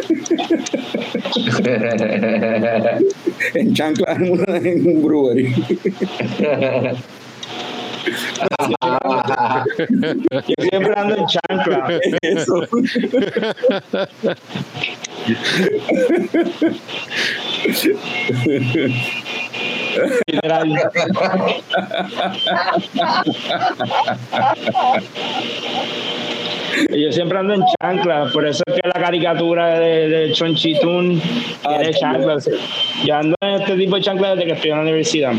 En 3.54 3.74
chancla 3.74 4.12
en 4.12 4.86
un 4.86 5.02
brewery. 5.02 5.52
yo 10.48 10.54
siempre 10.70 10.92
ando 10.96 11.16
en 11.16 11.26
chancla. 11.26 11.98
Eso. 12.22 12.62
literal. 20.26 20.68
Yo 26.96 27.12
siempre 27.12 27.38
ando 27.38 27.54
en 27.54 27.62
chancla, 27.80 28.26
por 28.32 28.46
eso 28.46 28.62
es 28.66 28.74
que 28.74 28.88
la 28.88 29.00
caricatura 29.00 29.78
de, 29.78 30.08
de 30.08 30.32
Chonchitún 30.32 31.20
tiene 31.68 31.90
chanclas. 31.94 32.50
Yo 33.04 33.14
ando 33.16 33.36
en 33.40 33.60
este 33.60 33.76
tipo 33.76 33.96
de 33.96 34.02
chanclas 34.02 34.36
desde 34.36 34.46
que 34.46 34.52
estoy 34.54 34.70
en 34.70 34.76
la 34.76 34.82
universidad. 34.82 35.32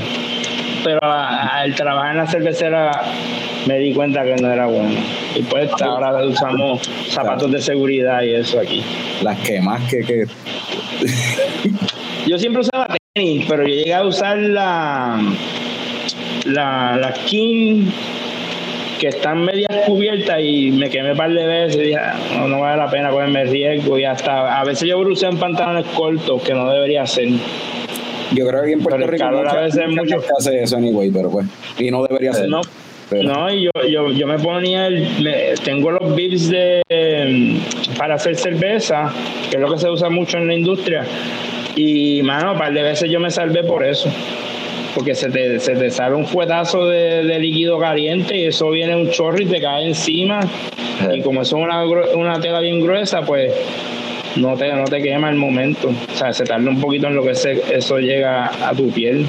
Pero 0.84 1.00
a- 1.04 1.60
al 1.62 1.74
trabajar 1.76 2.12
en 2.12 2.18
la 2.18 2.28
cervecera 2.28 2.92
me 3.68 3.80
di 3.80 3.94
cuenta 3.94 4.24
que 4.24 4.36
no 4.36 4.52
era 4.52 4.68
bueno. 4.68 4.94
Y 5.36 5.42
pues 5.44 5.70
ahora 5.82 6.24
usamos 6.26 6.82
zapatos 7.10 7.52
de 7.52 7.62
seguridad 7.62 8.22
y 8.22 8.36
eso 8.36 8.60
aquí. 8.60 8.84
Las 9.24 9.38
que 9.40 9.60
más 9.62 9.82
que, 9.90 10.02
que 10.02 10.26
Yo 12.28 12.38
siempre 12.38 12.62
usaba 12.62 12.88
tenis, 13.14 13.46
pero 13.50 13.64
yo 13.64 13.74
llegué 13.74 13.94
a 13.94 14.04
usar 14.04 14.38
la, 14.38 15.20
la, 16.46 16.98
la 16.98 17.16
skin 17.16 17.92
que 19.00 19.08
están 19.10 19.44
medias 19.44 19.68
cubiertas 19.86 20.40
y 20.42 20.72
me 20.72 20.90
quemé 20.90 21.12
un 21.12 21.18
par 21.18 21.32
de 21.34 21.46
veces 21.46 21.76
y 21.78 21.80
dije, 21.88 21.98
"Ah, 21.98 22.16
no, 22.38 22.48
no 22.48 22.62
vale 22.62 22.78
la 22.78 22.90
pena 22.90 23.10
cogerme 23.10 23.44
riesgo 23.46 23.98
y 24.00 24.06
hasta 24.06 24.60
a 24.60 24.64
veces 24.64 24.88
yo 24.90 25.00
bruceo 25.00 25.30
en 25.30 25.38
pantalones 25.38 25.86
cortos 25.96 26.42
que 26.44 26.54
no 26.54 26.72
debería 26.72 27.04
hacer. 27.04 27.28
yo 28.34 28.48
creo 28.48 28.64
que 28.64 28.72
en 28.74 28.82
Puerto 28.82 28.98
Pero 29.00 29.12
Rico 29.12 29.24
calor 29.24 29.48
a 29.48 29.62
veces 29.62 29.88
mucho- 29.88 30.18
hace 30.38 30.64
eso 30.64 30.78
anyway, 30.78 31.12
pero 31.12 31.30
pues, 31.30 31.46
y 31.78 31.92
no 31.92 32.04
debería 32.06 32.34
ser. 32.34 32.50
No, 32.50 32.60
Pero- 33.10 33.24
no, 33.24 33.54
y 33.54 33.66
yo, 33.66 33.72
yo, 33.88 34.12
yo 34.12 34.26
me 34.28 34.40
ponía, 34.40 34.88
el, 34.88 35.08
me- 35.22 35.54
tengo 35.64 35.92
los 35.92 36.16
bibs 36.16 36.50
de, 36.50 36.82
eh, 36.90 37.58
para 37.98 38.16
hacer 38.16 38.36
cerveza, 38.36 39.14
que 39.50 39.58
es 39.58 39.62
lo 39.62 39.72
que 39.72 39.78
se 39.80 39.90
usa 39.90 40.10
mucho 40.10 40.38
en 40.40 40.48
la 40.48 40.56
industria. 40.56 41.04
Y, 41.76 42.24
mano, 42.24 42.54
un 42.54 42.58
par 42.58 42.74
de 42.74 42.82
veces 42.82 43.10
yo 43.12 43.20
me 43.20 43.30
salvé 43.30 43.64
por 43.64 43.86
eso. 43.86 44.10
Porque 44.96 45.14
se 45.14 45.30
te, 45.30 45.60
se 45.60 45.76
te 45.76 45.92
sale 45.92 46.16
un 46.16 46.26
fuetazo 46.26 46.88
de, 46.88 47.24
de 47.24 47.40
líquido 47.40 47.78
caliente 47.80 48.38
y 48.38 48.46
eso 48.46 48.70
viene 48.72 48.96
un 48.96 49.10
chorro 49.12 49.42
y 49.42 49.46
te 49.46 49.62
cae 49.62 49.86
encima. 49.88 50.40
Y 51.14 51.22
como 51.22 51.42
eso 51.42 51.58
es 51.58 51.64
una, 51.64 51.84
una 52.16 52.40
tela 52.40 52.62
bien 52.62 52.80
gruesa, 52.82 53.22
pues 53.22 53.54
no 54.38 54.56
te, 54.56 54.72
no 54.74 54.86
te 54.86 55.02
quema 55.02 55.30
el 55.30 55.36
momento. 55.36 55.90
O 55.90 56.18
sea, 56.18 56.32
se 56.34 56.46
tarda 56.46 56.70
un 56.70 56.80
poquito 56.80 57.08
en 57.08 57.16
lo 57.16 57.24
que 57.24 57.36
se- 57.36 57.62
eso 57.76 58.00
llega 58.00 58.46
a 58.68 58.74
tu 58.74 58.90
piel. 58.90 59.26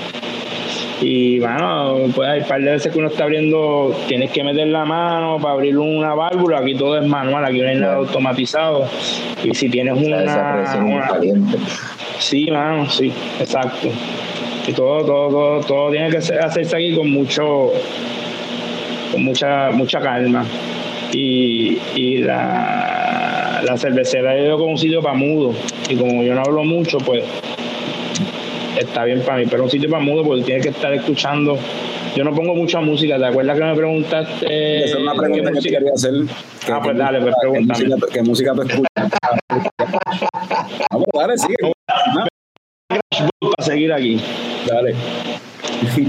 Y 1.03 1.41
bueno, 1.41 1.97
pues 2.15 2.27
hay 2.29 2.41
un 2.41 2.47
par 2.47 2.61
de 2.63 2.71
veces 2.71 2.91
que 2.91 2.99
uno 2.99 3.09
está 3.09 3.25
abriendo, 3.25 3.95
tienes 4.09 4.31
que 4.31 4.43
meter 4.43 4.67
la 4.69 4.85
mano 4.87 5.37
para 5.39 5.53
abrir 5.55 5.77
una 5.77 6.15
válvula, 6.15 6.61
aquí 6.61 6.75
todo 6.75 6.97
es 6.99 7.07
manual, 7.07 7.45
aquí 7.45 7.59
no 7.61 7.69
hay 7.69 7.77
nada 7.77 7.97
automatizado. 7.97 8.89
Y 9.45 9.55
si 9.55 9.69
tienes 9.69 9.95
Esa 10.01 10.07
una, 10.07 10.57
presión 10.57 10.85
muy 10.85 10.95
una- 10.95 11.09
caliente. 11.09 11.59
sí, 12.19 12.51
mano, 12.51 12.89
sí, 12.89 13.13
exacto. 13.39 13.89
Y 14.67 14.73
todo, 14.73 15.05
todo, 15.05 15.29
todo, 15.29 15.61
todo 15.61 15.91
tiene 15.91 16.11
que 16.11 16.17
hacerse 16.19 16.75
aquí 16.77 16.95
con 16.97 17.11
mucho, 17.11 17.73
con 19.13 19.25
mucha, 19.25 19.71
mucha 19.71 20.01
calma. 20.01 20.45
Y, 21.13 21.79
y 21.95 22.19
la, 22.19 23.63
la 23.65 23.77
cervecera 23.77 24.37
yo 24.45 24.59
como 24.59 24.73
un 24.73 24.79
sitio 24.79 25.01
para 25.01 25.15
mudo 25.15 25.55
y 25.89 25.95
como 25.97 26.23
yo 26.25 26.35
no 26.35 26.41
hablo 26.43 26.65
mucho, 26.65 26.99
pues 26.99 27.23
está 28.77 29.05
bien 29.05 29.23
para 29.23 29.39
mí, 29.39 29.45
pero 29.49 29.63
un 29.65 29.71
sitio 29.71 29.89
para 29.89 30.03
mudo 30.03 30.25
porque 30.25 30.43
tienes 30.43 30.65
que 30.65 30.71
estar 30.71 30.93
escuchando. 30.93 31.57
Yo 32.17 32.25
no 32.25 32.35
pongo 32.35 32.55
mucha 32.55 32.81
música, 32.81 33.19
¿te 33.19 33.27
acuerdas 33.27 33.59
que 33.59 33.65
me 33.65 33.75
preguntaste? 33.75 34.85
Esa 34.85 34.97
es 34.97 35.03
una 35.03 35.15
pregunta 35.15 35.53
que 35.53 35.61
te 35.61 35.69
quería 35.71 35.93
hacer. 35.95 36.13
Ah, 36.71 36.81
pues 36.83 36.97
dale, 36.97 37.21
pues 37.21 37.35
¿Qué 37.35 37.41
pregúntame. 37.49 37.85
música, 37.85 38.07
qué 38.13 38.23
música 38.23 38.55
tú 38.55 38.63
escuchas? 38.63 39.11
Vamos, 40.91 41.07
dale, 41.15 41.39
sigue. 41.39 41.55
Para 42.89 43.65
seguir 43.65 43.93
aquí. 43.93 44.21
Dale. 44.67 44.95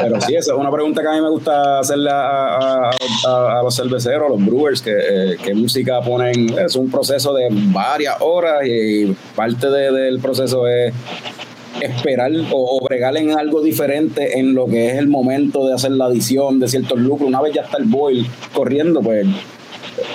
Pero 0.00 0.20
sí, 0.20 0.34
esa 0.36 0.52
es 0.52 0.58
una 0.58 0.70
pregunta 0.70 1.02
que 1.02 1.08
a 1.08 1.12
mí 1.12 1.20
me 1.20 1.30
gusta 1.30 1.80
hacerle 1.80 2.10
a, 2.10 2.56
a- 2.56 2.90
a- 3.26 3.60
a 3.60 3.62
los 3.62 3.74
cerveceros, 3.74 4.26
a 4.26 4.28
los 4.30 4.44
brewers, 4.44 4.82
que, 4.82 4.92
eh, 4.92 5.36
qué 5.42 5.54
música 5.54 6.00
ponen. 6.02 6.56
Es 6.58 6.76
un 6.76 6.90
proceso 6.90 7.32
de 7.34 7.48
varias 7.50 8.16
horas 8.20 8.66
y 8.66 9.14
parte 9.34 9.68
de- 9.70 9.90
del 9.92 10.20
proceso 10.20 10.66
es 10.68 10.92
esperar 11.80 12.30
o, 12.52 12.78
o 12.78 12.84
bregar 12.84 13.16
en 13.16 13.32
algo 13.36 13.60
diferente 13.60 14.38
en 14.38 14.54
lo 14.54 14.66
que 14.66 14.90
es 14.90 14.98
el 14.98 15.08
momento 15.08 15.66
de 15.66 15.74
hacer 15.74 15.90
la 15.92 16.04
adición 16.06 16.60
de 16.60 16.68
ciertos 16.68 16.98
lucros. 17.00 17.26
Una 17.28 17.40
vez 17.40 17.52
ya 17.54 17.62
está 17.62 17.78
el 17.78 17.84
boil 17.84 18.26
corriendo, 18.52 19.00
pues 19.02 19.26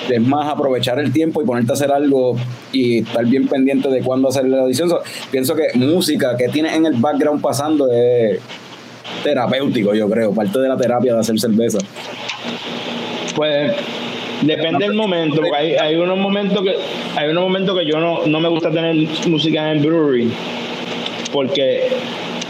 es 0.10 0.22
más 0.22 0.48
aprovechar 0.52 1.00
el 1.00 1.12
tiempo 1.14 1.42
y 1.42 1.46
ponerte 1.46 1.72
a 1.72 1.76
hacer 1.76 1.92
algo 1.92 2.36
y 2.72 3.00
estar 3.00 3.26
bien 3.26 3.48
pendiente 3.48 3.90
de 3.90 4.02
cuándo 4.02 4.30
hacer 4.30 4.46
la 4.46 4.64
edición. 4.64 4.90
So, 4.90 5.02
pienso 5.32 5.56
que 5.56 5.68
música 5.76 6.36
que 6.38 6.50
tienes 6.50 6.74
en 6.76 6.86
el 6.86 6.94
background 6.94 7.42
pasando 7.42 7.92
es 7.92 8.40
terapéutico, 9.24 9.94
yo 9.94 10.10
creo, 10.10 10.34
parte 10.34 10.60
de 10.60 10.68
la 10.68 10.78
terapia 10.78 11.14
de 11.14 11.20
hacer 11.20 11.40
cerveza. 11.40 11.80
Pues 13.36 13.74
depende 14.42 14.86
del 14.86 14.94
momento, 14.94 15.38
porque 15.38 15.78
hay, 15.80 15.96
unos 15.96 16.18
momentos 16.18 16.64
que 16.64 16.76
hay 17.16 17.30
unos 17.30 17.44
momentos 17.44 17.78
que 17.78 17.86
yo 17.86 18.00
no, 18.00 18.26
no 18.26 18.40
me 18.40 18.50
gusta 18.50 18.72
tener 18.72 18.96
música 19.28 19.72
en 19.72 19.78
el 19.78 19.86
brewery, 19.86 20.32
porque 21.32 21.88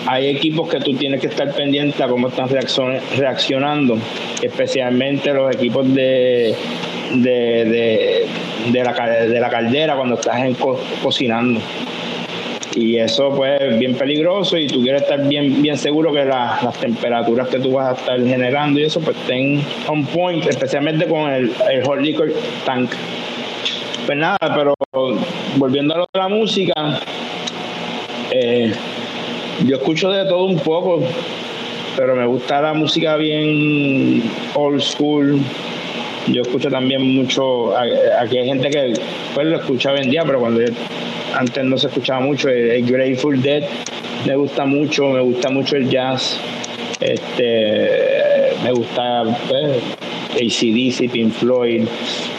hay 0.05 0.27
equipos 0.27 0.69
que 0.69 0.79
tú 0.79 0.93
tienes 0.95 1.21
que 1.21 1.27
estar 1.27 1.53
pendiente 1.53 2.01
a 2.03 2.07
cómo 2.07 2.29
están 2.29 2.49
reaccion- 2.49 2.99
reaccionando, 3.17 3.97
especialmente 4.41 5.33
los 5.33 5.53
equipos 5.55 5.93
de 5.93 6.55
de, 7.13 7.65
de, 7.65 8.25
de 8.71 8.83
la, 8.83 8.93
de 8.93 9.39
la 9.39 9.49
caldera 9.49 9.95
cuando 9.95 10.15
estás 10.15 10.39
cocinando. 11.01 11.59
Y 12.75 12.97
eso 12.97 13.31
pues 13.35 13.59
es 13.59 13.79
bien 13.79 13.95
peligroso 13.95 14.55
y 14.55 14.67
tú 14.67 14.81
quieres 14.81 15.01
estar 15.01 15.27
bien, 15.27 15.61
bien 15.61 15.77
seguro 15.77 16.13
que 16.13 16.23
la- 16.23 16.59
las 16.63 16.77
temperaturas 16.79 17.47
que 17.49 17.59
tú 17.59 17.71
vas 17.73 17.89
a 17.89 17.99
estar 17.99 18.19
generando 18.23 18.79
y 18.79 18.83
eso 18.83 18.99
pues 19.01 19.17
estén 19.17 19.61
on 19.87 20.05
point, 20.05 20.45
especialmente 20.45 21.05
con 21.07 21.29
el, 21.31 21.51
el 21.71 21.83
hot 21.83 21.99
liquor 21.99 22.31
tank. 22.65 22.91
Pues 24.05 24.17
nada, 24.17 24.37
pero 24.55 24.75
volviendo 25.57 25.95
a 25.95 25.97
lo 25.97 26.09
de 26.13 26.19
la 26.19 26.27
música, 26.29 26.99
eh, 28.31 28.71
yo 29.65 29.75
escucho 29.77 30.09
de 30.11 30.25
todo 30.25 30.45
un 30.45 30.59
poco, 30.59 31.01
pero 31.97 32.15
me 32.15 32.25
gusta 32.27 32.61
la 32.61 32.73
música 32.73 33.15
bien 33.17 34.23
old 34.53 34.81
school. 34.81 35.39
Yo 36.27 36.41
escucho 36.43 36.69
también 36.69 37.01
mucho, 37.01 37.75
aquí 37.77 38.37
hay 38.37 38.45
gente 38.47 38.69
que 38.69 38.93
pues 39.33 39.47
lo 39.47 39.55
escucha 39.57 39.91
hoy 39.91 40.01
en 40.01 40.11
día, 40.11 40.23
pero 40.25 40.39
cuando 40.39 40.61
yo- 40.61 40.73
antes 41.35 41.63
no 41.63 41.77
se 41.77 41.87
escuchaba 41.87 42.19
mucho, 42.19 42.49
el, 42.49 42.69
el 42.71 42.85
Grateful 42.85 43.41
Dead 43.41 43.63
me 44.27 44.35
gusta 44.35 44.65
mucho, 44.65 45.07
me 45.09 45.21
gusta 45.21 45.49
mucho 45.49 45.75
el 45.77 45.89
jazz, 45.89 46.39
este, 46.99 47.89
me 48.63 48.71
gusta 48.71 49.23
pues, 49.47 49.77
ACDC, 50.33 51.09
Pink 51.11 51.31
Floyd. 51.33 51.83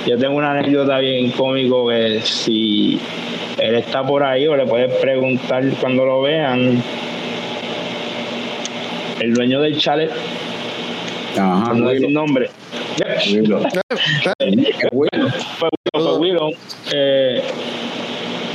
Yo 0.07 0.19
tengo 0.19 0.37
una 0.37 0.53
anécdota 0.53 0.99
bien 0.99 1.31
cómico 1.33 1.89
que 1.89 2.21
si 2.23 2.99
él 3.59 3.75
está 3.75 4.07
por 4.07 4.23
ahí 4.23 4.47
o 4.47 4.57
le 4.57 4.67
puedes 4.67 4.93
preguntar 4.97 5.65
cuando 5.81 6.05
lo 6.05 6.23
vean, 6.23 6.83
el 9.21 9.35
dueño 9.35 9.61
del 9.61 9.77
chalet, 9.79 10.11
Ajá, 11.39 11.75
no 11.75 11.85
muy 11.85 11.95
decir 11.95 12.11
nombre, 12.11 12.51
Willow. 13.33 13.63
pues, 15.93 16.19
Willow, 16.19 16.51
eh, 16.93 17.43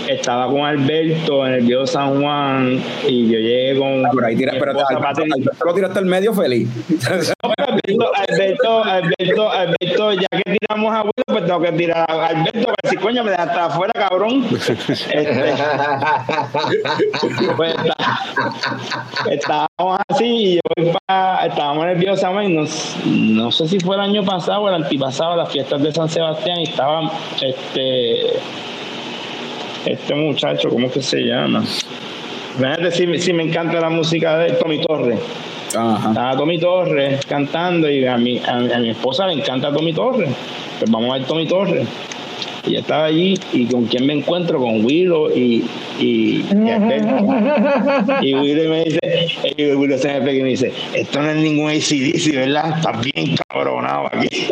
estaba 0.07 0.47
con 0.47 0.61
Alberto 0.61 1.45
en 1.47 1.53
el 1.53 1.61
viejo 1.63 1.87
San 1.87 2.21
Juan 2.21 2.81
y 3.07 3.27
yo 3.29 3.39
llegué 3.39 3.77
con 3.77 4.03
Por 4.11 4.25
ahí 4.25 4.35
tira, 4.35 4.53
espérate, 4.53 4.81
Alberto. 4.89 5.23
Alberto 5.23 5.65
lo 5.65 5.73
tiraste 5.73 5.99
al 5.99 6.05
medio 6.05 6.33
feliz. 6.33 6.69
No, 7.43 7.54
Alberto, 8.13 8.83
Alberto, 8.83 9.49
Alberto, 9.51 10.13
ya 10.13 10.27
que 10.31 10.57
tiramos 10.59 10.93
a 10.93 11.01
Willow, 11.01 11.11
pues 11.27 11.45
tengo 11.45 11.61
que 11.61 11.71
tirar 11.73 12.05
a 12.09 12.27
Alberto 12.27 12.63
para 12.63 12.75
decir, 12.83 12.99
coño, 12.99 13.23
me 13.23 13.31
dejaste 13.31 13.59
afuera, 13.59 13.93
cabrón. 13.93 14.45
Este, 14.51 15.53
pues 17.55 17.75
está- 17.75 17.97
estábamos 19.29 19.99
así 20.09 20.25
y 20.25 20.55
yo 20.55 20.61
voy 20.77 20.91
pa- 21.07 21.45
estábamos 21.45 21.85
Juan 22.31 22.45
y 22.51 22.53
no, 22.55 22.65
no 23.43 23.51
sé 23.51 23.67
si 23.67 23.79
fue 23.79 23.95
el 23.95 24.01
año 24.01 24.23
pasado 24.23 24.61
o 24.61 24.69
el 24.69 24.75
antipasado, 24.75 25.35
las 25.35 25.51
fiestas 25.51 25.81
de 25.81 25.91
San 25.93 26.09
Sebastián 26.09 26.59
y 26.59 26.63
estaba 26.63 27.11
este 27.41 28.33
este 29.85 30.15
muchacho, 30.15 30.69
¿cómo 30.69 30.89
que 30.91 31.01
se 31.01 31.19
llama? 31.21 31.63
Fíjate 32.57 32.91
si, 32.91 33.19
si 33.19 33.33
me 33.33 33.43
encanta 33.43 33.79
la 33.79 33.89
música 33.89 34.37
de 34.39 34.53
Tommy 34.53 34.81
Torres. 34.81 35.19
Estaba 35.75 36.37
Tommy 36.37 36.57
Torres 36.57 37.25
cantando 37.25 37.89
y 37.89 38.05
a 38.05 38.17
mi, 38.17 38.41
a, 38.45 38.79
mi 38.79 38.91
esposa 38.91 39.27
le 39.27 39.33
encanta 39.33 39.73
Tommy 39.73 39.91
Torres. 39.93 40.29
Pues 40.79 40.89
vamos 40.89 41.09
a 41.09 41.17
ver 41.17 41.27
Tommy 41.27 41.45
Torres. 41.47 41.85
Y 42.65 42.77
estaba 42.77 43.05
allí 43.05 43.37
y 43.53 43.65
con 43.65 43.85
quién 43.85 44.07
me 44.07 44.13
encuentro, 44.13 44.59
con 44.59 44.83
Willow 44.83 45.29
y, 45.29 45.65
y. 45.99 46.45
Y 48.21 48.33
Willow 48.33 48.69
me 48.69 48.85
dice, 48.85 48.99
y 49.55 49.65
Willow 49.73 49.97
se 49.99 50.07
me 50.07 50.21
pega 50.21 50.39
y 50.39 50.43
me 50.43 50.49
dice, 50.49 50.71
esto 50.93 51.21
no 51.21 51.29
es 51.29 51.37
ningún 51.37 51.69
ACDC, 51.69 52.33
¿verdad? 52.33 52.77
Estás 52.77 53.01
bien 53.03 53.35
cabronado 53.49 54.07
aquí. 54.07 54.47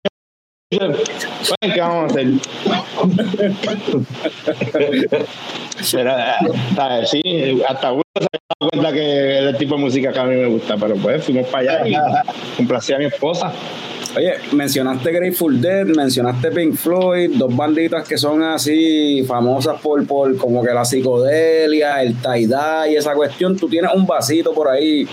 ¿qué 0.68 1.80
vamos 1.80 2.02
a 2.02 2.06
hacer? 2.06 2.26
Pero, 5.92 6.14
¿sabes? 6.74 7.10
Sí, 7.10 7.62
hasta 7.68 7.92
uno 7.92 8.02
se 8.16 8.24
ha 8.24 8.38
dado 8.58 8.70
cuenta 8.70 8.92
que 8.92 9.38
es 9.38 9.44
el 9.44 9.56
tipo 9.58 9.76
de 9.76 9.80
música 9.82 10.12
que 10.12 10.18
a 10.18 10.24
mí 10.24 10.34
me 10.34 10.46
gusta, 10.46 10.76
pero 10.76 10.96
pues 10.96 11.22
fuimos 11.24 11.46
para 11.46 11.82
allá 11.82 11.88
y 11.88 12.56
complací 12.56 12.92
a 12.92 12.98
mi 12.98 13.04
esposa. 13.04 13.52
Oye, 14.16 14.34
mencionaste 14.52 15.12
Grateful 15.12 15.60
Dead, 15.60 15.84
mencionaste 15.84 16.50
Pink 16.50 16.74
Floyd, 16.74 17.32
dos 17.34 17.54
banditas 17.54 18.08
que 18.08 18.18
son 18.18 18.42
así 18.42 19.22
famosas 19.24 19.80
por, 19.80 20.04
por 20.06 20.36
como 20.36 20.64
que 20.64 20.72
la 20.72 20.84
psicodelia, 20.84 22.02
el 22.02 22.16
tie-dye 22.16 22.92
y 22.92 22.96
esa 22.96 23.14
cuestión. 23.14 23.56
Tú 23.56 23.68
tienes 23.68 23.92
un 23.94 24.04
vasito 24.04 24.52
por 24.52 24.68
ahí. 24.68 25.06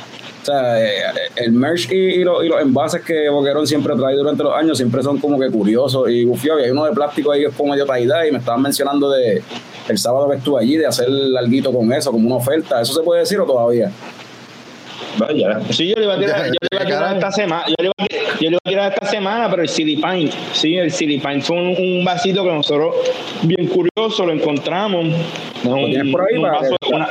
O 0.43 0.45
sea, 0.45 0.79
eh, 0.83 0.91
el 1.37 1.53
merch 1.53 1.89
y, 1.89 1.95
y 1.95 2.23
los, 2.23 2.43
y 2.43 2.49
los 2.49 2.61
envases 2.61 3.01
que 3.01 3.29
Boquerón 3.29 3.65
siempre 3.65 3.95
trae 3.95 4.13
durante 4.15 4.43
los 4.43 4.53
años 4.53 4.77
siempre 4.77 5.01
son 5.01 5.17
como 5.17 5.39
que 5.39 5.49
curiosos 5.49 6.09
y 6.09 6.25
gufiados. 6.25 6.61
Y 6.61 6.65
hay 6.65 6.71
uno 6.71 6.83
de 6.85 6.91
plástico 6.91 7.31
ahí 7.31 7.41
que 7.41 7.47
es 7.47 7.55
como 7.55 7.71
medio 7.71 7.85
tie-dye 7.85 8.27
y 8.27 8.31
me 8.31 8.39
estaban 8.39 8.61
mencionando 8.61 9.09
de 9.09 9.41
el 9.87 9.97
sábado 9.97 10.29
que 10.29 10.37
estuve 10.37 10.61
allí 10.61 10.75
de 10.77 10.85
hacer 10.85 11.09
larguito 11.09 11.71
con 11.71 11.91
eso, 11.93 12.11
como 12.11 12.27
una 12.27 12.35
oferta. 12.35 12.81
¿Eso 12.81 12.93
se 12.93 13.01
puede 13.03 13.21
decir 13.21 13.39
o 13.39 13.45
todavía? 13.45 13.89
Vaya. 15.17 15.59
Sí, 15.69 15.89
yo 15.89 15.95
le 15.95 16.03
iba 16.05 16.13
a 16.15 16.19
tirar, 16.19 16.37
Ya, 16.39 16.47
yo 16.47 16.53
le 16.53 16.67
iba 16.77 16.81
a 16.81 16.85
tirar 16.85 17.13
esta 17.15 17.31
semana, 17.31 17.63
yo 17.67 17.75
le 17.77 17.85
iba 17.85 17.93
a, 17.97 18.05
yo 18.41 18.49
le 18.49 18.49
iba 18.49 18.57
a 18.65 18.69
tirar 18.69 18.93
esta 18.93 19.05
semana, 19.07 19.49
pero 19.49 19.61
el 19.61 19.69
City 19.69 19.95
Pint, 19.97 20.31
sí, 20.53 20.75
el 20.75 20.91
City 20.91 21.19
Pint 21.19 21.43
fue 21.43 21.55
un, 21.55 21.67
un 21.77 22.03
vasito 22.03 22.43
que 22.43 22.49
nosotros, 22.51 22.95
bien 23.43 23.67
curioso, 23.67 24.25
lo 24.25 24.33
encontramos. 24.33 25.05
Un, 25.63 25.85
tienes 25.85 26.11
por 26.11 26.21
ahí 26.27 26.35
un 26.35 26.41
para 26.41 26.59
vaso, 26.61 26.75
que- 26.81 26.95
una- 26.95 27.09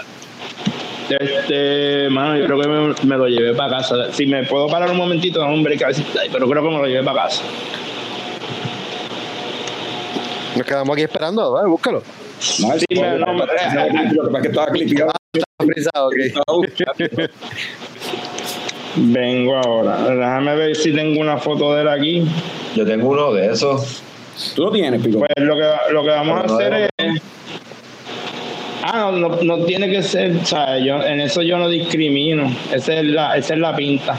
este, 1.21 2.09
mano, 2.11 2.37
yo 2.37 2.47
creo 2.47 2.61
que 2.61 2.69
me, 2.69 2.95
me 3.05 3.17
lo 3.17 3.27
llevé 3.29 3.55
para 3.55 3.79
casa. 3.79 4.13
Si 4.13 4.27
me 4.27 4.45
puedo 4.45 4.67
parar 4.69 4.91
un 4.91 4.97
momentito, 4.97 5.41
hombre, 5.45 5.77
que 5.77 5.85
a 5.85 5.89
ver 5.89 5.97
si- 5.97 6.05
ay, 6.21 6.29
pero 6.33 6.49
creo 6.49 6.63
que 6.63 6.69
me 6.69 6.79
lo 6.79 6.87
llevé 6.87 7.03
para 7.03 7.25
casa. 7.25 7.43
Nos 10.57 10.67
quedamos 10.67 10.93
aquí 10.95 11.03
esperando, 11.03 11.53
¿vale? 11.53 11.69
búscalo. 11.69 12.03
No, 12.61 12.73
Sí, 12.79 12.85
no, 12.91 14.41
que 14.43 14.49
estaba 14.49 14.67
clipeado. 14.69 15.13
Ok. 16.49 16.65
Vengo 18.97 19.57
ahora. 19.57 19.97
Déjame 20.11 20.55
ver 20.57 20.77
si 20.77 20.93
tengo 20.93 21.21
una 21.21 21.39
foto 21.39 21.75
de 21.75 21.83
él 21.83 21.89
aquí. 21.89 22.27
Yo 22.75 22.85
tengo 22.85 23.09
uno 23.09 23.33
de 23.33 23.53
esos. 23.53 24.03
Tú 24.55 24.65
lo 24.65 24.71
tienes, 24.73 25.03
Pico. 25.03 25.19
Pues 25.21 25.31
lo 25.37 25.55
que, 25.57 25.71
lo 25.93 26.03
que 26.03 26.09
vamos 26.11 26.41
a 26.45 26.47
no 26.47 26.55
hacer 26.55 26.91
es. 26.99 27.23
Ah, 28.83 29.11
no, 29.13 29.13
no, 29.13 29.39
no 29.43 29.59
tiene 29.65 29.89
que 29.89 30.03
ser, 30.03 30.37
o 30.37 30.45
sea, 30.45 30.79
yo, 30.79 31.03
en 31.03 31.21
eso 31.21 31.43
yo 31.43 31.57
no 31.59 31.69
discrimino. 31.69 32.51
Esa 32.73 32.95
es 32.95 33.05
la, 33.05 33.37
esa 33.37 33.55
es 33.55 33.61
la 33.61 33.77
pinta. 33.77 34.17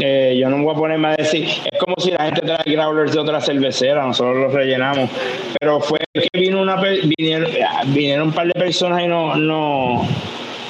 Eh, 0.00 0.36
yo 0.40 0.48
no 0.48 0.62
voy 0.62 0.74
a 0.74 0.78
ponerme 0.78 1.08
a 1.08 1.16
decir, 1.16 1.44
es 1.44 1.78
como 1.78 1.94
si 1.98 2.10
la 2.10 2.24
gente 2.24 2.40
trae 2.42 2.62
growlers 2.64 3.12
de 3.12 3.18
otra 3.18 3.40
cervecera, 3.40 4.04
nosotros 4.04 4.36
los 4.36 4.52
rellenamos. 4.52 5.10
Pero 5.58 5.80
fue 5.80 5.98
que 6.12 6.28
vino 6.32 6.60
una 6.60 6.76
vinieron, 6.76 7.50
vinieron 7.86 8.28
un 8.28 8.34
par 8.34 8.46
de 8.46 8.54
personas 8.54 9.02
y 9.02 9.06
no, 9.06 9.36
no, 9.36 10.06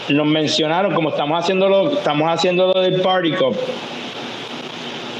nos 0.08 0.26
mencionaron, 0.26 0.94
como 0.94 1.10
estamos 1.10 1.38
haciéndolo, 1.38 1.92
estamos 1.92 2.28
haciéndolo 2.28 2.80
del 2.80 3.00
Party 3.00 3.32
Cup. 3.32 3.56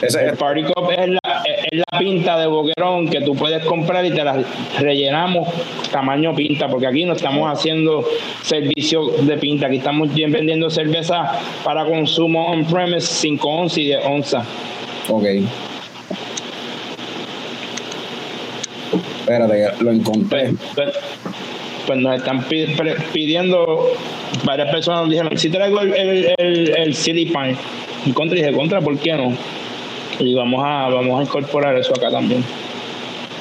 Ese 0.03 0.25
El 0.25 0.37
Party 0.37 0.63
Cup 0.63 0.91
es 0.91 1.09
la, 1.09 1.43
es 1.45 1.79
la 1.91 1.99
pinta 1.99 2.39
de 2.39 2.47
boquerón 2.47 3.09
que 3.09 3.21
tú 3.21 3.35
puedes 3.35 3.65
comprar 3.67 4.05
y 4.07 4.11
te 4.11 4.25
la 4.25 4.43
rellenamos 4.79 5.49
tamaño 5.91 6.35
pinta, 6.35 6.69
porque 6.69 6.87
aquí 6.87 7.05
no 7.05 7.13
estamos 7.13 7.51
haciendo 7.53 8.05
servicio 8.43 9.09
de 9.23 9.37
pinta, 9.37 9.67
aquí 9.67 9.77
estamos 9.77 10.13
bien 10.15 10.33
vendiendo 10.33 10.71
cerveza 10.71 11.33
para 11.65 11.85
consumo 11.85 12.47
on-premise 12.47 13.07
5 13.07 13.49
onzas 13.49 13.79
y 13.79 13.85
10 13.85 14.05
onzas. 14.07 14.47
Ok. 15.09 15.25
Espérate, 19.21 19.85
lo 19.85 19.93
encontré. 19.93 20.55
Pues, 20.75 20.95
pues 21.87 21.99
nos 21.99 22.17
están 22.17 22.45
pidiendo, 23.13 23.93
varias 24.45 24.71
personas 24.71 25.03
nos 25.03 25.11
dijeron, 25.11 25.37
si 25.37 25.51
traigo 25.51 25.81
el, 25.81 25.95
el, 25.95 26.35
el, 26.39 26.77
el 26.77 26.95
City 26.95 27.27
Pine. 27.27 27.57
Y 28.07 28.13
contra, 28.13 28.39
y 28.39 28.43
dije, 28.43 28.55
contra, 28.55 28.81
¿por 28.81 28.97
qué 28.99 29.13
no? 29.13 29.37
Y 30.21 30.35
vamos 30.35 30.63
a, 30.65 30.89
vamos 30.89 31.19
a 31.21 31.23
incorporar 31.25 31.77
eso 31.77 31.93
acá 31.95 32.11
también. 32.11 32.45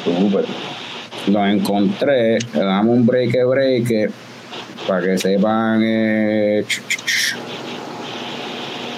Súper. 0.04 0.46
Lo 1.28 1.46
encontré. 1.46 2.40
Le 2.54 2.60
damos 2.64 2.98
un 2.98 3.06
break, 3.06 3.36
break. 3.48 4.12
Para 4.88 5.02
que 5.02 5.18
sepan 5.18 5.82
eh, 5.84 6.64
ch- 6.68 6.82
ch- 6.88 7.06
ch, 7.06 7.36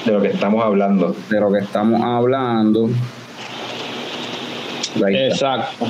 De 0.05 0.11
lo 0.13 0.21
que 0.21 0.27
estamos 0.29 0.63
hablando. 0.63 1.15
de 1.29 1.39
lo 1.39 1.51
que 1.51 1.59
estamos 1.59 2.01
hablando. 2.01 2.89
Ahí 5.05 5.15
está. 5.15 5.27
Exacto. 5.55 5.87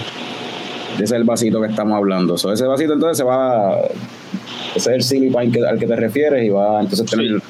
Ese 0.96 1.04
es 1.04 1.12
el 1.12 1.24
vasito 1.24 1.62
que 1.62 1.68
estamos 1.68 1.98
hablando. 1.98 2.38
So, 2.38 2.52
ese 2.54 2.66
vasito 2.66 2.94
entonces 2.94 3.18
se 3.18 3.24
va. 3.24 3.78
Ese 4.76 4.78
es 4.92 4.96
el 4.96 5.04
Silly 5.04 5.30
Pine 5.30 5.52
que- 5.52 5.66
al 5.68 5.78
que 5.78 5.88
te 5.88 5.96
refieres 5.96 6.46
y 6.46 6.50
va 6.50 6.78
a 6.80 6.82
entonces 6.82 7.10
tener 7.10 7.41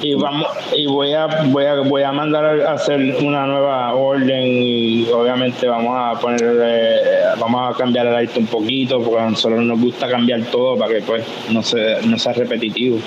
Y 0.00 0.14
vamos, 0.14 0.48
y 0.76 0.86
voy 0.86 1.12
a, 1.12 1.26
voy 1.26 1.64
a, 1.64 1.74
voy 1.80 2.02
a 2.02 2.12
mandar 2.12 2.60
a 2.60 2.72
hacer 2.72 3.16
una 3.22 3.46
nueva 3.46 3.94
orden 3.94 4.62
y 4.62 5.08
obviamente 5.10 5.66
vamos 5.66 5.94
a 5.96 6.20
poner, 6.20 6.40
eh, 6.42 7.00
vamos 7.38 7.74
a 7.74 7.76
cambiar 7.76 8.06
el 8.06 8.14
arte 8.14 8.38
un 8.38 8.46
poquito 8.46 9.00
porque 9.02 9.20
a 9.20 9.30
nosotros 9.30 9.62
nos 9.62 9.80
gusta 9.80 10.08
cambiar 10.08 10.42
todo 10.44 10.78
para 10.78 10.94
que 10.94 11.02
pues 11.02 11.24
no 11.50 11.62
se, 11.62 12.00
no 12.06 12.18
sea 12.18 12.32
repetitivo. 12.32 12.98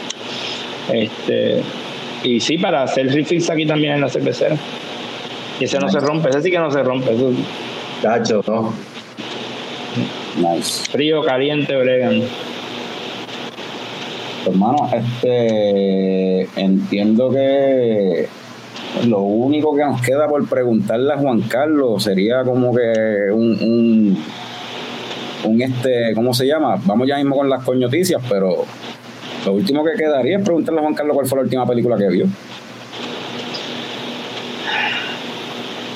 Este, 0.92 1.62
y 2.24 2.40
sí, 2.40 2.58
para 2.58 2.84
hacer 2.84 3.12
refills 3.12 3.50
aquí 3.50 3.66
también 3.66 3.94
en 3.94 4.02
la 4.02 4.10
cervecera. 4.10 4.56
Y 5.60 5.66
ese 5.66 5.80
no 5.80 5.90
se 5.90 6.00
rompe, 6.00 6.30
ese 6.30 6.42
sí 6.42 6.52
que 6.52 6.60
no 6.60 6.72
se 6.72 6.82
rompe, 6.84 7.14
eso 7.14 8.44
¿no? 8.48 8.74
Nice. 10.36 10.90
frío, 10.90 11.24
caliente, 11.24 11.76
bregan. 11.76 12.24
Hermano, 14.46 14.90
este 14.94 16.42
entiendo 16.60 17.30
que 17.32 18.28
lo 19.08 19.20
único 19.20 19.76
que 19.76 19.84
nos 19.84 20.02
queda 20.02 20.28
por 20.28 20.48
preguntarle 20.50 21.14
a 21.14 21.18
Juan 21.18 21.42
Carlos 21.42 22.04
sería 22.04 22.44
como 22.44 22.76
que 22.76 23.32
un, 23.32 23.58
un, 23.62 24.24
un 25.46 25.62
este, 25.62 26.14
¿cómo 26.14 26.34
se 26.34 26.46
llama? 26.46 26.78
Vamos 26.86 27.08
ya 27.08 27.18
mismo 27.18 27.38
con 27.38 27.50
las 27.50 27.64
coñoticias, 27.64 28.22
pero 28.30 28.66
lo 29.46 29.52
último 29.54 29.84
que 29.84 29.94
quedaría 29.94 30.38
es 30.38 30.44
preguntarle 30.44 30.80
a 30.82 30.84
Juan 30.84 30.94
Carlos 30.96 31.16
cuál 31.16 31.26
fue 31.28 31.38
la 31.38 31.44
última 31.44 31.66
película 31.66 31.98
que 31.98 32.08
vio. 32.10 32.26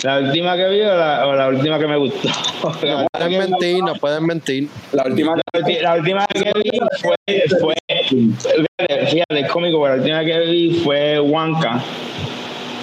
La 0.03 0.19
última 0.19 0.55
que 0.55 0.69
vi 0.69 0.81
o 0.81 0.95
la, 0.95 1.27
o 1.27 1.33
la 1.35 1.47
última 1.49 1.79
que 1.79 1.87
me 1.87 1.97
gustó. 1.97 2.29
No 2.63 3.07
pueden 3.11 3.39
mentir, 3.39 3.83
no 3.83 3.95
pueden 3.95 4.25
mentir. 4.25 4.69
La 4.93 5.03
última 5.05 5.35
La 5.35 5.59
ulti- 5.59 5.81
la 5.81 5.95
última 5.95 6.27
que 6.27 6.51
vi 6.63 6.79
fue, 7.01 7.15
fue 7.59 7.73
fíjate, 8.07 9.05
fíjate, 9.07 9.39
es 9.41 9.51
cómico, 9.51 9.81
pero 9.81 9.95
la 9.95 10.01
última 10.01 10.23
que 10.25 10.39
vi 10.41 10.71
fue 10.83 11.19
Wanka. 11.19 11.81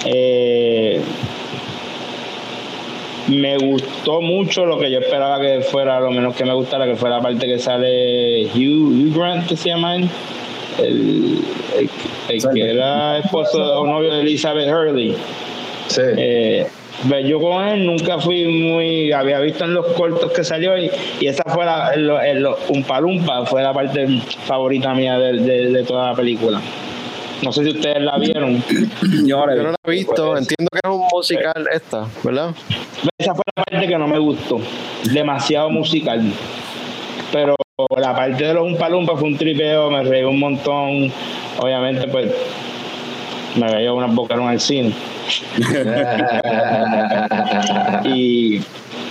Eh, 0.05 1.01
me 3.27 3.57
gustó 3.57 4.21
mucho 4.21 4.65
lo 4.65 4.77
que 4.77 4.91
yo 4.91 4.99
esperaba 4.99 5.41
que 5.41 5.61
fuera, 5.61 5.99
lo 5.99 6.11
menos 6.11 6.35
que 6.35 6.45
me 6.45 6.53
gustara, 6.53 6.85
que 6.85 6.95
fuera 6.95 7.17
la 7.17 7.23
parte 7.23 7.47
que 7.47 7.57
sale 7.57 8.45
Hugh, 8.53 8.93
Hugh 9.09 9.17
Grant, 9.17 9.47
que 9.47 9.57
se 9.57 9.69
llama 9.69 9.95
él, 9.95 10.09
el, 10.77 11.39
el- 11.79 11.89
el 12.29 12.53
que 12.53 12.69
era 12.71 13.17
esposo 13.17 13.79
o 13.81 13.87
novio 13.87 14.13
de 14.13 14.21
Elizabeth 14.21 14.69
Hurley. 14.69 15.15
Sí. 15.87 16.01
Eh, 16.17 16.67
yo 17.25 17.39
con 17.39 17.67
él 17.67 17.85
nunca 17.85 18.19
fui 18.19 18.45
muy. 18.45 19.11
Había 19.11 19.39
visto 19.39 19.63
en 19.65 19.73
los 19.73 19.85
cortos 19.93 20.31
que 20.31 20.43
salió 20.43 20.77
y, 20.77 20.89
y 21.19 21.27
esa 21.27 21.43
fue 21.43 21.65
la. 21.65 21.93
el- 21.93 22.09
el- 22.09 22.47
un 22.69 22.83
palumpa 22.83 23.45
fue 23.45 23.61
la 23.63 23.73
parte 23.73 24.07
favorita 24.45 24.93
mía 24.93 25.17
de, 25.19 25.33
de- 25.33 25.71
de 25.71 25.83
toda 25.83 26.11
la 26.11 26.15
película. 26.15 26.61
No 27.43 27.51
sé 27.51 27.63
si 27.63 27.71
ustedes 27.71 28.01
la 28.01 28.17
vieron. 28.17 28.63
Yo 29.25 29.45
no 29.45 29.45
la 29.71 29.75
he 29.85 29.91
visto, 29.91 30.37
entiendo 30.37 30.69
que 30.71 30.79
es 30.83 30.89
un 30.89 31.03
musical 31.11 31.67
esta, 31.71 32.07
¿verdad? 32.23 32.51
Esa 33.17 33.35
fue 33.35 33.43
la 33.55 33.63
parte 33.63 33.87
que 33.87 33.97
no 33.97 34.07
me 34.07 34.17
gustó. 34.17 34.59
Demasiado 35.11 35.69
musical. 35.69 36.21
Pero 37.31 37.55
la 37.97 38.15
parte 38.15 38.45
de 38.45 38.53
los 38.53 38.63
un 38.65 38.77
palumpa 38.77 39.17
fue 39.17 39.27
un 39.27 39.37
tripeo, 39.37 39.91
me 39.91 40.03
reí 40.03 40.23
un 40.23 40.39
montón. 40.39 41.11
Obviamente, 41.59 42.07
pues. 42.07 42.31
Me 43.55 43.73
veía 43.73 43.93
una 43.93 44.07
bocaron 44.07 44.47
al 44.47 44.59
cine. 44.59 44.93
y 48.03 48.61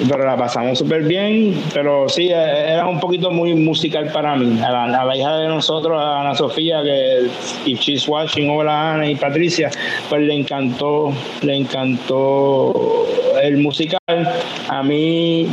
pero 0.08 0.26
la 0.26 0.36
pasamos 0.36 0.78
súper 0.78 1.04
bien 1.04 1.62
pero 1.72 2.08
sí 2.08 2.28
eh, 2.28 2.72
era 2.72 2.86
un 2.86 3.00
poquito 3.00 3.30
muy 3.30 3.54
musical 3.54 4.10
para 4.12 4.36
mí 4.36 4.60
a 4.60 4.70
la, 4.70 5.00
a 5.00 5.04
la 5.04 5.16
hija 5.16 5.36
de 5.38 5.48
nosotros 5.48 6.00
a 6.00 6.20
Ana 6.20 6.34
Sofía 6.34 6.82
que 6.82 7.28
y 7.64 7.74
she's 7.74 8.08
watching 8.08 8.50
hola 8.50 8.94
Ana 8.94 9.08
y 9.08 9.14
Patricia 9.14 9.70
pues 10.08 10.22
le 10.22 10.34
encantó 10.34 11.12
le 11.42 11.56
encantó 11.56 13.06
el 13.42 13.58
musical 13.58 13.98
a 14.68 14.82
mí 14.82 15.48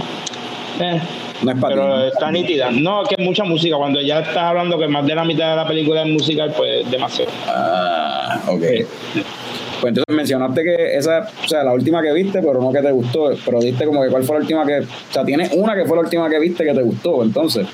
eh, 0.79 1.01
no 1.43 1.51
es 1.51 1.59
para 1.59 1.75
pero 1.75 2.01
ti. 2.01 2.07
está 2.13 2.31
nítida 2.31 2.71
no 2.71 3.03
que 3.03 3.15
es 3.17 3.25
mucha 3.25 3.43
música 3.43 3.77
cuando 3.77 4.01
ya 4.01 4.19
estás 4.19 4.37
hablando 4.37 4.77
que 4.77 4.87
más 4.87 5.05
de 5.05 5.15
la 5.15 5.23
mitad 5.23 5.51
de 5.51 5.55
la 5.55 5.67
película 5.67 6.03
es 6.03 6.09
musical 6.09 6.53
pues 6.55 6.89
demasiado 6.89 7.31
Ah, 7.47 8.39
ok. 8.47 8.61
Pues 9.81 9.89
entonces 9.89 10.15
mencionaste 10.15 10.63
que 10.63 10.95
esa, 10.95 11.27
o 11.43 11.47
sea, 11.47 11.63
la 11.63 11.73
última 11.73 12.03
que 12.03 12.13
viste, 12.13 12.39
pero 12.39 12.61
no 12.61 12.71
que 12.71 12.81
te 12.81 12.91
gustó, 12.91 13.31
pero 13.43 13.59
diste 13.59 13.83
como 13.85 14.03
que 14.03 14.09
cuál 14.09 14.23
fue 14.23 14.35
la 14.35 14.41
última 14.41 14.63
que, 14.63 14.79
o 14.81 14.85
sea, 15.09 15.25
tienes 15.25 15.51
una 15.53 15.75
que 15.75 15.85
fue 15.85 15.97
la 15.97 16.03
última 16.03 16.29
que 16.29 16.39
viste 16.39 16.63
que 16.63 16.73
te 16.73 16.81
gustó, 16.83 17.23
entonces. 17.23 17.65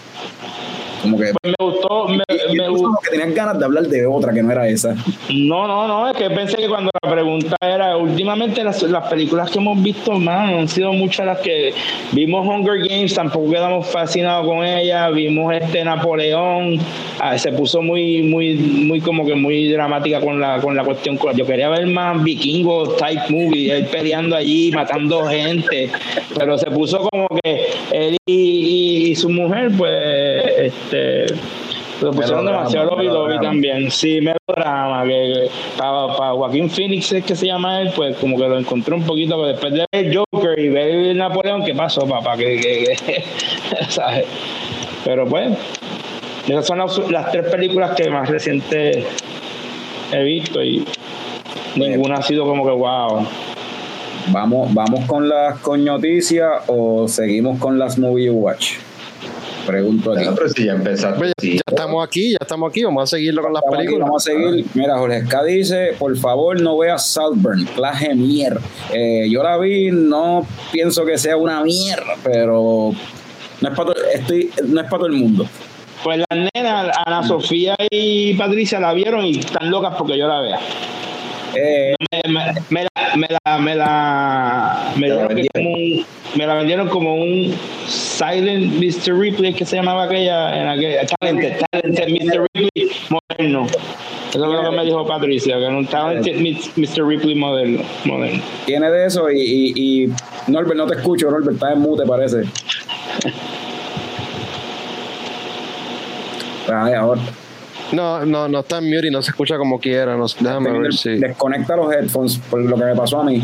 Como 1.02 1.18
que, 1.18 1.32
Pues 1.42 1.54
me 1.60 1.66
gustó 1.66 2.08
me, 2.08 2.70
gustó 2.70 2.90
que 3.04 3.10
tenías 3.18 3.34
ganas 3.36 3.60
de 3.60 3.66
hablar 3.66 3.84
de 3.88 4.06
otra 4.06 4.34
que 4.34 4.42
no 4.44 4.52
era 4.52 4.68
esa. 4.68 4.96
No, 5.34 5.68
no, 5.68 5.88
no, 5.88 6.10
es 6.10 6.18
que 6.18 6.30
pensé 6.30 6.58
que 6.58 6.68
cuando 6.68 6.90
la 7.04 7.12
pregunta 7.12 7.56
era, 7.62 7.98
últimamente 7.98 8.64
las, 8.64 8.82
las 8.84 9.08
películas 9.10 9.50
que 9.52 9.60
hemos 9.60 9.82
visto, 9.82 10.14
mano, 10.14 10.60
han 10.60 10.68
sido 10.68 10.92
muchas 10.94 11.26
las 11.26 11.40
que 11.40 11.74
vimos 12.12 12.46
Hunger 12.48 12.80
Games, 12.88 13.14
tampoco 13.14 13.52
quedamos 13.52 13.88
fascinados 13.88 14.46
con 14.48 14.64
ella, 14.66 15.10
vimos 15.10 15.54
este 15.54 15.84
Napoleón, 15.84 16.80
ah, 17.20 17.38
se 17.38 17.52
puso 17.52 17.82
muy, 17.82 18.24
muy, 18.24 18.56
muy 18.56 19.00
como 19.02 19.26
que 19.26 19.36
muy 19.36 19.68
dramática 19.72 20.20
con 20.22 20.40
la, 20.40 20.60
con 20.60 20.76
la 20.76 20.84
cuestión, 20.84 21.18
yo 21.36 21.46
quería 21.46 21.70
ver 21.70 21.86
más 21.88 22.22
vikingo 22.24 22.90
type 22.96 23.24
movie, 23.30 23.72
él 23.72 23.86
peleando 23.86 24.36
allí, 24.36 24.72
matando 24.72 25.26
gente, 25.26 25.90
pero 26.38 26.58
se 26.58 26.70
puso 26.72 27.08
como 27.10 27.28
que 27.44 27.68
él 27.92 28.18
y, 28.26 28.34
y- 28.34 29.12
y 29.12 29.16
su 29.16 29.30
mujer, 29.30 29.72
pues, 29.78 30.74
este 30.92 31.36
lo 32.02 32.12
pusieron 32.12 32.46
Melodrama, 32.46 32.70
demasiado 32.70 32.92
lobby 32.92 33.06
lobby 33.08 33.40
también. 33.40 33.92
Sí, 33.92 34.20
melodrama. 34.22 35.04
Que, 35.06 35.50
para, 35.78 36.32
Joaquín 36.34 36.70
Phoenix 36.70 37.12
es 37.12 37.24
que 37.24 37.36
se 37.36 37.48
llama 37.48 37.82
él, 37.82 37.92
pues 37.96 38.16
como 38.18 38.38
que 38.38 38.48
lo 38.48 38.58
encontré 38.58 38.94
un 38.94 39.04
poquito. 39.04 39.36
Pero 39.36 39.48
después 39.48 39.74
de 39.74 39.86
ver 39.92 40.16
Joker 40.16 40.60
y 40.60 40.70
ver 40.70 41.16
Napoleón, 41.16 41.66
¿qué 41.66 41.74
pasó, 41.74 42.08
papá? 42.08 42.38
Que, 42.38 42.96
¿sabes? 43.90 44.26
Pero 45.04 45.26
pues, 45.26 45.58
esas 46.48 46.68
son 46.68 46.78
las, 46.78 46.98
las 47.10 47.32
tres 47.32 47.46
películas 47.48 47.96
que 47.96 48.10
más 48.10 48.30
recientes 48.30 49.06
he 50.12 50.24
visto 50.24 50.64
y 50.64 50.86
ninguna 51.76 52.18
ha 52.18 52.22
sido 52.22 52.46
como 52.46 52.66
que 52.66 52.72
wow. 52.72 53.28
Vamos, 54.30 54.74
vamos 54.74 55.06
con 55.06 55.30
las 55.30 55.60
coñoticias 55.60 56.64
o 56.68 57.08
seguimos 57.08 57.60
con 57.60 57.80
las 57.80 57.98
movie 57.98 58.30
watch. 58.30 58.74
Pregunto 59.68 60.12
aquí. 60.14 60.24
Bueno, 60.24 60.36
pero 60.38 60.50
si 60.50 60.66
ya 60.66 60.72
empezaste. 60.72 61.18
Pues 61.18 61.30
ya, 61.30 61.42
sí. 61.42 61.54
ya 61.56 61.62
estamos 61.68 62.08
aquí, 62.08 62.32
ya 62.32 62.38
estamos 62.40 62.70
aquí, 62.70 62.84
vamos 62.84 63.04
a 63.04 63.08
seguirlo 63.18 63.42
con 63.44 63.54
las 63.54 63.62
Estamos 63.62 63.78
aquí, 63.78 63.86
películas. 63.86 64.08
Vamos 64.08 64.28
a 64.28 64.32
seguir. 64.32 64.66
Mira, 64.74 64.98
Jorge 64.98 65.18
Esca 65.18 65.44
dice, 65.44 65.96
por 66.00 66.18
favor 66.18 66.62
no 66.62 66.78
veas 66.78 67.06
Saltburn, 67.12 67.66
clase 67.76 68.16
mierda. 68.16 68.62
Eh, 68.94 69.28
yo 69.30 69.44
la 69.44 69.58
vi, 69.58 69.92
no 69.92 70.48
pienso 70.72 71.06
que 71.06 71.18
sea 71.18 71.36
una 71.36 71.62
mierda, 71.64 72.16
pero 72.24 72.92
no 73.62 73.70
es 73.70 73.76
para 73.76 73.94
todo, 73.94 74.04
estoy, 74.14 74.50
no 74.66 74.80
es 74.80 74.86
para 74.86 74.98
todo 74.98 75.08
el 75.08 75.14
mundo. 75.14 75.46
Pues 76.04 76.20
las 76.20 76.50
nenas, 76.54 76.96
Ana 77.06 77.28
Sofía 77.28 77.76
y 77.92 78.36
Patricia 78.36 78.80
la 78.80 78.94
vieron 78.94 79.26
y 79.26 79.40
están 79.40 79.70
locas 79.70 79.96
porque 79.98 80.18
yo 80.18 80.28
la 80.28 80.40
vea. 80.40 80.60
Eh, 81.60 81.96
me, 82.10 82.54
me- 82.70 82.86
me 83.16 83.28
la 83.30 83.58
me 83.58 83.76
me 84.96 85.10
vendieron. 85.28 85.50
como 85.54 85.74
un 85.74 86.06
me 86.36 86.46
la 86.46 86.54
vendieron 86.56 86.90
como 86.90 87.16
un 87.16 87.54
Silent 87.88 88.74
Mr. 88.76 89.18
Ripley, 89.18 89.54
que 89.54 89.66
se 89.66 89.78
llamaba 89.78 90.04
aquella, 90.04 90.62
en 90.62 90.68
aquella 90.68 91.06
Talented, 91.20 91.62
Talented 91.72 92.10
Mr. 92.10 92.48
Ripley 92.54 92.92
moderno. 93.10 93.66
Eso 94.30 94.44
es 94.46 94.52
lo 94.52 94.70
que 94.70 94.76
me 94.76 94.84
dijo 94.86 95.08
Patricia, 95.08 95.56
que 95.58 95.64
era 95.66 95.76
un 95.78 95.88
Talented 95.88 96.36
Mr. 96.76 97.06
Ripley 97.08 97.34
moderno. 97.36 97.82
moderno. 98.06 98.42
Tiene 98.66 98.92
de 98.92 99.06
eso 99.08 99.32
y, 99.32 99.40
y, 99.40 99.74
y 100.04 100.14
Norbert, 100.48 100.76
no 100.76 100.86
te 100.86 100.96
escucho, 100.96 101.32
Norbert, 101.32 101.54
estás 101.56 101.74
en 101.74 101.80
mute, 101.80 102.06
parece. 102.06 102.44
Ay, 106.70 106.94
ahora. 106.94 107.22
No, 107.92 108.26
no, 108.26 108.48
no 108.48 108.60
está 108.60 108.80
en 108.80 108.86
mute 108.90 109.08
y 109.08 109.12
no 109.12 109.22
se 109.22 109.32
escucha 109.32 109.58
como 109.58 109.80
quiera. 109.80 110.16
No, 110.18 110.26
déjame 110.40 110.80
ver 110.80 110.94
si. 110.94 111.12
Desconecta 111.18 111.76
los 111.76 111.94
headphones 111.94 112.38
por 112.50 112.62
lo 112.62 112.76
que 112.76 112.84
me 112.84 112.96
pasó 112.96 113.22
a 113.22 113.24
mí. 113.24 113.42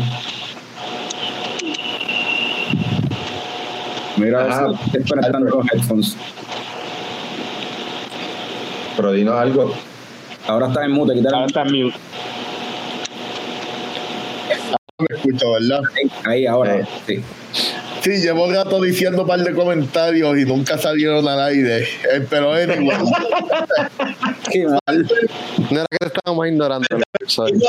Mira, 4.16 4.44
Ajá. 4.44 4.68
estoy 4.86 5.04
conectando 5.04 5.50
los 5.50 5.72
headphones. 5.72 6.16
Pero 8.96 9.12
dinos 9.12 9.34
algo. 9.34 9.74
Ahora 10.46 10.68
está 10.68 10.84
en 10.84 10.92
mute, 10.92 11.14
quítale. 11.14 11.34
Ahora 11.34 11.46
está 11.46 11.62
en 11.62 11.72
mute. 11.84 11.96
Me 14.98 15.16
escucho, 15.16 15.52
¿verdad? 15.52 15.80
Ahí, 15.96 16.10
ahí, 16.24 16.46
ahora. 16.46 16.86
Sí. 17.06 17.20
Sí, 18.04 18.18
llevo 18.20 18.52
rato 18.52 18.82
diciendo 18.82 19.22
un 19.22 19.28
par 19.28 19.40
de 19.40 19.54
comentarios 19.54 20.36
y 20.36 20.44
nunca 20.44 20.76
salieron 20.76 21.26
al 21.26 21.40
aire. 21.40 21.84
Eh, 22.12 22.26
pero 22.28 22.52
anyway, 22.52 22.98
Qué 24.52 24.66
mal. 24.66 25.08
No 25.70 25.78
era 25.78 25.86
que 25.90 25.96
te 25.96 26.06
estábamos 26.08 26.46
ignorando. 26.46 26.86
sorry. 27.26 27.66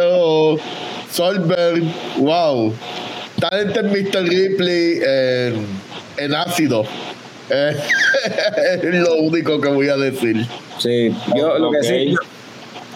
oh, 0.00 0.58
Solberg, 1.10 1.82
wow. 2.16 2.72
Talented 3.40 3.90
Mr. 3.90 4.22
Ripley 4.26 5.00
en, 5.04 5.66
en 6.16 6.34
ácido. 6.34 6.86
Eh, 7.50 7.76
es 8.82 8.94
lo 8.94 9.16
único 9.16 9.60
que 9.60 9.68
voy 9.68 9.88
a 9.90 9.98
decir. 9.98 10.46
Sí, 10.78 11.14
yo 11.36 11.58
lo 11.58 11.70
que 11.70 11.82
sí, 11.82 12.14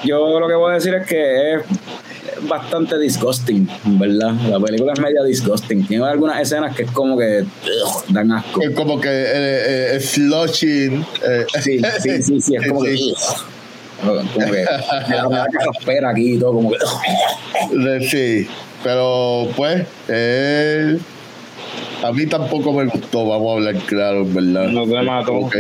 yo 0.04 0.40
lo 0.40 0.48
que 0.48 0.54
voy 0.54 0.70
a 0.70 0.74
decir 0.76 0.94
es 0.94 1.06
que 1.06 1.52
es 1.52 1.62
bastante 2.48 2.98
disgusting, 2.98 3.68
¿verdad? 3.84 4.32
La 4.50 4.58
película 4.60 4.92
es 4.94 5.00
media 5.00 5.22
disgusting. 5.22 5.86
Tiene 5.86 6.04
algunas 6.04 6.40
escenas 6.40 6.74
que 6.76 6.82
es 6.84 6.90
como 6.90 7.16
que 7.18 7.42
ugh, 7.42 8.04
dan 8.08 8.32
asco. 8.32 8.62
Es 8.62 8.70
como 8.70 9.00
que 9.00 9.08
eh, 9.10 9.96
eh, 9.96 10.00
slushing. 10.00 11.04
eh, 11.26 11.46
Sí, 11.62 11.80
sí, 12.00 12.22
sí, 12.22 12.40
sí, 12.40 12.56
es 12.56 12.66
como 12.68 12.82
que 12.82 12.94
ugh. 12.94 13.16
como 14.32 14.46
que 14.46 14.46
me 14.50 14.62
da- 14.64 15.46
espera 15.78 16.10
aquí 16.10 16.34
y 16.34 16.38
todo, 16.38 16.52
como 16.54 16.70
que 16.70 18.08
Sí, 18.08 18.48
pero 18.84 19.48
pues, 19.56 19.84
eh, 20.08 20.98
a 22.02 22.12
mí 22.12 22.26
tampoco 22.26 22.72
me 22.72 22.84
gustó, 22.86 23.26
vamos 23.26 23.50
a 23.50 23.54
hablar 23.54 23.74
claro, 23.86 24.20
en 24.22 24.34
¿verdad? 24.34 24.68
No 24.70 24.84
te 24.86 25.02
mató. 25.02 25.50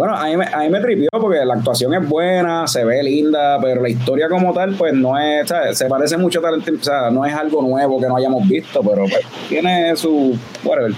Bueno, 0.00 0.16
a 0.16 0.24
mí, 0.24 0.34
me, 0.34 0.46
a 0.46 0.60
mí 0.60 0.70
me 0.70 0.80
tripió 0.80 1.10
porque 1.10 1.44
la 1.44 1.52
actuación 1.52 1.92
es 1.92 2.08
buena, 2.08 2.66
se 2.66 2.86
ve 2.86 3.02
linda, 3.02 3.58
pero 3.60 3.82
la 3.82 3.90
historia 3.90 4.30
como 4.30 4.54
tal, 4.54 4.74
pues 4.74 4.94
no 4.94 5.18
es, 5.18 5.46
¿sabes? 5.46 5.76
se 5.76 5.84
parece 5.90 6.16
mucho 6.16 6.40
a 6.42 6.50
o 6.52 6.60
sea, 6.80 7.10
no 7.10 7.26
es 7.26 7.34
algo 7.34 7.60
nuevo 7.60 8.00
que 8.00 8.06
no 8.06 8.16
hayamos 8.16 8.48
visto, 8.48 8.80
pero 8.80 9.02
pues, 9.02 9.20
tiene 9.50 9.94
su, 9.96 10.38
whatever. 10.64 10.94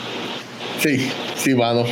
sí, 0.79 1.11
sí, 1.35 1.53
mano. 1.53 1.83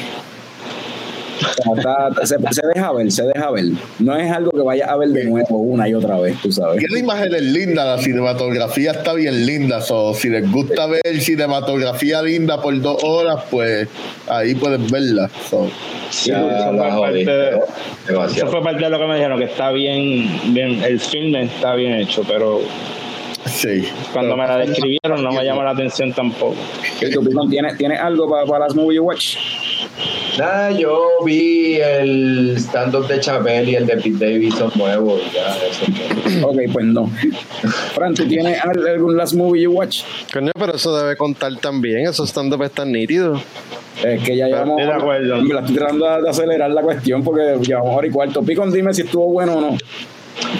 Está- 1.77 2.11
se, 2.27 2.37
se 2.53 2.67
deja 2.75 2.93
ver, 2.93 3.11
se 3.12 3.23
deja 3.25 3.51
ver. 3.51 3.65
No 3.99 4.17
es 4.17 4.31
algo 4.31 4.51
que 4.51 4.61
vaya 4.62 4.87
a 4.87 4.97
ver 4.97 5.09
de 5.11 5.25
nuevo 5.25 5.59
una 5.59 5.89
y 5.89 5.95
otra 5.95 6.19
vez, 6.19 6.37
tú 6.43 6.51
sabes. 6.53 6.83
Y 6.83 6.87
la 6.93 6.99
imagen 6.99 7.35
es 7.35 7.43
linda, 7.43 7.85
la 7.85 7.99
cinematografía 8.03 8.93
está 8.93 9.12
bien 9.15 9.47
linda. 9.47 9.81
So, 9.81 10.15
si 10.15 10.29
les 10.29 10.51
gusta 10.51 10.87
ver 10.87 11.01
cinematografía 11.21 12.23
linda 12.23 12.61
por 12.61 12.79
dos 12.81 13.03
horas, 13.03 13.45
pues 13.51 13.89
ahí 14.29 14.55
pueden 14.55 14.87
verla. 14.91 15.31
So, 15.51 15.69
Sí, 16.11 16.31
Ya 16.31 16.41
eso, 16.41 16.71
fue 16.73 17.01
parte, 17.01 17.23
eso 17.23 17.65
Demasiado. 18.09 18.51
fue 18.51 18.62
parte 18.65 18.83
de 18.85 18.91
lo 18.91 18.99
que 18.99 19.07
me 19.07 19.15
dijeron, 19.15 19.39
que 19.39 19.45
está 19.45 19.71
bien, 19.71 20.29
bien, 20.53 20.83
el 20.83 20.99
filme 20.99 21.45
está 21.45 21.77
bien 21.77 21.93
hecho, 21.95 22.25
pero 22.27 22.61
sí. 23.47 23.89
cuando 24.12 24.37
me 24.37 24.45
la 24.45 24.57
describieron 24.59 25.23
no 25.23 25.31
me 25.31 25.45
llamó 25.45 25.62
la 25.62 25.71
atención 25.71 26.12
tampoco. 26.12 26.57
¿Y 27.01 27.11
tú, 27.12 27.23
Picón, 27.25 27.49
¿tienes, 27.49 27.77
¿Tienes 27.79 28.01
algo 28.01 28.29
para, 28.29 28.45
para 28.45 28.65
las 28.67 28.75
movie 28.75 28.99
watch? 28.99 29.37
Nada, 30.41 30.71
yo 30.71 31.07
vi 31.27 31.75
el 31.83 32.55
stand-up 32.57 33.07
de 33.09 33.21
Chapel 33.21 33.69
y 33.69 33.75
el 33.75 33.87
de 33.87 33.97
Pete 33.99 34.12
Davidson 34.25 34.73
nuevo. 34.75 35.19
y 35.19 35.35
Ya, 35.35 35.55
eso. 35.59 36.47
Ok, 36.49 36.57
pues 36.73 36.87
no. 36.87 37.11
Fran, 37.95 38.15
¿tú 38.15 38.27
tienes 38.27 38.59
al- 38.65 38.89
algún 38.89 39.19
last 39.19 39.35
movie 39.35 39.61
you 39.62 39.73
watch? 39.73 40.03
Coño, 40.33 40.51
pero 40.59 40.75
eso 40.77 40.97
debe 40.97 41.15
contar 41.17 41.55
también. 41.57 42.07
Esos 42.07 42.31
stand-up 42.31 42.62
están 42.62 42.91
nítidos. 42.91 43.43
Es 44.03 44.23
que 44.23 44.35
ya 44.35 44.47
llevamos. 44.47 44.81
Estoy 44.81 44.95
de 44.95 44.99
acuerdo. 45.03 45.43
Me 45.43 45.53
la 45.55 45.61
estoy 45.61 45.77
tratando 45.77 46.23
de, 46.23 46.31
acelerar 46.31 46.71
la 46.71 46.81
cuestión 46.81 47.23
porque 47.23 47.59
llevamos 47.61 47.97
hora 47.99 48.07
y 48.07 48.11
cuarto. 48.11 48.43
Picón, 48.43 48.73
dime 48.73 48.95
si 48.95 49.03
estuvo 49.03 49.27
bueno 49.27 49.59
o 49.59 49.61
no. 49.61 49.71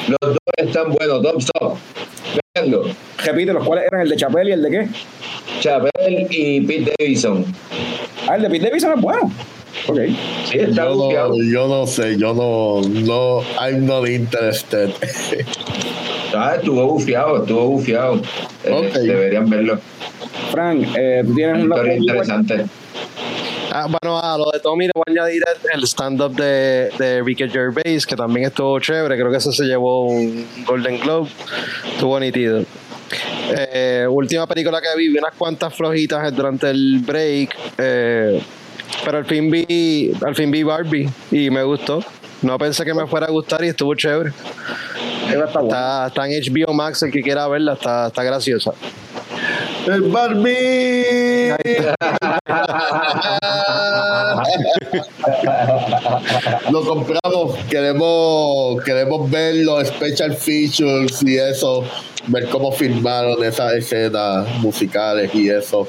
Los 0.09 0.19
dos 0.21 0.39
están 0.59 0.93
buenos, 0.93 1.23
up. 1.59 1.79
Véanlo. 2.55 2.83
Repite, 3.25 3.55
los 3.55 3.65
cuales 3.65 3.87
eran 3.91 4.03
el 4.03 4.11
de 4.11 4.17
Chapel 4.17 4.49
y 4.49 4.53
el 4.53 4.63
de 4.63 4.71
qué? 4.71 4.89
Chapel 5.61 6.27
y 6.31 6.61
Pete 6.61 6.93
Davidson. 6.99 7.47
Ah, 8.29 8.37
el 8.37 8.43
de 8.43 8.51
Pete 8.51 8.67
Davidson 8.67 8.93
es 8.93 9.01
bueno. 9.01 9.33
Ok. 9.87 9.99
Sí, 10.47 10.59
está 10.59 10.85
Yo 10.85 10.95
bufiado. 10.97 11.29
no, 11.37 11.45
yo 11.45 11.69
no 11.69 11.87
sé, 11.87 12.17
yo 12.19 12.35
no, 12.35 12.81
no, 12.89 13.43
I'm 13.61 13.87
not 13.87 14.09
interested. 14.09 14.91
Ah, 16.35 16.55
estuvo 16.57 16.87
bufiado, 16.87 17.43
estuvo 17.43 17.67
bufiado. 17.67 18.21
Eh. 18.65 18.91
Deberían 18.95 19.49
verlo. 19.51 19.79
Fran, 20.53 20.85
eh, 20.97 21.23
¿tú 21.27 21.35
tienes 21.35 21.57
Una 21.65 21.75
historia 21.77 21.95
interesante. 21.97 22.67
Ah, 23.73 23.87
bueno, 23.89 24.19
a 24.19 24.37
lo 24.37 24.51
de 24.53 24.59
Tommy 24.61 24.87
le 24.87 24.93
voy 24.95 25.05
a 25.07 25.11
añadir 25.23 25.43
el, 25.73 25.79
el 25.81 25.85
stand-up 25.87 26.35
de, 26.35 26.91
de 26.99 27.23
Ricky 27.23 27.49
Gervais, 27.49 28.05
que 28.05 28.17
también 28.17 28.47
estuvo 28.47 28.79
chévere. 28.81 29.17
Creo 29.17 29.31
que 29.31 29.37
eso 29.39 29.53
se 29.53 29.65
llevó 29.65 30.07
un 30.07 30.45
Golden 30.67 30.99
Globe. 31.01 31.31
Estuvo 31.93 32.19
nítido. 32.19 32.65
Eh, 33.57 34.07
última 34.09 34.47
película 34.47 34.81
que 34.81 34.89
vi, 34.97 35.09
vi 35.09 35.19
unas 35.19 35.35
cuantas 35.35 35.73
flojitas 35.75 36.35
durante 36.35 36.71
el 36.71 36.99
break. 37.01 37.57
eh, 37.79 38.41
pero 39.05 39.19
al 39.19 39.25
fin 39.25 39.51
vi 39.51 40.13
al 40.25 40.35
fin 40.35 40.51
vi 40.51 40.63
Barbie 40.63 41.09
y 41.31 41.51
me 41.51 41.63
gustó. 41.63 42.03
No 42.43 42.59
pensé 42.59 42.85
que 42.85 42.95
me 42.95 43.07
fuera 43.07 43.27
a 43.27 43.31
gustar 43.31 43.65
y 43.65 43.69
estuvo 43.69 43.95
chévere. 43.95 44.33
Está, 45.29 46.07
está 46.09 46.27
en 46.27 46.43
HBO 46.43 46.73
Max, 46.73 47.03
el 47.03 47.13
que 47.13 47.23
quiera 47.23 47.47
verla, 47.49 47.75
está, 47.75 48.09
está 48.09 48.23
graciosa. 48.23 48.73
¡El 49.87 50.03
Barbie! 50.03 51.55
Lo 56.71 56.85
compramos, 56.85 57.57
queremos, 57.69 58.83
queremos 58.85 59.31
ver 59.31 59.57
los 59.57 59.89
special 59.89 60.35
features 60.35 61.23
y 61.23 61.39
eso, 61.39 61.85
ver 62.27 62.49
cómo 62.49 62.73
filmaron 62.73 63.43
esas 63.45 63.75
escenas 63.75 64.47
musicales 64.59 65.35
y 65.35 65.49
eso. 65.49 65.89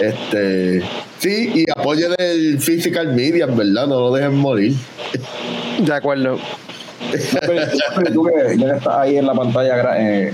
Este, 0.00 0.82
sí, 1.18 1.52
y 1.54 1.64
apoyen 1.74 2.14
el 2.18 2.58
physical 2.60 3.08
media, 3.14 3.46
¿verdad? 3.46 3.86
No 3.86 4.00
lo 4.00 4.12
dejen 4.12 4.36
morir. 4.36 4.74
De 5.78 5.92
acuerdo. 5.92 6.38
Pero, 7.40 7.62
pero 7.96 8.12
tú 8.12 8.24
que 8.24 8.58
ya 8.58 8.76
estás 8.76 8.94
ahí 8.96 9.16
en 9.16 9.26
la 9.26 9.34
pantalla, 9.34 9.96
eh, 9.98 10.32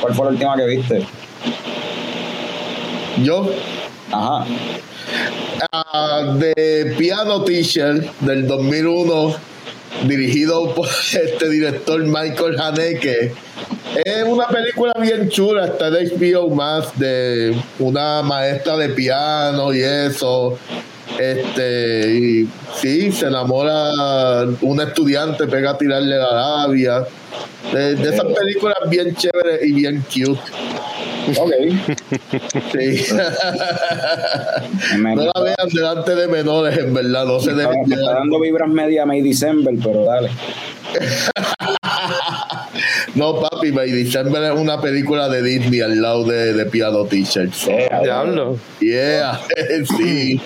¿cuál 0.00 0.14
fue 0.14 0.24
la 0.26 0.30
última 0.32 0.56
que 0.56 0.66
viste? 0.66 1.06
Yo, 3.24 3.50
Ajá. 4.12 4.44
Ah, 5.72 6.36
de 6.38 6.94
Piano 6.98 7.42
Teacher 7.42 8.10
del 8.20 8.46
2001, 8.46 9.34
dirigido 10.06 10.74
por 10.74 10.88
este 10.88 11.48
director 11.48 12.02
Michael 12.02 12.60
Haneke. 12.60 13.32
Es 14.04 14.24
una 14.24 14.46
película 14.46 14.92
bien 15.00 15.28
chula, 15.28 15.66
está 15.66 15.88
en 15.88 16.08
HBO 16.18 16.50
más 16.50 16.98
de 16.98 17.56
una 17.78 18.22
maestra 18.22 18.76
de 18.76 18.90
piano 18.90 19.72
y 19.74 19.80
eso. 19.80 20.58
Este, 21.18 22.14
y 22.14 22.48
sí, 22.76 23.12
se 23.12 23.26
enamora 23.26 24.44
un 24.62 24.80
estudiante, 24.80 25.46
pega 25.46 25.72
a 25.72 25.78
tirarle 25.78 26.16
la 26.16 26.32
labia. 26.32 27.04
De, 27.72 27.94
de 27.94 28.08
esas 28.14 28.26
películas 28.26 28.76
bien 28.88 29.14
chéveres 29.14 29.60
y 29.64 29.72
bien 29.72 30.02
cute. 30.12 30.40
Ok. 31.38 31.52
Sí. 32.72 33.04
No 34.98 35.14
la 35.34 35.40
vean 35.42 35.68
delante 35.72 36.14
de 36.14 36.26
menores, 36.28 36.76
en 36.78 36.92
verdad, 36.94 37.24
no 37.26 37.38
se 37.40 37.52
deben 37.52 37.80
está- 37.80 37.86
me 37.88 37.94
está 37.94 38.12
dando 38.14 38.40
vibras 38.40 38.68
media 38.68 39.06
May 39.06 39.22
December, 39.22 39.74
pero 39.82 40.04
dale. 40.04 40.30
No, 43.14 43.40
papi, 43.40 43.72
May 43.72 43.90
December 43.90 44.42
es 44.52 44.58
una 44.58 44.80
película 44.80 45.28
de 45.28 45.42
Disney 45.42 45.80
al 45.80 46.00
lado 46.00 46.24
de, 46.24 46.52
de 46.54 46.66
Piano 46.66 47.04
Teacher. 47.04 47.52
So, 47.52 47.70
Diablo. 48.02 48.56
yeah, 48.80 49.38
sí. 49.98 50.40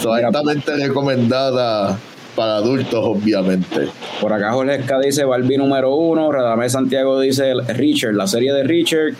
So, 0.00 0.12
altamente 0.12 0.74
recomendada 0.76 1.98
para 2.36 2.56
adultos, 2.56 3.00
obviamente. 3.02 3.88
Por 4.20 4.32
acá 4.32 4.52
Jorge 4.52 4.76
Esca 4.76 5.00
dice 5.00 5.24
Barbie 5.24 5.56
número 5.56 5.94
uno, 5.96 6.30
Radamés 6.30 6.72
Santiago 6.72 7.18
dice 7.18 7.54
Richard, 7.74 8.14
la 8.14 8.26
serie 8.26 8.52
de 8.52 8.62
Richard, 8.62 9.14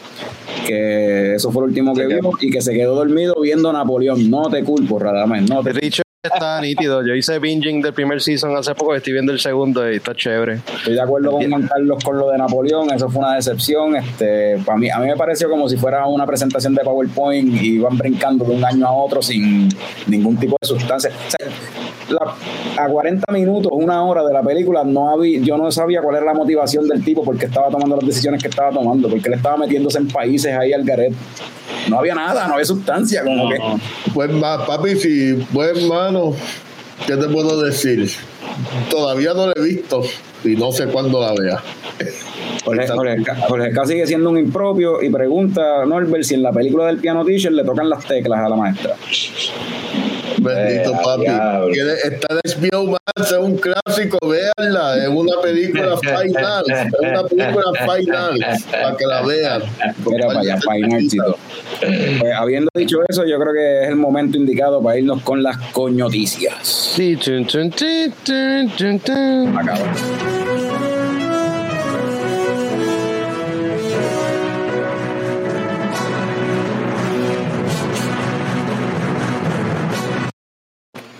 que 0.66 1.34
eso 1.34 1.50
fue 1.50 1.64
el 1.64 1.70
último 1.70 1.94
que 1.94 2.06
vimos 2.06 2.40
y 2.42 2.50
que 2.50 2.60
se 2.60 2.74
quedó 2.74 2.94
dormido 2.94 3.34
viendo 3.40 3.72
Napoleón. 3.72 4.30
No 4.30 4.48
te 4.50 4.62
culpo, 4.62 4.98
Radamés, 4.98 5.48
no 5.48 5.62
te 5.62 5.72
Richard 5.72 6.06
está 6.26 6.60
nítido. 6.60 7.06
Yo 7.06 7.14
hice 7.14 7.38
binging 7.38 7.80
del 7.80 7.92
primer 7.92 8.20
season 8.20 8.56
hace 8.56 8.74
poco, 8.74 8.94
estoy 8.94 9.12
viendo 9.12 9.32
el 9.32 9.40
segundo 9.40 9.90
y 9.90 9.96
está 9.96 10.14
chévere. 10.14 10.60
Estoy 10.76 10.94
de 10.94 11.00
acuerdo 11.00 11.32
con 11.32 11.48
Juan 11.48 11.66
Carlos 11.66 12.02
con 12.04 12.18
lo 12.18 12.30
de 12.30 12.38
Napoleón, 12.38 12.92
eso 12.92 13.08
fue 13.08 13.20
una 13.20 13.34
decepción. 13.34 13.96
Este, 13.96 14.58
para 14.64 14.78
mí, 14.78 14.90
a 14.90 14.98
mí 14.98 15.06
me 15.06 15.16
pareció 15.16 15.48
como 15.48 15.68
si 15.68 15.76
fuera 15.76 16.06
una 16.06 16.26
presentación 16.26 16.74
de 16.74 16.82
PowerPoint 16.82 17.62
y 17.62 17.76
iban 17.76 17.96
brincando 17.96 18.44
de 18.44 18.54
un 18.54 18.64
año 18.64 18.86
a 18.86 18.92
otro 18.92 19.22
sin 19.22 19.68
ningún 20.06 20.36
tipo 20.36 20.56
de 20.60 20.66
sustancia. 20.66 21.10
O 21.10 21.30
sea, 21.30 21.50
la- 22.08 22.82
a 22.84 22.88
40 22.88 23.32
minutos, 23.32 23.72
una 23.74 24.02
hora 24.04 24.24
de 24.24 24.32
la 24.32 24.42
película, 24.42 24.84
no 24.84 25.10
había, 25.10 25.40
yo 25.40 25.56
no 25.56 25.70
sabía 25.70 26.00
cuál 26.02 26.16
era 26.16 26.26
la 26.26 26.34
motivación 26.34 26.86
del 26.88 27.02
tipo, 27.04 27.24
porque 27.24 27.46
estaba 27.46 27.68
tomando 27.68 27.96
las 27.96 28.06
decisiones 28.06 28.42
que 28.42 28.48
estaba 28.48 28.70
tomando, 28.70 29.08
porque 29.08 29.28
él 29.28 29.34
estaba 29.34 29.56
metiéndose 29.56 29.98
en 29.98 30.08
países 30.08 30.54
ahí 30.54 30.72
al 30.72 30.84
garet. 30.84 31.12
No 31.88 31.98
había 32.00 32.14
nada, 32.14 32.46
no 32.48 32.54
había 32.54 32.64
sustancia, 32.66 33.22
como 33.24 33.48
que. 33.48 33.58
Pues 34.12 34.30
papi, 34.40 34.96
si 34.96 35.34
pues 35.52 35.76
hermano, 35.76 36.32
¿qué 37.06 37.16
te 37.16 37.28
puedo 37.28 37.62
decir? 37.62 38.10
Todavía 38.90 39.34
no 39.34 39.46
la 39.46 39.52
he 39.56 39.62
visto 39.62 40.02
y 40.44 40.56
no 40.56 40.72
sé 40.72 40.86
cuándo 40.86 41.20
la 41.20 41.32
vea. 41.34 41.62
Jorge, 42.64 42.88
Jorge 42.88 43.16
Jorge 43.48 43.70
Ca 43.70 43.86
sigue 43.86 44.06
siendo 44.06 44.30
un 44.30 44.38
impropio 44.38 45.00
y 45.02 45.08
pregunta 45.08 45.82
a 45.82 45.86
Norbert 45.86 46.24
si 46.24 46.34
en 46.34 46.42
la 46.42 46.52
película 46.52 46.86
del 46.86 46.98
piano 46.98 47.24
teacher 47.24 47.52
le 47.52 47.64
tocan 47.64 47.88
las 47.88 48.04
teclas 48.04 48.40
a 48.40 48.48
la 48.48 48.56
maestra. 48.56 48.94
Bendito 50.54 50.92
Eh, 50.92 50.98
papi. 51.04 51.72
Quiere- 51.72 51.94
Está 52.04 52.26
en 52.34 52.40
HBO 52.72 52.84
Max, 52.92 53.30
es 53.32 53.32
un 53.32 53.56
clásico, 53.58 54.18
véanla, 54.28 55.02
es 55.02 55.08
una 55.08 55.40
película 55.42 55.96
final, 56.22 56.64
es 56.68 56.86
una 57.00 57.22
película 57.24 57.86
final, 57.96 58.38
para 58.70 58.96
que 58.96 59.06
la 59.06 59.22
vean. 59.22 59.62
Mira 60.06 60.26
para 60.28 60.40
allá, 60.40 60.58
y 61.00 61.08
todo. 61.16 61.36
Pues, 61.80 62.32
habiendo 62.34 62.70
dicho 62.74 62.98
eso, 63.08 63.24
yo 63.26 63.38
creo 63.38 63.52
que 63.52 63.82
es 63.84 63.88
el 63.88 63.96
momento 63.96 64.36
indicado 64.36 64.82
para 64.82 64.98
irnos 64.98 65.22
con 65.22 65.42
las 65.42 65.56
coñoticias. 65.72 66.54
Sí, 66.66 67.16
chun, 67.18 67.46
chun, 67.46 67.70
chun, 67.72 68.12
chun, 68.24 68.72
chun, 68.76 69.00
chun. 69.00 69.58
Acaba. 69.58 70.55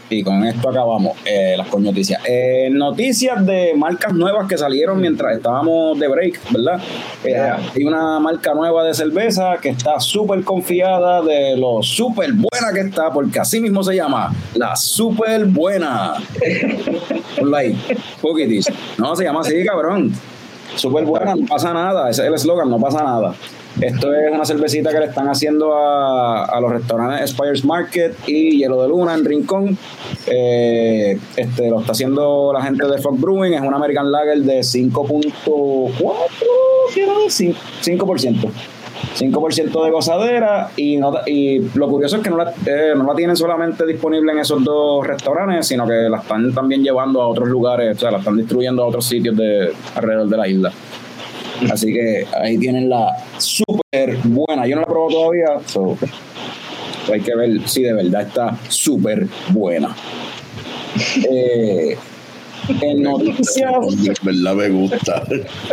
Y 0.09 0.23
con 0.23 0.45
esto 0.45 0.69
acabamos 0.69 1.16
eh, 1.24 1.55
las 1.57 1.66
coñoticias. 1.69 2.23
Eh, 2.27 2.69
noticias 2.70 3.45
de 3.45 3.74
marcas 3.77 4.12
nuevas 4.15 4.47
que 4.49 4.57
salieron 4.57 5.01
mientras 5.01 5.37
estábamos 5.37 5.99
de 5.99 6.09
break, 6.09 6.41
¿verdad? 6.51 6.81
Eh, 7.24 7.35
Yeah. 7.37 7.59
Hay 7.74 7.85
una 7.85 8.19
marca 8.19 8.55
nueva 8.55 8.83
de 8.85 8.95
cerveza 8.95 9.57
que 9.61 9.69
está 9.70 10.01
súper 10.01 10.43
confiada 10.43 11.20
de 11.20 11.55
lo 11.57 11.83
súper 11.83 12.33
buena 12.33 12.73
que 12.73 12.81
está, 12.81 13.12
porque 13.12 13.41
así 13.41 13.61
mismo 13.61 13.83
se 13.83 13.95
llama, 13.95 14.33
la 14.55 14.74
súper 14.74 15.45
buena. 15.45 16.15
Poquitis. 18.23 18.73
No, 18.97 19.15
se 19.15 19.24
llama 19.24 19.41
así, 19.41 19.65
cabrón. 19.65 20.12
Súper 20.77 21.05
buena, 21.05 21.35
no 21.35 21.47
pasa 21.47 21.73
nada. 21.73 22.09
Ese 22.11 22.23
es 22.23 22.28
el 22.28 22.35
eslogan, 22.35 22.70
no 22.70 22.78
pasa 22.78 23.03
nada. 23.03 23.35
Esto 23.81 24.15
es 24.15 24.32
una 24.32 24.44
cervecita 24.47 24.90
que 24.90 25.01
le 25.01 25.07
están 25.07 25.28
haciendo 25.28 25.74
a, 25.74 26.44
a 26.47 26.61
los 26.61 26.70
restaurantes 26.73 27.31
Spires 27.31 27.65
Market 27.65 28.15
y 28.27 28.59
Hielo 28.59 28.81
de 28.82 28.89
Luna 28.89 29.15
en 29.15 29.24
Rincón. 29.24 29.77
Eh, 30.27 31.19
este, 31.36 31.69
lo 31.69 31.81
está 31.81 31.93
haciendo 31.93 32.53
la 32.55 32.62
gente 32.62 32.86
de 32.86 32.98
Fog 32.98 33.19
Brewing. 33.19 33.53
Es 33.55 33.61
un 33.61 33.74
American 33.74 34.11
Lager 34.11 34.39
de 34.39 34.61
5.4, 34.61 35.90
quiero 36.94 37.20
decir, 37.24 37.55
5%. 37.82 38.51
5% 39.19 39.85
de 39.85 39.90
gozadera 39.90 40.70
y, 40.77 40.97
no- 40.97 41.12
y 41.27 41.61
lo 41.74 41.89
curioso 41.89 42.16
es 42.16 42.23
que 42.23 42.31
no 42.31 42.39
la, 42.39 42.53
eh, 42.66 42.93
no 42.97 43.05
la 43.05 43.15
tienen 43.15 43.36
solamente 43.36 43.85
disponible 43.86 44.32
en 44.32 44.39
esos 44.39 44.62
dos 44.65 45.07
restaurantes, 45.07 45.66
sino 45.69 45.86
que 45.86 46.09
la 46.09 46.19
están 46.19 46.53
también 46.55 46.82
llevando 46.82 47.20
a 47.23 47.28
otros 47.28 47.48
lugares, 47.48 47.97
o 47.97 48.01
sea, 48.01 48.11
la 48.11 48.19
están 48.19 48.36
distribuyendo 48.36 48.82
a 48.82 48.86
otros 48.86 49.05
sitios 49.07 49.36
de 49.36 49.70
alrededor 49.94 50.28
de 50.28 50.36
la 50.36 50.48
isla. 50.48 50.73
Así 51.70 51.93
que 51.93 52.27
ahí 52.39 52.59
tienen 52.59 52.89
la 52.90 53.09
súper 53.38 54.16
buena. 54.24 54.66
Yo 54.66 54.76
no 54.76 54.82
la 54.82 54.86
he 54.86 54.90
probado 54.90 55.10
todavía, 55.10 55.60
so, 55.66 55.96
hay 57.12 57.20
que 57.20 57.34
ver 57.34 57.68
si 57.68 57.82
de 57.82 57.92
verdad 57.92 58.22
está 58.22 58.58
súper 58.68 59.26
buena. 59.50 59.94
Eh, 61.28 61.94
en 62.82 63.02
noticias, 63.02 64.02
De 64.02 64.12
verdad 64.22 64.55
me 64.55 64.68
gusta. 64.70 65.22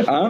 ¿ah? 0.08 0.30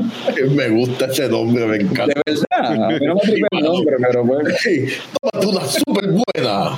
Me 0.52 0.70
gusta 0.70 1.06
ese 1.06 1.30
nombre, 1.30 1.66
me 1.66 1.78
de 1.78 1.84
encanta. 1.84 2.22
verdad, 2.26 2.86
a 2.86 2.90
mí 2.90 3.06
no 3.06 3.16
me 3.16 3.22
tripe 3.22 3.48
el 3.52 3.64
nombre, 3.64 3.96
pero 4.00 4.24
bueno. 4.24 4.50
Hey, 4.64 4.88
tómate 5.22 5.48
una 5.48 5.66
súper 5.66 6.06
buena. 6.08 6.76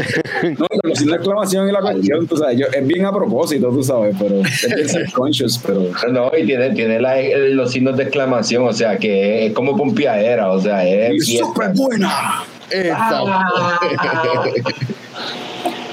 No, 0.57 0.67
los 0.83 0.97
signos 0.97 1.11
de 1.13 1.15
exclamación 1.17 1.69
y 1.69 1.71
la 1.71 1.81
cuestión, 1.81 2.27
tú 2.27 2.37
sabes, 2.37 2.57
yo, 2.59 2.65
es 2.73 2.87
bien 2.87 3.05
a 3.05 3.11
propósito, 3.13 3.69
tú 3.69 3.83
sabes, 3.83 4.15
pero 4.19 4.41
es 4.41 4.75
bien 4.75 4.89
subconscious, 5.07 5.59
pero 5.65 5.89
No, 6.11 6.31
y 6.37 6.45
tiene, 6.45 6.71
tiene 6.71 6.99
la- 6.99 7.15
los 7.49 7.71
signos 7.71 7.97
de 7.97 8.03
exclamación, 8.03 8.67
o 8.67 8.73
sea, 8.73 8.97
que 8.97 9.47
es 9.47 9.53
como 9.53 9.75
pompiadera, 9.77 10.51
o 10.51 10.59
sea, 10.61 10.85
es 10.87 11.27
¡Y 11.29 11.37
súper 11.37 11.71
buena. 11.73 12.43
Exacto. 12.69 13.31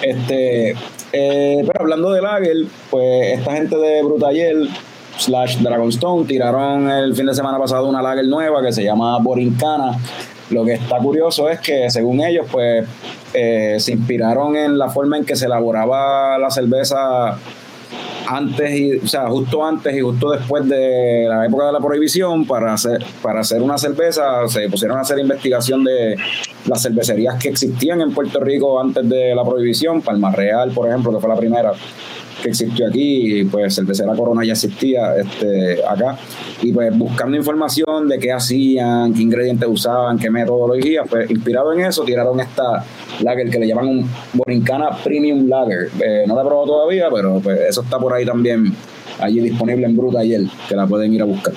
Este, 0.02 0.74
eh, 1.12 1.62
pero 1.66 1.80
hablando 1.80 2.10
de 2.10 2.22
Lager, 2.22 2.56
pues 2.90 3.39
esta 3.39 3.52
gente 3.52 3.76
de 3.76 4.02
Brutayel 4.02 4.68
slash 5.18 5.59
Dragonstone 5.59 6.26
tiraron 6.26 6.90
el 6.90 7.14
fin 7.14 7.26
de 7.26 7.34
semana 7.34 7.59
pasado 7.59 7.86
una 7.86 8.02
Lager 8.02 8.26
nueva 8.26 8.62
que 8.62 8.72
se 8.72 8.82
llama 8.82 9.18
Borincana. 9.18 9.98
Lo 10.51 10.64
que 10.64 10.74
está 10.74 10.98
curioso 10.98 11.48
es 11.48 11.60
que 11.60 11.90
según 11.90 12.22
ellos, 12.22 12.47
pues 12.51 12.86
eh, 13.32 13.76
se 13.78 13.93
inspiraron 13.93 14.56
en 14.56 14.78
la 14.78 14.90
forma 14.90 15.16
en 15.16 15.24
que 15.24 15.36
se 15.36 15.47
elaboraba 15.47 16.39
la 16.39 16.51
cerveza 16.51 17.39
antes 18.27 18.78
y, 18.78 18.97
o 18.97 19.07
sea, 19.07 19.28
justo 19.28 19.65
antes 19.65 19.97
y 19.97 20.01
justo 20.01 20.31
después 20.31 20.69
de 20.69 21.27
la 21.28 21.47
época 21.47 21.66
de 21.66 21.73
la 21.73 21.81
prohibición 21.81 22.47
para 22.47 22.74
hacer, 22.74 23.05
para 23.23 23.40
hacer 23.40 23.62
una 23.62 23.78
cerveza, 23.78 24.47
se 24.49 24.69
pusieron 24.69 24.99
a 24.99 25.01
hacer 25.01 25.19
investigación 25.19 25.85
de 25.85 26.16
las 26.66 26.82
cervecerías 26.82 27.40
que 27.43 27.49
existían 27.49 28.01
en 28.01 28.12
Puerto 28.12 28.40
Rico 28.40 28.81
antes 28.81 29.09
de 29.09 29.35
la 29.35 29.44
prohibición, 29.44 30.03
Palma 30.03 30.31
Real, 30.31 30.70
por 30.73 30.89
ejemplo, 30.89 31.12
que 31.12 31.19
fue 31.19 31.28
la 31.28 31.36
primera 31.36 31.73
que 32.43 32.48
existió 32.48 32.89
aquí, 32.89 33.40
y 33.40 33.44
pues 33.44 33.74
cervecera 33.74 34.14
Corona 34.14 34.44
ya 34.44 34.52
existía 34.52 35.16
este, 35.16 35.78
acá, 35.86 36.19
y 36.60 36.73
pues 36.73 36.97
buscando 36.97 37.36
información 37.36 38.09
de 38.09 38.19
qué 38.19 38.32
hacían, 38.32 39.14
qué 39.14 39.23
ingredientes 39.23 39.69
usaban, 39.70 40.19
qué 40.19 40.28
metodología, 40.28 41.05
pues 41.09 41.31
inspirado 41.31 41.73
en 41.73 41.85
eso 41.85 42.02
tiraron 42.02 42.40
esta 42.40 42.85
lager 43.20 43.48
que 43.48 43.59
le 43.59 43.69
llaman 43.69 43.86
un 43.86 44.10
Borincana 44.32 44.90
Premium 45.05 45.48
Lager. 45.48 45.90
Eh, 46.01 46.24
no 46.27 46.35
la 46.35 46.43
he 46.43 46.44
probado 46.44 46.66
todavía, 46.66 47.09
pero 47.14 47.40
pues 47.40 47.60
eso 47.60 47.82
está 47.82 47.98
por 47.98 48.12
ahí 48.12 48.27
también, 48.27 48.74
allí 49.20 49.40
disponible 49.40 49.86
en 49.86 49.97
Bruta 49.97 50.20
ayer, 50.20 50.43
que 50.69 50.74
la 50.74 50.86
pueden 50.86 51.14
ir 51.14 51.23
a 51.23 51.27
buscar. 51.27 51.55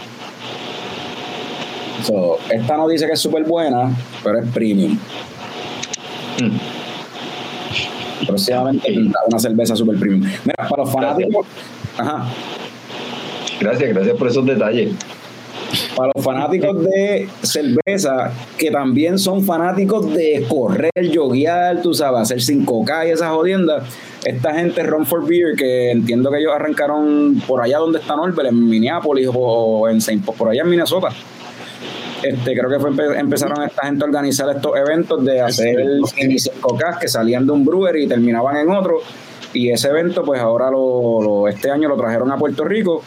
So, 2.03 2.38
esta 2.52 2.78
no 2.78 2.88
dice 2.88 3.07
que 3.07 3.14
es 3.14 3.20
súper 3.20 3.44
buena, 3.45 3.90
pero 4.24 4.40
es 4.40 4.48
premium. 4.52 4.99
Próximamente 8.28 8.96
una 9.28 9.40
cerveza 9.40 9.76
super 9.76 9.98
premium. 9.98 10.22
Mira, 10.44 10.70
para 10.70 10.84
los 10.84 10.92
fanáticos, 10.92 11.46
ajá, 11.98 12.28
Gracias, 13.60 13.90
gracias 13.94 14.18
por 14.18 14.28
esos 14.28 14.46
detalles. 14.46 14.94
para 15.96 16.12
los 16.14 16.24
fanáticos 16.24 16.84
de 16.84 17.28
cerveza, 17.42 18.32
que 18.58 18.70
también 18.70 19.18
son 19.18 19.44
fanáticos 19.44 20.14
de 20.14 20.46
correr, 20.48 20.92
yoguear, 20.96 21.82
tú 21.82 21.94
sabes, 21.94 22.22
hacer 22.22 22.40
5K 22.40 23.08
y 23.08 23.12
esas 23.12 23.30
jodiendas, 23.32 23.84
esta 24.26 24.54
gente 24.54 24.84
Run 24.84 25.06
for 25.06 25.26
Beer, 25.26 25.56
que 25.56 25.92
entiendo 25.92 26.32
que 26.32 26.40
ellos 26.40 26.52
arrancaron 26.54 27.42
por 27.48 27.62
allá 27.62 27.78
donde 27.78 28.00
está 28.00 28.16
Norbert, 28.16 28.50
en 28.50 28.70
Minneapolis 28.70 29.30
o 29.34 29.88
en 29.90 30.02
Saint 30.02 30.24
Paul, 30.24 30.38
por 30.38 30.50
allá 30.50 30.62
en 30.62 30.70
Minnesota. 30.70 31.10
Este, 32.24 32.54
creo 32.58 32.70
que 32.70 32.80
fue 32.80 32.92
empe- 32.92 33.20
empezaron 33.20 33.62
esta 33.64 33.86
gente 33.86 34.04
a 34.04 34.08
organizar 34.08 34.50
estos 34.56 34.76
eventos 34.78 35.24
de 35.24 35.42
hacer 35.42 35.76
mini 36.18 36.36
5K 36.36 37.00
que 37.00 37.08
salían 37.08 37.46
de 37.46 37.52
un 37.52 37.66
brewery 37.66 38.04
y 38.06 38.08
terminaban 38.08 38.58
en 38.58 38.70
otro. 38.72 39.00
Y 39.54 39.70
ese 39.70 39.88
evento, 39.90 40.24
pues 40.24 40.42
ahora 40.42 40.70
lo, 40.72 41.22
lo- 41.22 41.48
este 41.48 41.70
año 41.72 41.88
lo 41.90 41.96
trajeron 41.98 42.32
a 42.32 42.38
Puerto 42.38 42.64
Rico. 42.64 43.04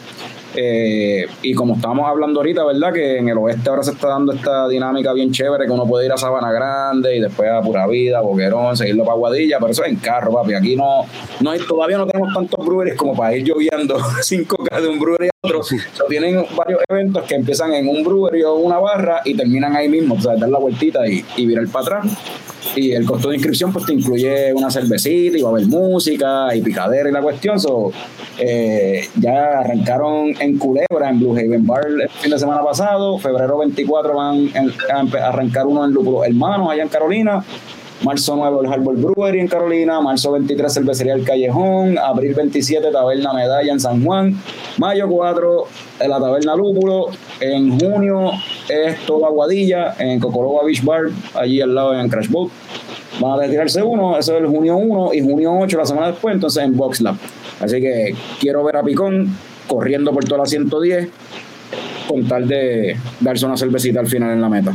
Eh, 0.54 1.26
y 1.42 1.52
como 1.52 1.74
estábamos 1.74 2.08
hablando 2.08 2.40
ahorita, 2.40 2.64
¿verdad? 2.64 2.92
Que 2.92 3.18
en 3.18 3.28
el 3.28 3.36
oeste 3.36 3.68
ahora 3.68 3.82
se 3.82 3.90
está 3.90 4.08
dando 4.08 4.32
esta 4.32 4.66
dinámica 4.66 5.12
bien 5.12 5.30
chévere, 5.30 5.66
que 5.66 5.70
uno 5.72 5.86
puede 5.86 6.06
ir 6.06 6.12
a 6.12 6.16
Sabana 6.16 6.50
Grande 6.50 7.16
y 7.16 7.20
después 7.20 7.50
a 7.50 7.60
Pura 7.60 7.86
Vida, 7.86 8.20
Boquerón, 8.22 8.74
seguirlo 8.76 9.04
para 9.04 9.16
Guadilla, 9.16 9.58
pero 9.60 9.72
eso 9.72 9.84
es 9.84 9.90
en 9.90 9.96
carro, 9.96 10.32
papi. 10.32 10.54
Aquí 10.54 10.74
no, 10.74 11.02
no 11.40 11.50
hay, 11.50 11.60
todavía 11.60 11.98
no 11.98 12.06
tenemos 12.06 12.32
tantos 12.32 12.64
breweries 12.64 12.96
como 12.96 13.14
para 13.14 13.36
ir 13.36 13.44
lloviendo 13.44 13.98
5K 14.22 14.80
de 14.80 14.88
un 14.88 14.98
brewery 14.98 15.28
otro. 15.42 15.62
So, 15.62 15.76
tienen 16.08 16.44
varios 16.56 16.80
eventos 16.88 17.24
que 17.24 17.36
empiezan 17.36 17.72
en 17.72 17.88
un 17.88 18.02
brewery 18.02 18.42
o 18.42 18.54
una 18.54 18.78
barra 18.78 19.20
y 19.24 19.34
terminan 19.34 19.76
ahí 19.76 19.88
mismo, 19.88 20.16
o 20.16 20.20
sea, 20.20 20.36
dar 20.36 20.48
la 20.48 20.58
vueltita 20.58 21.06
y, 21.06 21.24
y 21.36 21.46
virar 21.46 21.66
para 21.68 21.84
atrás. 21.98 22.18
y 22.74 22.92
el 22.92 23.06
costo 23.06 23.28
de 23.28 23.36
inscripción 23.36 23.72
pues 23.72 23.86
te 23.86 23.92
incluye 23.92 24.52
una 24.52 24.70
cervecita 24.70 25.38
y 25.38 25.42
va 25.42 25.48
a 25.50 25.52
haber 25.52 25.66
música 25.66 26.54
y 26.54 26.60
picadera 26.60 27.08
y 27.08 27.12
la 27.12 27.22
cuestión. 27.22 27.58
So, 27.60 27.92
eh, 28.38 29.08
ya 29.16 29.60
arrancaron 29.60 30.34
en 30.40 30.58
Culebra, 30.58 31.10
en 31.10 31.20
Blue 31.20 31.32
Haven 31.32 31.66
Bar 31.66 31.86
el 31.86 32.08
fin 32.08 32.30
de 32.30 32.38
semana 32.38 32.62
pasado. 32.62 33.18
Febrero 33.18 33.58
24 33.58 34.14
van 34.14 34.50
a 34.92 35.28
arrancar 35.28 35.66
uno 35.66 35.84
en 35.84 35.92
Lúpulo 35.92 36.24
Hermanos 36.24 36.70
allá 36.70 36.82
en 36.82 36.88
Carolina. 36.88 37.44
Marzo 38.04 38.36
9 38.36 38.58
el 38.62 38.72
Harbor 38.72 38.96
Brewery 38.96 39.40
en 39.40 39.48
Carolina, 39.48 40.00
marzo 40.00 40.30
23 40.32 40.72
Cervecería 40.72 41.14
El 41.14 41.24
Callejón, 41.24 41.98
abril 41.98 42.32
27 42.34 42.92
Taberna 42.92 43.32
Medalla 43.32 43.72
en 43.72 43.80
San 43.80 44.04
Juan, 44.04 44.40
mayo 44.78 45.08
4 45.08 45.64
la 46.06 46.20
Taberna 46.20 46.54
Lúpulo, 46.54 47.06
en 47.40 47.78
junio 47.78 48.30
es 48.68 49.04
toda 49.04 49.26
Aguadilla 49.26 49.96
en 49.98 50.20
Cocoroba 50.20 50.64
Beach 50.64 50.84
Bar, 50.84 51.06
allí 51.34 51.60
al 51.60 51.74
lado 51.74 51.98
en 51.98 52.08
Crash 52.08 52.28
Boat. 52.28 52.50
Van 53.20 53.32
a 53.32 53.36
retirarse 53.42 53.82
uno, 53.82 54.16
eso 54.16 54.36
es 54.36 54.42
el 54.42 54.46
junio 54.46 54.76
1 54.76 55.14
y 55.14 55.20
junio 55.20 55.58
8 55.58 55.76
la 55.76 55.86
semana 55.86 56.06
después, 56.08 56.34
entonces 56.34 56.62
en 56.62 56.76
Box 56.76 57.00
Lab. 57.00 57.16
Así 57.60 57.80
que 57.80 58.14
quiero 58.38 58.62
ver 58.62 58.76
a 58.76 58.82
Picón 58.84 59.36
corriendo 59.66 60.12
por 60.12 60.24
toda 60.24 60.38
la 60.38 60.46
110 60.46 61.08
con 62.08 62.28
tal 62.28 62.46
de 62.46 62.96
darse 63.20 63.44
una 63.44 63.56
cervecita 63.56 63.98
al 64.00 64.06
final 64.06 64.32
en 64.32 64.40
la 64.40 64.48
meta. 64.48 64.74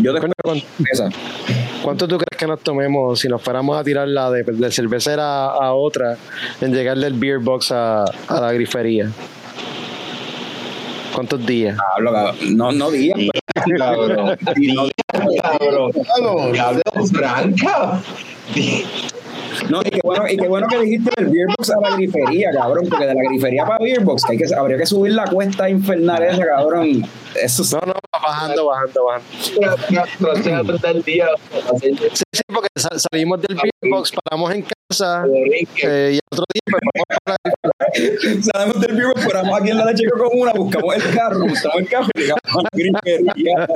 Yo 0.00 0.12
después 0.12 0.32
esa. 0.90 1.08
¿Cuánto 1.82 2.08
tú 2.08 2.16
crees 2.16 2.38
que 2.38 2.46
nos 2.46 2.60
tomemos 2.60 3.20
si 3.20 3.28
nos 3.28 3.42
fuéramos 3.42 3.78
a 3.78 3.84
tirar 3.84 4.08
la 4.08 4.30
de, 4.30 4.70
cervecera 4.70 5.46
a 5.46 5.74
otra 5.74 6.16
en 6.60 6.72
llegar 6.72 6.98
del 6.98 7.14
beer 7.14 7.38
box 7.38 7.72
a, 7.72 8.04
la 8.28 8.52
grifería? 8.52 9.10
¿Cuántos 11.14 11.44
días? 11.46 11.76
no, 12.50 12.72
no 12.72 12.90
días. 12.90 13.18
Cabrón. 13.78 14.36
No 14.74 14.88
Cabrón. 15.42 15.92
Franca. 17.12 18.00
No, 19.68 19.80
y 19.82 19.90
qué 19.90 20.00
bueno, 20.02 20.24
y 20.28 20.36
qué 20.36 20.48
bueno 20.48 20.66
que 20.68 20.78
dijiste 20.80 21.10
del 21.16 21.30
Beerbox 21.30 21.70
a 21.70 21.80
la 21.80 21.96
grifería, 21.96 22.50
cabrón, 22.52 22.86
porque 22.88 23.06
de 23.06 23.14
la 23.14 23.22
grifería 23.28 23.64
para 23.64 23.78
Beerbox, 23.78 24.24
que, 24.24 24.32
hay 24.32 24.38
que 24.38 24.54
habría 24.54 24.76
que 24.76 24.86
subir 24.86 25.12
la 25.12 25.24
cuesta 25.26 25.68
infernal 25.68 26.22
esa, 26.22 26.44
cabrón. 26.44 27.04
Eso 27.34 27.62
no, 27.76 27.86
no, 27.86 27.94
bajando, 28.12 28.66
bajando, 28.66 29.04
bajando. 29.04 30.78
Sí, 31.80 32.22
sí, 32.32 32.42
porque 32.46 32.68
salimos 32.76 33.40
del 33.42 33.58
Beerbox, 33.82 34.12
paramos 34.24 34.52
en 34.52 34.64
casa 34.88 35.24
eh, 35.82 36.12
y 36.14 36.18
otro 36.30 36.44
día 36.52 36.62
pues, 36.64 36.80
vamos 36.94 37.06
para 37.24 37.36
Salimos 38.52 38.80
del 38.80 38.96
Beerbox, 38.96 39.26
paramos 39.26 39.60
aquí 39.60 39.70
en 39.70 39.78
la 39.78 39.84
leche 39.86 40.04
con 40.10 40.28
una, 40.32 40.52
buscamos 40.52 40.94
el 40.94 41.14
carro, 41.14 41.46
buscamos 41.46 41.78
el 41.78 41.88
café 41.88 42.10
y 42.14 42.20
llegamos 42.20 42.42
a 42.44 42.62
la 42.62 42.70
grifería. 42.72 43.68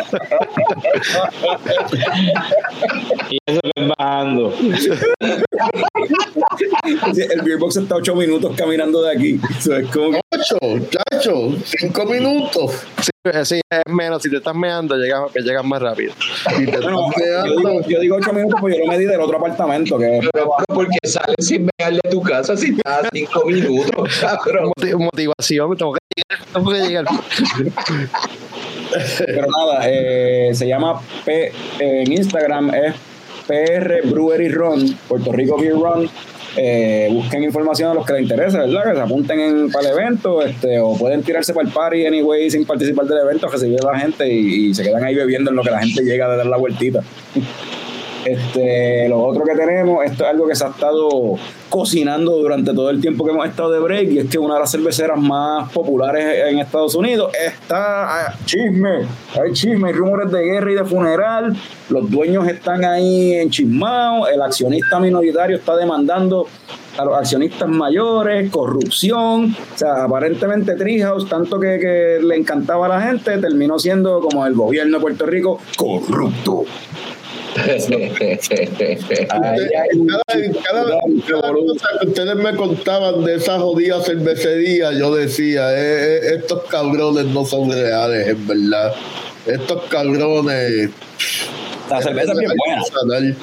y 3.30 3.38
eso 3.46 3.60
que 3.62 3.82
es 3.82 3.88
bajando. 3.98 4.54
el 7.30 7.42
Beerbox 7.42 7.76
está 7.76 7.96
ocho 7.96 8.14
minutos 8.14 8.54
caminando 8.56 9.02
de 9.02 9.12
aquí. 9.12 9.40
Es 9.58 9.88
como... 9.92 10.20
Ocho, 10.30 10.58
chacho, 10.90 11.56
cinco 11.64 12.04
minutos. 12.06 12.86
Sí, 13.00 13.10
sí, 13.44 13.60
es 13.70 13.92
menos. 13.92 14.22
Si 14.22 14.30
te 14.30 14.36
estás 14.36 14.54
meando, 14.54 14.96
llegas, 14.96 15.30
que 15.32 15.40
llegas 15.40 15.64
más 15.64 15.82
rápido. 15.82 16.12
yo, 17.86 18.00
digo, 18.00 18.16
ocho 18.16 18.32
minutos, 18.32 18.60
pues 18.60 18.76
yo 18.76 18.84
lo 18.84 18.92
medí 18.92 19.04
del 19.04 19.20
otro 19.20 19.38
apartamento. 19.38 19.98
Que 19.98 20.20
pero 20.32 20.50
porque 20.68 20.98
sales 21.04 21.46
sin 21.46 21.68
mear 21.78 21.94
de 21.94 22.10
tu 22.10 22.22
casa 22.22 22.56
si 22.56 22.70
estás 22.70 23.08
cinco 23.12 23.44
minutos, 23.46 24.18
cabrón. 24.20 24.72
Motivación, 24.96 25.76
tengo 25.76 25.92
que 25.94 26.00
llegar. 26.16 26.46
Tengo 26.52 26.70
que 26.70 26.80
llegar. 26.80 27.04
Pero 29.26 29.46
nada, 29.46 29.80
eh, 29.84 30.50
se 30.54 30.66
llama 30.66 31.00
P, 31.24 31.52
en 31.78 32.12
Instagram 32.12 32.74
es 32.74 32.94
PR 33.48 34.08
Brewery 34.08 34.48
Run, 34.48 34.96
Puerto 35.08 35.32
Rico 35.32 35.58
Beer 35.58 35.74
Run. 35.74 36.08
Eh, 36.56 37.08
busquen 37.10 37.44
información 37.44 37.90
a 37.90 37.94
los 37.94 38.04
que 38.04 38.12
les 38.14 38.22
interese, 38.22 38.58
¿verdad? 38.58 38.90
Que 38.90 38.94
se 38.94 39.00
apunten 39.00 39.40
en, 39.40 39.70
para 39.70 39.88
el 39.88 39.98
evento, 39.98 40.42
este, 40.42 40.78
o 40.80 40.96
pueden 40.96 41.22
tirarse 41.22 41.54
para 41.54 41.66
el 41.66 41.72
party 41.72 42.06
anyway 42.06 42.50
sin 42.50 42.64
participar 42.64 43.06
del 43.06 43.18
evento, 43.18 43.48
recibir 43.48 43.78
a 43.82 43.92
la 43.92 43.98
gente 43.98 44.32
y, 44.32 44.68
y 44.68 44.74
se 44.74 44.82
quedan 44.82 45.04
ahí 45.04 45.14
bebiendo 45.14 45.50
en 45.50 45.56
lo 45.56 45.62
que 45.62 45.70
la 45.70 45.80
gente 45.80 46.02
llega 46.02 46.26
a 46.26 46.36
dar 46.36 46.46
la 46.46 46.56
vueltita. 46.56 47.02
Este, 48.24 49.08
lo 49.08 49.22
otro 49.22 49.44
que 49.44 49.54
tenemos, 49.54 50.04
esto 50.04 50.24
es 50.24 50.30
algo 50.30 50.46
que 50.46 50.54
se 50.54 50.64
ha 50.64 50.68
estado 50.68 51.08
cocinando 51.68 52.36
durante 52.36 52.72
todo 52.74 52.90
el 52.90 53.00
tiempo 53.00 53.24
que 53.24 53.30
hemos 53.30 53.46
estado 53.46 53.70
de 53.70 53.80
break, 53.80 54.10
y 54.10 54.18
es 54.18 54.28
que 54.28 54.38
una 54.38 54.54
de 54.54 54.60
las 54.60 54.70
cerveceras 54.70 55.18
más 55.18 55.70
populares 55.72 56.48
en 56.48 56.58
Estados 56.58 56.94
Unidos 56.94 57.32
está 57.34 58.26
ah, 58.26 58.34
chisme, 58.44 59.06
hay 59.40 59.52
chisme, 59.52 59.88
hay 59.88 59.94
rumores 59.94 60.32
de 60.32 60.42
guerra 60.42 60.72
y 60.72 60.74
de 60.74 60.84
funeral, 60.84 61.56
los 61.90 62.10
dueños 62.10 62.48
están 62.48 62.84
ahí 62.84 63.34
enchismados, 63.34 64.28
el 64.30 64.42
accionista 64.42 64.98
minoritario 64.98 65.56
está 65.56 65.76
demandando 65.76 66.46
a 66.96 67.04
los 67.04 67.16
accionistas 67.16 67.68
mayores, 67.68 68.50
corrupción, 68.50 69.54
o 69.74 69.78
sea, 69.78 70.04
aparentemente 70.04 70.74
Treehouse, 70.74 71.28
tanto 71.28 71.60
que, 71.60 71.78
que 71.78 72.18
le 72.20 72.34
encantaba 72.34 72.86
a 72.86 72.88
la 72.88 73.00
gente, 73.00 73.38
terminó 73.38 73.78
siendo 73.78 74.20
como 74.20 74.44
el 74.44 74.54
gobierno 74.54 74.98
de 74.98 75.02
Puerto 75.02 75.26
Rico 75.26 75.60
corrupto 75.76 76.64
cada, 80.62 81.00
cosa 81.52 81.88
que 82.00 82.06
ustedes 82.06 82.36
me 82.36 82.54
contaban 82.56 83.24
de 83.24 83.36
esa 83.36 83.58
jodida 83.58 84.00
cervecería, 84.02 84.92
yo 84.92 85.14
decía, 85.14 85.72
eh, 85.72 86.16
eh, 86.16 86.36
estos 86.36 86.64
cabrones 86.64 87.26
no 87.26 87.44
son 87.44 87.70
reales, 87.70 88.28
en 88.28 88.46
verdad. 88.46 88.94
Estos 89.46 89.84
cabrones. 89.84 90.90
La 91.90 92.02
cerveza 92.02 92.32
es 92.32 92.38
bien 92.38 92.52
buena. 92.56 93.36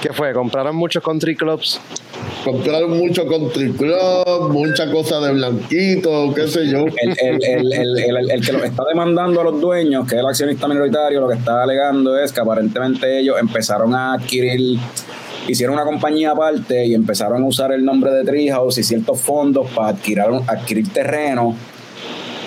¿Qué 0.00 0.12
fue? 0.12 0.32
¿Compraron 0.32 0.76
muchos 0.76 1.02
country 1.02 1.34
clubs? 1.34 1.80
Compraron 2.44 2.98
mucho 2.98 3.26
country 3.26 3.72
club, 3.72 4.52
mucha 4.52 4.90
cosa 4.90 5.20
de 5.20 5.32
blanquito, 5.32 6.32
qué 6.34 6.48
sé 6.48 6.68
yo. 6.68 6.84
El, 6.86 7.42
el, 7.42 7.72
el, 7.72 8.30
el, 8.30 8.44
que 8.44 8.52
lo 8.52 8.64
está 8.64 8.84
demandando 8.88 9.40
a 9.40 9.44
los 9.44 9.60
dueños, 9.60 10.06
que 10.08 10.14
es 10.16 10.20
el 10.20 10.26
accionista 10.26 10.68
minoritario, 10.68 11.20
lo 11.20 11.28
que 11.28 11.34
está 11.34 11.62
alegando 11.62 12.18
es 12.18 12.32
que 12.32 12.40
aparentemente 12.40 13.18
ellos 13.18 13.36
empezaron 13.40 13.94
a 13.94 14.14
adquirir 14.14 14.78
hicieron 15.46 15.74
una 15.74 15.84
compañía 15.84 16.30
aparte 16.30 16.86
y 16.86 16.94
empezaron 16.94 17.42
a 17.42 17.46
usar 17.46 17.72
el 17.72 17.84
nombre 17.84 18.10
de 18.10 18.24
Treehouse 18.24 18.78
y 18.78 18.82
ciertos 18.82 19.20
fondos 19.20 19.70
para 19.72 19.88
adquirir, 19.88 20.24
adquirir 20.46 20.90
terreno 20.90 21.54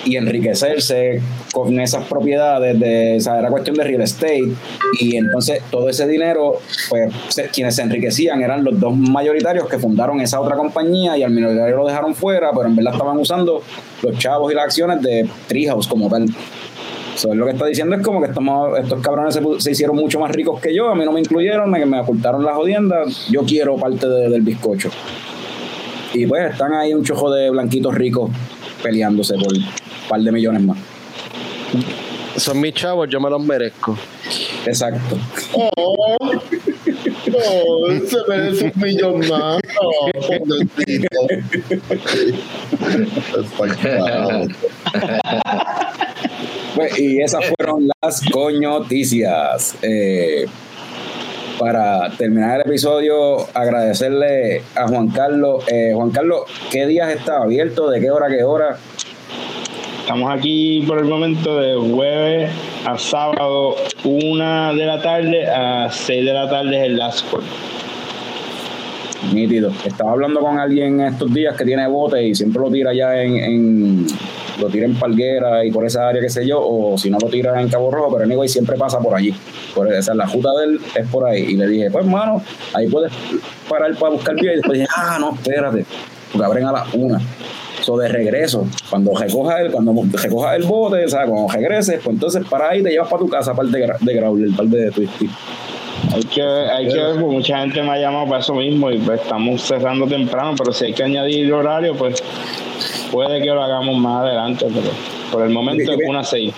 y 0.04 0.16
enriquecerse 0.16 1.20
con 1.52 1.78
esas 1.80 2.04
propiedades 2.06 2.78
de, 2.78 3.18
o 3.24 3.34
era 3.34 3.50
cuestión 3.50 3.76
de 3.76 3.84
real 3.84 4.02
estate 4.02 4.52
y 5.00 5.16
entonces 5.16 5.62
todo 5.70 5.88
ese 5.88 6.06
dinero, 6.06 6.58
pues 6.88 7.12
quienes 7.52 7.76
se 7.76 7.82
enriquecían 7.82 8.42
eran 8.42 8.64
los 8.64 8.78
dos 8.78 8.96
mayoritarios 8.96 9.68
que 9.68 9.78
fundaron 9.78 10.20
esa 10.20 10.40
otra 10.40 10.56
compañía 10.56 11.16
y 11.16 11.22
al 11.22 11.30
minoritario 11.30 11.76
lo 11.76 11.86
dejaron 11.86 12.14
fuera, 12.14 12.50
pero 12.54 12.66
en 12.66 12.76
verdad 12.76 12.94
estaban 12.94 13.18
usando 13.18 13.62
los 14.02 14.18
chavos 14.18 14.52
y 14.52 14.54
las 14.54 14.64
acciones 14.64 15.02
de 15.02 15.28
Treehouse 15.46 15.86
como 15.86 16.08
tal. 16.08 16.26
So, 17.16 17.34
lo 17.34 17.46
que 17.46 17.52
está 17.52 17.66
diciendo 17.66 17.96
es 17.96 18.02
como 18.02 18.20
que 18.20 18.28
estamos, 18.28 18.78
estos 18.78 19.00
cabrones 19.02 19.36
se, 19.58 19.70
hicieron 19.72 19.96
mucho 19.96 20.20
más 20.20 20.30
ricos 20.30 20.60
que 20.60 20.72
yo, 20.72 20.88
a 20.88 20.94
mí 20.94 21.04
no 21.04 21.10
me 21.10 21.18
incluyeron, 21.18 21.68
me, 21.68 21.84
me 21.84 21.98
ocultaron 21.98 22.44
las 22.44 22.54
jodiendas, 22.54 23.26
yo 23.28 23.42
quiero 23.42 23.76
parte 23.76 24.08
del 24.08 24.42
bizcocho. 24.42 24.90
Y 26.14 26.26
pues 26.26 26.52
están 26.52 26.72
ahí 26.74 26.94
un 26.94 27.04
chojo 27.04 27.30
de 27.32 27.50
blanquitos 27.50 27.94
ricos 27.94 28.30
peleándose 28.82 29.34
por 29.34 29.52
par 30.08 30.20
de 30.20 30.32
millones 30.32 30.62
más. 30.62 30.78
Son 32.36 32.60
mis 32.60 32.74
chavos, 32.74 33.08
yo 33.08 33.20
me 33.20 33.30
los 33.30 33.42
merezco. 33.42 33.96
Exacto. 34.64 35.16
Oh, 35.52 35.70
oh 35.76 36.40
se 38.06 38.18
merece 38.28 38.72
un 38.74 38.82
millón 38.82 39.28
más. 39.28 39.60
Oh, 39.80 40.10
pues, 46.74 46.98
y 46.98 47.20
esas 47.20 47.44
fueron 47.46 47.88
las 48.02 48.22
coñoticias. 48.30 49.76
Eh, 49.82 50.46
para 51.58 52.10
terminar 52.16 52.60
el 52.60 52.66
episodio, 52.66 53.48
agradecerle 53.54 54.62
a 54.74 54.86
Juan 54.86 55.08
Carlos. 55.08 55.64
Eh, 55.68 55.92
Juan 55.94 56.10
Carlos, 56.10 56.42
¿qué 56.70 56.86
días 56.86 57.10
está 57.10 57.42
abierto? 57.42 57.90
¿De 57.90 58.00
qué 58.00 58.10
hora, 58.10 58.28
qué 58.28 58.44
hora? 58.44 58.78
Estamos 60.08 60.32
aquí 60.34 60.82
por 60.88 60.98
el 61.00 61.04
momento 61.04 61.58
de 61.58 61.76
jueves 61.76 62.50
a 62.86 62.96
sábado, 62.96 63.76
una 64.04 64.72
de 64.72 64.86
la 64.86 65.02
tarde 65.02 65.46
a 65.46 65.90
seis 65.90 66.24
de 66.24 66.32
la 66.32 66.48
tarde 66.48 66.78
es 66.78 66.86
el 66.86 66.96
last 66.96 67.30
call. 67.30 67.42
Nítido. 69.34 69.70
Estaba 69.84 70.12
hablando 70.12 70.40
con 70.40 70.58
alguien 70.58 71.02
estos 71.02 71.34
días 71.34 71.54
que 71.58 71.66
tiene 71.66 71.86
bote 71.88 72.26
y 72.26 72.34
siempre 72.34 72.62
lo 72.62 72.70
tira 72.70 72.94
ya 72.94 73.20
en, 73.20 74.06
lo 74.58 74.68
tira 74.68 74.86
en 74.86 74.94
Palguera 74.94 75.62
y 75.62 75.70
por 75.70 75.84
esa 75.84 76.08
área, 76.08 76.22
qué 76.22 76.30
sé 76.30 76.46
yo, 76.46 76.58
o 76.58 76.96
si 76.96 77.10
no 77.10 77.18
lo 77.20 77.28
tira 77.28 77.60
en 77.60 77.68
Cabo 77.68 77.90
Rojo, 77.90 78.10
pero 78.12 78.24
anyway 78.24 78.48
siempre 78.48 78.78
pasa 78.78 79.00
por 79.00 79.14
allí. 79.14 79.34
Por 79.74 79.92
esa, 79.92 80.14
la 80.14 80.26
juta 80.26 80.48
de 80.58 80.64
él 80.64 80.80
es 80.94 81.06
por 81.08 81.26
ahí. 81.26 81.42
Y 81.50 81.56
le 81.58 81.66
dije, 81.66 81.90
pues 81.90 82.06
hermano, 82.06 82.42
ahí 82.72 82.88
puedes 82.88 83.12
parar 83.68 83.94
para 83.96 84.14
buscar 84.14 84.36
pie. 84.36 84.54
Y 84.54 84.56
después 84.56 84.78
dije, 84.78 84.90
ah, 84.96 85.18
no, 85.20 85.34
espérate, 85.34 85.84
porque 86.32 86.46
abren 86.46 86.64
a 86.64 86.72
las 86.72 86.94
una 86.94 87.20
de 87.86 88.08
regreso, 88.08 88.66
cuando 88.90 89.16
recoja 89.16 89.60
el, 89.60 89.72
cuando 89.72 89.94
recoja 90.12 90.56
el 90.56 90.64
bote, 90.64 91.04
o 91.04 91.08
sea, 91.08 91.26
cuando 91.26 91.48
regreses, 91.52 92.00
pues 92.02 92.14
entonces 92.14 92.44
para 92.48 92.68
ahí 92.68 92.82
te 92.82 92.90
llevas 92.90 93.08
para 93.08 93.20
tu 93.20 93.28
casa, 93.28 93.54
parte 93.54 93.78
de, 93.78 93.92
de 93.98 94.14
Growler, 94.14 94.50
parte 94.56 94.76
de 94.76 94.90
Twisty. 94.90 95.28
Hay 96.14 96.22
que, 96.22 96.42
hay 96.42 96.88
que 96.88 96.94
ver, 96.94 97.14
pues 97.14 97.26
mucha 97.26 97.58
gente 97.60 97.82
me 97.82 97.90
ha 97.90 97.98
llamado 97.98 98.26
para 98.26 98.40
eso 98.40 98.54
mismo 98.54 98.90
y 98.90 98.98
pues 98.98 99.20
estamos 99.20 99.62
cerrando 99.62 100.06
temprano, 100.06 100.54
pero 100.56 100.72
si 100.72 100.86
hay 100.86 100.92
que 100.92 101.02
añadir 101.02 101.46
el 101.46 101.52
horario, 101.52 101.94
pues 101.94 102.22
puede 103.10 103.40
que 103.40 103.46
lo 103.46 103.62
hagamos 103.62 103.96
más 103.96 104.22
adelante, 104.22 104.66
pero 104.68 104.90
por 105.32 105.42
el 105.42 105.50
momento 105.50 105.92
es 105.92 105.98
una 106.06 106.22
6. 106.22 106.54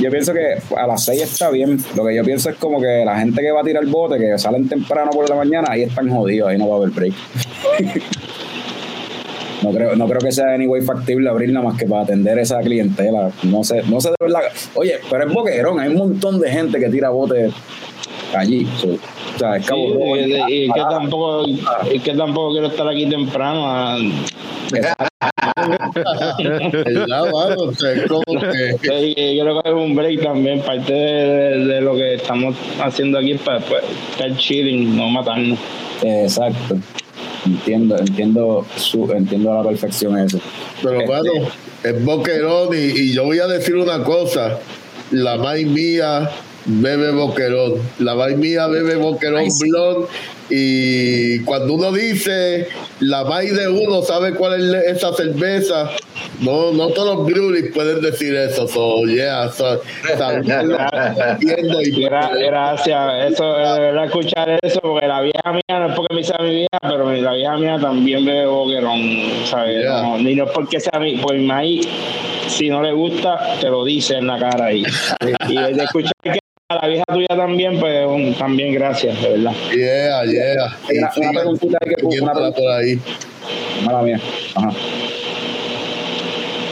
Yo 0.00 0.10
pienso 0.10 0.32
que 0.32 0.56
a 0.76 0.86
las 0.86 1.04
6 1.04 1.22
está 1.22 1.50
bien. 1.50 1.78
Lo 1.94 2.04
que 2.04 2.16
yo 2.16 2.24
pienso 2.24 2.50
es 2.50 2.56
como 2.56 2.80
que 2.80 3.04
la 3.04 3.18
gente 3.18 3.40
que 3.40 3.52
va 3.52 3.60
a 3.60 3.64
tirar 3.64 3.82
el 3.82 3.90
bote, 3.90 4.18
que 4.18 4.36
salen 4.38 4.68
temprano 4.68 5.10
por 5.10 5.28
la 5.28 5.36
mañana, 5.36 5.68
ahí 5.70 5.82
están 5.82 6.10
jodidos, 6.10 6.48
ahí 6.48 6.58
no 6.58 6.68
va 6.68 6.74
a 6.74 6.78
haber 6.78 6.90
break. 6.90 7.14
no 9.64 9.70
creo, 9.70 9.96
no 9.96 10.06
creo 10.06 10.20
que 10.20 10.30
sea 10.30 10.52
anyway 10.54 10.82
factible 10.82 11.28
abrir 11.30 11.50
nada 11.50 11.66
más 11.66 11.78
que 11.78 11.86
para 11.86 12.02
atender 12.02 12.38
esa 12.38 12.60
clientela. 12.60 13.30
No 13.44 13.64
sé, 13.64 13.82
no 13.88 13.98
sé 14.00 14.10
de 14.10 14.16
verdad. 14.20 14.40
Oye, 14.74 14.98
pero 15.10 15.26
es 15.26 15.32
boquerón, 15.32 15.80
hay 15.80 15.88
un 15.88 15.96
montón 15.96 16.38
de 16.38 16.50
gente 16.50 16.78
que 16.78 16.90
tira 16.90 17.08
bote 17.08 17.50
allí. 18.36 18.66
So, 18.76 18.88
o 18.88 19.38
sea, 19.38 19.56
es 19.56 19.66
Cabo 19.66 19.86
Sí, 20.16 20.34
y, 20.48 20.64
y 20.64 20.70
que 20.70 20.80
ah, 20.80 20.88
tampoco, 20.90 21.46
y 21.46 21.98
que 22.00 22.12
tampoco 22.14 22.52
quiero 22.52 22.66
estar 22.66 22.86
aquí 22.86 23.08
temprano. 23.08 23.62
ah, 23.66 23.98
¿Verdad, 24.70 24.94
mano? 27.32 27.72
Como 28.08 28.40
que. 28.40 28.76
quiero 28.82 29.54
coger 29.54 29.74
un 29.74 29.94
break 29.94 30.22
también, 30.22 30.60
parte 30.60 30.92
de, 30.92 31.64
de 31.64 31.80
lo 31.80 31.94
que 31.94 32.14
estamos 32.14 32.54
haciendo 32.82 33.18
aquí 33.18 33.34
para 33.34 33.60
pues, 33.60 33.82
estar 34.10 34.36
chilling, 34.36 34.94
no 34.96 35.08
matarnos. 35.08 35.58
Exacto. 36.02 36.76
Entiendo, 37.46 37.98
entiendo 37.98 38.66
su, 38.76 39.10
entiendo 39.12 39.52
a 39.52 39.62
la 39.62 39.68
perfección 39.68 40.18
eso. 40.18 40.40
Pero, 40.82 41.00
Este- 41.00 41.12
mano, 41.12 41.32
es 41.82 42.04
boquerón 42.04 42.68
y, 42.74 42.98
y 43.00 43.12
yo 43.12 43.24
voy 43.24 43.38
a 43.38 43.46
decir 43.46 43.76
una 43.76 44.02
cosa. 44.02 44.58
La 45.10 45.36
maíz 45.36 45.66
mía 45.66 46.30
bebe 46.66 47.10
boquerón. 47.12 47.74
La 47.98 48.14
maíz 48.14 48.36
mía 48.36 48.66
bebe 48.66 48.96
boquerón 48.96 49.50
sí. 49.50 49.68
blond. 49.68 50.06
Y 50.50 51.40
cuando 51.40 51.74
uno 51.74 51.92
dice 51.92 52.68
la 53.00 53.24
maíz 53.24 53.56
de 53.56 53.68
uno 53.68 54.02
sabe 54.02 54.34
cuál 54.34 54.74
es 54.74 54.96
esa 54.96 55.12
cerveza, 55.14 55.90
no, 56.40 56.72
no 56.72 56.88
todos 56.88 57.16
los 57.16 57.26
breweries 57.26 57.72
pueden 57.74 58.00
decir 58.00 58.34
eso. 58.34 58.66
So, 58.68 59.04
yeah, 59.06 59.48
so, 59.50 59.80
gracias, 61.92 63.32
eso, 63.32 63.52
de 63.56 63.80
verdad 63.80 64.04
escuchar 64.06 64.58
eso, 64.62 64.80
porque 64.80 65.06
la 65.06 65.20
vieja 65.20 65.52
mía 65.52 65.78
no 65.80 65.88
es 65.88 65.94
porque 65.94 66.14
me 66.14 66.24
sea 66.24 66.38
mi 66.40 66.50
vieja, 66.50 66.78
pero 66.82 67.12
la 67.12 67.32
vieja 67.32 67.56
mía 67.56 67.78
también 67.80 68.24
bebe 68.24 68.46
boquerón, 68.46 69.00
¿sabes? 69.44 69.82
Yeah. 69.82 70.02
No, 70.02 70.18
ni 70.18 70.34
no 70.34 70.44
es 70.44 70.50
porque 70.50 70.80
sea 70.80 70.98
mi, 70.98 71.16
pues 71.16 71.38
mi 71.38 71.46
maíz, 71.46 71.86
si 72.48 72.68
no 72.68 72.82
le 72.82 72.92
gusta, 72.92 73.56
te 73.60 73.68
lo 73.68 73.84
dice 73.84 74.16
en 74.16 74.26
la 74.26 74.38
cara 74.38 74.66
ahí. 74.66 74.82
y 75.48 75.54
de 75.72 75.82
escuchar 75.84 76.12
que 76.22 76.38
a 76.70 76.74
la 76.76 76.88
vieja 76.88 77.04
tuya 77.12 77.26
también, 77.28 77.78
pues 77.78 78.06
un- 78.06 78.34
también 78.34 78.72
gracias, 78.74 79.20
de 79.22 79.28
verdad. 79.30 79.52
Yeah, 79.74 80.24
yeah. 80.24 80.76
Y 80.90 80.98
Una- 80.98 81.06
una 81.06 81.12
sigan 81.12 81.32
preguntita 81.34 81.78
que 81.80 81.88
una 82.04 82.10
siguiéndola 82.10 82.52
por 82.52 82.70
ahí. 82.72 82.98
Mala 83.84 84.02
mía. 84.02 84.20
Ajá. 84.54 84.70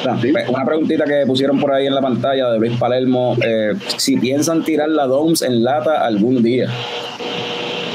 Pues, 0.02 0.48
Una 0.48 0.64
preguntita 0.64 1.04
que 1.04 1.24
pusieron 1.26 1.60
por 1.60 1.72
ahí 1.72 1.86
en 1.86 1.94
la 1.94 2.00
pantalla 2.00 2.50
de 2.50 2.58
Luis 2.58 2.76
Palermo. 2.78 3.36
eh, 3.44 3.72
si 3.96 4.16
piensan 4.16 4.64
tirar 4.64 4.88
la 4.88 5.06
DOMS 5.06 5.42
en 5.42 5.62
lata 5.62 6.04
algún 6.04 6.42
día. 6.42 6.68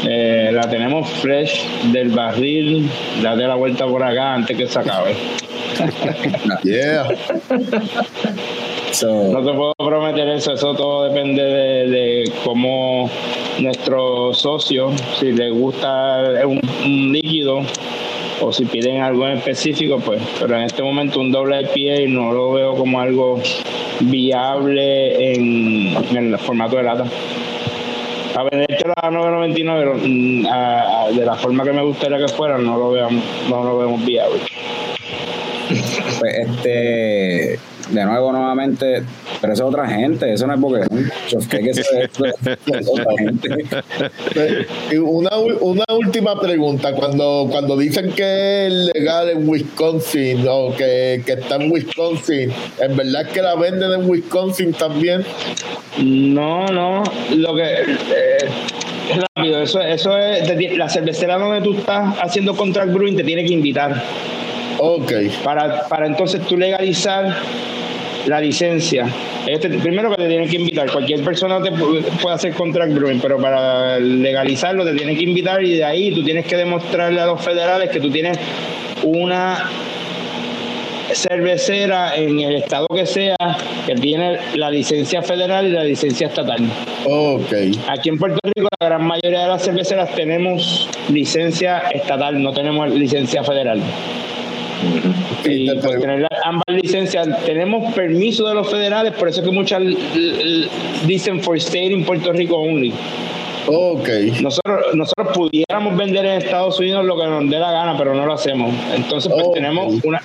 Eh, 0.07 0.51
la 0.53 0.61
tenemos 0.69 1.09
fresh 1.09 1.65
del 1.91 2.09
barril, 2.09 2.89
date 3.21 3.43
la 3.47 3.55
vuelta 3.55 3.85
por 3.87 4.03
acá 4.03 4.35
antes 4.35 4.55
que 4.55 4.67
se 4.67 4.79
acabe. 4.79 5.15
Yeah. 6.63 7.05
So, 8.91 9.31
No 9.31 9.43
te 9.45 9.53
puedo 9.53 9.73
prometer 9.77 10.27
eso, 10.29 10.53
eso 10.53 10.73
todo 10.75 11.03
depende 11.09 11.43
de, 11.43 11.87
de 11.89 12.31
cómo 12.43 13.09
nuestro 13.59 14.33
socio, 14.33 14.91
si 15.19 15.31
le 15.33 15.49
gusta 15.51 16.21
un, 16.45 16.59
un 16.85 17.11
líquido 17.11 17.59
o 18.41 18.51
si 18.53 18.65
piden 18.65 19.01
algo 19.01 19.27
en 19.27 19.37
específico, 19.37 19.99
pues, 19.99 20.21
pero 20.39 20.55
en 20.57 20.63
este 20.63 20.83
momento 20.83 21.19
un 21.19 21.31
doble 21.31 21.61
IPA 21.61 22.09
no 22.09 22.31
lo 22.31 22.51
veo 22.53 22.75
como 22.75 22.99
algo 22.99 23.41
viable 24.01 25.33
en, 25.33 25.95
en 26.15 26.33
el 26.33 26.39
formato 26.39 26.77
de 26.77 26.83
lata. 26.83 27.05
A 28.35 28.43
venderte 28.43 28.83
a 28.95 29.09
9.99 29.09 29.79
pero, 29.79 29.95
mm, 29.97 30.45
a- 30.45 31.03
a- 31.05 31.11
de 31.11 31.25
la 31.25 31.35
forma 31.35 31.63
que 31.63 31.71
me 31.73 31.81
gustaría 31.81 32.17
que 32.19 32.27
fuera, 32.27 32.57
no 32.57 32.77
lo 32.77 32.91
veamos, 32.91 33.23
no 33.49 33.63
lo 33.63 33.77
vemos 33.79 34.05
viable. 34.05 34.39
pues, 36.19 36.33
este, 36.47 37.59
de 37.89 38.05
nuevo, 38.05 38.31
nuevamente, 38.31 39.03
pero 39.39 39.53
eso 39.53 39.63
es 39.63 39.69
otra 39.69 39.87
gente, 39.87 40.31
eso 40.31 40.47
no 40.47 40.53
es 40.53 40.59
Pokémon. 40.59 41.11
Que 41.49 41.69
es, 41.69 41.77
eso 41.77 41.95
es 41.95 42.87
otra 42.87 43.13
gente. 43.17 43.65
Y 44.91 44.97
Una, 44.97 45.37
una 45.37 45.85
última 45.93 46.39
pregunta. 46.39 46.93
Cuando, 46.93 47.47
cuando 47.49 47.77
dicen 47.77 48.11
que 48.11 48.67
es 48.67 48.73
legal 48.93 49.29
en 49.29 49.47
Wisconsin 49.47 50.45
o 50.49 50.75
que, 50.75 51.21
que 51.25 51.33
está 51.33 51.55
en 51.55 51.71
Wisconsin, 51.71 52.51
¿en 52.79 52.97
verdad 52.97 53.21
es 53.23 53.27
que 53.29 53.41
la 53.41 53.55
venden 53.55 53.91
en 53.91 54.09
Wisconsin 54.09 54.73
también? 54.73 55.23
No, 55.97 56.65
no, 56.67 57.03
lo 57.35 57.55
que 57.55 57.63
eh, 57.63 58.37
es 59.09 59.17
rápido, 59.35 59.61
eso, 59.61 59.81
eso 59.81 60.17
es 60.17 60.45
te 60.47 60.77
la 60.77 60.89
cervecera 60.89 61.37
donde 61.37 61.61
tú 61.61 61.73
estás 61.73 62.15
haciendo 62.21 62.55
contract 62.55 62.91
brewing 62.93 63.15
te 63.15 63.23
tiene 63.23 63.45
que 63.45 63.53
invitar 63.53 64.03
Ok. 64.79 65.11
para, 65.43 65.87
para 65.87 66.05
entonces 66.07 66.41
tú 66.45 66.57
legalizar 66.57 67.35
la 68.27 68.39
licencia. 68.41 69.05
Ellos 69.45 69.59
te- 69.61 69.69
primero 69.69 70.09
que 70.11 70.17
te 70.17 70.27
tienen 70.27 70.49
que 70.49 70.57
invitar, 70.57 70.91
cualquier 70.91 71.21
persona 71.23 71.61
te 71.61 71.71
pu- 71.71 72.03
puede 72.21 72.35
hacer 72.35 72.53
contract 72.53 72.93
brewing, 72.93 73.19
pero 73.19 73.37
para 73.37 73.99
legalizarlo 73.99 74.83
te 74.85 74.93
tienen 74.93 75.17
que 75.17 75.23
invitar 75.23 75.63
y 75.63 75.75
de 75.77 75.83
ahí 75.85 76.11
tú 76.13 76.23
tienes 76.23 76.45
que 76.45 76.57
demostrarle 76.57 77.19
a 77.21 77.25
los 77.25 77.41
federales 77.41 77.89
que 77.89 77.99
tú 77.99 78.09
tienes 78.11 78.37
una 79.03 79.69
cervecera 81.13 82.15
en 82.17 82.39
el 82.41 82.55
estado 82.57 82.85
que 82.93 83.05
sea 83.05 83.35
que 83.85 83.95
tiene 83.95 84.37
la 84.55 84.69
licencia 84.69 85.21
federal 85.21 85.65
y 85.67 85.69
la 85.71 85.83
licencia 85.83 86.27
estatal. 86.27 86.59
Ok. 87.05 87.53
Aquí 87.87 88.09
en 88.09 88.17
Puerto 88.17 88.39
Rico 88.43 88.67
la 88.79 88.87
gran 88.87 89.03
mayoría 89.07 89.43
de 89.43 89.47
las 89.47 89.63
cerveceras 89.63 90.13
tenemos 90.15 90.89
licencia 91.09 91.79
estatal, 91.93 92.41
no 92.43 92.51
tenemos 92.51 92.91
licencia 92.93 93.41
federal. 93.43 93.79
Y 95.45 95.69
por 95.75 95.99
tener 95.99 96.27
ambas 96.43 96.65
licencias 96.69 97.27
tenemos 97.45 97.93
permiso 97.93 98.47
de 98.47 98.55
los 98.55 98.69
federales, 98.69 99.13
por 99.13 99.29
eso 99.29 99.41
es 99.41 99.45
que 99.47 99.51
muchas 99.53 99.81
dicen 101.05 101.41
for 101.41 101.55
state 101.57 101.91
in 101.91 102.03
Puerto 102.05 102.31
Rico 102.33 102.57
only. 102.57 102.93
Ok. 103.69 104.07
Nosotros, 104.41 104.93
nosotros 104.93 105.27
pudiéramos 105.35 105.97
vender 105.97 106.25
en 106.25 106.33
Estados 106.41 106.79
Unidos 106.79 107.03
lo 107.05 107.17
que 107.17 107.25
nos 107.25 107.49
dé 107.49 107.59
la 107.59 107.71
gana, 107.71 107.97
pero 107.97 108.13
no 108.15 108.25
lo 108.25 108.33
hacemos. 108.33 108.73
Entonces, 108.95 109.31
pues 109.33 109.51
tenemos 109.51 109.93
una. 110.05 110.21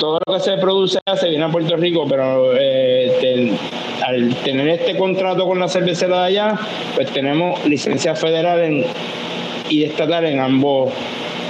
Todo 0.00 0.18
lo 0.26 0.34
que 0.34 0.40
se 0.40 0.56
produce 0.58 0.98
se 1.20 1.28
viene 1.28 1.44
a 1.44 1.48
Puerto 1.50 1.76
Rico, 1.76 2.06
pero 2.08 2.52
eh, 2.58 3.52
al 4.06 4.34
tener 4.36 4.68
este 4.68 4.96
contrato 4.96 5.46
con 5.46 5.58
la 5.58 5.68
cervecera 5.68 6.20
de 6.20 6.26
allá, 6.28 6.58
pues 6.94 7.10
tenemos 7.12 7.62
licencia 7.66 8.14
federal 8.14 8.60
en- 8.60 8.84
y 9.68 9.84
estatal 9.84 10.24
en 10.24 10.40
ambos 10.40 10.90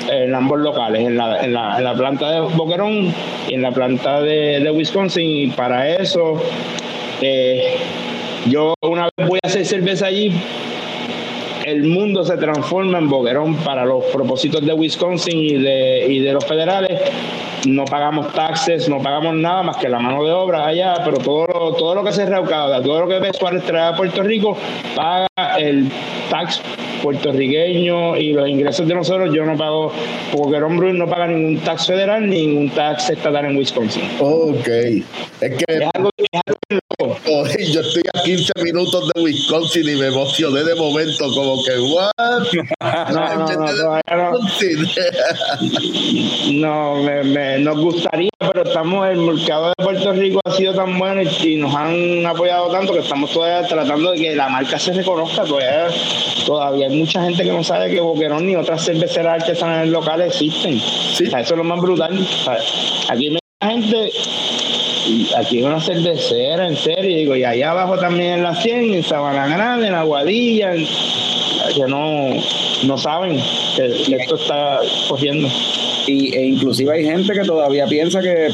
en 0.09 0.35
ambos 0.35 0.59
locales, 0.60 1.06
en 1.06 1.16
la, 1.16 1.44
en 1.44 1.52
la, 1.52 1.78
en 1.78 1.85
la 1.85 1.94
planta 1.94 2.30
de 2.30 2.40
Boquerón 2.40 3.12
y 3.48 3.55
en 3.55 3.62
la 3.62 3.70
planta 3.72 4.20
de, 4.20 4.70
Wisconsin. 4.70 5.26
Y 5.26 5.47
para 5.48 5.89
eso, 5.89 6.40
eh, 7.20 7.76
yo 8.47 8.74
una 8.82 9.09
vez 9.16 9.28
voy 9.28 9.39
a 9.43 9.47
hacer 9.47 9.64
cerveza 9.64 10.06
allí, 10.06 10.32
el 11.64 11.85
mundo 11.85 12.24
se 12.24 12.36
transforma 12.39 12.98
en 12.98 13.10
boquerón 13.10 13.56
para 13.56 13.85
los 13.85 14.05
propósitos 14.06 14.64
de 14.64 14.72
Wisconsin 14.72 15.39
y 15.39 15.55
de, 15.55 16.06
y 16.09 16.20
de 16.20 16.32
los 16.32 16.44
federales. 16.47 16.98
No 17.66 17.85
pagamos 17.85 18.32
taxes, 18.32 18.89
no 18.89 19.02
pagamos 19.02 19.35
nada 19.35 19.62
más 19.62 19.76
que 19.76 19.89
la 19.89 19.98
mano 19.98 20.24
de 20.24 20.30
obra 20.30 20.66
allá, 20.66 20.94
pero 21.05 21.18
todo 21.18 21.47
lo, 21.47 21.72
todo 21.74 21.94
lo 21.97 22.05
que 22.05 22.12
se 22.12 22.24
recauda, 22.24 22.80
todo 22.80 23.05
lo 23.05 23.09
que 23.09 23.32
Suárez 23.35 23.64
trae 23.64 23.93
a 23.93 23.97
Puerto 23.97 24.22
Rico, 24.22 24.56
paga 24.94 25.26
el 25.59 25.90
tax 26.30 26.62
puertorriqueño 27.03 28.16
y 28.16 28.33
los 28.33 28.49
ingresos 28.49 28.87
de 28.87 28.95
nosotros. 28.95 29.35
Yo 29.35 29.45
no 29.45 29.57
pago, 29.57 29.93
Boquerón 30.33 30.77
Brewing 30.79 30.99
no 30.99 31.09
paga 31.09 31.27
ningún 31.27 31.59
tax 31.61 31.87
federal 31.87 32.29
ni 32.29 32.47
ningún 32.47 32.70
tax 32.70 33.11
estatal 33.11 33.45
en 33.47 33.57
Wisconsin. 33.57 34.03
Ok. 34.20 34.66
Es 34.69 35.05
que 35.41 35.65
Es 35.69 35.83
algo, 35.95 36.11
es 36.16 36.27
algo 36.47 36.59
bien 36.69 36.81
loco. 37.01 37.16
Oye, 37.43 37.66
yo 37.73 37.81
estoy 37.81 38.03
a 38.15 38.23
15 38.23 38.53
minutos 38.62 39.11
de 39.15 39.23
Wisconsin 39.23 39.89
y 39.89 39.97
me 39.97 40.07
emocioné 40.07 40.65
de 40.65 40.75
momento, 40.75 41.25
como 41.35 41.62
que, 41.65 41.79
¿what? 41.79 42.11
No, 43.12 43.47
no, 43.47 43.57
no. 43.57 44.39
No, 46.53 46.97
me, 47.03 47.23
me- 47.25 47.59
nos 47.59 47.79
gustaría, 47.79 48.31
pero 48.39 48.62
estamos, 48.65 49.07
el 49.09 49.19
mercado 49.19 49.69
de 49.69 49.85
Puerto 49.85 50.12
Rico 50.12 50.41
ha 50.45 50.53
sido 50.53 50.75
tan 50.75 50.99
bueno 50.99 51.23
y, 51.23 51.29
y 51.47 51.57
nos 51.57 51.75
han 51.75 52.25
apoyado 52.27 52.70
tanto 52.70 52.93
que 52.93 53.01
estamos 53.01 53.31
todavía 53.33 53.66
tratando 53.69 54.12
de 54.12 54.19
que 54.19 54.35
la 54.35 54.49
marca 54.49 54.79
se 54.79 54.93
reconozca. 54.93 55.45
Todavía, 55.45 55.89
todavía 56.47 56.88
hay 56.89 56.98
mucha 56.98 57.23
gente 57.23 57.43
que 57.43 57.52
no 57.52 57.62
sabe 57.62 57.90
que 57.90 58.01
Boquerón 58.01 58.47
ni 58.47 58.56
otras 58.56 58.85
cerveceras 58.85 59.43
artesanales 59.43 59.90
locales 59.90 60.28
existen. 60.28 60.78
O 60.78 61.31
sea, 61.31 61.40
eso 61.40 61.55
es 61.55 61.59
lo 61.59 61.65
más 61.65 61.81
brutal. 61.81 62.19
O 62.19 62.44
sea, 62.44 62.59
aquí 63.09 63.27
hay 63.27 63.31
mucha 63.31 63.73
gente, 63.73 64.10
aquí 65.36 65.59
hay 65.59 65.62
una 65.65 65.81
cervecera, 65.81 66.66
en 66.66 66.77
serio, 66.77 67.16
digo, 67.16 67.36
y 67.36 67.44
allá 67.44 67.70
abajo 67.73 67.98
también 67.98 68.35
en 68.35 68.43
la 68.43 68.55
100, 68.55 68.94
en 68.94 69.02
Sabana 69.02 69.47
Grande, 69.48 69.89
en 69.89 69.94
Aguadilla, 69.94 70.74
en- 70.74 70.86
que 71.74 71.86
no, 71.86 72.31
no 72.85 72.98
saben 72.98 73.39
que, 73.77 74.16
esto 74.16 74.36
está 74.36 74.81
cogiendo. 75.09 75.48
Y, 76.06 76.35
e 76.35 76.47
inclusive 76.47 76.93
hay 76.94 77.05
gente 77.05 77.32
que 77.35 77.40
todavía 77.40 77.86
piensa 77.86 78.20
que 78.23 78.48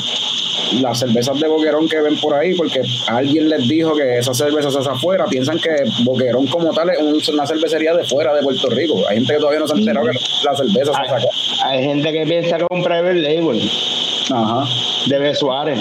las 0.81 0.98
cervezas 0.98 1.39
de 1.39 1.48
Boquerón 1.48 1.89
que 1.89 2.01
ven 2.01 2.18
por 2.20 2.35
ahí, 2.35 2.55
porque 2.55 2.82
alguien 3.09 3.48
les 3.48 3.68
dijo 3.68 3.94
que 3.94 4.18
esas 4.18 4.36
cervezas 4.36 4.74
es 4.74 4.86
afuera, 4.86 5.24
piensan 5.26 5.59
que 5.59 5.70
Boquerón 6.05 6.47
como 6.47 6.72
tal 6.72 6.90
es 6.90 7.28
una 7.28 7.47
cervecería 7.47 7.94
de 7.94 8.05
fuera 8.05 8.35
de 8.35 8.43
Puerto 8.43 8.68
Rico. 8.70 8.97
Hay 9.09 9.16
gente 9.16 9.35
que 9.35 9.39
todavía 9.39 9.60
no 9.60 9.68
se 9.68 9.74
ha 9.74 9.78
enterado 9.78 10.06
que 10.06 10.18
la 10.44 10.56
cerveza 10.56 10.93
se 10.93 11.09
saca. 11.09 11.28
Hay 11.64 11.85
gente 11.85 12.12
que 12.12 12.26
piensa 12.26 12.56
que 12.56 12.62
es 12.62 12.68
un 12.70 12.82
private 12.82 13.14
label 13.14 13.70
Ajá. 14.31 14.64
de 15.06 15.35
Suárez. 15.35 15.81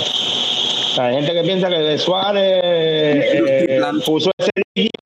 Hay 1.00 1.16
gente 1.16 1.34
que 1.34 1.42
piensa 1.42 1.70
que 1.70 1.80
de 1.80 1.98
Suárez 1.98 2.62
eh, 2.64 3.82
puso 4.06 4.32
ese 4.38 4.52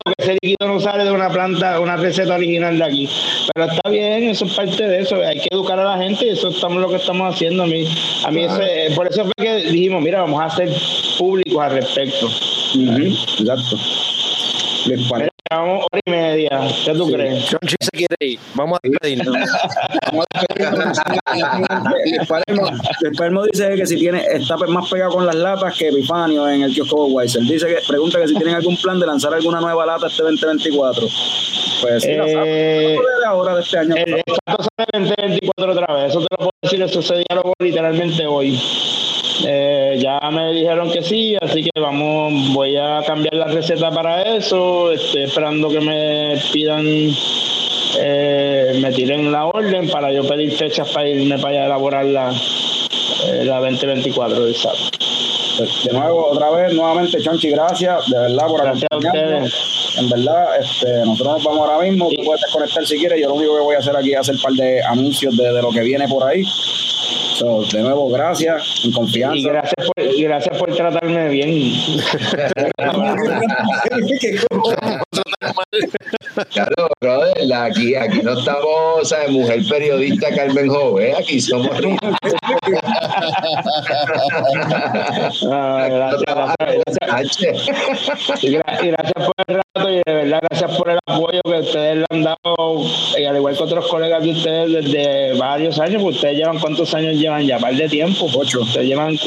líquido, 0.08 0.16
que 0.18 0.24
ese 0.24 0.38
líquido 0.42 0.68
no 0.68 0.80
sale 0.80 1.04
de 1.04 1.12
una 1.12 1.30
planta, 1.30 1.80
una 1.80 1.96
receta 1.98 2.36
original 2.36 2.78
de 2.78 2.84
aquí. 2.84 3.10
Pero 3.54 3.68
está 3.72 3.90
bien, 3.90 4.24
eso 4.30 4.46
es 4.46 4.54
parte 4.54 4.88
de 4.88 5.00
eso. 5.00 5.16
Hay 5.16 5.40
que 5.40 5.48
educar 5.52 5.80
a 5.80 5.84
la 5.84 5.98
gente 5.98 6.26
y 6.26 6.30
eso 6.30 6.50
estamos 6.50 6.82
lo 6.82 6.90
que 6.90 6.98
estamos 6.98 7.34
haciendo. 7.34 7.64
A 7.64 7.68
mí, 7.68 7.88
a 8.26 8.32
mí 8.32 8.44
ese, 8.44 8.96
por 8.96 9.08
eso 9.08 9.24
fue 9.24 9.34
que 9.38 9.56
dijimos, 9.70 10.02
mira, 10.02 10.22
vamos 10.22 10.42
a 10.42 10.46
hacer 10.46 10.70
públicos 11.18 11.62
al 11.62 11.72
respecto. 11.72 12.28
Exacto. 13.40 13.78
Vamos 15.49 15.86
hora 15.91 16.02
y 16.06 16.11
media. 16.11 16.49
¿Qué 16.84 16.94
tú 16.94 17.11
crees? 17.11 17.45
Chonchi 17.45 17.76
se 17.80 17.90
quiere 17.91 18.15
ir. 18.19 18.40
Vamos 18.56 18.80
a 18.84 18.88
despedirnos. 18.88 19.28
Vamos 20.11 20.26
a 20.34 20.40
dice 23.52 23.76
que 23.76 23.86
si 23.86 23.98
tiene, 23.98 24.26
está 24.32 24.57
más 24.57 24.90
pegado 24.90 25.11
con 25.11 25.26
las 25.26 25.36
latas 25.36 25.78
que 25.78 25.88
Epifanio 25.90 26.49
en 26.49 26.64
el 26.64 26.74
kiosco 26.74 27.06
Weiser. 27.07 27.44
Dice 27.44 27.68
que 27.68 27.78
pregunta 27.88 28.19
que 28.19 28.28
si 28.28 28.36
tienen 28.36 28.56
algún 28.56 28.76
plan 28.78 28.99
de 28.99 29.06
lanzar 29.06 29.34
alguna 29.34 29.61
nueva 29.61 29.86
lata 29.86 30.07
este 30.07 30.24
2024. 30.24 31.07
Pues 31.82 32.03
sí, 32.03 32.10
eh, 32.10 32.98
de 33.19 33.26
ahora 33.26 33.56
de 33.56 33.61
este 33.61 33.78
año. 33.78 33.95
El, 33.95 34.22
sale 34.26 34.88
2024 34.94 35.72
otra 35.72 35.94
vez. 35.95 36.10
Eso 36.10 36.19
te 36.19 36.28
lo 36.32 36.38
puedo 36.38 36.52
decir, 36.61 36.82
eso 36.82 37.02
se 37.02 37.24
diálogo 37.30 37.53
literalmente 37.60 38.26
hoy. 38.26 38.60
Eh, 39.45 39.99
ya 40.01 40.19
me 40.31 40.51
dijeron 40.51 40.91
que 40.91 41.03
sí, 41.03 41.35
así 41.39 41.64
que 41.64 41.80
vamos, 41.80 42.53
voy 42.53 42.76
a 42.76 43.01
cambiar 43.05 43.34
la 43.34 43.45
receta 43.45 43.91
para 43.91 44.35
eso. 44.35 44.91
Estoy 44.91 45.23
esperando 45.23 45.69
que 45.69 45.80
me 45.80 46.38
pidan, 46.51 46.85
eh, 47.99 48.80
me 48.81 48.91
tiren 48.91 49.31
la 49.31 49.45
orden 49.45 49.89
para 49.89 50.11
yo 50.11 50.27
pedir 50.27 50.51
fechas 50.51 50.89
para 50.89 51.07
irme 51.07 51.38
para 51.38 51.49
allá 51.49 51.61
a 51.64 51.65
elaborar 51.68 52.05
la, 52.05 52.31
eh, 52.31 53.45
la 53.45 53.59
2024 53.59 54.45
del 54.45 54.55
sábado. 54.55 54.80
Pues, 55.57 55.84
de 55.85 55.93
nuevo, 55.93 56.27
otra 56.31 56.51
vez, 56.51 56.73
nuevamente, 56.73 57.19
Chonchi, 57.19 57.49
gracias, 57.49 58.09
de 58.09 58.19
verdad, 58.19 58.47
por 58.47 58.61
gracias 58.61 58.88
a 58.91 58.97
ustedes. 58.97 59.77
En 59.98 60.10
verdad, 60.10 60.60
este, 60.60 61.06
nosotros 61.06 61.36
nos 61.36 61.44
vamos 61.44 61.69
ahora 61.69 61.90
mismo, 61.90 62.10
tú 62.10 62.24
puedes 62.24 62.41
desconectar 62.41 62.86
si 62.86 62.98
quieres, 62.98 63.19
yo 63.19 63.30
lo 63.30 63.36
único 63.36 63.56
que 63.56 63.61
voy 63.61 63.76
a 63.76 63.80
hacer 63.80 63.95
aquí 63.95 64.14
es 64.14 64.19
hacer 64.19 64.36
un 64.36 64.41
par 64.41 64.53
de 64.53 64.84
anuncios 64.84 65.36
de, 65.36 65.53
de 65.53 65.61
lo 65.61 65.72
que 65.72 65.82
viene 65.82 66.07
por 66.07 66.24
ahí 66.24 66.44
de 67.72 67.82
nuevo, 67.82 68.10
gracias, 68.10 68.82
en 68.84 68.91
confianza. 68.91 69.38
Y 69.38 69.44
gracias 69.44 69.86
por, 69.86 69.95
gracias 70.19 70.57
por 70.57 70.76
tratarme 70.76 71.30
bien. 71.30 71.72
claro, 76.49 76.90
brother, 76.99 77.53
aquí, 77.53 77.95
aquí 77.95 78.22
no 78.24 78.40
estamos, 78.40 79.10
¿sabes? 79.10 79.30
Mujer 79.30 79.61
periodista 79.69 80.34
Carmen 80.36 80.68
Joven, 80.68 81.15
aquí 81.15 81.40
somos 81.40 81.69
ah, 85.52 85.88
gracias, 85.90 86.36
gracias, 87.02 88.44
y, 88.44 88.52
gracias 88.52 89.14
por 89.14 89.34
el 89.48 89.61
y 89.90 90.02
de 90.06 90.14
verdad 90.14 90.40
gracias 90.49 90.78
por 90.78 90.90
el 90.90 90.99
apoyo 91.06 91.41
que 91.44 91.60
ustedes 91.60 91.98
le 91.98 92.06
han 92.10 92.24
dado, 92.24 92.84
y 93.18 93.24
al 93.24 93.36
igual 93.36 93.58
que 93.58 93.64
otros 93.64 93.88
colegas 93.88 94.24
de 94.24 94.32
ustedes 94.32 94.72
desde 94.72 95.38
varios 95.38 95.80
años, 95.80 96.02
porque 96.02 96.16
ustedes 96.16 96.38
llevan 96.38 96.60
cuántos 96.60 96.94
años 96.94 97.16
llevan 97.16 97.45
ya, 97.45 97.60
par 97.60 97.76
de 97.76 97.88
tiempo, 97.88 98.28
ocho, 98.36 98.62
ustedes 98.62 98.88
llevan 98.88 99.18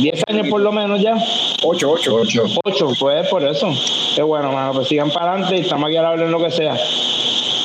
10 0.00 0.22
años 0.28 0.48
por 0.48 0.60
lo 0.60 0.72
menos 0.72 1.00
ya. 1.00 1.16
8, 1.62 1.90
8. 1.90 2.14
8. 2.14 2.44
8, 2.64 2.88
pues 2.98 3.28
por 3.28 3.42
eso. 3.44 3.72
Qué 4.14 4.22
bueno, 4.22 4.52
mano. 4.52 4.72
Pues 4.72 4.88
sigan 4.88 5.10
para 5.10 5.32
adelante 5.32 5.56
y 5.56 5.60
estamos 5.60 5.88
aquí 5.88 5.96
a 5.96 6.08
hablar 6.08 6.26
en 6.26 6.32
lo 6.32 6.42
que 6.42 6.50
sea. 6.50 6.76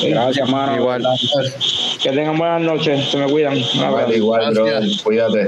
Gracias, 0.03 0.49
mano. 0.49 0.75
Igual. 0.75 1.03
Que 2.01 2.11
tengan 2.11 2.37
buenas 2.37 2.61
noches. 2.61 3.09
Se 3.09 3.17
me 3.17 3.29
cuidan. 3.29 3.57
Igual, 3.57 4.15
igual, 4.15 4.53
bro. 4.53 4.65
Cuídate. 5.03 5.47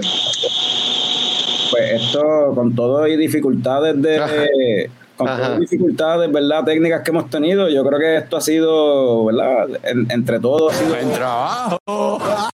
Pues 1.72 2.01
esto, 2.01 2.51
con 2.56 2.76
todo 2.76 3.07
y 3.07 3.18
dificultades 3.18 4.01
de. 4.01 4.89
Con 5.19 5.27
todas 5.27 5.51
las 5.51 5.59
dificultades, 5.59 6.31
¿verdad? 6.31 6.63
Técnicas 6.63 7.03
que 7.03 7.11
hemos 7.11 7.29
tenido, 7.29 7.67
yo 7.67 7.83
creo 7.83 7.99
que 7.99 8.15
esto 8.15 8.37
ha 8.37 8.41
sido, 8.41 9.25
¿verdad? 9.25 9.67
entre 9.83 10.39
todos. 10.39 10.73
Buen 10.87 11.11
trabajo. 11.11 11.77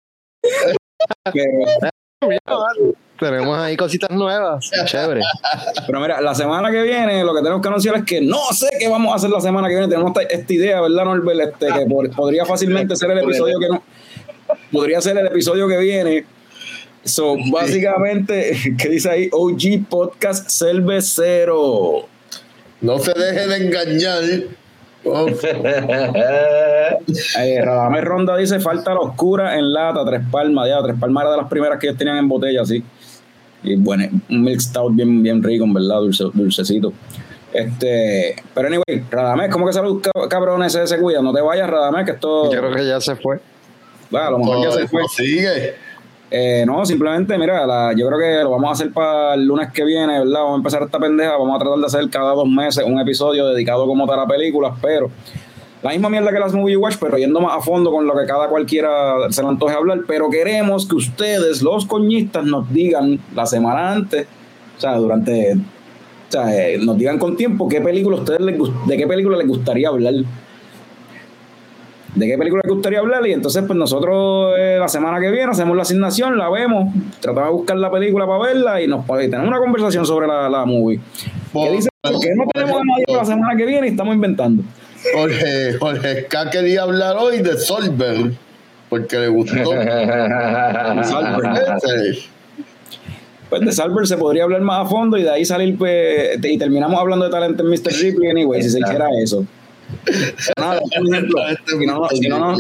Tenemos 3.20 3.60
ahí 3.60 3.78
cositas 3.78 4.10
nuevas. 4.10 4.68
Chévere. 4.86 5.22
Pero 5.86 6.00
mira, 6.00 6.20
la 6.22 6.34
semana 6.34 6.72
que 6.72 6.82
viene 6.82 7.24
lo 7.24 7.36
que 7.36 7.42
tenemos 7.42 7.62
que 7.62 7.68
anunciar 7.68 7.98
es 7.98 8.04
que 8.04 8.20
no 8.20 8.40
sé 8.52 8.68
qué 8.80 8.90
vamos 8.90 9.14
a 9.14 9.18
hacer 9.18 9.30
la 9.30 9.42
semana 9.42 9.68
que 9.68 9.76
viene. 9.76 9.88
Tenemos 9.88 10.12
esta, 10.28 10.54
idea, 10.54 10.82
¿verdad, 10.82 11.06
Norbert? 11.06 11.54
Este, 11.54 11.68
que 11.68 11.86
podría 12.16 12.46
fácilmente 12.46 12.96
ser 12.96 13.12
el 13.12 13.20
episodio 13.20 13.60
que 13.60 13.70
no. 13.70 13.84
Podría 14.72 15.00
ser 15.02 15.20
el 15.20 15.28
episodio 15.28 15.68
que 15.68 15.78
viene. 15.78 16.26
So, 17.04 17.36
básicamente, 17.52 18.58
¿qué 18.80 18.90
dice 18.90 19.12
ahí? 19.12 19.30
OG 19.32 19.88
Podcast 19.88 20.50
Cervecero. 20.50 22.15
No 22.86 23.00
se 23.00 23.14
dejen 23.14 23.50
de 23.50 23.58
engañar 23.66 24.24
eh, 27.40 27.62
Radamés 27.64 28.04
Ronda 28.04 28.38
dice: 28.38 28.60
falta 28.60 28.94
la 28.94 29.00
oscura 29.02 29.58
en 29.58 29.72
lata, 29.74 30.06
tres 30.06 30.22
palmas. 30.32 30.68
Ya, 30.68 30.82
tres 30.84 30.96
palmas 31.00 31.24
era 31.24 31.32
de 31.32 31.38
las 31.38 31.48
primeras 31.48 31.80
que 31.80 31.88
ellos 31.88 31.98
tenían 31.98 32.18
en 32.18 32.28
botella, 32.28 32.66
sí. 32.66 32.84
Y 33.64 33.76
bueno, 33.76 34.06
un 34.30 34.44
milk 34.44 34.60
stout 34.60 34.96
bien, 34.96 35.22
bien 35.24 35.44
rico, 35.44 35.64
en 35.64 35.74
verdad, 35.74 36.00
dulcecito. 36.34 36.94
Este, 37.54 38.36
pero 38.54 38.68
anyway, 38.68 39.04
Radamés, 39.10 39.50
¿cómo 39.52 39.66
que 39.68 39.74
salud, 39.74 40.04
cabrón, 40.30 40.64
ese 40.64 40.86
se 40.88 40.98
cuida? 41.00 41.22
No 41.22 41.34
te 41.34 41.42
vayas, 41.42 41.70
Radamés, 41.70 42.06
que 42.06 42.12
esto. 42.12 42.52
Yo 42.52 42.60
creo 42.60 42.76
que 42.76 42.88
ya 42.88 43.00
se 43.02 43.16
fue. 43.16 43.40
Bueno, 44.10 44.28
a 44.28 44.32
lo 44.32 44.40
mejor 44.40 44.64
ya 44.64 44.72
se 44.72 44.88
fue. 44.88 45.04
Sigue. 45.08 45.76
Eh, 46.38 46.66
no, 46.66 46.86
simplemente, 46.86 47.38
mira, 47.38 47.94
yo 47.94 48.08
creo 48.08 48.20
que 48.20 48.44
lo 48.44 48.50
vamos 48.50 48.68
a 48.68 48.74
hacer 48.74 48.92
para 48.92 49.36
el 49.36 49.46
lunes 49.46 49.72
que 49.72 49.86
viene, 49.86 50.20
¿verdad? 50.20 50.42
Vamos 50.42 50.56
a 50.56 50.58
empezar 50.58 50.84
esta 50.84 51.00
pendeja, 51.00 51.32
vamos 51.38 51.56
a 51.56 51.60
tratar 51.60 51.80
de 51.80 51.86
hacer 51.86 52.10
cada 52.10 52.34
dos 52.34 52.46
meses 52.46 52.84
un 52.86 53.00
episodio 53.00 53.48
dedicado 53.48 53.88
como 53.88 54.06
tal 54.06 54.20
a 54.20 54.28
películas, 54.28 54.74
pero 54.82 55.10
la 55.82 55.92
misma 55.92 56.10
mierda 56.10 56.34
que 56.34 56.40
las 56.40 56.54
Movie 56.54 56.76
Watch, 56.76 56.98
pero 57.00 57.18
yendo 57.18 57.40
más 57.40 57.56
a 57.56 57.62
fondo 57.62 57.90
con 57.90 58.06
lo 58.06 58.14
que 58.18 58.26
cada 58.26 58.50
cualquiera 58.50 59.16
se 59.30 59.44
le 59.44 59.48
antoje 59.48 59.76
hablar, 59.76 60.02
pero 60.06 60.30
queremos 60.30 60.86
que 60.86 60.96
ustedes, 60.96 61.62
los 61.62 61.86
coñistas, 61.86 62.44
nos 62.44 62.70
digan 62.74 63.18
la 63.34 63.46
semana 63.46 63.94
antes, 63.94 64.28
o 64.78 64.82
sea, 64.82 64.98
durante, 64.98 65.54
o 65.54 66.32
sea, 66.32 66.54
eh, 66.54 66.78
nos 66.80 66.98
digan 66.98 67.18
con 67.18 67.38
tiempo 67.38 67.70
qué 67.70 67.80
película 67.80 68.18
ustedes 68.18 68.42
les, 68.42 68.58
de 68.88 68.98
qué 68.98 69.08
película 69.08 69.38
les 69.38 69.48
gustaría 69.48 69.88
hablar 69.88 70.16
de 72.16 72.28
qué 72.28 72.38
película 72.38 72.62
le 72.66 72.74
gustaría 72.74 73.00
hablar 73.00 73.28
y 73.28 73.34
entonces 73.34 73.64
pues 73.68 73.78
nosotros 73.78 74.54
eh, 74.58 74.78
la 74.80 74.88
semana 74.88 75.20
que 75.20 75.30
viene 75.30 75.52
hacemos 75.52 75.76
la 75.76 75.82
asignación, 75.82 76.38
la 76.38 76.50
vemos, 76.50 76.94
tratamos 77.20 77.50
de 77.50 77.54
buscar 77.56 77.78
la 77.78 77.92
película 77.92 78.26
para 78.26 78.40
verla 78.40 78.82
y 78.82 78.88
nos 78.88 79.06
tenemos 79.06 79.48
una 79.48 79.60
conversación 79.60 80.06
sobre 80.06 80.26
la, 80.28 80.50
la 80.50 80.66
movie. 80.66 81.02
¿Qué 81.54 81.72
dice? 81.72 81.90
Porque 82.02 82.30
no 82.36 82.46
tenemos 82.54 82.82
a 82.82 82.84
nadie 82.86 83.04
para 83.08 83.20
la 83.20 83.26
semana 83.26 83.58
que 83.58 83.66
viene 83.66 83.88
y 83.88 83.90
estamos 83.92 84.16
inventando. 84.16 84.64
Jorge, 85.14 85.74
Jorge 85.74 86.26
K 86.28 86.50
quería 86.50 86.84
hablar 86.84 87.18
hoy 87.20 87.42
de 87.42 87.58
Solberg 87.58 88.32
porque 88.90 89.20
le 89.20 89.28
gustó. 89.28 89.56
pues 93.50 93.62
de 93.62 93.72
Salver 93.72 94.08
se 94.08 94.18
podría 94.18 94.44
hablar 94.44 94.62
más 94.62 94.86
a 94.86 94.90
fondo 94.90 95.18
y 95.18 95.24
de 95.24 95.30
ahí 95.32 95.44
salir 95.46 95.78
pues, 95.78 96.40
y 96.42 96.58
terminamos 96.58 97.00
hablando 97.00 97.26
de 97.26 97.32
talento 97.32 97.64
en 97.64 97.70
Mr. 97.70 97.92
Ripley 98.02 98.30
anyway, 98.32 98.62
si 98.62 98.70
se 98.70 98.80
hiciera 98.80 99.08
eso 99.22 99.46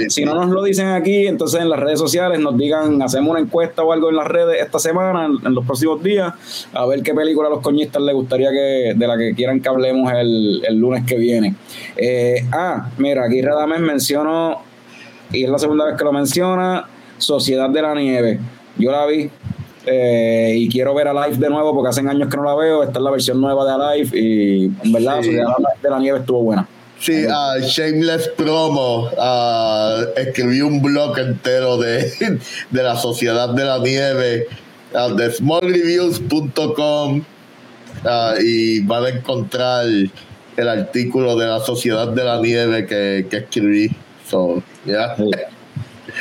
si, 0.10 0.26
no, 0.26 0.35
nos 0.35 0.49
lo 0.49 0.64
dicen 0.64 0.88
aquí, 0.89 1.27
entonces 1.27 1.61
en 1.61 1.69
las 1.69 1.80
redes 1.80 1.99
sociales 1.99 2.39
nos 2.39 2.57
digan, 2.57 3.02
hacemos 3.02 3.31
una 3.31 3.39
encuesta 3.39 3.84
o 3.84 3.91
algo 3.91 4.10
en 4.10 4.15
las 4.15 4.27
redes 4.27 4.61
esta 4.61 4.80
semana, 4.80 5.26
en, 5.26 5.53
los 5.53 5.65
próximos 5.65 6.02
días, 6.03 6.34
a 6.73 6.85
ver 6.85 7.02
qué 7.03 7.14
película 7.14 7.47
a 7.47 7.52
los 7.52 7.61
coñistas 7.61 8.02
les 8.02 8.15
gustaría 8.15 8.49
que, 8.52 8.93
de 8.95 9.07
la 9.07 9.18
que 9.18 9.34
quieran 9.35 9.60
que 9.61 9.69
hablemos 9.69 10.11
el, 10.14 10.61
lunes 10.80 11.06
que 11.06 11.18
viene. 11.18 11.56
Eh, 11.95 12.45
ah, 12.52 12.89
mira, 12.97 13.26
aquí 13.26 13.41
Radames 13.41 13.80
menciono, 13.80 14.61
y 15.31 15.43
es 15.43 15.49
la 15.49 15.60
segunda 15.60 15.85
vez 15.85 15.95
que 15.97 16.03
lo 16.03 16.11
menciona, 16.11 16.88
Sociedad 17.18 17.69
de 17.69 17.81
la 17.81 17.95
Nieve. 17.95 18.39
Yo 18.77 18.91
la 18.91 19.06
vi, 19.06 19.30
eh, 19.85 20.53
y 20.57 20.69
quiero 20.69 20.93
ver 20.93 21.07
a 21.07 21.14
Live 21.14 21.38
de 21.38 21.49
nuevo 21.49 21.73
porque 21.73 21.89
hace 21.89 22.02
años 22.02 22.30
que 22.30 22.38
no 22.38 22.43
la 22.43 22.56
veo. 22.56 22.84
Esta 22.84 22.99
es 22.99 23.03
la 23.03 23.11
versión 23.11 23.39
nueva 23.39 23.65
de 23.65 23.72
Alive 23.72 24.19
y 24.19 24.65
en 24.65 24.91
verdad 24.91 25.18
Sociedad 25.18 25.47
de 25.81 25.89
la 25.89 25.99
Nieve 25.99 26.19
estuvo 26.19 26.41
buena. 26.41 26.68
Sí, 27.00 27.26
uh, 27.26 27.62
Shameless 27.62 28.30
Promo. 28.30 29.10
Uh, 29.10 30.18
escribí 30.18 30.62
un 30.62 30.82
blog 30.82 31.18
entero 31.20 31.78
de, 31.78 32.40
de 32.72 32.84
la 32.84 32.96
Sociedad 32.96 33.50
de 33.50 33.64
la 33.64 33.80
Nieve, 33.80 34.48
uh, 34.94 35.14
de 35.14 35.32
smallreviews.com. 35.32 37.24
y 38.42 38.80
van 38.82 39.06
a 39.06 39.10
encontrar 39.10 39.86
el 39.86 40.70
artículo 40.70 41.36
de 41.36 41.48
la 41.48 41.60
Sociedad 41.60 42.08
de 42.08 42.24
la 42.24 42.40
Nieve 42.40 42.86
que, 42.86 43.28
que 43.30 43.38
escribí. 43.38 43.90
So, 44.28 44.64
yeah. 44.86 45.16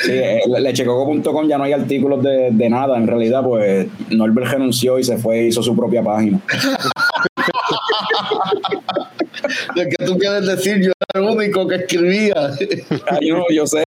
Sí, 0.02 0.12
eh, 0.12 0.40
lechecoco.com 0.48 1.46
ya 1.46 1.56
no 1.56 1.64
hay 1.64 1.72
artículos 1.72 2.22
de, 2.22 2.50
de, 2.50 2.68
nada, 2.68 2.96
en 2.96 3.06
realidad, 3.06 3.44
pues 3.44 3.86
Norbert 4.10 4.50
renunció 4.50 4.98
y 4.98 5.04
se 5.04 5.18
fue 5.18 5.44
hizo 5.44 5.62
su 5.62 5.76
propia 5.76 6.02
página. 6.02 6.40
¿De 9.74 9.88
qué 9.88 10.04
tú 10.04 10.18
quieres 10.18 10.46
decir? 10.46 10.80
Yo 10.80 10.92
era 11.14 11.22
el 11.24 11.36
único 11.36 11.66
que 11.66 11.76
escribía. 11.76 12.34
Ah, 13.08 13.18
yo, 13.20 13.44
yo 13.50 13.66
sé. 13.66 13.84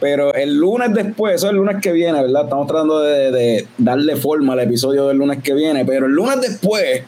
Pero 0.00 0.34
el 0.34 0.56
lunes 0.56 0.92
después, 0.92 1.36
eso 1.36 1.46
es 1.46 1.52
el 1.52 1.56
lunes 1.56 1.76
que 1.80 1.92
viene, 1.92 2.20
¿verdad? 2.20 2.44
Estamos 2.44 2.66
tratando 2.66 3.00
de, 3.00 3.30
de 3.30 3.66
darle 3.78 4.16
forma 4.16 4.52
al 4.52 4.60
episodio 4.60 5.08
del 5.08 5.16
lunes 5.16 5.42
que 5.42 5.54
viene, 5.54 5.84
pero 5.84 6.06
el 6.06 6.12
lunes 6.12 6.40
después 6.40 7.02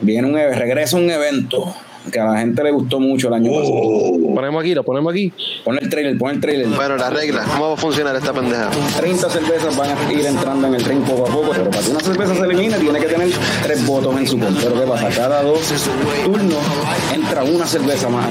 viene 0.00 0.28
un 0.28 0.34
regresa 0.34 0.96
un 0.96 1.10
evento 1.10 1.74
que 2.10 2.18
a 2.20 2.24
la 2.24 2.38
gente 2.38 2.62
le 2.62 2.70
gustó 2.72 2.98
mucho 3.00 3.28
el 3.28 3.34
año 3.34 3.50
Oh. 3.52 3.60
pasado. 3.60 4.34
Ponemos 4.34 4.60
aquí, 4.62 4.74
lo 4.74 4.82
ponemos 4.82 5.12
aquí. 5.12 5.32
Pon 5.64 5.78
el 5.80 5.88
trailer, 5.88 6.18
pon 6.18 6.30
el 6.30 6.40
trailer. 6.40 6.66
Bueno, 6.68 6.96
las 6.96 7.12
reglas, 7.12 7.46
¿cómo 7.48 7.68
va 7.68 7.74
a 7.74 7.76
funcionar 7.76 8.16
esta 8.16 8.32
pendeja? 8.32 8.70
30 8.98 9.30
cervezas 9.30 9.76
van 9.76 9.90
a 9.96 10.12
ir 10.12 10.26
entrando 10.26 10.66
en 10.68 10.74
el 10.74 10.84
ring 10.84 11.02
poco 11.04 11.22
a 11.26 11.30
poco, 11.30 11.50
pero 11.52 11.70
para 11.70 11.82
que 11.84 11.90
una 11.90 12.00
cerveza 12.00 12.34
se 12.34 12.40
elimine 12.44 12.78
tiene 12.78 12.98
que 12.98 13.06
tener 13.06 13.28
tres 13.62 13.86
votos 13.86 14.16
en 14.16 14.26
su 14.26 14.38
contra. 14.38 14.62
Pero 14.62 14.80
¿qué 14.80 14.86
pasa? 14.86 15.08
Cada 15.10 15.42
dos 15.42 15.60
turnos 16.24 16.58
entra 17.14 17.44
una 17.44 17.66
cerveza 17.66 18.08
más. 18.08 18.26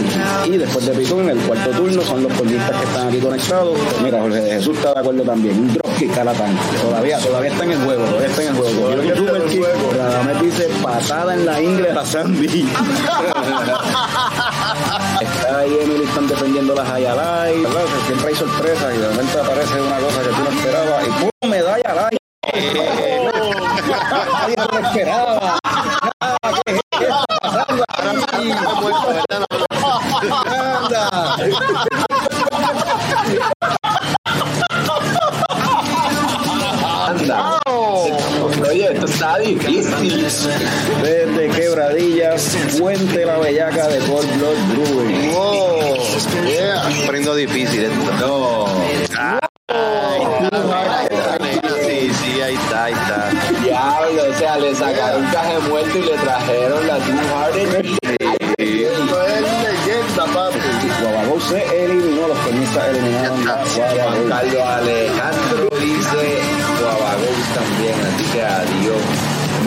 Y 0.48 0.58
después 0.58 0.86
de 0.86 0.94
Pitón, 0.94 1.22
en 1.22 1.30
el 1.30 1.38
cuarto 1.40 1.70
turno 1.72 2.02
son 2.02 2.24
los 2.24 2.34
porristas 2.34 2.72
que 2.78 2.84
están 2.86 3.08
aquí 3.08 3.18
conectados. 3.20 3.78
Pues 3.80 4.02
mira, 4.02 4.20
Jorge 4.22 4.42
de 4.42 4.52
Jesús 4.52 4.78
está 4.78 4.94
de 4.94 5.00
acuerdo 5.00 5.24
también. 5.24 5.58
Un 5.60 5.74
dropkick 5.74 6.14
calatán. 6.14 6.58
Todavía, 6.82 7.18
todavía 7.20 7.52
está 7.52 7.64
en 7.66 7.72
el 7.72 7.78
juego, 7.80 8.04
todavía 8.06 8.28
está 8.28 8.42
en 8.44 8.48
el 8.50 8.56
juego. 8.56 8.90
El 8.92 9.16
super 9.18 9.46
kick, 9.46 9.66
Radamés 9.98 10.42
dice 10.42 10.68
patada 10.82 11.34
en 11.36 11.46
la 11.46 11.62
ingle 11.62 11.90
a 11.92 12.06
Sandy. 12.06 12.66
Está 15.22 15.60
ahí 15.60 15.78
Emily, 15.82 16.04
están 16.04 16.28
defendiendo 16.28 16.76
las 16.76 16.90
Hayalai, 16.90 17.62
¿verdad? 17.62 17.84
O 17.84 17.88
sea, 17.88 18.06
siempre 18.08 18.28
hay 18.28 18.36
sorpresas 18.36 18.94
y 18.94 18.98
de 18.98 19.08
repente 19.08 19.40
aparece 19.40 19.82
una 19.82 19.98
cosa 20.00 20.22
que 20.22 20.30
tú 20.30 20.44
no 20.44 20.50
esperabas 20.50 21.08
y 21.08 21.12
¡pum! 21.12 21.50
medalla 21.50 21.94
Lai. 21.96 22.18
Nadie 24.12 24.56
lo 24.72 24.80
esperaba. 24.80 25.41
Carlos 64.42 64.64
Alejandro 64.64 65.70
dice 65.80 66.40
Guabagón 66.80 67.40
también, 67.54 67.94
así 68.08 68.24
que 68.32 68.42
adiós. 68.44 69.04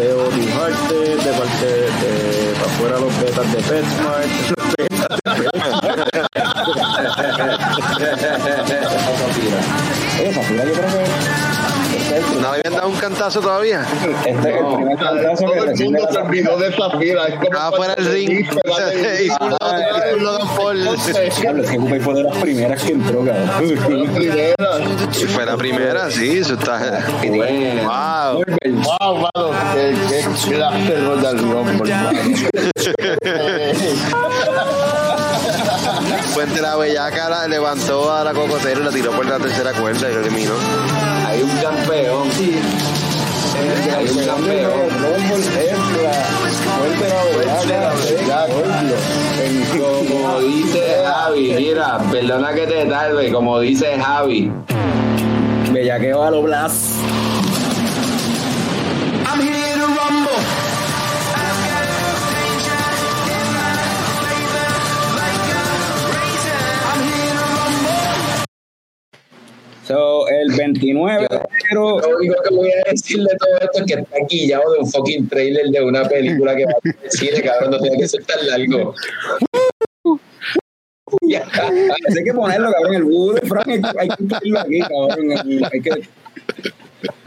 Veo 0.00 0.28
dibujarte 0.30 0.94
de 0.94 1.32
parte 1.32 1.66
de, 1.66 2.54
para 2.58 2.72
afuera 2.72 2.96
los 2.98 3.14
betas 3.20 3.52
de 3.52 3.58
PetSmart. 3.62 4.24
Esa 10.20 10.42
fila 10.42 10.64
yo 10.64 10.72
creo 10.72 10.90
que 10.90 11.02
este 11.04 12.18
es 12.18 12.24
el, 12.32 12.42
¿No 12.42 12.48
habían 12.48 12.74
dado 12.74 12.88
un 12.88 12.96
cantazo 12.96 13.40
todavía? 13.40 13.82
este 14.26 14.30
es 14.30 14.36
el 14.56 14.66
primer 14.74 14.98
cantazo 14.98 15.46
que 15.46 15.52
Todo 15.52 15.54
el 15.54 15.66
recibe 15.68 15.88
mundo 15.90 16.06
se 16.08 16.14
la 16.14 16.22
olvidó 16.24 16.58
de 16.58 16.68
esa 16.68 16.90
fila. 16.98 17.26
Es 17.26 17.34
como 17.36 17.48
Ah, 17.58 17.70
fuera 17.76 17.94
el 17.94 18.06
ring. 18.06 18.30
Hizo 18.40 18.58
un 18.64 18.70
lado, 18.70 18.92
hizo 19.22 19.36
un 20.16 20.24
lado 20.24 20.40
por. 20.56 20.74
Diablo, 20.76 21.62
es 21.62 21.70
que 21.70 21.76
Cooper 21.76 22.00
fue 22.02 22.14
de 22.14 22.22
las 22.24 22.36
primeras 22.38 22.82
que 22.82 22.92
entró, 22.92 23.24
cabrón. 23.24 23.50
Y 25.12 25.24
fue 25.26 25.44
la 25.46 25.56
primera, 25.56 26.10
sí, 26.10 26.38
eso 26.38 26.54
está. 26.54 27.04
Wow. 27.22 28.44
Wow, 28.64 29.16
mano, 29.16 29.50
qué, 29.74 29.94
qué 30.08 30.54
clase 30.54 30.78
de 30.78 31.00
Royal 31.00 31.38
Rumble, 31.38 31.94
mano. 31.94 32.20
Fuente 36.32 36.60
la 36.60 36.76
bellaca 36.76 37.28
la 37.28 37.46
levantó 37.46 38.12
a 38.12 38.24
la 38.24 38.32
cocotera 38.32 38.80
y 38.80 38.84
la 38.84 38.90
tiró 38.90 39.12
por 39.12 39.24
la 39.26 39.38
tercera 39.38 39.72
cuerda 39.72 40.10
y 40.10 40.14
lo 40.14 40.20
eliminó. 40.20 40.54
Hay 41.26 41.42
un 41.42 41.50
campeón. 41.58 42.28
Hay 43.96 44.08
un 44.08 44.26
campeón. 44.26 44.72
Como 50.08 50.40
dice 50.40 50.82
Javi, 51.04 51.54
mira, 51.56 51.98
perdona 52.10 52.52
que 52.52 52.66
te 52.66 52.84
tarde, 52.86 53.32
como 53.32 53.60
dice 53.60 53.96
Javi. 53.98 54.50
Bellaqueo 55.84 56.22
a 56.22 56.30
lo 56.30 56.40
Blas. 56.40 56.94
So, 69.86 70.26
el 70.28 70.56
29 70.56 71.26
de 71.28 71.36
enero, 71.36 72.00
Lo 72.00 72.16
único 72.16 72.34
que 72.42 72.54
voy 72.54 72.70
a 72.70 72.90
decirle 72.90 73.28
de 73.30 73.36
todo 73.36 73.58
esto 73.60 73.78
es 73.80 73.84
que 73.84 74.00
está 74.00 74.16
quillado 74.26 74.72
de 74.72 74.78
un 74.78 74.90
fucking 74.90 75.28
trailer 75.28 75.66
de 75.66 75.82
una 75.82 76.08
película 76.08 76.56
que 76.56 76.64
va 76.64 76.72
a 76.72 77.10
cine, 77.10 77.42
cabrón, 77.42 77.72
no 77.72 77.78
tiene 77.78 77.98
que 77.98 78.08
ser 78.08 78.24
tan 78.24 78.46
largo. 78.46 78.94
hay 81.30 82.24
que 82.24 82.32
ponerlo, 82.34 82.72
cabrón, 82.72 82.94
el 82.94 83.04
Wood 83.04 83.38
Frank, 83.46 83.68
hay, 83.98 84.08
que- 84.08 84.24
ponerlo 84.24 84.60
aquí, 84.60 84.80
cabrón. 84.80 85.68
hay 85.72 85.80
que- 85.80 86.08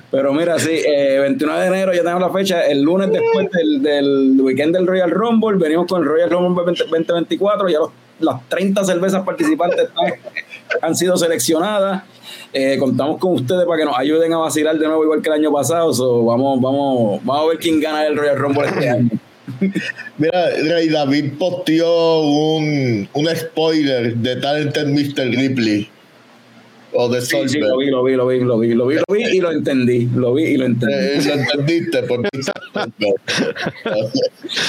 Pero 0.09 0.33
mira, 0.33 0.57
sí, 0.57 0.71
eh, 0.71 1.19
29 1.21 1.61
de 1.61 1.67
enero 1.67 1.93
ya 1.93 1.99
tenemos 2.01 2.21
la 2.21 2.29
fecha, 2.29 2.61
el 2.65 2.81
lunes 2.81 3.11
después 3.11 3.49
del, 3.51 3.81
del 3.83 4.37
weekend 4.41 4.73
del 4.75 4.87
Royal 4.87 5.11
Rumble, 5.11 5.57
venimos 5.57 5.85
con 5.87 6.01
el 6.01 6.07
Royal 6.07 6.29
Rumble 6.29 6.63
20- 6.63 6.77
2024, 6.77 7.69
ya 7.69 7.79
las 8.19 8.47
30 8.49 8.83
cervezas 8.85 9.23
participantes 9.23 9.89
han 10.81 10.95
sido 10.95 11.17
seleccionadas. 11.17 12.03
Eh, 12.53 12.77
contamos 12.79 13.19
con 13.19 13.33
ustedes 13.33 13.65
para 13.65 13.77
que 13.77 13.85
nos 13.85 13.97
ayuden 13.97 14.33
a 14.33 14.37
vacilar 14.37 14.77
de 14.79 14.87
nuevo 14.87 15.03
igual 15.03 15.21
que 15.21 15.29
el 15.29 15.35
año 15.35 15.51
pasado. 15.51 15.93
So, 15.93 16.23
vamos, 16.25 16.59
vamos, 16.61 17.19
vamos 17.23 17.43
a 17.45 17.47
ver 17.49 17.57
quién 17.59 17.79
gana 17.79 18.07
el 18.07 18.17
Royal 18.17 18.37
Rumble 18.37 18.65
este 18.65 18.89
año. 18.89 19.09
Mira, 20.17 20.49
mira, 20.61 20.81
y 20.81 20.89
David 20.89 21.33
posteó 21.37 22.21
un, 22.21 23.07
un 23.13 23.35
spoiler 23.35 24.15
de 24.15 24.35
Talented 24.37 24.87
Mr. 24.87 25.29
Ripley. 25.29 25.89
O 26.93 27.09
de 27.09 27.21
Sí, 27.21 27.37
sí, 27.47 27.59
lo 27.59 27.77
vi, 27.77 27.87
lo 27.87 28.03
vi, 28.03 28.15
lo 28.15 28.27
vi, 28.27 28.39
lo 28.39 28.57
vi, 28.57 28.73
lo 28.73 28.87
vi, 28.87 28.95
lo 28.95 29.03
vi 29.13 29.23
y 29.23 29.39
lo 29.39 29.51
entendí. 29.51 30.09
Lo 30.15 30.33
vi 30.33 30.45
y 30.45 30.57
lo 30.57 30.65
entendí. 30.65 30.95
Eh, 30.95 31.21
lo 31.25 31.33
entendiste 31.33 32.03
porque 32.03 32.29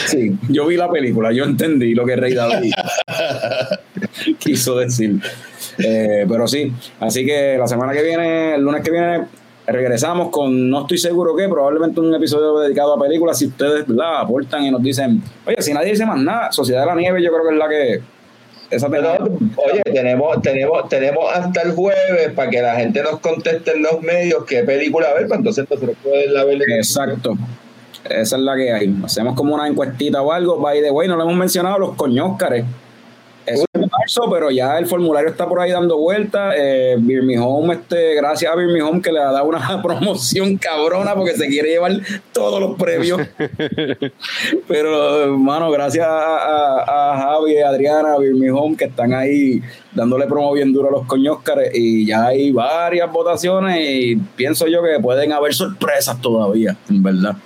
Sí, 0.07 0.37
yo 0.49 0.67
vi 0.67 0.77
la 0.77 0.91
película, 0.91 1.33
yo 1.33 1.45
entendí 1.45 1.95
lo 1.95 2.05
que 2.05 2.17
Rey 2.17 2.35
David 2.35 2.73
quiso 4.39 4.77
decir. 4.77 5.21
Eh, 5.79 6.27
pero 6.29 6.49
sí, 6.49 6.73
así 7.01 7.25
que 7.25 7.57
la 7.57 7.69
semana 7.69 7.93
que 7.93 8.03
viene, 8.03 8.57
el 8.57 8.63
lunes 8.63 8.83
que 8.83 8.91
viene, 8.91 9.21
regresamos 9.69 10.31
con 10.31 10.71
no 10.71 10.83
estoy 10.83 10.99
seguro 10.99 11.37
qué, 11.37 11.49
probablemente 11.49 12.01
un 12.01 12.15
episodio 12.15 12.59
dedicado 12.59 12.95
a 12.95 13.01
películas. 13.01 13.39
Si 13.39 13.47
ustedes 13.47 13.89
la 13.89 14.21
aportan 14.21 14.65
y 14.65 14.71
nos 14.71 14.83
dicen, 14.83 15.23
oye, 15.47 15.57
si 15.61 15.73
nadie 15.73 15.91
dice 15.91 16.07
más 16.07 16.19
nada, 16.19 16.51
Sociedad 16.53 16.81
de 16.81 16.87
la 16.87 16.95
Nieve, 16.95 17.23
yo 17.23 17.31
creo 17.31 17.47
que 17.47 17.55
es 17.55 17.59
la 17.59 17.69
que. 17.69 18.19
Esa 18.71 18.91
Pero, 18.91 19.15
oye, 19.15 19.81
tenemos, 19.83 20.43
tenemos, 20.43 20.89
tenemos 20.91 21.25
hasta 21.33 21.63
el 21.63 21.73
jueves 21.73 22.33
para 22.35 22.51
que 22.51 22.61
la 22.61 22.75
gente 22.77 23.03
nos 23.03 23.19
conteste 23.21 23.73
en 23.73 23.83
los 23.83 24.03
medios 24.03 24.45
qué 24.45 24.63
película 24.63 25.15
ver, 25.15 25.27
para 25.27 25.39
entonces 25.39 25.65
nosotros 25.71 25.97
poderla 26.03 26.45
ver. 26.45 26.61
Exacto. 26.77 27.35
Esa 28.05 28.37
es 28.37 28.43
la 28.43 28.57
que 28.57 28.73
hay. 28.73 28.95
Hacemos 29.03 29.35
como 29.35 29.55
una 29.55 29.67
encuestita 29.67 30.21
o 30.21 30.33
algo. 30.33 30.59
By 30.59 30.83
the 30.83 30.91
way, 30.91 31.09
no 31.09 31.17
le 31.17 31.23
hemos 31.23 31.37
mencionado 31.37 31.79
los 31.79 31.95
coñóscares. 31.95 32.65
Marzo, 34.09 34.31
pero 34.31 34.51
ya 34.51 34.79
el 34.79 34.87
formulario 34.87 35.29
está 35.29 35.47
por 35.47 35.61
ahí 35.61 35.71
dando 35.71 35.99
vueltas. 35.99 36.55
Eh, 36.57 36.97
Home, 37.39 37.75
este, 37.75 38.15
gracias 38.15 38.51
a 38.51 38.55
Home 38.55 39.03
que 39.03 39.13
le 39.13 39.21
ha 39.21 39.31
dado 39.33 39.45
una 39.45 39.83
promoción 39.83 40.57
cabrona 40.57 41.15
porque 41.15 41.35
se 41.35 41.47
quiere 41.47 41.73
llevar 41.73 41.93
todos 42.33 42.59
los 42.59 42.79
premios. 42.79 43.21
pero, 44.67 45.25
hermano, 45.25 45.71
gracias 45.71 46.07
a, 46.07 46.37
a, 46.39 47.13
a 47.13 47.19
Javi, 47.19 47.59
a 47.59 47.69
Adriana, 47.69 48.15
a 48.15 48.55
Home 48.55 48.77
que 48.79 48.87
están 48.87 49.13
ahí 49.13 49.61
dándole 49.93 50.27
promo 50.27 50.55
bien 50.55 50.73
duro 50.73 50.89
a 50.89 50.93
los 50.93 51.07
coñóscares 51.07 51.71
y 51.75 52.07
ya 52.07 52.29
hay 52.29 52.51
varias 52.51 53.13
votaciones 53.13 53.79
y 53.79 54.17
pienso 54.37 54.67
yo 54.69 54.83
que 54.83 55.01
pueden 55.03 55.33
haber 55.35 55.53
sorpresas 55.53 56.19
todavía, 56.23 56.75
en 56.89 57.03
verdad. 57.03 57.37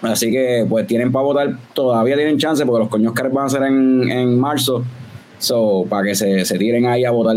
Así 0.00 0.30
que 0.30 0.64
pues 0.68 0.86
tienen 0.86 1.10
para 1.10 1.24
votar, 1.24 1.56
todavía 1.74 2.14
tienen 2.14 2.38
chance 2.38 2.64
porque 2.64 2.80
los 2.80 2.88
coños 2.88 3.14
van 3.32 3.46
a 3.46 3.48
ser 3.48 3.64
en, 3.64 4.08
en 4.08 4.38
marzo. 4.38 4.84
So, 5.38 5.86
para 5.88 6.04
que 6.04 6.14
se, 6.14 6.44
se 6.44 6.58
tiren 6.58 6.86
ahí 6.86 7.04
a 7.04 7.10
votar. 7.10 7.36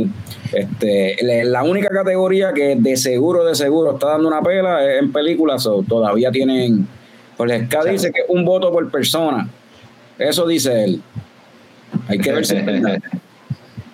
Este, 0.52 1.18
la 1.44 1.64
única 1.64 1.90
categoría 1.90 2.52
que 2.53 2.76
de 2.76 2.98
seguro, 2.98 3.45
de 3.45 3.56
seguro 3.56 3.94
está 3.94 4.10
dando 4.10 4.28
una 4.28 4.41
pela 4.41 4.84
es 4.86 5.02
en 5.02 5.11
películas, 5.11 5.64
so, 5.64 5.84
todavía 5.88 6.32
tienen. 6.32 6.88
Pues 7.38 7.52
el 7.52 7.68
SCA 7.68 7.84
dice 7.86 8.11
que 8.11 8.22
un 8.28 8.44
voto 8.44 8.72
por 8.72 8.90
persona. 8.91 9.48
Eso 10.18 10.48
dice 10.48 10.84
él. 10.84 11.02
Hay 12.07 12.19
que 12.19 12.32
ver 12.32 12.45
si 12.45 12.56
es 12.57 12.65
verdad. 12.65 12.99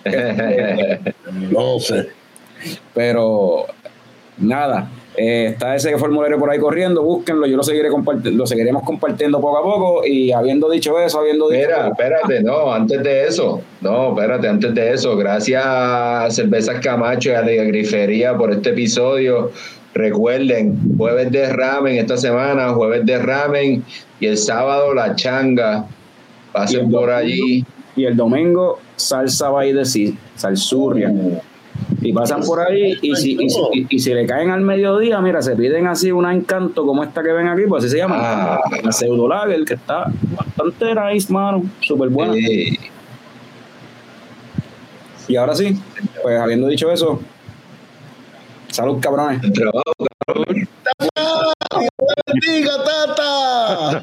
No 1.50 1.78
sé. 1.78 2.08
Pero 2.94 3.66
nada, 4.38 4.88
eh, 5.18 5.46
está 5.48 5.74
ese 5.74 5.96
formulario 5.98 6.38
por 6.38 6.50
ahí 6.50 6.58
corriendo, 6.58 7.02
búsquenlo, 7.02 7.46
yo 7.46 7.56
lo 7.56 7.62
seguiré 7.62 7.88
lo 8.32 8.46
seguiremos 8.46 8.82
compartiendo 8.84 9.40
poco 9.40 9.58
a 9.58 9.62
poco 9.62 10.06
y 10.06 10.30
habiendo 10.32 10.70
dicho 10.70 10.98
eso, 11.00 11.20
habiendo 11.20 11.48
dicho 11.48 11.66
Mira, 11.66 11.88
espérate, 11.88 12.42
no, 12.42 12.72
antes 12.72 13.02
de 13.02 13.24
eso, 13.26 13.60
no, 13.80 14.10
espérate, 14.10 14.48
antes 14.48 14.74
de 14.74 14.92
eso, 14.92 15.16
gracias 15.16 15.62
a 15.66 16.26
Cervezas 16.30 16.80
Camacho 16.80 17.30
y 17.30 17.34
a 17.34 17.42
la 17.42 17.64
Grifería 17.64 18.36
por 18.36 18.52
este 18.52 18.70
episodio. 18.70 19.50
Recuerden, 19.94 20.78
jueves 20.96 21.32
de 21.32 21.52
ramen 21.52 21.96
esta 21.96 22.16
semana, 22.16 22.68
jueves 22.74 23.04
de 23.04 23.18
ramen 23.18 23.82
y 24.20 24.26
el 24.26 24.36
sábado 24.38 24.94
la 24.94 25.16
changa. 25.16 25.86
Pasen 26.52 26.90
por 26.90 27.08
domingo- 27.08 27.16
allí. 27.16 27.64
y 27.96 28.04
el 28.04 28.16
domingo 28.16 28.78
salsa 28.96 29.50
va 29.50 29.62
de 29.64 29.84
sí, 29.84 30.16
salsurria. 30.36 31.12
Y 32.00 32.12
pasan 32.12 32.42
por 32.42 32.60
ahí 32.60 32.96
y 33.02 33.14
si, 33.16 33.32
y, 33.40 33.48
si, 33.50 33.60
y- 33.72 33.86
y 33.90 33.98
si 33.98 34.14
le 34.14 34.24
caen 34.26 34.50
al 34.50 34.60
mediodía, 34.60 35.20
mira, 35.20 35.42
se 35.42 35.56
piden 35.56 35.86
así 35.88 36.12
una 36.12 36.32
encanto 36.34 36.86
como 36.86 37.02
esta 37.02 37.22
que 37.22 37.32
ven 37.32 37.48
aquí, 37.48 37.62
pues 37.68 37.84
así 37.84 37.90
se 37.92 37.98
llama, 37.98 38.16
Ah. 38.20 38.60
la 38.82 38.92
pseudo 38.92 39.26
lager, 39.28 39.64
que 39.64 39.74
está 39.74 40.06
bastante 40.36 40.94
nice, 40.94 41.32
mano, 41.32 41.62
súper 41.80 42.08
buena. 42.10 42.34
Eh, 42.34 42.76
Y 45.28 45.36
ahora 45.36 45.54
sí, 45.54 45.78
pues 46.22 46.40
habiendo 46.40 46.68
dicho 46.68 46.90
eso, 46.90 47.20
salud 48.68 48.98
cabrones. 49.00 49.40
trabajo. 49.52 49.82
¡Diga, 52.46 52.72
tata! 52.84 54.02